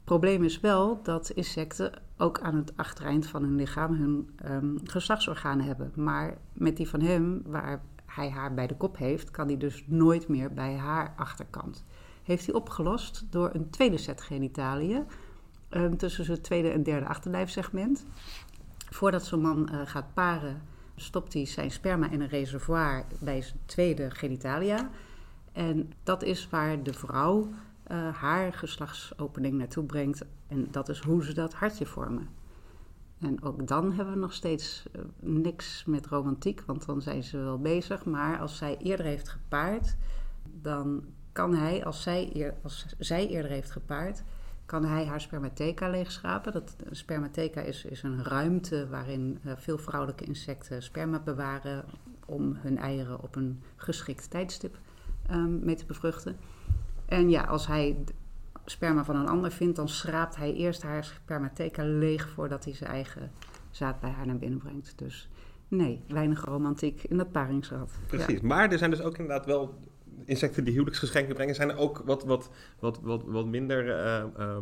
Probleem 0.04 0.44
is 0.44 0.60
wel 0.60 1.02
dat 1.02 1.30
insecten 1.30 1.92
ook 2.16 2.40
aan 2.40 2.56
het 2.56 2.76
achtereind 2.76 3.26
van 3.26 3.42
hun 3.42 3.56
lichaam 3.56 3.94
hun 3.94 4.38
um, 4.50 4.78
geslachtsorganen 4.84 5.66
hebben. 5.66 5.92
Maar 5.94 6.38
met 6.52 6.76
die 6.76 6.88
van 6.88 7.00
hem, 7.00 7.42
waar 7.46 7.82
hij 8.06 8.30
haar 8.30 8.54
bij 8.54 8.66
de 8.66 8.76
kop 8.76 8.96
heeft, 8.96 9.30
kan 9.30 9.46
hij 9.46 9.56
dus 9.56 9.84
nooit 9.86 10.28
meer 10.28 10.52
bij 10.52 10.76
haar 10.76 11.14
achterkant. 11.16 11.84
Heeft 12.22 12.46
hij 12.46 12.54
opgelost 12.54 13.26
door 13.30 13.50
een 13.52 13.70
tweede 13.70 13.98
set 13.98 14.20
genitaliën 14.20 15.06
um, 15.70 15.96
tussen 15.96 16.24
zijn 16.24 16.40
tweede 16.40 16.70
en 16.70 16.82
derde 16.82 17.06
achterlijfsegment. 17.06 18.06
Voordat 18.90 19.24
zo'n 19.24 19.40
man 19.40 19.68
uh, 19.72 19.80
gaat 19.84 20.14
paren, 20.14 20.62
stopt 20.96 21.32
hij 21.32 21.46
zijn 21.46 21.70
sperma 21.70 22.10
in 22.10 22.20
een 22.20 22.28
reservoir 22.28 23.04
bij 23.20 23.42
zijn 23.42 23.58
tweede 23.64 24.10
genitalia. 24.10 24.90
En 25.52 25.92
dat 26.02 26.22
is 26.22 26.48
waar 26.48 26.82
de 26.82 26.92
vrouw 26.92 27.48
uh, 27.90 28.14
haar 28.14 28.52
geslachtsopening 28.52 29.54
naartoe 29.54 29.84
brengt. 29.84 30.24
En 30.46 30.68
dat 30.70 30.88
is 30.88 31.00
hoe 31.00 31.24
ze 31.24 31.34
dat 31.34 31.54
hartje 31.54 31.86
vormen. 31.86 32.28
En 33.18 33.42
ook 33.42 33.66
dan 33.66 33.92
hebben 33.92 34.14
we 34.14 34.20
nog 34.20 34.32
steeds 34.32 34.86
uh, 34.96 35.02
niks 35.20 35.84
met 35.84 36.06
romantiek, 36.06 36.62
want 36.66 36.86
dan 36.86 37.02
zijn 37.02 37.22
ze 37.22 37.38
wel 37.38 37.58
bezig. 37.58 38.04
Maar 38.04 38.38
als 38.38 38.56
zij 38.56 38.76
eerder 38.76 39.06
heeft 39.06 39.28
gepaard, 39.28 39.96
dan 40.62 41.04
kan 41.32 41.54
hij, 41.54 41.84
als 41.84 42.02
zij, 42.02 42.54
als 42.62 42.86
zij 42.98 43.28
eerder 43.28 43.50
heeft 43.50 43.70
gepaard, 43.70 44.22
kan 44.68 44.84
hij 44.84 45.06
haar 45.06 45.20
spermatheca 45.20 45.88
leegschrapen. 45.88 46.52
Dat, 46.52 46.76
spermatheca 46.90 47.60
is, 47.60 47.84
is 47.84 48.02
een 48.02 48.24
ruimte 48.24 48.88
waarin 48.88 49.38
uh, 49.44 49.52
veel 49.56 49.78
vrouwelijke 49.78 50.24
insecten 50.24 50.82
sperma 50.82 51.18
bewaren 51.18 51.84
om 52.26 52.56
hun 52.58 52.78
eieren 52.78 53.22
op 53.22 53.36
een 53.36 53.62
geschikt 53.76 54.30
tijdstip 54.30 54.78
um, 55.30 55.64
mee 55.64 55.74
te 55.74 55.86
bevruchten. 55.86 56.36
En 57.06 57.30
ja, 57.30 57.42
als 57.42 57.66
hij 57.66 57.96
sperma 58.64 59.04
van 59.04 59.16
een 59.16 59.28
ander 59.28 59.50
vindt, 59.50 59.76
dan 59.76 59.88
schraapt 59.88 60.36
hij 60.36 60.54
eerst 60.54 60.82
haar 60.82 61.04
spermatheca 61.04 61.84
leeg 61.84 62.28
voordat 62.28 62.64
hij 62.64 62.74
zijn 62.74 62.90
eigen 62.90 63.30
zaad 63.70 64.00
bij 64.00 64.10
haar 64.10 64.26
naar 64.26 64.38
binnen 64.38 64.58
brengt. 64.58 64.92
Dus 64.96 65.28
nee, 65.68 66.02
weinig 66.08 66.44
romantiek 66.44 67.02
in 67.02 67.16
dat 67.16 67.32
paringsrad. 67.32 67.90
Precies, 68.06 68.40
maar 68.40 68.70
er 68.70 68.78
zijn 68.78 68.90
dus 68.90 69.02
ook 69.02 69.18
inderdaad 69.18 69.46
wel 69.46 69.74
insecten 70.28 70.64
die 70.64 70.72
huwelijksgeschenken 70.72 71.34
brengen. 71.34 71.54
Zijn 71.54 71.70
er 71.70 71.76
ook 71.76 72.02
wat, 72.04 72.24
wat, 72.24 72.50
wat, 72.78 73.00
wat, 73.02 73.22
wat 73.26 73.46
minder 73.46 73.86
uh, 73.86 74.24
uh, 74.38 74.56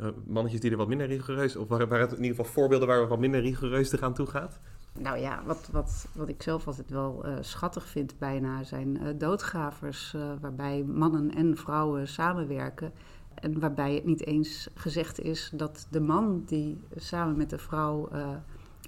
uh, 0.00 0.06
mannetjes 0.26 0.60
die 0.60 0.70
er 0.70 0.76
wat 0.76 0.88
minder 0.88 1.06
rigoureus, 1.06 1.56
of 1.56 1.68
waar, 1.68 1.88
waar 1.88 2.00
het 2.00 2.10
in 2.12 2.22
ieder 2.22 2.36
geval 2.36 2.52
voorbeelden 2.52 2.88
waar 2.88 3.00
we 3.00 3.06
wat 3.06 3.18
minder 3.18 3.40
rigoureus 3.40 3.88
te 3.88 3.98
gaan 3.98 4.14
toe 4.14 4.26
gaat? 4.26 4.60
Nou 4.98 5.18
ja, 5.18 5.42
wat, 5.44 5.68
wat, 5.72 6.08
wat 6.14 6.28
ik 6.28 6.42
zelf 6.42 6.66
altijd 6.66 6.90
wel 6.90 7.26
uh, 7.26 7.36
schattig 7.40 7.86
vind 7.86 8.18
bijna 8.18 8.62
zijn 8.62 9.18
doodgravers, 9.18 10.16
waarbij 10.40 10.84
mannen 10.84 11.34
en 11.34 11.56
vrouwen 11.56 12.08
samenwerken. 12.08 12.92
En 13.34 13.60
waarbij 13.60 13.94
het 13.94 14.04
niet 14.04 14.26
eens 14.26 14.68
gezegd 14.74 15.20
is 15.20 15.50
dat 15.54 15.86
de 15.90 16.00
man 16.00 16.42
die 16.46 16.80
samen 16.96 17.36
met 17.36 17.50
de 17.50 17.58
vrouw 17.58 18.08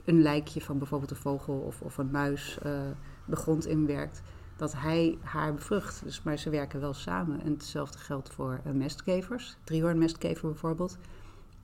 een 0.05 0.23
lijkje 0.23 0.61
van 0.61 0.79
bijvoorbeeld 0.79 1.11
een 1.11 1.17
vogel 1.17 1.55
of, 1.55 1.81
of 1.81 1.99
een 1.99 2.11
muis 2.11 2.59
de 3.29 3.37
grond 3.37 3.67
inwerkt, 3.67 4.23
dat 4.59 4.73
hij 4.77 5.19
haar 5.23 5.55
bevrucht. 5.55 6.05
Dus, 6.05 6.23
maar 6.23 6.39
ze 6.39 6.51
werken 6.51 6.81
wel 6.81 6.95
samen. 6.95 7.41
En 7.41 7.53
hetzelfde 7.53 7.99
geldt 7.99 8.31
voor 8.31 8.61
mestkevers, 8.73 9.57
driehoornmestkever 9.65 10.49
bijvoorbeeld. 10.49 10.99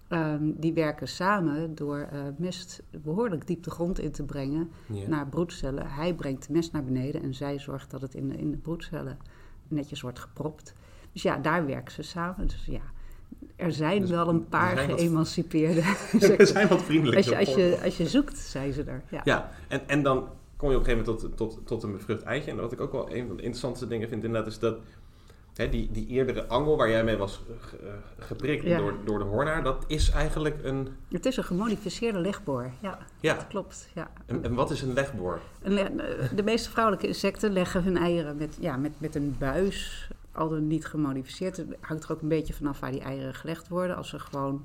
Um, 0.09 0.55
die 0.61 0.72
werken 0.72 1.09
samen 1.09 1.74
door 1.74 2.09
uh, 2.12 2.20
mest 2.36 2.82
behoorlijk 3.03 3.47
diep 3.47 3.62
de 3.62 3.70
grond 3.70 3.99
in 3.99 4.11
te 4.11 4.22
brengen 4.22 4.70
ja. 4.86 5.09
naar 5.09 5.28
broedcellen. 5.28 5.90
Hij 5.90 6.14
brengt 6.14 6.47
de 6.47 6.53
mest 6.53 6.72
naar 6.72 6.84
beneden 6.84 7.22
en 7.22 7.34
zij 7.34 7.59
zorgt 7.59 7.90
dat 7.90 8.01
het 8.01 8.14
in 8.14 8.28
de, 8.28 8.36
in 8.36 8.51
de 8.51 8.57
broedcellen 8.57 9.18
netjes 9.68 10.01
wordt 10.01 10.18
gepropt. 10.18 10.74
Dus 11.12 11.22
ja, 11.22 11.36
daar 11.36 11.66
werken 11.66 11.92
ze 11.92 12.03
samen. 12.03 12.47
Dus 12.47 12.64
ja, 12.64 12.80
er 13.57 13.72
zijn 13.72 14.01
dus 14.01 14.11
wel 14.11 14.28
een 14.28 14.49
paar 14.49 14.76
geëmancipeerde. 14.76 15.80
er 16.38 16.47
zijn 16.47 16.68
wat 16.68 16.82
vriendelijk. 16.82 17.16
Als 17.16 17.26
je, 17.26 17.36
als, 17.36 17.55
je, 17.55 17.80
als 17.84 17.97
je 17.97 18.07
zoekt, 18.07 18.38
zijn 18.38 18.72
ze 18.72 18.82
er. 18.82 19.03
Ja, 19.11 19.20
ja 19.24 19.51
en, 19.68 19.88
en 19.88 20.03
dan 20.03 20.28
kom 20.64 20.72
je 20.72 20.78
op 20.78 20.88
een 20.88 20.94
gegeven 20.94 21.12
moment 21.12 21.36
tot, 21.36 21.56
tot, 21.56 21.66
tot 21.66 21.82
een 21.82 21.92
bevrucht 21.92 22.22
eitje. 22.22 22.50
En 22.50 22.56
wat 22.56 22.72
ik 22.72 22.80
ook 22.80 22.92
wel 22.92 23.14
een 23.14 23.26
van 23.26 23.36
de 23.36 23.42
interessantste 23.42 23.86
dingen 23.86 24.08
vind, 24.08 24.24
inderdaad, 24.24 24.50
is 24.50 24.58
dat 24.58 24.76
Hè, 25.54 25.68
die, 25.68 25.90
die 25.92 26.06
eerdere 26.06 26.46
angel 26.46 26.76
waar 26.76 26.90
jij 26.90 27.04
mee 27.04 27.16
was 27.16 27.42
geprikt 28.18 28.64
ja. 28.64 28.78
door, 28.78 28.94
door 29.04 29.18
de 29.18 29.24
hoornaar, 29.24 29.62
dat 29.62 29.84
is 29.86 30.10
eigenlijk 30.10 30.56
een... 30.62 30.88
Het 31.08 31.26
is 31.26 31.36
een 31.36 31.44
gemodificeerde 31.44 32.18
legboor, 32.18 32.70
ja. 32.80 32.98
ja. 33.20 33.34
Dat 33.34 33.46
klopt, 33.46 33.88
ja. 33.94 34.10
En, 34.26 34.44
en 34.44 34.54
wat 34.54 34.70
is 34.70 34.82
een 34.82 34.92
legboor? 34.92 35.40
Een 35.62 35.72
le 35.72 36.28
de 36.34 36.42
meeste 36.42 36.70
vrouwelijke 36.70 37.06
insecten 37.06 37.52
leggen 37.52 37.82
hun 37.82 37.96
eieren 37.96 38.36
met, 38.36 38.56
ja, 38.60 38.76
met, 38.76 38.92
met 38.98 39.14
een 39.14 39.36
buis, 39.38 40.08
al 40.32 40.48
dan 40.48 40.66
niet 40.66 40.86
gemodificeerd. 40.86 41.56
Het 41.56 41.76
hangt 41.80 42.04
er 42.04 42.12
ook 42.12 42.22
een 42.22 42.28
beetje 42.28 42.54
vanaf 42.54 42.80
waar 42.80 42.92
die 42.92 43.02
eieren 43.02 43.34
gelegd 43.34 43.68
worden. 43.68 43.96
Als 43.96 44.08
ze 44.08 44.18
gewoon 44.18 44.64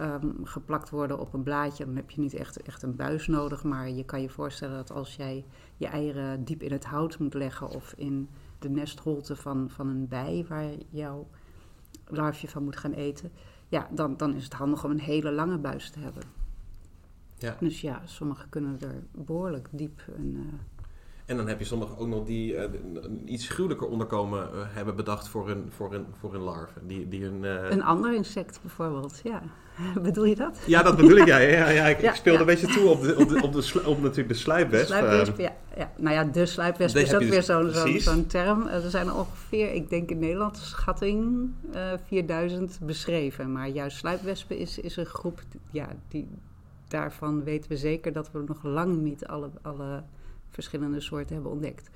um, 0.00 0.40
geplakt 0.42 0.90
worden 0.90 1.18
op 1.18 1.34
een 1.34 1.42
blaadje, 1.42 1.84
dan 1.84 1.96
heb 1.96 2.10
je 2.10 2.20
niet 2.20 2.34
echt, 2.34 2.62
echt 2.62 2.82
een 2.82 2.96
buis 2.96 3.26
nodig. 3.26 3.64
Maar 3.64 3.90
je 3.90 4.04
kan 4.04 4.22
je 4.22 4.28
voorstellen 4.28 4.76
dat 4.76 4.90
als 4.90 5.16
jij 5.16 5.44
je 5.76 5.86
eieren 5.86 6.44
diep 6.44 6.62
in 6.62 6.72
het 6.72 6.84
hout 6.84 7.18
moet 7.18 7.34
leggen 7.34 7.68
of 7.68 7.94
in 7.96 8.28
de 8.58 8.68
nestholte 8.68 9.36
van, 9.36 9.70
van 9.70 9.88
een 9.88 10.08
bij 10.08 10.44
waar 10.48 10.70
jouw 10.88 11.26
larfje 12.06 12.48
van 12.48 12.64
moet 12.64 12.76
gaan 12.76 12.92
eten, 12.92 13.30
ja, 13.68 13.88
dan, 13.92 14.16
dan 14.16 14.34
is 14.34 14.44
het 14.44 14.52
handig 14.52 14.84
om 14.84 14.90
een 14.90 15.00
hele 15.00 15.32
lange 15.32 15.58
buis 15.58 15.90
te 15.90 15.98
hebben. 15.98 16.22
Ja. 17.34 17.56
Dus 17.60 17.80
ja, 17.80 18.02
sommigen 18.04 18.48
kunnen 18.48 18.80
er 18.80 19.02
behoorlijk 19.10 19.68
diep 19.72 20.02
een. 20.16 20.50
En 21.30 21.36
dan 21.36 21.48
heb 21.48 21.58
je 21.58 21.64
sommigen 21.64 21.98
ook 21.98 22.08
nog 22.08 22.24
die 22.24 22.52
uh, 22.52 22.62
een 22.94 23.22
iets 23.24 23.48
gruwelijker 23.48 23.88
onderkomen 23.88 24.48
uh, 24.54 24.60
hebben 24.68 24.96
bedacht 24.96 25.28
voor 25.28 25.50
een, 25.50 25.64
voor 25.68 25.94
een, 25.94 26.06
voor 26.18 26.34
een 26.34 26.40
larve. 26.40 26.78
Die, 26.86 27.08
die 27.08 27.24
een, 27.24 27.42
een 27.72 27.82
ander 27.82 28.14
insect 28.14 28.58
bijvoorbeeld, 28.62 29.20
ja. 29.24 29.42
bedoel 30.02 30.24
je 30.24 30.36
dat? 30.36 30.58
Ja, 30.66 30.82
dat 30.82 30.96
bedoel 30.96 31.16
ik, 31.16 31.26
ja. 31.26 31.38
ja, 31.38 31.68
ja 31.68 31.86
ik, 31.94 32.00
ja, 32.00 32.10
ik 32.10 32.16
speelde 32.16 32.44
ja. 32.44 32.50
een 32.50 32.60
beetje 32.60 32.66
toe 32.66 32.88
op, 32.88 33.02
de, 33.02 33.16
op, 33.16 33.28
de, 33.28 33.42
op, 33.42 33.52
de, 33.52 33.82
op 33.86 34.00
natuurlijk 34.00 34.28
de 34.28 34.34
sluipwesp. 34.34 34.88
De 34.88 34.94
sluipwesp, 34.94 35.38
ja, 35.38 35.56
ja. 35.76 35.90
Nou 35.96 36.14
ja, 36.14 36.24
de 36.24 36.46
sluipwesp 36.46 36.96
is 36.96 37.14
ook 37.14 37.20
weer 37.22 37.42
zo'n 37.42 37.70
zo 37.70 37.98
zo 37.98 38.26
term. 38.26 38.66
Er 38.66 38.90
zijn 38.90 39.06
er 39.06 39.16
ongeveer, 39.16 39.72
ik 39.72 39.90
denk 39.90 40.10
in 40.10 40.18
Nederland, 40.18 40.56
schatting 40.56 41.50
uh, 41.74 41.92
4000 42.06 42.78
beschreven. 42.82 43.52
Maar 43.52 43.68
juist 43.68 43.96
sluipwespen 43.96 44.58
is, 44.58 44.78
is 44.78 44.96
een 44.96 45.06
groep, 45.06 45.40
ja, 45.70 45.88
die, 46.08 46.28
daarvan 46.88 47.44
weten 47.44 47.70
we 47.70 47.76
zeker 47.76 48.12
dat 48.12 48.30
we 48.32 48.42
nog 48.46 48.62
lang 48.62 48.96
niet 48.96 49.26
alle, 49.26 49.50
alle 49.62 50.02
verschillende 50.50 51.00
soorten 51.00 51.34
hebben 51.34 51.52
ontdekt. 51.52 51.90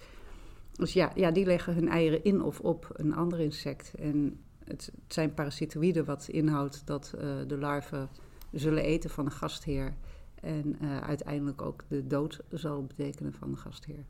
Dus 0.72 0.92
ja, 0.92 1.12
ja, 1.14 1.30
die 1.30 1.46
leggen 1.46 1.74
hun 1.74 1.88
eieren 1.88 2.24
in 2.24 2.42
of 2.42 2.60
op 2.60 2.90
een 2.92 3.14
ander 3.14 3.40
insect. 3.40 3.94
En 3.94 4.40
het, 4.64 4.90
het 5.04 5.14
zijn 5.14 5.34
parasitoïden, 5.34 6.04
wat 6.04 6.28
inhoudt 6.28 6.86
dat 6.86 7.12
uh, 7.14 7.20
de 7.46 7.58
larven 7.58 8.08
zullen 8.52 8.82
eten 8.82 9.10
van 9.10 9.24
de 9.24 9.30
gastheer. 9.30 9.94
En 10.40 10.76
uh, 10.82 11.00
uiteindelijk 11.00 11.62
ook 11.62 11.84
de 11.88 12.06
dood 12.06 12.40
zal 12.50 12.84
betekenen 12.84 13.32
van 13.32 13.50
de 13.50 13.56
gastheer. 13.56 14.04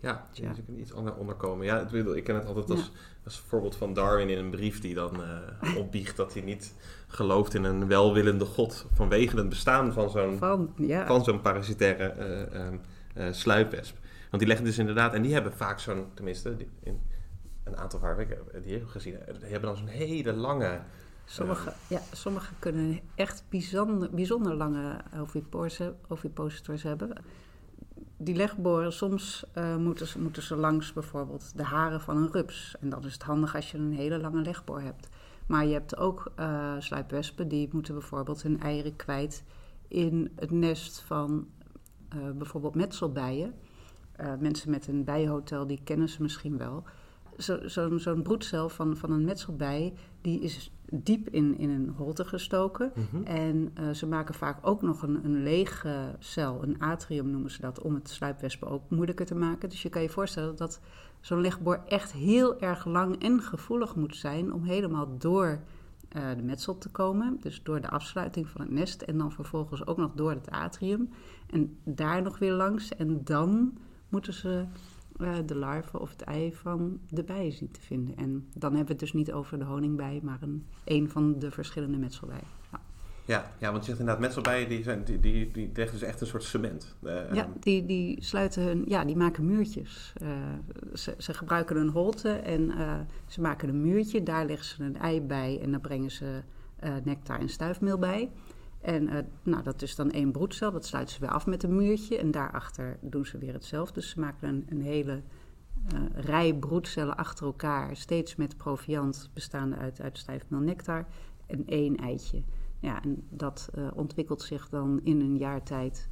Ja, 0.00 0.26
dus 0.30 0.38
ja. 0.38 0.50
ik 0.50 0.76
iets 0.76 0.92
ander 0.92 1.14
onderkomen. 1.14 1.66
Ja, 1.66 1.78
het, 1.78 2.16
ik 2.16 2.24
ken 2.24 2.34
het 2.34 2.46
altijd 2.46 2.70
als, 2.70 2.80
ja. 2.80 2.98
als 3.24 3.38
voorbeeld 3.38 3.76
van 3.76 3.94
Darwin 3.94 4.28
in 4.28 4.38
een 4.38 4.50
brief 4.50 4.80
die 4.80 4.94
dan 4.94 5.20
uh, 5.62 5.76
opbiecht 5.82 6.16
dat 6.16 6.32
hij 6.32 6.42
niet 6.42 6.74
gelooft 7.06 7.54
in 7.54 7.64
een 7.64 7.86
welwillende 7.86 8.44
god 8.44 8.86
vanwege 8.92 9.36
het 9.36 9.48
bestaan 9.48 9.92
van 9.92 10.10
zo'n 10.10 10.38
van, 10.38 10.72
ja. 10.76 11.06
van 11.06 11.24
zo'n 11.24 11.40
parasitaire 11.40 12.14
uh, 12.52 12.78
sluipwesp. 13.30 13.96
Want 14.30 14.38
die 14.38 14.46
leggen 14.46 14.66
dus 14.66 14.78
inderdaad, 14.78 15.14
en 15.14 15.22
die 15.22 15.32
hebben 15.32 15.52
vaak 15.52 15.78
zo'n, 15.78 16.06
tenminste, 16.14 16.56
in, 16.80 17.00
een 17.64 17.76
aantal 17.76 18.18
ik 18.18 18.38
die 18.64 18.72
heb 18.72 18.86
gezien, 18.86 19.18
die 19.40 19.50
hebben 19.50 19.68
dan 19.68 19.76
zo'n 19.76 19.86
hele 19.86 20.32
lange. 20.32 20.80
Sommige, 21.24 21.68
uh, 21.68 21.74
ja, 21.88 22.00
sommige 22.12 22.52
kunnen 22.58 23.00
echt 23.14 23.44
bijzonder, 23.48 24.10
bijzonder 24.10 24.54
lange 24.54 25.00
ovipositors 26.08 26.82
hebben. 26.82 27.12
Die 28.16 28.34
legboren, 28.34 28.92
soms 28.92 29.44
uh, 29.54 29.76
moeten, 29.76 30.06
ze, 30.06 30.20
moeten 30.20 30.42
ze 30.42 30.56
langs 30.56 30.92
bijvoorbeeld 30.92 31.56
de 31.56 31.62
haren 31.62 32.00
van 32.00 32.16
een 32.16 32.32
rups. 32.32 32.76
En 32.80 32.88
dan 32.88 33.04
is 33.04 33.12
het 33.12 33.22
handig 33.22 33.54
als 33.54 33.70
je 33.70 33.78
een 33.78 33.92
hele 33.92 34.18
lange 34.18 34.42
legboor 34.42 34.80
hebt. 34.80 35.08
Maar 35.46 35.66
je 35.66 35.72
hebt 35.72 35.96
ook 35.96 36.32
uh, 36.38 36.74
sluipwespen 36.78 37.48
die 37.48 37.68
moeten 37.72 37.94
bijvoorbeeld 37.94 38.42
hun 38.42 38.60
eieren 38.60 38.96
kwijt 38.96 39.44
in 39.88 40.32
het 40.36 40.50
nest 40.50 41.00
van 41.00 41.46
uh, 42.16 42.30
bijvoorbeeld 42.30 42.74
metselbijen. 42.74 43.54
mensen 44.38 44.70
met 44.70 44.86
een 44.86 45.04
bijenhotel, 45.04 45.66
die 45.66 45.80
kennen 45.84 46.08
ze 46.08 46.22
misschien 46.22 46.58
wel 46.58 46.84
zo'n 47.38 47.68
zo, 47.68 47.98
zo 47.98 48.14
broedcel 48.22 48.68
van, 48.68 48.96
van 48.96 49.10
een 49.10 49.24
metselbij, 49.24 49.94
die 50.20 50.40
is 50.40 50.72
diep 50.90 51.28
in, 51.28 51.58
in 51.58 51.70
een 51.70 51.94
holte 51.96 52.24
gestoken. 52.24 52.92
Mm 52.94 53.06
-hmm. 53.10 53.22
En 53.22 53.72
uh, 53.80 53.90
ze 53.90 54.06
maken 54.06 54.34
vaak 54.34 54.58
ook 54.66 54.82
nog 54.82 55.02
een, 55.02 55.24
een 55.24 55.42
lege 55.42 56.16
cel, 56.18 56.62
een 56.62 56.80
atrium 56.80 57.30
noemen 57.30 57.50
ze 57.50 57.60
dat, 57.60 57.82
om 57.82 57.94
het 57.94 58.08
sluipwespen 58.08 58.68
ook 58.68 58.90
moeilijker 58.90 59.26
te 59.26 59.34
maken. 59.34 59.68
Dus 59.68 59.82
je 59.82 59.88
kan 59.88 60.02
je 60.02 60.08
voorstellen 60.08 60.56
dat 60.56 60.80
zo'n 61.20 61.40
legboor 61.40 61.82
echt 61.86 62.12
heel 62.12 62.60
erg 62.60 62.84
lang 62.84 63.22
en 63.22 63.42
gevoelig 63.42 63.94
moet 63.94 64.16
zijn 64.16 64.52
om 64.52 64.62
helemaal 64.62 65.18
door 65.18 65.60
uh, 66.16 66.22
de 66.36 66.42
metsel 66.42 66.78
te 66.78 66.88
komen. 66.88 67.36
Dus 67.40 67.62
door 67.62 67.80
de 67.80 67.90
afsluiting 67.90 68.48
van 68.48 68.60
het 68.60 68.70
nest 68.70 69.02
en 69.02 69.18
dan 69.18 69.32
vervolgens 69.32 69.86
ook 69.86 69.96
nog 69.96 70.12
door 70.14 70.30
het 70.30 70.50
atrium. 70.50 71.10
En 71.50 71.76
daar 71.84 72.22
nog 72.22 72.38
weer 72.38 72.52
langs 72.52 72.96
en 72.96 73.24
dan 73.24 73.78
moeten 74.08 74.32
ze 74.32 74.64
uh, 75.20 75.36
de 75.46 75.56
larve 75.56 76.00
of 76.00 76.10
het 76.10 76.22
ei 76.22 76.54
van 76.54 77.00
de 77.08 77.22
bij 77.22 77.50
zien 77.50 77.70
te 77.70 77.80
vinden. 77.80 78.16
En 78.16 78.46
dan 78.54 78.70
hebben 78.70 78.86
we 78.86 78.92
het 78.92 79.00
dus 79.00 79.12
niet 79.12 79.32
over 79.32 79.58
de 79.58 79.64
honingbij, 79.64 80.20
maar 80.22 80.38
een, 80.40 80.66
een 80.84 81.10
van 81.10 81.38
de 81.38 81.50
verschillende 81.50 81.98
metselbijen. 81.98 82.46
Ja. 82.72 82.80
Ja, 83.24 83.52
ja, 83.58 83.70
want 83.70 83.84
je 83.84 83.88
zegt 83.88 83.98
inderdaad, 83.98 84.22
metselbijen 84.22 84.68
die, 84.68 84.82
zijn, 84.82 85.04
die, 85.04 85.20
die, 85.20 85.50
die 85.52 85.70
leggen 85.74 85.98
dus 85.98 86.08
echt 86.08 86.20
een 86.20 86.26
soort 86.26 86.42
cement. 86.42 86.96
Uh, 87.02 87.32
ja, 87.32 87.48
die, 87.60 87.86
die 87.86 88.24
sluiten 88.24 88.62
hun, 88.62 88.84
ja, 88.86 89.04
die 89.04 89.16
maken 89.16 89.46
muurtjes. 89.46 90.12
Uh, 90.22 90.28
ze, 90.94 91.14
ze 91.18 91.34
gebruiken 91.34 91.76
een 91.76 91.88
holte 91.88 92.30
en 92.30 92.60
uh, 92.62 92.94
ze 93.26 93.40
maken 93.40 93.68
een 93.68 93.80
muurtje. 93.80 94.22
Daar 94.22 94.46
leggen 94.46 94.66
ze 94.66 94.84
een 94.84 94.96
ei 94.96 95.20
bij 95.20 95.60
en 95.62 95.70
dan 95.70 95.80
brengen 95.80 96.10
ze 96.10 96.42
nectar 97.04 97.40
en 97.40 97.48
stuifmeel 97.48 97.98
bij. 97.98 98.30
En 98.80 99.02
uh, 99.02 99.18
nou, 99.42 99.62
dat 99.62 99.82
is 99.82 99.96
dan 99.96 100.10
één 100.10 100.32
broedcel, 100.32 100.72
dat 100.72 100.86
sluiten 100.86 101.14
ze 101.14 101.20
weer 101.20 101.30
af 101.30 101.46
met 101.46 101.62
een 101.62 101.76
muurtje. 101.76 102.18
En 102.18 102.30
daarachter 102.30 102.98
doen 103.00 103.26
ze 103.26 103.38
weer 103.38 103.52
hetzelfde. 103.52 103.94
Dus 103.94 104.10
ze 104.10 104.20
maken 104.20 104.48
een, 104.48 104.66
een 104.68 104.82
hele 104.82 105.22
uh, 105.94 106.00
rij 106.14 106.54
broedcellen 106.54 107.16
achter 107.16 107.46
elkaar, 107.46 107.96
steeds 107.96 108.36
met 108.36 108.56
proviant 108.56 109.30
bestaande 109.34 109.76
uit, 109.76 110.00
uit 110.00 110.18
stijfmeel 110.18 110.60
nectar 110.60 111.06
en 111.46 111.66
één 111.66 111.96
eitje. 111.96 112.42
Ja, 112.80 113.02
en 113.02 113.26
dat 113.28 113.70
uh, 113.74 113.88
ontwikkelt 113.94 114.42
zich 114.42 114.68
dan 114.68 115.00
in 115.02 115.20
een 115.20 115.36
jaar 115.36 115.62
tijd, 115.62 116.08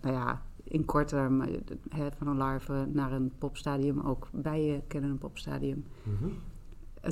nou 0.00 0.14
ja, 0.14 0.42
in 0.64 0.84
korter 0.84 1.30
he, 1.88 2.08
van 2.16 2.26
een 2.26 2.36
larve 2.36 2.88
naar 2.92 3.12
een 3.12 3.32
popstadium. 3.38 4.00
Ook 4.00 4.28
bijen 4.32 4.86
kennen 4.86 5.10
een 5.10 5.18
popstadium. 5.18 5.84
Mm 6.02 6.16
-hmm. 6.16 6.38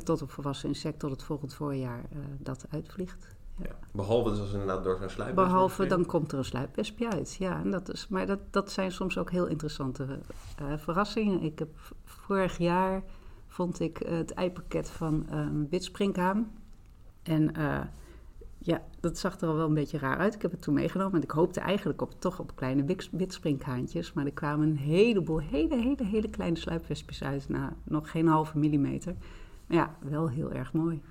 tot 0.03 0.21
een 0.21 0.27
volwassen 0.27 0.69
insect 0.69 0.99
tot 0.99 1.11
het 1.11 1.23
volgend 1.23 1.53
voorjaar 1.53 2.05
dat 2.39 2.65
uitvliegt. 2.69 3.36
Ja. 3.63 3.75
Behalve 3.91 4.29
dus 4.29 4.39
als 4.39 4.51
inderdaad 4.51 4.83
door 4.83 4.97
zo'n 4.99 5.09
sluipwesp. 5.09 5.47
Behalve 5.47 5.85
dan 5.85 6.05
komt 6.05 6.31
er 6.31 6.37
een 6.37 6.45
sluipwespje 6.45 7.11
uit. 7.11 7.35
Ja, 7.39 7.59
en 7.59 7.71
dat 7.71 7.93
is, 7.93 8.07
maar 8.07 8.25
dat, 8.25 8.39
dat 8.51 8.71
zijn 8.71 8.91
soms 8.91 9.17
ook 9.17 9.31
heel 9.31 9.45
interessante 9.47 10.03
uh, 10.61 10.77
verrassingen. 10.77 11.41
Ik 11.41 11.59
heb 11.59 11.69
vorig 12.03 12.57
jaar 12.57 13.03
vond 13.47 13.79
ik 13.79 14.05
uh, 14.05 14.17
het 14.17 14.33
eipakket 14.33 14.89
van 14.89 15.25
um, 15.33 15.67
witsprinkhaan. 15.69 16.51
En 17.23 17.59
uh, 17.59 17.79
ja, 18.57 18.81
dat 18.99 19.17
zag 19.17 19.39
er 19.39 19.47
al 19.47 19.55
wel 19.55 19.67
een 19.67 19.73
beetje 19.73 19.97
raar 19.97 20.17
uit. 20.17 20.35
Ik 20.35 20.41
heb 20.41 20.51
het 20.51 20.61
toen 20.61 20.73
meegenomen. 20.73 21.15
En 21.15 21.23
ik 21.23 21.31
hoopte 21.31 21.59
eigenlijk 21.59 22.01
op, 22.01 22.13
toch 22.19 22.39
op 22.39 22.55
kleine 22.55 22.95
witsprinkhaantjes. 23.11 24.13
Maar 24.13 24.25
er 24.25 24.31
kwamen 24.31 24.69
een 24.69 24.77
heleboel 24.77 25.39
hele, 25.39 25.75
hele, 25.75 26.05
hele 26.05 26.29
kleine 26.29 26.57
sluipwespjes 26.57 27.23
uit. 27.23 27.49
Nou, 27.49 27.71
nog 27.83 28.11
geen 28.11 28.27
halve 28.27 28.57
millimeter. 28.57 29.15
Maar 29.67 29.77
ja, 29.77 29.95
wel 29.99 30.29
heel 30.29 30.51
erg 30.51 30.73
mooi. 30.73 31.01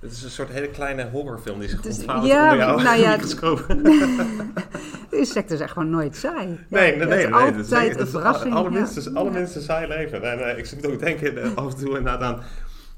Het 0.00 0.12
is 0.12 0.22
een 0.22 0.30
soort 0.30 0.48
hele 0.48 0.68
kleine 0.68 1.08
horrorfilm 1.10 1.58
die 1.58 1.68
zich 1.68 1.84
ontvouwt 1.84 2.26
ja, 2.26 2.42
onder 2.42 2.66
jouw 2.66 2.76
nou 2.76 3.00
ja, 3.00 3.18
insecten 5.18 5.56
zijn 5.56 5.68
gewoon 5.68 5.90
nooit 5.90 6.16
saai. 6.16 6.48
Ja, 6.48 6.56
Nee, 6.68 6.96
nee, 6.96 7.06
nee. 7.06 7.26
het 7.26 7.56
is 7.56 7.68
nee, 7.68 7.80
dat 7.80 7.90
is 7.90 7.96
dat 7.96 8.06
is 8.06 8.10
verrassing. 8.10 8.54
Allerminst, 8.54 9.54
ja. 9.54 9.60
saai 9.60 9.86
leven. 9.86 10.22
En, 10.22 10.58
ik 10.58 10.66
zit 10.66 10.86
ook 10.86 10.98
denken 10.98 11.42
eh, 11.42 11.54
af 11.54 11.72
en 11.72 11.78
toe 11.78 11.88
inderdaad 11.96 12.20
aan... 12.20 12.42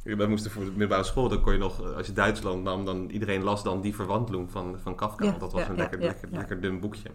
We 0.02 0.26
moesten 0.26 0.50
voor 0.50 0.64
de 0.64 0.70
middelbare 0.70 1.04
school, 1.04 1.28
dan 1.28 1.40
kon 1.40 1.52
je 1.52 1.58
nog, 1.58 1.82
eh, 1.82 1.96
als 1.96 2.06
je 2.06 2.12
Duitsland 2.12 2.62
nam, 2.62 2.84
dan 2.84 3.08
iedereen 3.10 3.42
las 3.42 3.62
dan 3.62 3.80
Die 3.80 3.94
Verwandlung 3.94 4.50
van, 4.50 4.76
van 4.82 4.94
Kafka. 4.94 5.24
Ja, 5.24 5.30
want 5.30 5.42
dat 5.42 5.52
was 5.52 5.68
een 5.68 5.76
lekker, 5.76 5.98
lekker, 5.98 6.28
lekker 6.32 6.60
dun 6.60 6.80
boekje. 6.80 7.08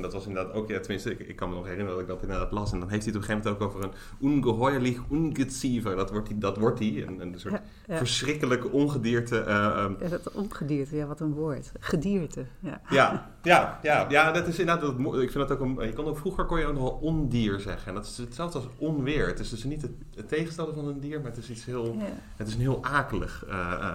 En 0.00 0.06
dat 0.06 0.14
was 0.14 0.26
inderdaad 0.26 0.54
ook, 0.54 0.68
ja, 0.68 0.80
tenminste, 0.80 1.10
ik, 1.10 1.18
ik 1.28 1.36
kan 1.36 1.48
me 1.48 1.54
nog 1.54 1.64
herinneren 1.64 1.92
dat 1.92 2.02
ik 2.02 2.08
dat 2.08 2.22
inderdaad 2.22 2.52
las. 2.52 2.72
En 2.72 2.78
dan 2.80 2.88
heeft 2.88 3.04
hij 3.04 3.12
het 3.14 3.22
op 3.22 3.28
een 3.28 3.36
gegeven 3.36 3.58
moment 3.58 3.76
ook 3.76 3.82
over 3.82 3.98
een 4.20 4.28
ungeheuerlich 4.30 4.98
ungeziefer. 5.12 5.96
Dat 5.96 6.10
wordt 6.10 6.28
hij, 6.28 6.38
dat 6.38 6.56
wordt 6.56 6.78
hij. 6.78 7.04
Een, 7.06 7.20
een 7.20 7.34
soort 7.40 7.54
Ja, 7.54 7.62
ja. 7.86 7.96
verschrikkelijke 7.96 8.70
ongedierte. 8.70 9.38
eh, 9.40 9.54
ehm, 9.66 9.92
Ja, 10.00 10.08
dat 10.08 10.32
ongedierte, 10.32 10.96
ja, 10.96 11.06
wat 11.06 11.20
een 11.20 11.32
woord. 11.32 11.72
Gedierte, 11.80 12.44
ja. 12.60 12.80
Ja, 12.90 13.30
ja, 13.42 13.78
ja, 13.82 14.06
ja, 14.08 14.32
dat 14.32 14.46
is 14.46 14.58
inderdaad. 14.58 14.98
Dat, 14.98 15.14
ik 15.22 15.30
vind 15.30 15.48
dat 15.48 15.58
ook 15.58 15.60
een. 15.60 15.86
Je 15.86 15.92
kon 15.92 16.04
ook 16.04 16.18
vroeger 16.18 16.44
kon 16.44 16.58
je 16.58 16.66
ook 16.66 16.74
nog 16.74 16.82
wel 16.82 16.98
ondier 17.00 17.60
zeggen. 17.60 17.88
En 17.88 17.94
dat 17.94 18.04
is 18.06 18.16
hetzelfde 18.16 18.58
als 18.58 18.68
onweer. 18.78 19.26
Het 19.26 19.38
is 19.38 19.50
dus 19.50 19.64
niet 19.64 19.82
het, 19.82 19.90
het 20.14 20.28
tegenstellen 20.28 20.74
van 20.74 20.86
een 20.86 21.00
dier, 21.00 21.20
maar 21.20 21.30
het 21.30 21.38
is 21.38 21.50
iets 21.50 21.64
heel. 21.64 21.96
Het 22.36 22.48
is 22.48 22.54
een 22.54 22.60
heel 22.60 22.84
akelig 22.84 23.44
eh, 23.48 23.72
eh, 23.72 23.94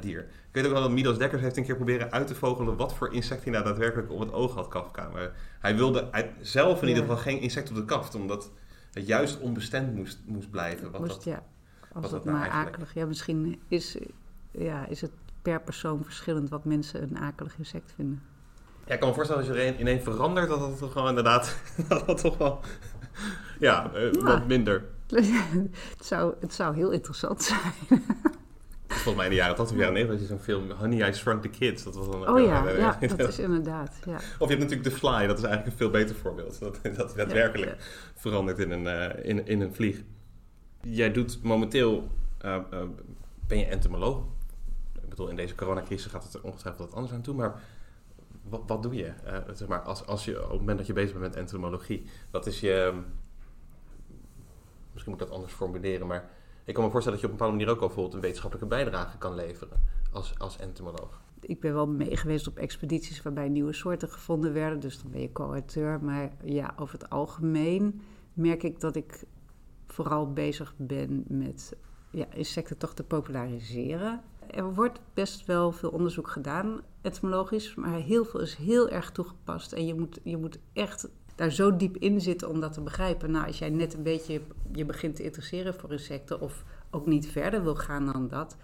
dier. 0.00 0.20
Ik 0.20 0.28
weet 0.52 0.66
ook 0.66 0.72
wel 0.72 0.82
dat 0.82 0.90
Midas 0.90 1.18
Dekkers 1.18 1.42
heeft 1.42 1.56
een 1.56 1.64
keer 1.64 1.76
proberen 1.76 2.12
uit 2.12 2.26
te 2.26 2.34
vogelen 2.34 2.76
wat 2.76 2.94
voor 2.94 3.12
insect 3.12 3.42
hij 3.44 3.52
nou 3.52 3.64
daadwerkelijk 3.64 4.10
op 4.10 4.18
het 4.20 4.32
oog 4.32 4.54
had, 4.54 4.68
Kafka. 4.68 5.08
Maar 5.08 5.32
hij 5.60 5.76
wilde 5.76 6.12
uit- 6.12 6.30
zelf 6.40 6.76
in 6.82 6.88
Ja. 6.88 6.94
ieder 6.94 7.02
geval 7.08 7.22
geen 7.22 7.40
insect 7.40 7.68
op 7.70 7.76
de 7.76 7.84
kaft, 7.84 8.14
omdat 8.14 8.50
het 8.92 9.06
juist 9.06 9.38
onbestemd 9.40 9.94
moest, 9.94 10.18
moest 10.26 10.50
blijven. 10.50 10.90
Wat 10.90 11.00
Moest, 11.00 11.14
dat, 11.14 11.24
ja. 11.24 11.42
Als 11.92 12.10
dat 12.10 12.24
nou 12.24 12.36
maar 12.36 12.46
eigenlijk- 12.46 12.70
akelig... 12.74 12.94
Ja, 12.94 13.06
misschien 13.06 13.60
is, 13.68 13.96
ja, 14.50 14.86
is 14.86 15.00
het 15.00 15.10
per 15.42 15.60
persoon 15.60 16.04
verschillend 16.04 16.48
wat 16.48 16.64
mensen 16.64 17.02
een 17.02 17.18
akelig 17.18 17.54
insect 17.58 17.92
vinden. 17.96 18.22
Ja, 18.86 18.92
ik 18.94 18.98
kan 19.00 19.08
me 19.08 19.14
voorstellen 19.14 19.42
als 19.46 19.52
je 19.52 19.58
er 19.62 19.68
een, 19.68 19.78
in 19.78 19.86
één 19.86 20.02
verandert, 20.02 20.48
dat 20.48 20.60
dat 20.60 20.78
toch 20.78 20.92
gewoon 20.92 21.08
inderdaad. 21.08 21.56
dat 21.88 22.06
dat 22.06 22.18
toch 22.20 22.38
wel. 22.38 22.60
ja, 23.58 23.92
eh, 23.94 24.12
Ja. 24.12 24.22
wat 24.22 24.46
minder. 24.46 24.84
het, 25.96 26.04
zou, 26.06 26.34
het 26.40 26.54
zou 26.54 26.74
heel 26.74 26.90
interessant 26.90 27.42
zijn. 27.42 27.72
Volgens 28.94 29.14
mij 29.14 29.24
in 29.24 29.30
de 29.30 29.36
jaren 29.36 29.56
80, 29.56 29.76
jaren 29.76 29.92
90 29.92 30.18
had 30.18 30.28
je 30.28 30.34
zo'n 30.34 30.44
film 30.44 30.70
Honey, 30.70 31.08
I 31.08 31.12
Shrunk 31.12 31.42
the 31.42 31.48
Kids. 31.48 31.82
Dat 31.82 31.94
was 31.94 32.10
dan 32.10 32.28
Oh 32.28 32.40
ja, 32.40 32.68
ja, 32.68 32.98
dat 33.16 33.28
is 33.28 33.38
inderdaad, 33.38 33.98
ja. 34.06 34.14
Of 34.14 34.48
je 34.48 34.56
hebt 34.56 34.60
natuurlijk 34.60 34.82
The 34.82 34.90
Fly, 34.90 35.26
dat 35.26 35.38
is 35.38 35.44
eigenlijk 35.44 35.66
een 35.66 35.78
veel 35.78 35.90
beter 35.90 36.16
voorbeeld. 36.16 36.58
Dat, 36.60 36.80
dat 36.96 37.14
daadwerkelijk 37.16 37.70
Ja, 37.70 37.76
verandert 38.14 38.58
in 38.58 38.70
een, 38.70 38.86
eh, 38.86 39.28
in, 39.28 39.46
in 39.46 39.60
een 39.60 39.74
vlieg. 39.74 40.02
Jij 40.80 41.12
doet 41.12 41.42
momenteel, 41.42 42.08
eh, 42.38 42.54
eh, 42.54 42.82
ben 43.46 43.58
je 43.58 43.66
entomoloog. 43.66 44.24
Ik 45.02 45.08
bedoel, 45.08 45.28
in 45.28 45.36
deze 45.36 45.54
coronacrisis 45.54 46.10
gaat 46.10 46.24
het 46.24 46.34
er 46.34 46.42
ongetwijfeld 46.42 46.86
wat 46.86 46.96
anders 46.96 47.14
aan 47.14 47.22
toe. 47.22 47.34
Maar 47.34 47.60
wat, 48.48 48.62
wat 48.66 48.82
doe 48.82 48.94
je? 48.94 49.12
Eh, 49.24 49.38
zeg 49.52 49.68
maar, 49.68 49.80
als, 49.80 50.06
als 50.06 50.24
je 50.24 50.44
op 50.44 50.50
het 50.50 50.58
moment 50.58 50.78
dat 50.78 50.86
je 50.86 50.92
bezig 50.92 51.12
bent 51.12 51.24
met 51.24 51.36
entomologie, 51.36 52.06
wat 52.30 52.46
is 52.46 52.60
je... 52.60 53.02
Misschien 54.92 55.12
moet 55.12 55.22
ik 55.22 55.28
dat 55.28 55.36
anders 55.36 55.52
formuleren, 55.52 56.06
maar 56.06 56.30
ik 56.64 56.74
kan 56.74 56.84
me 56.84 56.90
voorstellen 56.90 57.20
dat 57.20 57.20
je 57.20 57.26
op 57.26 57.32
een 57.32 57.38
bepaalde 57.38 57.56
manier 57.56 57.68
ook 57.68 57.80
al 57.80 57.86
bijvoorbeeld 57.86 58.14
een 58.14 58.20
wetenschappelijke 58.20 58.74
bijdrage 58.74 59.18
kan 59.18 59.34
leveren 59.34 59.82
als, 60.12 60.34
als 60.38 60.58
entomoloog. 60.58 61.22
Ik 61.40 61.60
ben 61.60 61.74
wel 61.74 61.86
mee 61.86 62.16
geweest 62.16 62.46
op 62.46 62.58
expedities 62.58 63.22
waarbij 63.22 63.48
nieuwe 63.48 63.72
soorten 63.72 64.08
gevonden 64.08 64.52
werden. 64.52 64.80
Dus 64.80 65.02
dan 65.02 65.10
ben 65.10 65.20
je 65.20 65.32
co-auteur. 65.32 66.04
Maar 66.04 66.30
ja, 66.44 66.74
over 66.76 66.98
het 66.98 67.10
algemeen 67.10 68.00
merk 68.32 68.62
ik 68.62 68.80
dat 68.80 68.96
ik 68.96 69.24
vooral 69.86 70.32
bezig 70.32 70.74
ben 70.76 71.24
met 71.28 71.76
ja, 72.10 72.26
insecten 72.32 72.78
toch 72.78 72.94
te 72.94 73.04
populariseren. 73.04 74.22
Er 74.50 74.74
wordt 74.74 75.00
best 75.14 75.46
wel 75.46 75.72
veel 75.72 75.90
onderzoek 75.90 76.28
gedaan, 76.28 76.80
etymologisch, 77.00 77.74
maar 77.74 77.98
heel 77.98 78.24
veel 78.24 78.40
is 78.40 78.54
heel 78.54 78.88
erg 78.88 79.12
toegepast. 79.12 79.72
En 79.72 79.86
je 79.86 79.94
moet, 79.94 80.20
je 80.22 80.36
moet 80.36 80.58
echt 80.72 81.08
daar 81.34 81.50
zo 81.50 81.76
diep 81.76 81.96
in 81.96 82.20
zitten 82.20 82.48
om 82.48 82.60
dat 82.60 82.72
te 82.72 82.80
begrijpen. 82.80 83.30
Nou, 83.30 83.46
als 83.46 83.58
jij 83.58 83.70
net 83.70 83.94
een 83.94 84.02
beetje 84.02 84.40
je 84.72 84.84
begint 84.84 85.16
te 85.16 85.22
interesseren 85.22 85.74
voor 85.74 85.92
insecten 85.92 86.40
of 86.40 86.64
ook 86.90 87.06
niet 87.06 87.26
verder 87.26 87.62
wil 87.62 87.74
gaan 87.74 88.06
dan 88.06 88.28
dat, 88.28 88.56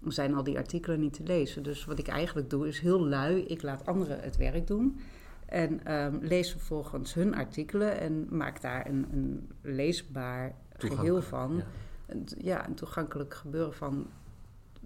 dan 0.00 0.12
zijn 0.12 0.34
al 0.34 0.42
die 0.42 0.56
artikelen 0.56 1.00
niet 1.00 1.12
te 1.12 1.22
lezen. 1.22 1.62
Dus 1.62 1.84
wat 1.84 1.98
ik 1.98 2.08
eigenlijk 2.08 2.50
doe 2.50 2.68
is 2.68 2.80
heel 2.80 3.06
lui. 3.06 3.40
Ik 3.40 3.62
laat 3.62 3.86
anderen 3.86 4.20
het 4.20 4.36
werk 4.36 4.66
doen. 4.66 5.00
En 5.46 5.84
ehm, 5.84 6.16
lees 6.20 6.50
vervolgens 6.50 7.14
hun 7.14 7.34
artikelen 7.34 8.00
en 8.00 8.26
maak 8.30 8.60
daar 8.60 8.86
een, 8.86 9.06
een 9.12 9.50
leesbaar 9.60 10.54
geheel 10.76 11.22
van. 11.22 11.56
ja. 11.56 11.64
Een, 12.06 12.26
ja, 12.38 12.66
een 12.68 12.74
toegankelijk 12.74 13.34
gebeuren 13.34 13.74
van. 13.74 14.06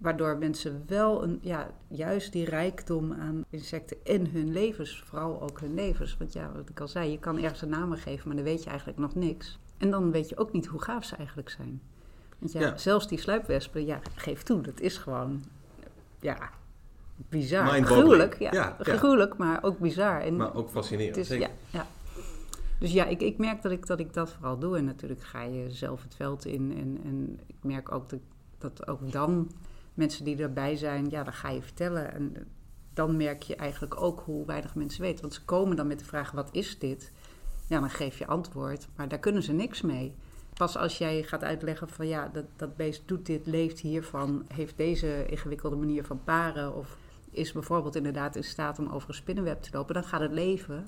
Waardoor 0.01 0.39
mensen 0.39 0.83
wel 0.87 1.23
een, 1.23 1.39
ja, 1.43 1.71
juist 1.89 2.33
die 2.33 2.45
rijkdom 2.45 3.13
aan 3.13 3.45
insecten 3.51 3.97
en 4.05 4.31
hun 4.31 4.53
levens, 4.53 5.03
vooral 5.07 5.43
ook 5.43 5.61
hun 5.61 5.75
levens. 5.75 6.17
Want 6.19 6.33
ja, 6.33 6.51
wat 6.55 6.69
ik 6.69 6.81
al 6.81 6.89
zei, 6.89 7.11
je 7.11 7.19
kan 7.19 7.39
ergens 7.39 7.63
een 7.63 7.69
naam 7.69 7.93
geven, 7.93 8.27
maar 8.27 8.37
dan 8.37 8.45
weet 8.45 8.63
je 8.63 8.69
eigenlijk 8.69 8.99
nog 8.99 9.15
niks. 9.15 9.59
En 9.79 9.91
dan 9.91 10.11
weet 10.11 10.29
je 10.29 10.37
ook 10.37 10.53
niet 10.53 10.67
hoe 10.67 10.83
gaaf 10.83 11.05
ze 11.05 11.17
eigenlijk 11.17 11.51
zijn. 11.51 11.81
Want 12.39 12.53
ja, 12.53 12.61
Ja. 12.61 12.77
zelfs 12.77 13.09
die 13.09 13.19
sluipwespen, 13.19 13.85
ja, 13.87 14.01
geef 14.15 14.43
toe, 14.43 14.61
dat 14.61 14.81
is 14.81 14.97
gewoon, 14.99 15.43
ja, 16.21 16.51
bizar. 17.29 17.67
Gruwelijk, 17.85 18.39
ja, 18.39 18.53
Ja, 18.53 18.77
gruwelijk, 18.81 19.37
maar 19.37 19.63
ook 19.63 19.79
bizar. 19.79 20.21
En 20.21 20.37
Maar 20.37 20.55
ook 20.55 20.71
fascinerend. 20.71 21.17
is, 21.17 21.27
zeker. 21.29 21.51
ja. 21.71 21.87
Dus 22.79 22.93
ja, 22.93 23.05
ik, 23.05 23.21
ik 23.21 23.39
merk 23.39 23.63
dat 23.63 23.73
ik, 23.73 23.87
dat 23.87 23.99
ik 24.01 24.13
dat 24.15 24.31
vooral 24.33 24.59
doe. 24.59 24.77
En 24.77 24.85
natuurlijk 24.85 25.23
ga 25.23 25.43
je 25.43 25.71
zelf 25.71 26.03
het 26.03 26.15
veld 26.15 26.45
in. 26.47 26.75
En, 26.77 26.99
en 27.05 27.39
ik 27.47 27.57
merk 27.61 27.93
ook 27.93 28.09
dat, 28.09 28.21
dat 28.59 28.87
ook 28.89 29.13
dan 29.13 29.51
mensen 30.01 30.25
die 30.25 30.43
erbij 30.43 30.77
zijn, 30.77 31.11
ja, 31.11 31.23
dan 31.25 31.33
ga 31.33 31.49
je 31.49 31.63
vertellen. 31.63 32.13
En 32.13 32.37
dan 32.95 33.17
merk 33.17 33.43
je 33.43 33.57
eigenlijk 33.57 34.01
ook 34.01 34.21
hoe 34.21 34.47
weinig 34.47 34.75
mensen 34.75 35.03
weten. 35.03 35.21
Want 35.21 35.35
ze 35.35 35.45
komen 35.45 35.77
dan 35.77 35.87
met 35.87 35.99
de 35.99 36.05
vraag, 36.05 36.31
wat 36.31 36.49
is 36.53 36.79
dit? 36.79 37.13
Ja, 37.67 37.81
dan 37.81 37.91
geef 37.91 38.19
je 38.19 38.27
antwoord, 38.27 38.89
maar 38.97 39.09
daar 39.09 39.19
kunnen 39.19 39.43
ze 39.43 39.53
niks 39.53 39.81
mee. 39.81 40.15
Pas 40.55 40.77
als 40.77 40.99
jij 40.99 41.23
gaat 41.23 41.45
uitleggen 41.45 41.89
van 41.89 42.07
ja, 42.07 42.29
dat, 42.29 42.45
dat 42.57 42.77
beest 42.77 43.03
doet 43.07 43.27
dit, 43.27 43.47
leeft 43.47 43.81
hiervan, 43.81 44.45
heeft 44.55 44.77
deze 44.77 45.27
ingewikkelde 45.27 45.77
manier 45.77 46.05
van 46.05 46.25
paren 46.25 46.75
of 46.75 46.97
is 47.31 47.53
bijvoorbeeld 47.53 47.97
inderdaad 47.97 48.37
in 48.37 48.45
staat 48.45 48.79
om 48.79 48.89
over 48.89 49.09
een 49.09 49.15
spinnenweb 49.15 49.63
te 49.63 49.71
lopen, 49.73 49.95
dan 49.95 50.05
gaat 50.05 50.21
het 50.21 50.33
leven. 50.33 50.87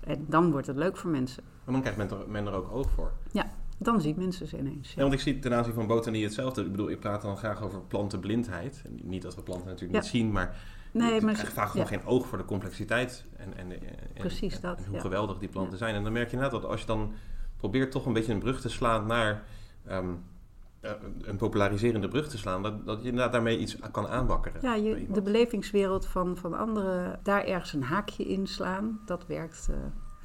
En 0.00 0.26
dan 0.28 0.50
wordt 0.50 0.66
het 0.66 0.76
leuk 0.76 0.96
voor 0.96 1.10
mensen. 1.10 1.42
Maar 1.64 1.72
dan 1.72 1.82
krijgt 1.82 1.98
men 1.98 2.10
er, 2.10 2.30
men 2.30 2.46
er 2.46 2.52
ook 2.52 2.72
oog 2.72 2.90
voor. 2.90 3.12
Dan 3.82 4.00
zien 4.00 4.14
mensen 4.18 4.46
ze 4.46 4.58
ineens. 4.58 4.88
Ja, 4.88 4.94
Ja. 4.96 5.02
want 5.02 5.12
ik 5.14 5.20
zie 5.20 5.38
ten 5.38 5.54
aanzien 5.54 5.74
van 5.74 5.86
botanie 5.86 6.24
hetzelfde. 6.24 6.64
Ik 6.64 6.70
bedoel, 6.70 6.90
ik 6.90 7.00
praat 7.00 7.22
dan 7.22 7.36
graag 7.36 7.62
over 7.62 7.80
plantenblindheid. 7.80 8.82
En 8.86 8.98
Niet 9.02 9.22
dat 9.22 9.34
we 9.34 9.42
planten 9.42 9.66
natuurlijk 9.66 9.92
Ja. 9.94 10.00
niet 10.00 10.10
zien, 10.10 10.32
maar 10.32 10.56
Nee, 10.92 11.14
ik 11.14 11.22
maar 11.22 11.34
krijg 11.34 11.52
vaak 11.52 11.68
gewoon 11.68 11.86
geen 11.86 12.04
oog 12.04 12.26
voor 12.26 12.38
de 12.38 12.44
complexiteit. 12.44 13.24
En, 13.36 13.56
en, 13.56 13.70
en, 13.72 13.80
Precies 14.14 14.54
en- 14.54 14.60
dat, 14.60 14.78
en 14.78 14.84
hoe 14.90 15.00
geweldig 15.00 15.38
die 15.38 15.48
planten 15.48 15.78
zijn. 15.78 15.94
En 15.94 16.02
dan 16.02 16.12
merk 16.12 16.26
je 16.30 16.32
inderdaad 16.36 16.60
dat 16.60 16.70
als 16.70 16.80
je 16.80 16.86
dan 16.86 17.12
probeert 17.56 17.90
toch 17.92 18.06
een 18.06 18.12
beetje 18.12 18.32
een 18.32 18.38
brug 18.38 18.60
te 18.60 18.68
slaan 18.68 19.06
naar... 19.06 19.42
ehm, 19.86 20.08
eh, 20.80 20.90
een 21.22 21.36
populariserende 21.36 22.08
brug 22.08 22.28
te 22.28 22.38
slaan, 22.38 22.62
dat, 22.62 22.86
dat 22.86 23.02
je 23.02 23.08
inderdaad 23.08 23.32
daarmee 23.32 23.58
iets 23.58 23.76
kan 23.92 24.06
aanwakkeren. 24.08 24.60
Ja, 24.62 24.74
je, 24.74 25.06
de 25.10 25.22
belevingswereld 25.22 26.06
van, 26.06 26.36
van 26.36 26.54
anderen, 26.58 27.20
daar 27.22 27.44
ergens 27.44 27.72
een 27.72 27.82
haakje 27.82 28.24
in 28.24 28.46
slaan, 28.46 29.00
dat 29.06 29.26
werkt 29.26 29.68
eh, 29.70 29.76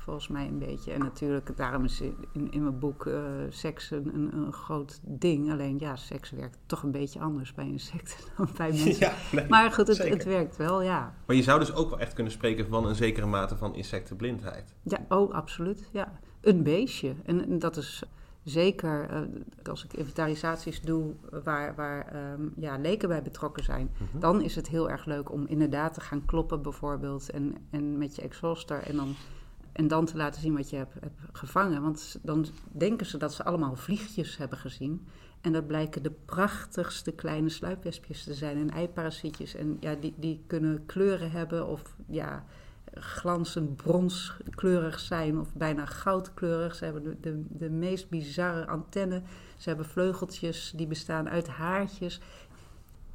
volgens 0.06 0.28
mij 0.28 0.48
een 0.48 0.60
beetje. 0.60 0.92
En 0.92 1.00
natuurlijk, 1.00 1.58
daarom 1.58 1.84
is 1.84 2.02
in, 2.32 2.52
in 2.52 2.64
mijn 2.64 2.80
boek 2.80 3.06
eh, 3.06 3.22
seks 3.50 3.92
een, 3.92 4.12
een, 4.14 4.38
een 4.38 4.54
groot 4.54 5.00
ding. 5.04 5.52
Alleen 5.52 5.80
ja, 5.80 5.96
seks 5.96 6.32
werkt 6.32 6.58
toch 6.66 6.84
een 6.84 6.92
beetje 6.92 7.20
anders 7.20 7.54
bij 7.54 7.68
insecten 7.68 8.18
dan 8.38 8.50
bij 8.58 8.70
mensen. 8.70 9.00
Ja, 9.00 9.14
nee, 9.32 9.48
maar 9.48 9.72
goed, 9.72 9.88
het, 9.88 9.98
het 9.98 10.24
werkt 10.24 10.58
wel, 10.58 10.82
ja. 10.82 11.14
Maar 11.26 11.36
je 11.36 11.44
zou 11.44 11.60
dus 11.60 11.74
ook 11.74 11.90
wel 11.90 12.00
echt 12.00 12.14
kunnen 12.14 12.34
spreken 12.34 12.68
van 12.68 12.86
een 12.86 12.96
zekere 12.96 13.26
mate 13.26 13.58
van 13.58 13.76
insectenblindheid. 13.76 14.74
Ja, 14.84 15.06
oh, 15.10 15.34
absoluut, 15.34 15.90
ja. 15.92 16.20
een 16.42 16.64
beestje. 16.64 17.16
En, 17.26 17.46
en 17.46 17.60
dat 17.60 17.78
is 17.78 18.04
zeker 18.44 19.10
uh, 19.12 19.70
als 19.70 19.84
ik 19.84 19.94
inventarisaties 19.94 20.82
doe 20.82 21.14
waar, 21.44 21.76
waar 21.76 22.08
ehm, 22.08 22.48
ja, 22.56 22.78
leken 22.78 23.10
bij 23.10 23.22
betrokken 23.22 23.64
zijn, 23.64 23.90
mhm. 23.98 24.20
dan 24.20 24.42
is 24.42 24.56
het 24.56 24.68
heel 24.68 24.90
erg 24.90 25.06
leuk 25.06 25.32
om 25.32 25.48
inderdaad 25.48 25.94
te 25.94 26.02
gaan 26.02 26.26
kloppen 26.26 26.62
bijvoorbeeld 26.62 27.30
en, 27.30 27.56
en 27.70 27.98
met 27.98 28.16
je 28.16 28.22
exhauster 28.22 28.84
en 28.84 28.96
dan, 28.96 29.16
en 29.76 29.88
dan 29.88 30.06
te 30.06 30.18
laten 30.18 30.42
zien 30.42 30.56
wat 30.56 30.70
je 30.70 30.76
hebt, 30.76 30.94
gevangen. 31.32 31.82
Want 31.82 32.20
dan 32.22 32.46
denken 32.72 33.06
ze 33.06 33.18
dat 33.18 33.34
ze 33.34 33.44
allemaal 33.44 33.76
vliegjes 33.76 34.38
hebben 34.38 34.58
gezien. 34.58 35.08
En 35.42 35.52
dat 35.52 35.68
blijken 35.68 36.04
de 36.04 36.12
prachtigste 36.26 37.12
kleine 37.12 37.50
sluipwespjes 37.50 38.24
te 38.24 38.34
zijn 38.34 38.58
en 38.58 38.70
eiparasietjes. 38.70 39.56
En 39.56 39.78
ja, 39.80 39.96
die, 39.96 40.14
die 40.18 40.44
kunnen 40.48 40.86
kleuren 40.86 41.32
hebben 41.32 41.68
of 41.68 41.96
ja, 42.08 42.46
glanzend 42.94 43.76
bronskleurig 43.76 45.00
zijn 45.00 45.40
of 45.40 45.54
bijna 45.54 45.86
goudkleurig. 45.86 46.76
Ze 46.76 46.84
hebben 46.84 47.04
de, 47.04 47.18
de, 47.20 47.44
de 47.50 47.70
meest 47.70 48.10
bizarre 48.10 48.68
antennen. 48.68 49.24
Ze 49.58 49.70
hebben 49.70 49.86
vleugeltjes 49.86 50.74
die 50.76 50.88
bestaan 50.88 51.30
uit 51.30 51.48
haartjes. 51.48 52.22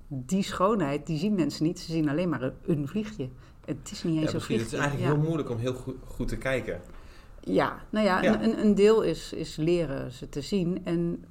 Die 0.08 0.42
schoonheid, 0.42 1.06
die 1.06 1.18
zien 1.18 1.34
mensen 1.34 1.64
niet. 1.64 1.78
Ze 1.78 1.92
zien 1.92 2.08
alleen 2.08 2.28
maar 2.28 2.52
een, 2.66 2.88
vliegje. 2.88 3.28
Het 3.78 3.90
is 3.90 4.02
niet 4.02 4.14
eens 4.14 4.32
ja, 4.32 4.38
zo 4.38 4.44
vliegje. 4.44 4.64
Het 4.64 4.72
is 4.72 4.78
eigenlijk 4.78 5.12
heel 5.12 5.22
moeilijk 5.22 5.50
om 5.50 5.58
heel 5.58 5.74
goed, 5.74 5.96
goed 6.06 6.28
te 6.28 6.36
kijken. 6.36 6.80
Ja, 7.40 7.80
nou 7.90 8.06
ja, 8.06 8.42
Een, 8.42 8.58
een, 8.58 8.74
deel 8.74 9.02
is, 9.02 9.32
is 9.32 9.56
leren 9.56 10.12
ze 10.12 10.28
te 10.28 10.40
zien. 10.40 10.84
En 10.84 11.24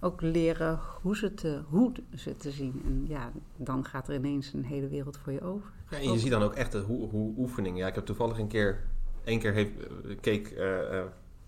ook 0.00 0.20
leren 0.20 0.80
hoe 1.02 1.16
ze, 1.16 1.34
te, 1.34 1.60
hoe 1.68 1.92
ze 2.14 2.36
te 2.36 2.50
zien. 2.50 2.82
En 2.84 3.04
ja, 3.08 3.30
dan 3.56 3.84
gaat 3.84 4.08
er 4.08 4.14
ineens 4.14 4.52
een 4.52 4.64
hele 4.64 4.88
wereld 4.88 5.16
voor 5.16 5.32
je 5.32 5.42
over. 5.42 5.70
Ja, 5.90 5.96
en 5.96 6.12
je 6.12 6.18
ziet 6.18 6.30
dan 6.30 6.42
ook 6.42 6.54
echt 6.54 6.72
de 6.72 6.78
hoe, 6.78 7.08
hoe 7.08 7.34
oefening. 7.36 7.78
Ja, 7.78 7.86
ik 7.86 7.94
heb 7.94 8.04
toevallig 8.04 8.38
een 8.38 8.48
keer, 8.48 8.80
één 9.24 9.38
keer 9.38 9.52
heeft, 9.52 9.70
eh, 9.78 10.16
keek 10.20 10.50
uh, 10.50 11.02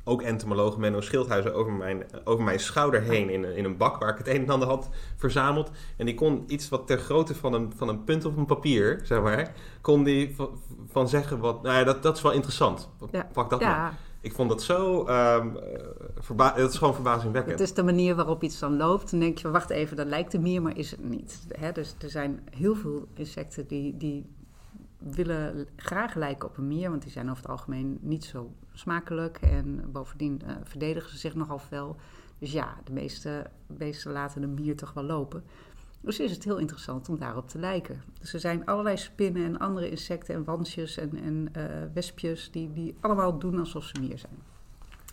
ook 0.08 0.22
entomoloog 0.22 0.76
Menno 0.76 1.00
Schildhuizen 1.00 1.54
over 1.54 1.72
mijn, 1.72 2.04
over 2.24 2.44
mijn 2.44 2.60
schouder 2.60 3.02
heen 3.02 3.30
in, 3.30 3.44
in 3.44 3.64
een 3.64 3.76
bak 3.76 4.00
waar 4.00 4.10
ik 4.10 4.18
het 4.18 4.28
een 4.28 4.42
en 4.42 4.50
ander 4.50 4.68
had 4.68 4.88
verzameld. 5.16 5.70
En 5.96 6.06
die 6.06 6.14
kon 6.14 6.44
iets 6.46 6.68
wat 6.68 6.86
ter 6.86 6.98
grootte 6.98 7.34
van 7.34 7.52
een, 7.52 7.72
van 7.76 7.88
een 7.88 8.04
punt 8.04 8.24
op 8.24 8.36
een 8.36 8.46
papier, 8.46 9.00
zeg 9.02 9.22
maar, 9.22 9.52
kon 9.80 10.04
die 10.04 10.34
van, 10.34 10.60
van 10.90 11.08
zeggen 11.08 11.38
wat, 11.38 11.62
nou 11.62 11.76
ja, 11.76 11.84
dat, 11.84 12.02
dat 12.02 12.16
is 12.16 12.22
wel 12.22 12.32
interessant. 12.32 12.88
Pak 13.32 13.50
dat 13.50 13.60
ja. 13.60 13.68
maar 13.68 13.98
ik 14.20 14.32
vond 14.32 14.48
dat 14.48 14.62
zo. 14.62 15.06
Um, 15.08 15.56
het 16.54 16.70
is 16.70 16.78
gewoon 16.78 16.94
verbazingwekkend. 16.94 17.58
Het 17.58 17.68
is 17.68 17.74
de 17.74 17.82
manier 17.82 18.14
waarop 18.14 18.42
iets 18.42 18.58
dan 18.58 18.76
loopt. 18.76 19.10
Dan 19.10 19.20
denk 19.20 19.38
je, 19.38 19.50
wacht 19.50 19.70
even, 19.70 19.96
dat 19.96 20.06
lijkt 20.06 20.34
een 20.34 20.42
mier, 20.42 20.62
maar 20.62 20.76
is 20.76 20.90
het 20.90 21.04
niet. 21.04 21.46
Hè? 21.58 21.72
Dus 21.72 21.94
er 21.98 22.10
zijn 22.10 22.48
heel 22.50 22.74
veel 22.74 23.06
insecten 23.14 23.66
die, 23.66 23.96
die 23.96 24.26
willen 24.98 25.66
graag 25.76 26.14
lijken 26.14 26.48
op 26.48 26.56
een 26.56 26.68
mier, 26.68 26.90
want 26.90 27.02
die 27.02 27.10
zijn 27.10 27.30
over 27.30 27.42
het 27.42 27.50
algemeen 27.50 27.98
niet 28.00 28.24
zo 28.24 28.52
smakelijk. 28.72 29.36
En 29.36 29.92
bovendien 29.92 30.40
uh, 30.44 30.52
verdedigen 30.62 31.10
ze 31.10 31.18
zich 31.18 31.34
nogal 31.34 31.58
fel. 31.58 31.96
Dus 32.38 32.52
ja, 32.52 32.76
de 32.84 32.92
meeste 32.92 33.46
beesten 33.66 34.12
laten 34.12 34.40
de 34.40 34.46
mier 34.46 34.76
toch 34.76 34.92
wel 34.92 35.04
lopen. 35.04 35.44
Dus 36.00 36.20
is 36.20 36.30
het 36.30 36.44
heel 36.44 36.58
interessant 36.58 37.08
om 37.08 37.18
daarop 37.18 37.48
te 37.48 37.58
lijken. 37.58 38.02
Dus 38.20 38.32
er 38.32 38.40
zijn 38.40 38.66
allerlei 38.66 38.96
spinnen 38.96 39.44
en 39.44 39.58
andere 39.58 39.90
insecten 39.90 40.34
en 40.34 40.44
wansjes 40.44 40.96
en, 40.96 41.16
en 41.16 41.48
uh, 41.56 41.62
wespjes 41.94 42.50
die, 42.50 42.72
die 42.72 42.96
allemaal 43.00 43.38
doen 43.38 43.58
alsof 43.58 43.84
ze 43.84 44.00
mier 44.00 44.18
zijn. 44.18 44.38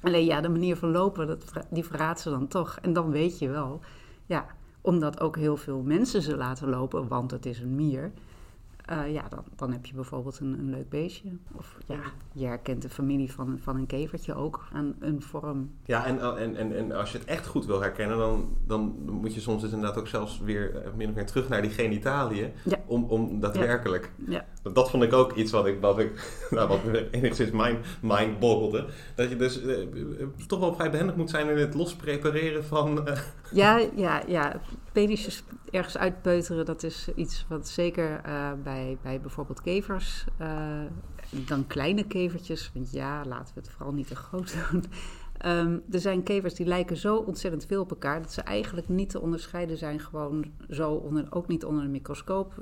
Alleen 0.01 0.25
ja, 0.25 0.41
de 0.41 0.49
manier 0.49 0.77
van 0.77 0.91
lopen, 0.91 1.27
dat, 1.27 1.53
die 1.69 1.83
verraadt 1.83 2.19
ze 2.19 2.29
dan 2.29 2.47
toch. 2.47 2.77
En 2.81 2.93
dan 2.93 3.11
weet 3.11 3.39
je 3.39 3.49
wel, 3.49 3.79
ja, 4.25 4.45
omdat 4.81 5.19
ook 5.19 5.37
heel 5.37 5.57
veel 5.57 5.81
mensen 5.81 6.21
ze 6.21 6.37
laten 6.37 6.69
lopen, 6.69 7.07
want 7.07 7.31
het 7.31 7.45
is 7.45 7.59
een 7.59 7.75
mier 7.75 8.11
uh, 8.91 9.13
ja, 9.13 9.29
dan, 9.29 9.43
dan 9.55 9.71
heb 9.71 9.85
je 9.85 9.93
bijvoorbeeld 9.93 10.39
een, 10.39 10.59
een 10.59 10.69
leuk 10.69 10.89
beestje. 10.89 11.29
Of 11.51 11.77
ja, 11.85 11.99
je 12.31 12.45
herkent 12.45 12.81
de 12.81 12.89
familie 12.89 13.31
van, 13.31 13.59
van 13.61 13.75
een 13.75 13.85
kevertje 13.85 14.35
ook 14.35 14.67
aan 14.73 14.95
een 14.99 15.21
vorm. 15.21 15.71
Ja, 15.85 16.05
en, 16.05 16.37
en, 16.37 16.55
en, 16.55 16.75
en 16.77 16.91
als 16.91 17.11
je 17.11 17.17
het 17.17 17.27
echt 17.27 17.47
goed 17.47 17.65
wil 17.65 17.81
herkennen, 17.81 18.17
dan, 18.17 18.57
dan 18.65 18.95
moet 19.11 19.33
je 19.33 19.39
soms 19.39 19.61
dus 19.61 19.71
inderdaad 19.71 19.99
ook 19.99 20.07
zelfs 20.07 20.39
weer 20.39 20.75
eh, 20.75 20.93
min 20.93 21.09
of 21.09 21.15
meer 21.15 21.25
terug 21.25 21.49
naar 21.49 21.61
die 21.61 21.71
genitaliën. 21.71 22.51
Ja. 22.63 22.77
Om, 22.85 23.03
om 23.03 23.39
daadwerkelijk. 23.39 24.11
Ja. 24.27 24.45
Dat 24.73 24.89
vond 24.89 25.03
ik 25.03 25.13
ook 25.13 25.33
iets 25.33 25.51
wat 25.51 25.65
ik, 25.65 25.81
wat 25.81 25.99
ik 25.99 26.11
nou, 26.49 26.67
wat 26.67 26.79
enigszins 27.11 27.51
mijn 27.51 27.77
mind 28.01 28.39
boggelde. 28.39 28.85
Dat 29.15 29.29
je 29.29 29.35
dus 29.35 29.61
eh, 29.61 29.77
toch 30.47 30.59
wel 30.59 30.73
vrij 30.73 30.91
behendig 30.91 31.15
moet 31.15 31.29
zijn 31.29 31.49
in 31.49 31.57
het 31.57 31.73
los 31.73 31.95
prepareren 31.95 32.65
van. 32.65 33.03
Ja, 33.51 33.81
ja, 33.95 34.23
ja. 34.27 34.61
Pedisjes 34.91 35.43
ergens 35.71 35.97
uitpeuteren, 35.97 36.65
dat 36.65 36.83
is 36.83 37.07
iets 37.15 37.45
wat 37.49 37.67
zeker 37.67 38.21
bij 38.23 38.57
bij, 38.63 38.97
bij 39.01 39.21
bijvoorbeeld 39.21 39.61
kevers. 39.61 40.25
Dan 41.47 41.67
kleine 41.67 42.07
kevertjes, 42.07 42.71
want 42.73 42.91
ja, 42.91 43.25
laten 43.25 43.53
we 43.53 43.59
het 43.59 43.69
vooral 43.69 43.93
niet 43.93 44.07
te 44.07 44.15
groot 44.15 44.55
doen. 44.71 44.83
Um, 45.45 45.83
er 45.91 45.99
zijn 45.99 46.23
kevers 46.23 46.53
die 46.53 46.65
lijken 46.65 46.97
zo 46.97 47.15
ontzettend 47.15 47.65
veel 47.65 47.81
op 47.81 47.89
elkaar 47.89 48.21
dat 48.21 48.33
ze 48.33 48.41
eigenlijk 48.41 48.89
niet 48.89 49.09
te 49.09 49.21
onderscheiden 49.21 49.77
zijn, 49.77 49.99
gewoon 49.99 50.45
zo 50.69 50.91
onder, 50.91 51.27
ook 51.29 51.47
niet 51.47 51.65
onder 51.65 51.83
een 51.83 51.91
microscoop. 51.91 52.53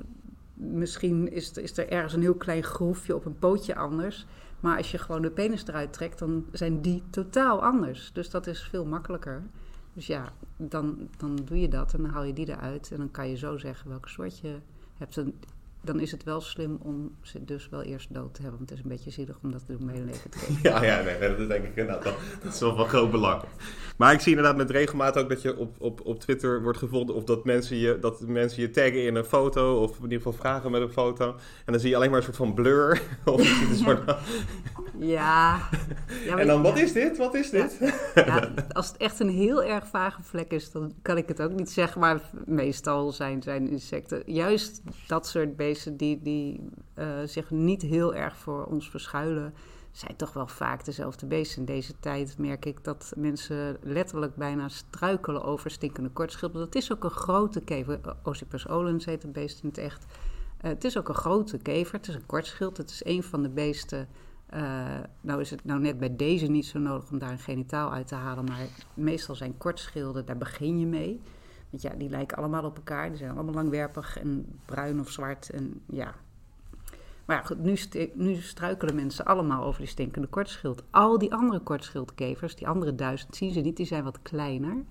Misschien 0.54 1.32
is, 1.32 1.52
is 1.52 1.76
er 1.76 1.88
ergens 1.88 2.12
een 2.12 2.20
heel 2.20 2.34
klein 2.34 2.62
groefje 2.62 3.14
op 3.14 3.24
een 3.24 3.38
pootje 3.38 3.74
anders. 3.74 4.26
Maar 4.60 4.76
als 4.76 4.90
je 4.90 4.98
gewoon 4.98 5.22
de 5.22 5.30
penis 5.30 5.66
eruit 5.66 5.92
trekt, 5.92 6.18
dan 6.18 6.46
zijn 6.52 6.80
die 6.80 7.02
totaal 7.10 7.62
anders. 7.62 8.10
Dus 8.12 8.30
dat 8.30 8.46
is 8.46 8.62
veel 8.62 8.84
makkelijker. 8.84 9.42
Dus 9.92 10.06
ja, 10.06 10.32
dan, 10.56 11.08
dan 11.16 11.38
doe 11.44 11.60
je 11.60 11.68
dat 11.68 11.94
en 11.94 12.02
dan 12.02 12.10
haal 12.10 12.22
je 12.22 12.32
die 12.32 12.48
eruit. 12.48 12.90
En 12.92 12.98
dan 12.98 13.10
kan 13.10 13.28
je 13.28 13.36
zo 13.36 13.58
zeggen 13.58 13.88
welke 13.88 14.08
soort 14.08 14.38
je 14.38 14.56
hebt 14.94 15.14
dan 15.82 16.00
is 16.00 16.10
het 16.10 16.24
wel 16.24 16.40
slim 16.40 16.78
om 16.82 17.16
ze 17.22 17.44
dus 17.44 17.68
wel 17.68 17.82
eerst 17.82 18.14
dood 18.14 18.34
te 18.34 18.42
hebben. 18.42 18.58
Want 18.58 18.70
het 18.70 18.78
is 18.78 18.84
een 18.84 18.90
beetje 18.90 19.10
zielig 19.10 19.38
om 19.42 19.52
dat 19.52 19.66
te 19.66 19.76
doen 19.76 19.86
mee 19.86 20.04
leven 20.04 20.30
te 20.30 20.38
geven. 20.38 20.58
Ja, 20.62 20.84
ja 20.84 21.02
nee, 21.02 21.36
dat 21.36 21.48
denk 21.48 21.64
ik 21.64 21.76
inderdaad. 21.76 22.14
Dat 22.42 22.52
is 22.54 22.60
wel 22.60 22.76
van 22.76 22.88
groot 22.88 23.10
belang. 23.10 23.42
Maar 23.96 24.12
ik 24.12 24.20
zie 24.20 24.36
inderdaad 24.36 24.56
met 24.56 24.70
regelmaat 24.70 25.18
ook 25.18 25.28
dat 25.28 25.42
je 25.42 25.56
op, 25.56 25.76
op, 25.78 26.00
op 26.04 26.20
Twitter 26.20 26.62
wordt 26.62 26.78
gevonden... 26.78 27.14
of 27.14 27.24
dat 27.24 27.44
mensen, 27.44 27.76
je, 27.76 27.98
dat 28.00 28.20
mensen 28.20 28.62
je 28.62 28.70
taggen 28.70 29.06
in 29.06 29.14
een 29.14 29.24
foto... 29.24 29.82
of 29.82 29.96
in 29.96 30.02
ieder 30.02 30.16
geval 30.16 30.32
vragen 30.32 30.70
met 30.70 30.82
een 30.82 30.92
foto. 30.92 31.34
En 31.64 31.72
dan 31.72 31.80
zie 31.80 31.90
je 31.90 31.96
alleen 31.96 32.10
maar 32.10 32.18
een 32.18 32.24
soort 32.24 32.36
van 32.36 32.54
blur. 32.54 33.02
of 33.24 33.68
een 33.70 33.76
soort... 33.76 34.16
Ja. 34.98 35.68
ja 36.24 36.36
en 36.36 36.46
dan, 36.46 36.62
wat 36.62 36.78
is 36.78 36.92
dit? 36.92 37.16
Wat 37.16 37.34
is 37.34 37.50
dit? 37.50 37.78
Ja, 38.14 38.52
als 38.72 38.88
het 38.88 38.96
echt 38.96 39.20
een 39.20 39.28
heel 39.28 39.64
erg 39.64 39.86
vage 39.86 40.22
vlek 40.22 40.52
is... 40.52 40.70
dan 40.70 40.94
kan 41.02 41.16
ik 41.16 41.28
het 41.28 41.42
ook 41.42 41.52
niet 41.52 41.70
zeggen. 41.70 42.00
Maar 42.00 42.20
meestal 42.44 43.12
zijn, 43.12 43.42
zijn 43.42 43.68
insecten... 43.68 44.22
juist 44.26 44.82
dat 45.06 45.26
soort 45.26 45.56
beesten 45.56 45.71
die, 45.96 46.22
die 46.22 46.68
uh, 46.98 47.06
zich 47.24 47.50
niet 47.50 47.82
heel 47.82 48.14
erg 48.14 48.36
voor 48.36 48.64
ons 48.64 48.90
verschuilen, 48.90 49.54
zijn 49.92 50.16
toch 50.16 50.32
wel 50.32 50.46
vaak 50.46 50.84
dezelfde 50.84 51.26
beesten. 51.26 51.58
In 51.58 51.64
deze 51.64 52.00
tijd 52.00 52.38
merk 52.38 52.64
ik 52.64 52.84
dat 52.84 53.12
mensen 53.16 53.76
letterlijk 53.82 54.36
bijna 54.36 54.68
struikelen 54.68 55.42
over 55.42 55.70
stinkende 55.70 56.10
kortschilpen. 56.10 56.60
Dat 56.60 56.74
is 56.74 56.92
ook 56.92 57.04
een 57.04 57.10
grote 57.10 57.60
kever. 57.60 58.00
Ocypus 58.22 58.68
olens 58.68 59.04
heet 59.04 59.22
het 59.22 59.32
beest 59.32 59.62
in 59.62 59.68
het 59.68 59.78
echt. 59.78 60.04
Uh, 60.04 60.70
het 60.70 60.84
is 60.84 60.98
ook 60.98 61.08
een 61.08 61.14
grote 61.14 61.58
kever. 61.58 61.94
Het 61.94 62.08
is 62.08 62.14
een 62.14 62.26
kortschild. 62.26 62.76
Het 62.76 62.90
is 62.90 63.04
een 63.04 63.22
van 63.22 63.42
de 63.42 63.48
beesten. 63.48 64.08
Uh, 64.54 64.60
nou 65.20 65.40
is 65.40 65.50
het 65.50 65.64
nou 65.64 65.80
net 65.80 65.98
bij 65.98 66.16
deze 66.16 66.46
niet 66.46 66.66
zo 66.66 66.78
nodig 66.78 67.10
om 67.10 67.18
daar 67.18 67.30
een 67.30 67.38
genitaal 67.38 67.92
uit 67.92 68.06
te 68.06 68.14
halen. 68.14 68.44
Maar 68.44 68.66
meestal 68.94 69.34
zijn 69.34 69.58
kortschilden, 69.58 70.26
daar 70.26 70.38
begin 70.38 70.78
je 70.78 70.86
mee. 70.86 71.20
Want 71.72 71.84
ja, 71.84 71.92
die 71.98 72.08
lijken 72.08 72.36
allemaal 72.36 72.64
op 72.64 72.76
elkaar. 72.76 73.08
Die 73.08 73.18
zijn 73.18 73.30
allemaal 73.30 73.54
langwerpig 73.54 74.18
en 74.18 74.60
bruin 74.64 75.00
of 75.00 75.10
zwart. 75.10 75.50
En 75.50 75.80
ja. 75.86 76.14
Maar 77.24 77.36
ja, 77.36 77.42
goed, 77.42 77.58
nu, 77.58 77.76
nu 78.14 78.34
struikelen 78.34 78.94
mensen 78.94 79.24
allemaal 79.24 79.64
over 79.64 79.80
die 79.80 79.88
stinkende 79.88 80.28
kortschild. 80.28 80.82
Al 80.90 81.18
die 81.18 81.34
andere 81.34 81.60
kortschildkevers, 81.60 82.56
die 82.56 82.68
andere 82.68 82.94
duizend, 82.94 83.36
zien 83.36 83.52
ze 83.52 83.60
niet. 83.60 83.76
Die 83.76 83.86
zijn 83.86 84.04
wat 84.04 84.18
kleiner. 84.22 84.84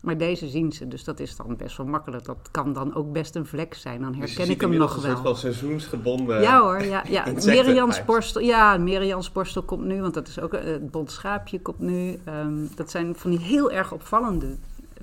Maar 0.00 0.16
deze 0.16 0.48
zien 0.48 0.72
ze, 0.72 0.88
dus 0.88 1.04
dat 1.04 1.20
is 1.20 1.36
dan 1.36 1.56
best 1.56 1.76
wel 1.76 1.86
makkelijk. 1.86 2.24
Dat 2.24 2.48
kan 2.50 2.72
dan 2.72 2.94
ook 2.94 3.12
best 3.12 3.34
een 3.34 3.46
vlek 3.46 3.74
zijn. 3.74 4.00
Dan 4.00 4.12
dus 4.12 4.20
herken 4.20 4.54
ik 4.54 4.60
hem 4.60 4.70
nog 4.70 4.94
wel. 4.94 5.04
een 5.04 5.10
soort 5.10 5.26
van 5.26 5.36
seizoensgebonden. 5.36 6.40
Ja 6.40 6.60
hoor, 6.60 6.82
ja. 6.82 7.04
ja. 7.08 7.24
Meriansborstel, 7.44 8.42
ja, 8.42 8.76
Meriansborstel 8.76 9.62
komt 9.62 9.84
nu, 9.84 10.00
want 10.00 10.14
dat 10.14 10.28
is 10.28 10.40
ook 10.40 10.52
het 10.52 10.90
bont 10.90 11.10
schaapje 11.10 11.60
komt 11.60 11.78
nu. 11.78 12.18
Um, 12.28 12.68
dat 12.74 12.90
zijn 12.90 13.16
van 13.16 13.30
die 13.30 13.40
heel 13.40 13.70
erg 13.70 13.92
opvallende 13.92 14.56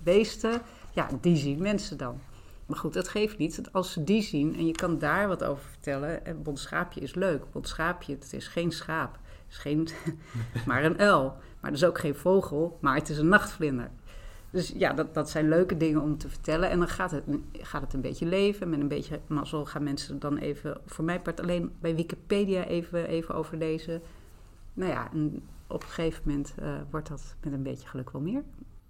beesten. 0.03 0.61
Ja, 0.97 1.09
die 1.21 1.35
zien 1.35 1.61
mensen 1.61 1.97
dan. 1.97 2.19
Maar 2.65 2.77
goed, 2.77 2.93
dat 2.93 3.07
geeft 3.07 3.37
niet. 3.37 3.61
Als 3.71 3.91
ze 3.91 4.03
die 4.03 4.21
zien 4.21 4.55
en 4.55 4.65
je 4.65 4.71
kan 4.71 4.99
daar 4.99 5.27
wat 5.27 5.43
over 5.43 5.63
vertellen. 5.63 6.25
En 6.25 6.43
bondschaapje 6.43 7.01
is 7.01 7.15
leuk. 7.15 7.51
Bondschaapje, 7.51 8.13
het 8.13 8.33
is 8.33 8.47
geen 8.47 8.71
schaap. 8.71 9.13
Het 9.13 9.49
is 9.49 9.57
geen, 9.57 9.87
maar 10.67 10.83
een 10.83 10.99
uil. 10.99 11.23
Maar 11.59 11.71
het 11.71 11.79
is 11.79 11.85
ook 11.85 11.99
geen 11.99 12.15
vogel, 12.15 12.77
maar 12.81 12.95
het 12.95 13.09
is 13.09 13.17
een 13.17 13.27
nachtvlinder. 13.27 13.89
Dus 14.49 14.73
ja, 14.75 14.93
dat, 14.93 15.13
dat 15.13 15.29
zijn 15.29 15.49
leuke 15.49 15.77
dingen 15.77 16.01
om 16.01 16.17
te 16.17 16.29
vertellen. 16.29 16.69
En 16.69 16.79
dan 16.79 16.87
gaat 16.87 17.11
het, 17.11 17.23
gaat 17.51 17.81
het 17.81 17.93
een 17.93 18.01
beetje 18.01 18.25
leven. 18.25 18.69
Met 18.69 18.79
een 18.79 18.87
beetje 18.87 19.19
mazzel 19.27 19.65
gaan 19.65 19.83
mensen 19.83 20.19
dan 20.19 20.37
even, 20.37 20.77
voor 20.85 21.05
mij 21.05 21.19
part 21.19 21.41
alleen 21.41 21.71
bij 21.79 21.95
Wikipedia 21.95 22.65
even, 22.65 23.07
even 23.07 23.35
over 23.35 23.57
lezen. 23.57 24.01
Nou 24.73 24.91
ja, 24.91 25.09
op 25.67 25.83
een 25.83 25.89
gegeven 25.89 26.21
moment 26.25 26.53
uh, 26.59 26.75
wordt 26.89 27.07
dat 27.07 27.35
met 27.43 27.53
een 27.53 27.63
beetje 27.63 27.87
geluk 27.87 28.11
wel 28.11 28.21
meer. 28.21 28.43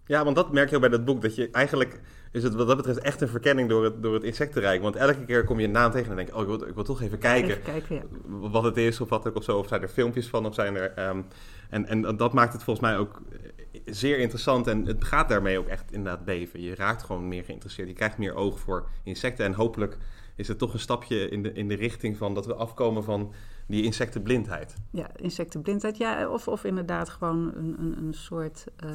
Ja, 0.07 0.23
want 0.23 0.35
dat 0.35 0.51
merk 0.51 0.69
je 0.69 0.75
ook 0.75 0.81
bij 0.81 0.89
dat 0.89 1.05
boek. 1.05 1.21
Dat 1.21 1.35
je 1.35 1.49
eigenlijk 1.51 1.99
is 2.31 2.43
het 2.43 2.53
wat 2.53 2.67
dat 2.67 2.77
betreft 2.77 2.99
echt 2.99 3.21
een 3.21 3.27
verkenning 3.27 3.69
door 3.69 3.83
het, 3.83 4.03
door 4.03 4.13
het 4.13 4.23
insectenrijk. 4.23 4.81
Want 4.81 4.95
elke 4.95 5.25
keer 5.25 5.43
kom 5.43 5.59
je 5.59 5.65
een 5.65 5.71
naam 5.71 5.91
tegen 5.91 6.09
en 6.09 6.15
denk 6.15 6.27
je, 6.27 6.35
oh, 6.35 6.41
ik 6.41 6.47
wil, 6.47 6.67
ik 6.67 6.73
wil 6.73 6.83
toch 6.83 7.01
even 7.01 7.17
kijken, 7.17 7.49
Even 7.49 7.63
kijken, 7.63 7.95
ja. 7.95 8.03
wat 8.49 8.63
het 8.63 8.77
is 8.77 9.01
of 9.01 9.09
wat 9.09 9.27
ook 9.27 9.35
of 9.35 9.43
zo. 9.43 9.57
Of 9.57 9.67
zijn 9.67 9.81
er 9.81 9.87
filmpjes 9.87 10.27
van 10.27 10.45
of 10.45 10.53
zijn 10.53 10.75
er... 10.75 10.91
ehm, 10.91 11.21
en, 11.69 11.85
en 11.85 12.17
dat 12.17 12.33
maakt 12.33 12.53
het 12.53 12.63
volgens 12.63 12.87
mij 12.87 12.97
ook 12.97 13.21
eh, 13.31 13.79
zeer 13.85 14.17
interessant. 14.19 14.67
En 14.67 14.85
het 14.85 15.03
gaat 15.03 15.29
daarmee 15.29 15.59
ook 15.59 15.67
echt 15.67 15.91
inderdaad 15.91 16.25
leven. 16.25 16.61
Je 16.61 16.75
raakt 16.75 17.03
gewoon 17.03 17.27
meer 17.27 17.43
geïnteresseerd. 17.43 17.87
Je 17.87 17.93
krijgt 17.93 18.17
meer 18.17 18.35
oog 18.35 18.59
voor 18.59 18.87
insecten. 19.03 19.45
En 19.45 19.53
hopelijk 19.53 19.97
is 20.37 20.47
het 20.47 20.57
toch 20.57 20.73
een 20.73 20.79
stapje 20.79 21.29
in 21.29 21.43
de, 21.43 21.53
in 21.53 21.67
de 21.67 21.75
richting 21.75 22.17
van 22.17 22.33
dat 22.33 22.45
we 22.45 22.55
afkomen 22.55 23.03
van 23.03 23.33
die 23.67 23.83
insectenblindheid. 23.83 24.75
Ja, 24.91 25.09
insectenblindheid. 25.15 25.97
Ja, 25.97 26.29
of, 26.29 26.47
of 26.47 26.63
inderdaad 26.63 27.09
gewoon 27.09 27.51
een, 27.55 27.75
een, 27.79 27.97
een 27.97 28.13
soort 28.13 28.65
eh, 28.75 28.89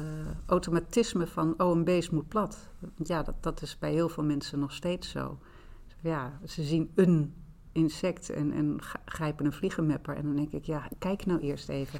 automatisme 0.45 1.27
van... 1.27 1.53
oh, 1.57 1.75
een 1.75 1.83
beest 1.83 2.11
moet 2.11 2.27
plat. 2.27 2.69
Ja, 3.03 3.23
dat, 3.23 3.43
dat 3.43 3.61
is 3.61 3.79
bij 3.79 3.91
heel 3.91 4.09
veel 4.09 4.23
mensen 4.23 4.59
nog 4.59 4.71
steeds 4.71 5.09
zo. 5.09 5.37
Ja, 5.99 6.39
ze 6.45 6.63
zien 6.63 6.91
een 6.95 7.33
insect 7.71 8.29
en, 8.29 8.51
en 8.51 8.79
grijpen 9.05 9.45
een 9.45 9.53
vliegenmepper. 9.53 10.15
En 10.15 10.23
dan 10.23 10.35
denk 10.35 10.51
ik, 10.51 10.65
ja, 10.65 10.87
kijk 10.99 11.25
nou 11.25 11.39
eerst 11.39 11.69
even. 11.69 11.99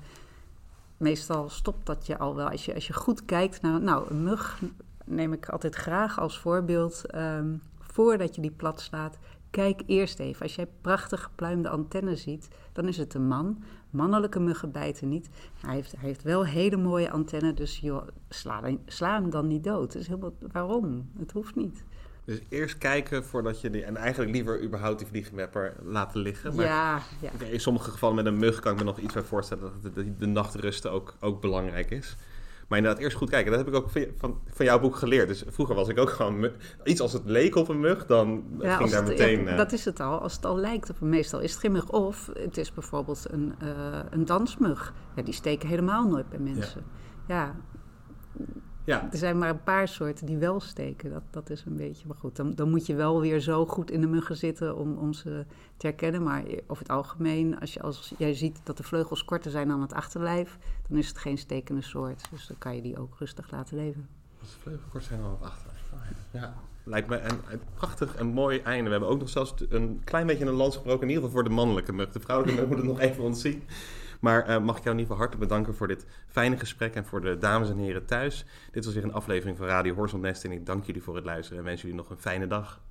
Meestal 0.98 1.50
stopt 1.50 1.86
dat 1.86 2.06
je 2.06 2.18
al 2.18 2.36
wel. 2.36 2.50
Als 2.50 2.66
je, 2.66 2.74
als 2.74 2.88
je 2.88 2.94
goed 2.94 3.26
kijkt 3.26 3.62
naar... 3.62 3.82
Nou, 3.82 4.10
een 4.10 4.24
mug 4.24 4.62
neem 5.06 5.34
ik 5.34 5.50
altijd 5.50 5.76
graag 5.76 6.20
als 6.20 6.40
voorbeeld. 6.40 7.06
ehm, 7.06 7.56
voordat 7.94 8.36
je 8.36 8.42
die 8.42 8.52
plat 8.52 8.82
slaat, 8.82 9.18
kijk 9.54 9.82
eerst 9.86 10.20
even. 10.20 10.42
Als 10.42 10.56
jij 10.56 10.68
prachtig 10.82 11.24
gepluimde 11.24 11.70
antennen 11.70 12.18
ziet, 12.18 12.48
dan 12.72 12.88
is 12.88 12.98
het 12.98 13.14
een 13.14 13.28
man. 13.28 13.64
Mannelijke 13.90 14.40
muggen 14.40 14.72
bijten 14.72 15.10
niet. 15.10 15.30
Hij 15.62 15.76
heeft, 15.76 15.92
hij 15.92 16.08
heeft 16.08 16.24
wel 16.24 16.46
hele 16.46 16.78
mooie 16.78 17.12
antennen, 17.12 17.56
dus 17.56 17.80
joh, 17.80 18.08
sla, 18.30 18.62
sla 18.86 19.22
hem 19.22 19.30
dan 19.30 19.48
niet 19.48 19.64
dood. 19.64 19.96
Is 19.96 20.08
helemaal, 20.08 20.34
waarom? 20.52 21.10
Het 21.20 21.32
hoeft 21.32 21.56
niet. 21.56 21.84
Dus 22.26 22.40
eerst 22.50 22.78
kijken 22.78 23.26
voordat 23.26 23.62
je 23.62 23.70
die... 23.70 23.84
En 23.84 23.98
eigenlijk 23.98 24.32
liever 24.32 24.64
überhaupt 24.64 25.00
die 25.00 25.08
vliegenmepper 25.08 25.76
laten 25.84 26.20
liggen. 26.22 26.56
Maar 26.56 26.66
Ja, 26.66 27.02
In 27.50 27.60
sommige 27.60 27.92
gevallen 27.92 28.16
met 28.16 28.26
een 28.26 28.38
mug 28.38 28.60
kan 28.60 28.72
ik 28.72 28.78
me 28.78 28.84
nog 28.84 29.00
iets 29.00 29.14
bij 29.14 29.24
voorstellen 29.24 29.72
dat 29.82 29.96
de, 29.96 30.18
de 30.18 30.26
nachtrusten 30.26 30.92
ook, 30.92 31.16
ook 31.20 31.42
belangrijk 31.42 31.92
is. 31.92 32.16
Maar 32.68 32.78
inderdaad, 32.78 33.02
eerst 33.04 33.18
goed 33.18 33.30
kijken. 33.30 33.52
Dat 33.52 33.60
heb 33.66 33.70
ik 33.70 33.76
ook 33.76 33.90
van, 33.90 34.06
van, 34.18 34.40
van 34.54 34.66
jouw 34.66 34.80
boek 34.80 34.96
geleerd. 34.96 35.28
Dus 35.28 35.44
vroeger 35.48 35.76
was 35.76 35.88
ik 35.88 36.00
ook 36.00 36.10
gewoon... 36.10 36.50
Iets 36.84 37.02
als 37.02 37.14
het 37.14 37.22
leek 37.26 37.56
op 37.56 37.68
een 37.70 37.80
mug, 37.80 38.06
dan 38.06 38.44
Ja, 38.60 38.76
ging 38.78 38.90
daar 38.90 39.00
het- 39.04 39.10
meteen... 39.10 39.44
ja, 39.44 39.52
eh, 39.52 39.58
dat 39.58 39.72
is 39.72 39.86
het 39.86 40.00
al. 40.00 40.20
Als 40.20 40.36
het 40.36 40.46
al 40.46 40.58
lijkt 40.58 40.90
op 40.90 41.02
een 41.02 41.10
meestal 41.10 41.40
is 41.40 41.52
het 41.52 41.60
geen 41.60 41.72
mug. 41.72 41.90
Of 41.90 42.30
het 42.34 42.58
is 42.58 42.74
bijvoorbeeld 42.74 43.26
een, 43.32 43.54
eh, 43.60 43.68
een 44.10 44.26
dansmug. 44.26 44.94
Ja, 45.16 45.22
die 45.24 45.34
steken 45.34 45.70
helemaal 45.70 46.08
nooit 46.08 46.30
bij 46.30 46.40
mensen. 46.40 46.84
Ja. 47.28 47.56
Ja, 48.84 49.12
er 49.12 49.18
zijn 49.18 49.38
maar 49.38 49.50
een 49.50 49.64
paar 49.64 49.88
soorten 49.88 50.26
die 50.26 50.38
wel 50.38 50.60
steken. 50.60 51.12
Dat, 51.12 51.24
dat 51.30 51.50
is 51.50 51.64
een 51.66 51.76
beetje... 51.76 52.08
Maar 52.08 52.18
goed, 52.18 52.36
dan, 52.36 52.52
dan 52.52 52.70
moet 52.70 52.86
je 52.86 52.96
wel 52.96 53.22
weer 53.22 53.40
zo 53.40 53.66
goed 53.66 53.92
in 53.92 54.02
de 54.02 54.08
muggen 54.08 54.38
zitten 54.38 54.78
om, 54.78 54.98
om 54.98 55.14
ze 55.14 55.46
te 55.78 55.88
herkennen. 55.88 56.24
Maar 56.24 56.44
over 56.68 56.84
het 56.84 56.92
algemeen, 56.92 57.60
als, 57.60 57.74
je, 57.74 57.82
als 57.82 58.14
jij 58.18 58.34
ziet 58.34 58.60
dat 58.64 58.78
de 58.78 58.84
vleugels 58.84 59.26
korter 59.26 59.52
zijn 59.52 59.68
dan 59.68 59.82
het 59.82 59.94
achterlijf... 59.94 60.58
dan 60.88 60.98
is 60.98 61.08
het 61.08 61.18
geen 61.18 61.38
stekende 61.38 61.82
soort. 61.82 62.24
Dus 62.32 62.48
dan 62.48 62.58
kan 62.58 62.76
je 62.76 62.82
die 62.82 63.00
ook 63.00 63.16
rustig 63.20 63.52
laten 63.52 63.78
leven. 63.78 64.08
als 64.40 64.50
de 64.52 64.60
vleugelkort 64.62 65.04
zijn 65.04 65.20
dan 65.20 65.30
wat 65.30 65.50
achter. 65.50 65.72
Oh, 65.94 66.00
ja. 66.32 66.40
ja. 66.40 66.54
Lijkt 66.86 67.10
me 67.10 67.20
een, 67.20 67.40
een 67.50 67.62
prachtig 67.74 68.16
en 68.16 68.28
mooi 68.28 68.60
einde. 68.60 68.84
We 68.84 68.92
hebben 68.92 69.10
ook 69.10 69.20
nog 69.20 69.30
zelfs 69.30 69.54
een 69.70 70.02
klein 70.04 70.28
beetje 70.28 70.46
een 70.46 70.54
lans 70.54 70.76
gebroken. 70.76 71.02
In 71.02 71.08
ieder 71.08 71.24
geval 71.24 71.40
voor 71.40 71.50
de 71.50 71.56
mannelijke 71.56 71.94
mug. 71.94 72.12
De 72.12 72.20
vrouwelijke 72.20 72.60
mug 72.62 72.70
moet 72.70 72.78
het 72.78 72.88
nog 72.88 73.00
even 73.00 73.24
ontzien. 73.24 73.64
Maar 74.24 74.46
eh, 74.46 74.60
mag 74.60 74.78
ik 74.78 74.84
jou 74.84 74.96
in 74.96 75.02
ieder 75.02 75.16
geval 75.16 75.18
hartelijk 75.18 75.50
bedanken 75.50 75.76
voor 75.76 75.88
dit 75.88 76.06
fijne 76.28 76.58
gesprek. 76.58 76.96
En 76.96 77.06
voor 77.06 77.22
de 77.22 77.38
dames 77.38 77.70
en 77.70 77.78
heren 77.78 78.06
thuis. 78.06 78.46
Dit 78.72 78.86
was 78.86 78.94
weer 78.94 79.04
een 79.04 79.14
aflevering 79.14 79.58
van 79.58 79.68
Radio 79.68 79.94
Horizonnest. 79.94 80.44
En 80.44 80.52
ik 80.52 80.66
dank 80.66 80.84
jullie 80.84 81.04
voor 81.04 81.16
het 81.16 81.26
luisteren. 81.26 81.60
En 81.60 81.66
wens 81.66 81.82
jullie 81.82 81.96
nog 81.96 82.10
een 82.10 82.18
fijne 82.18 82.48
dag. 82.48 82.82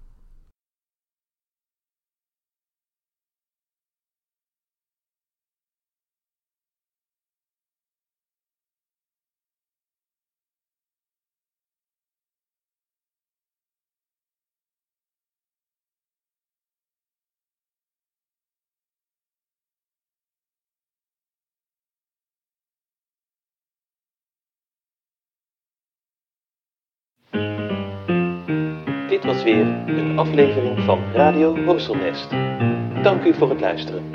Dit 29.22 29.32
was 29.32 29.42
weer 29.42 29.66
een 29.86 30.18
aflevering 30.18 30.80
van 30.80 30.98
Radio 31.14 31.64
Horselnest. 31.64 32.30
Dank 33.02 33.24
u 33.24 33.34
voor 33.34 33.50
het 33.50 33.60
luisteren. 33.60 34.10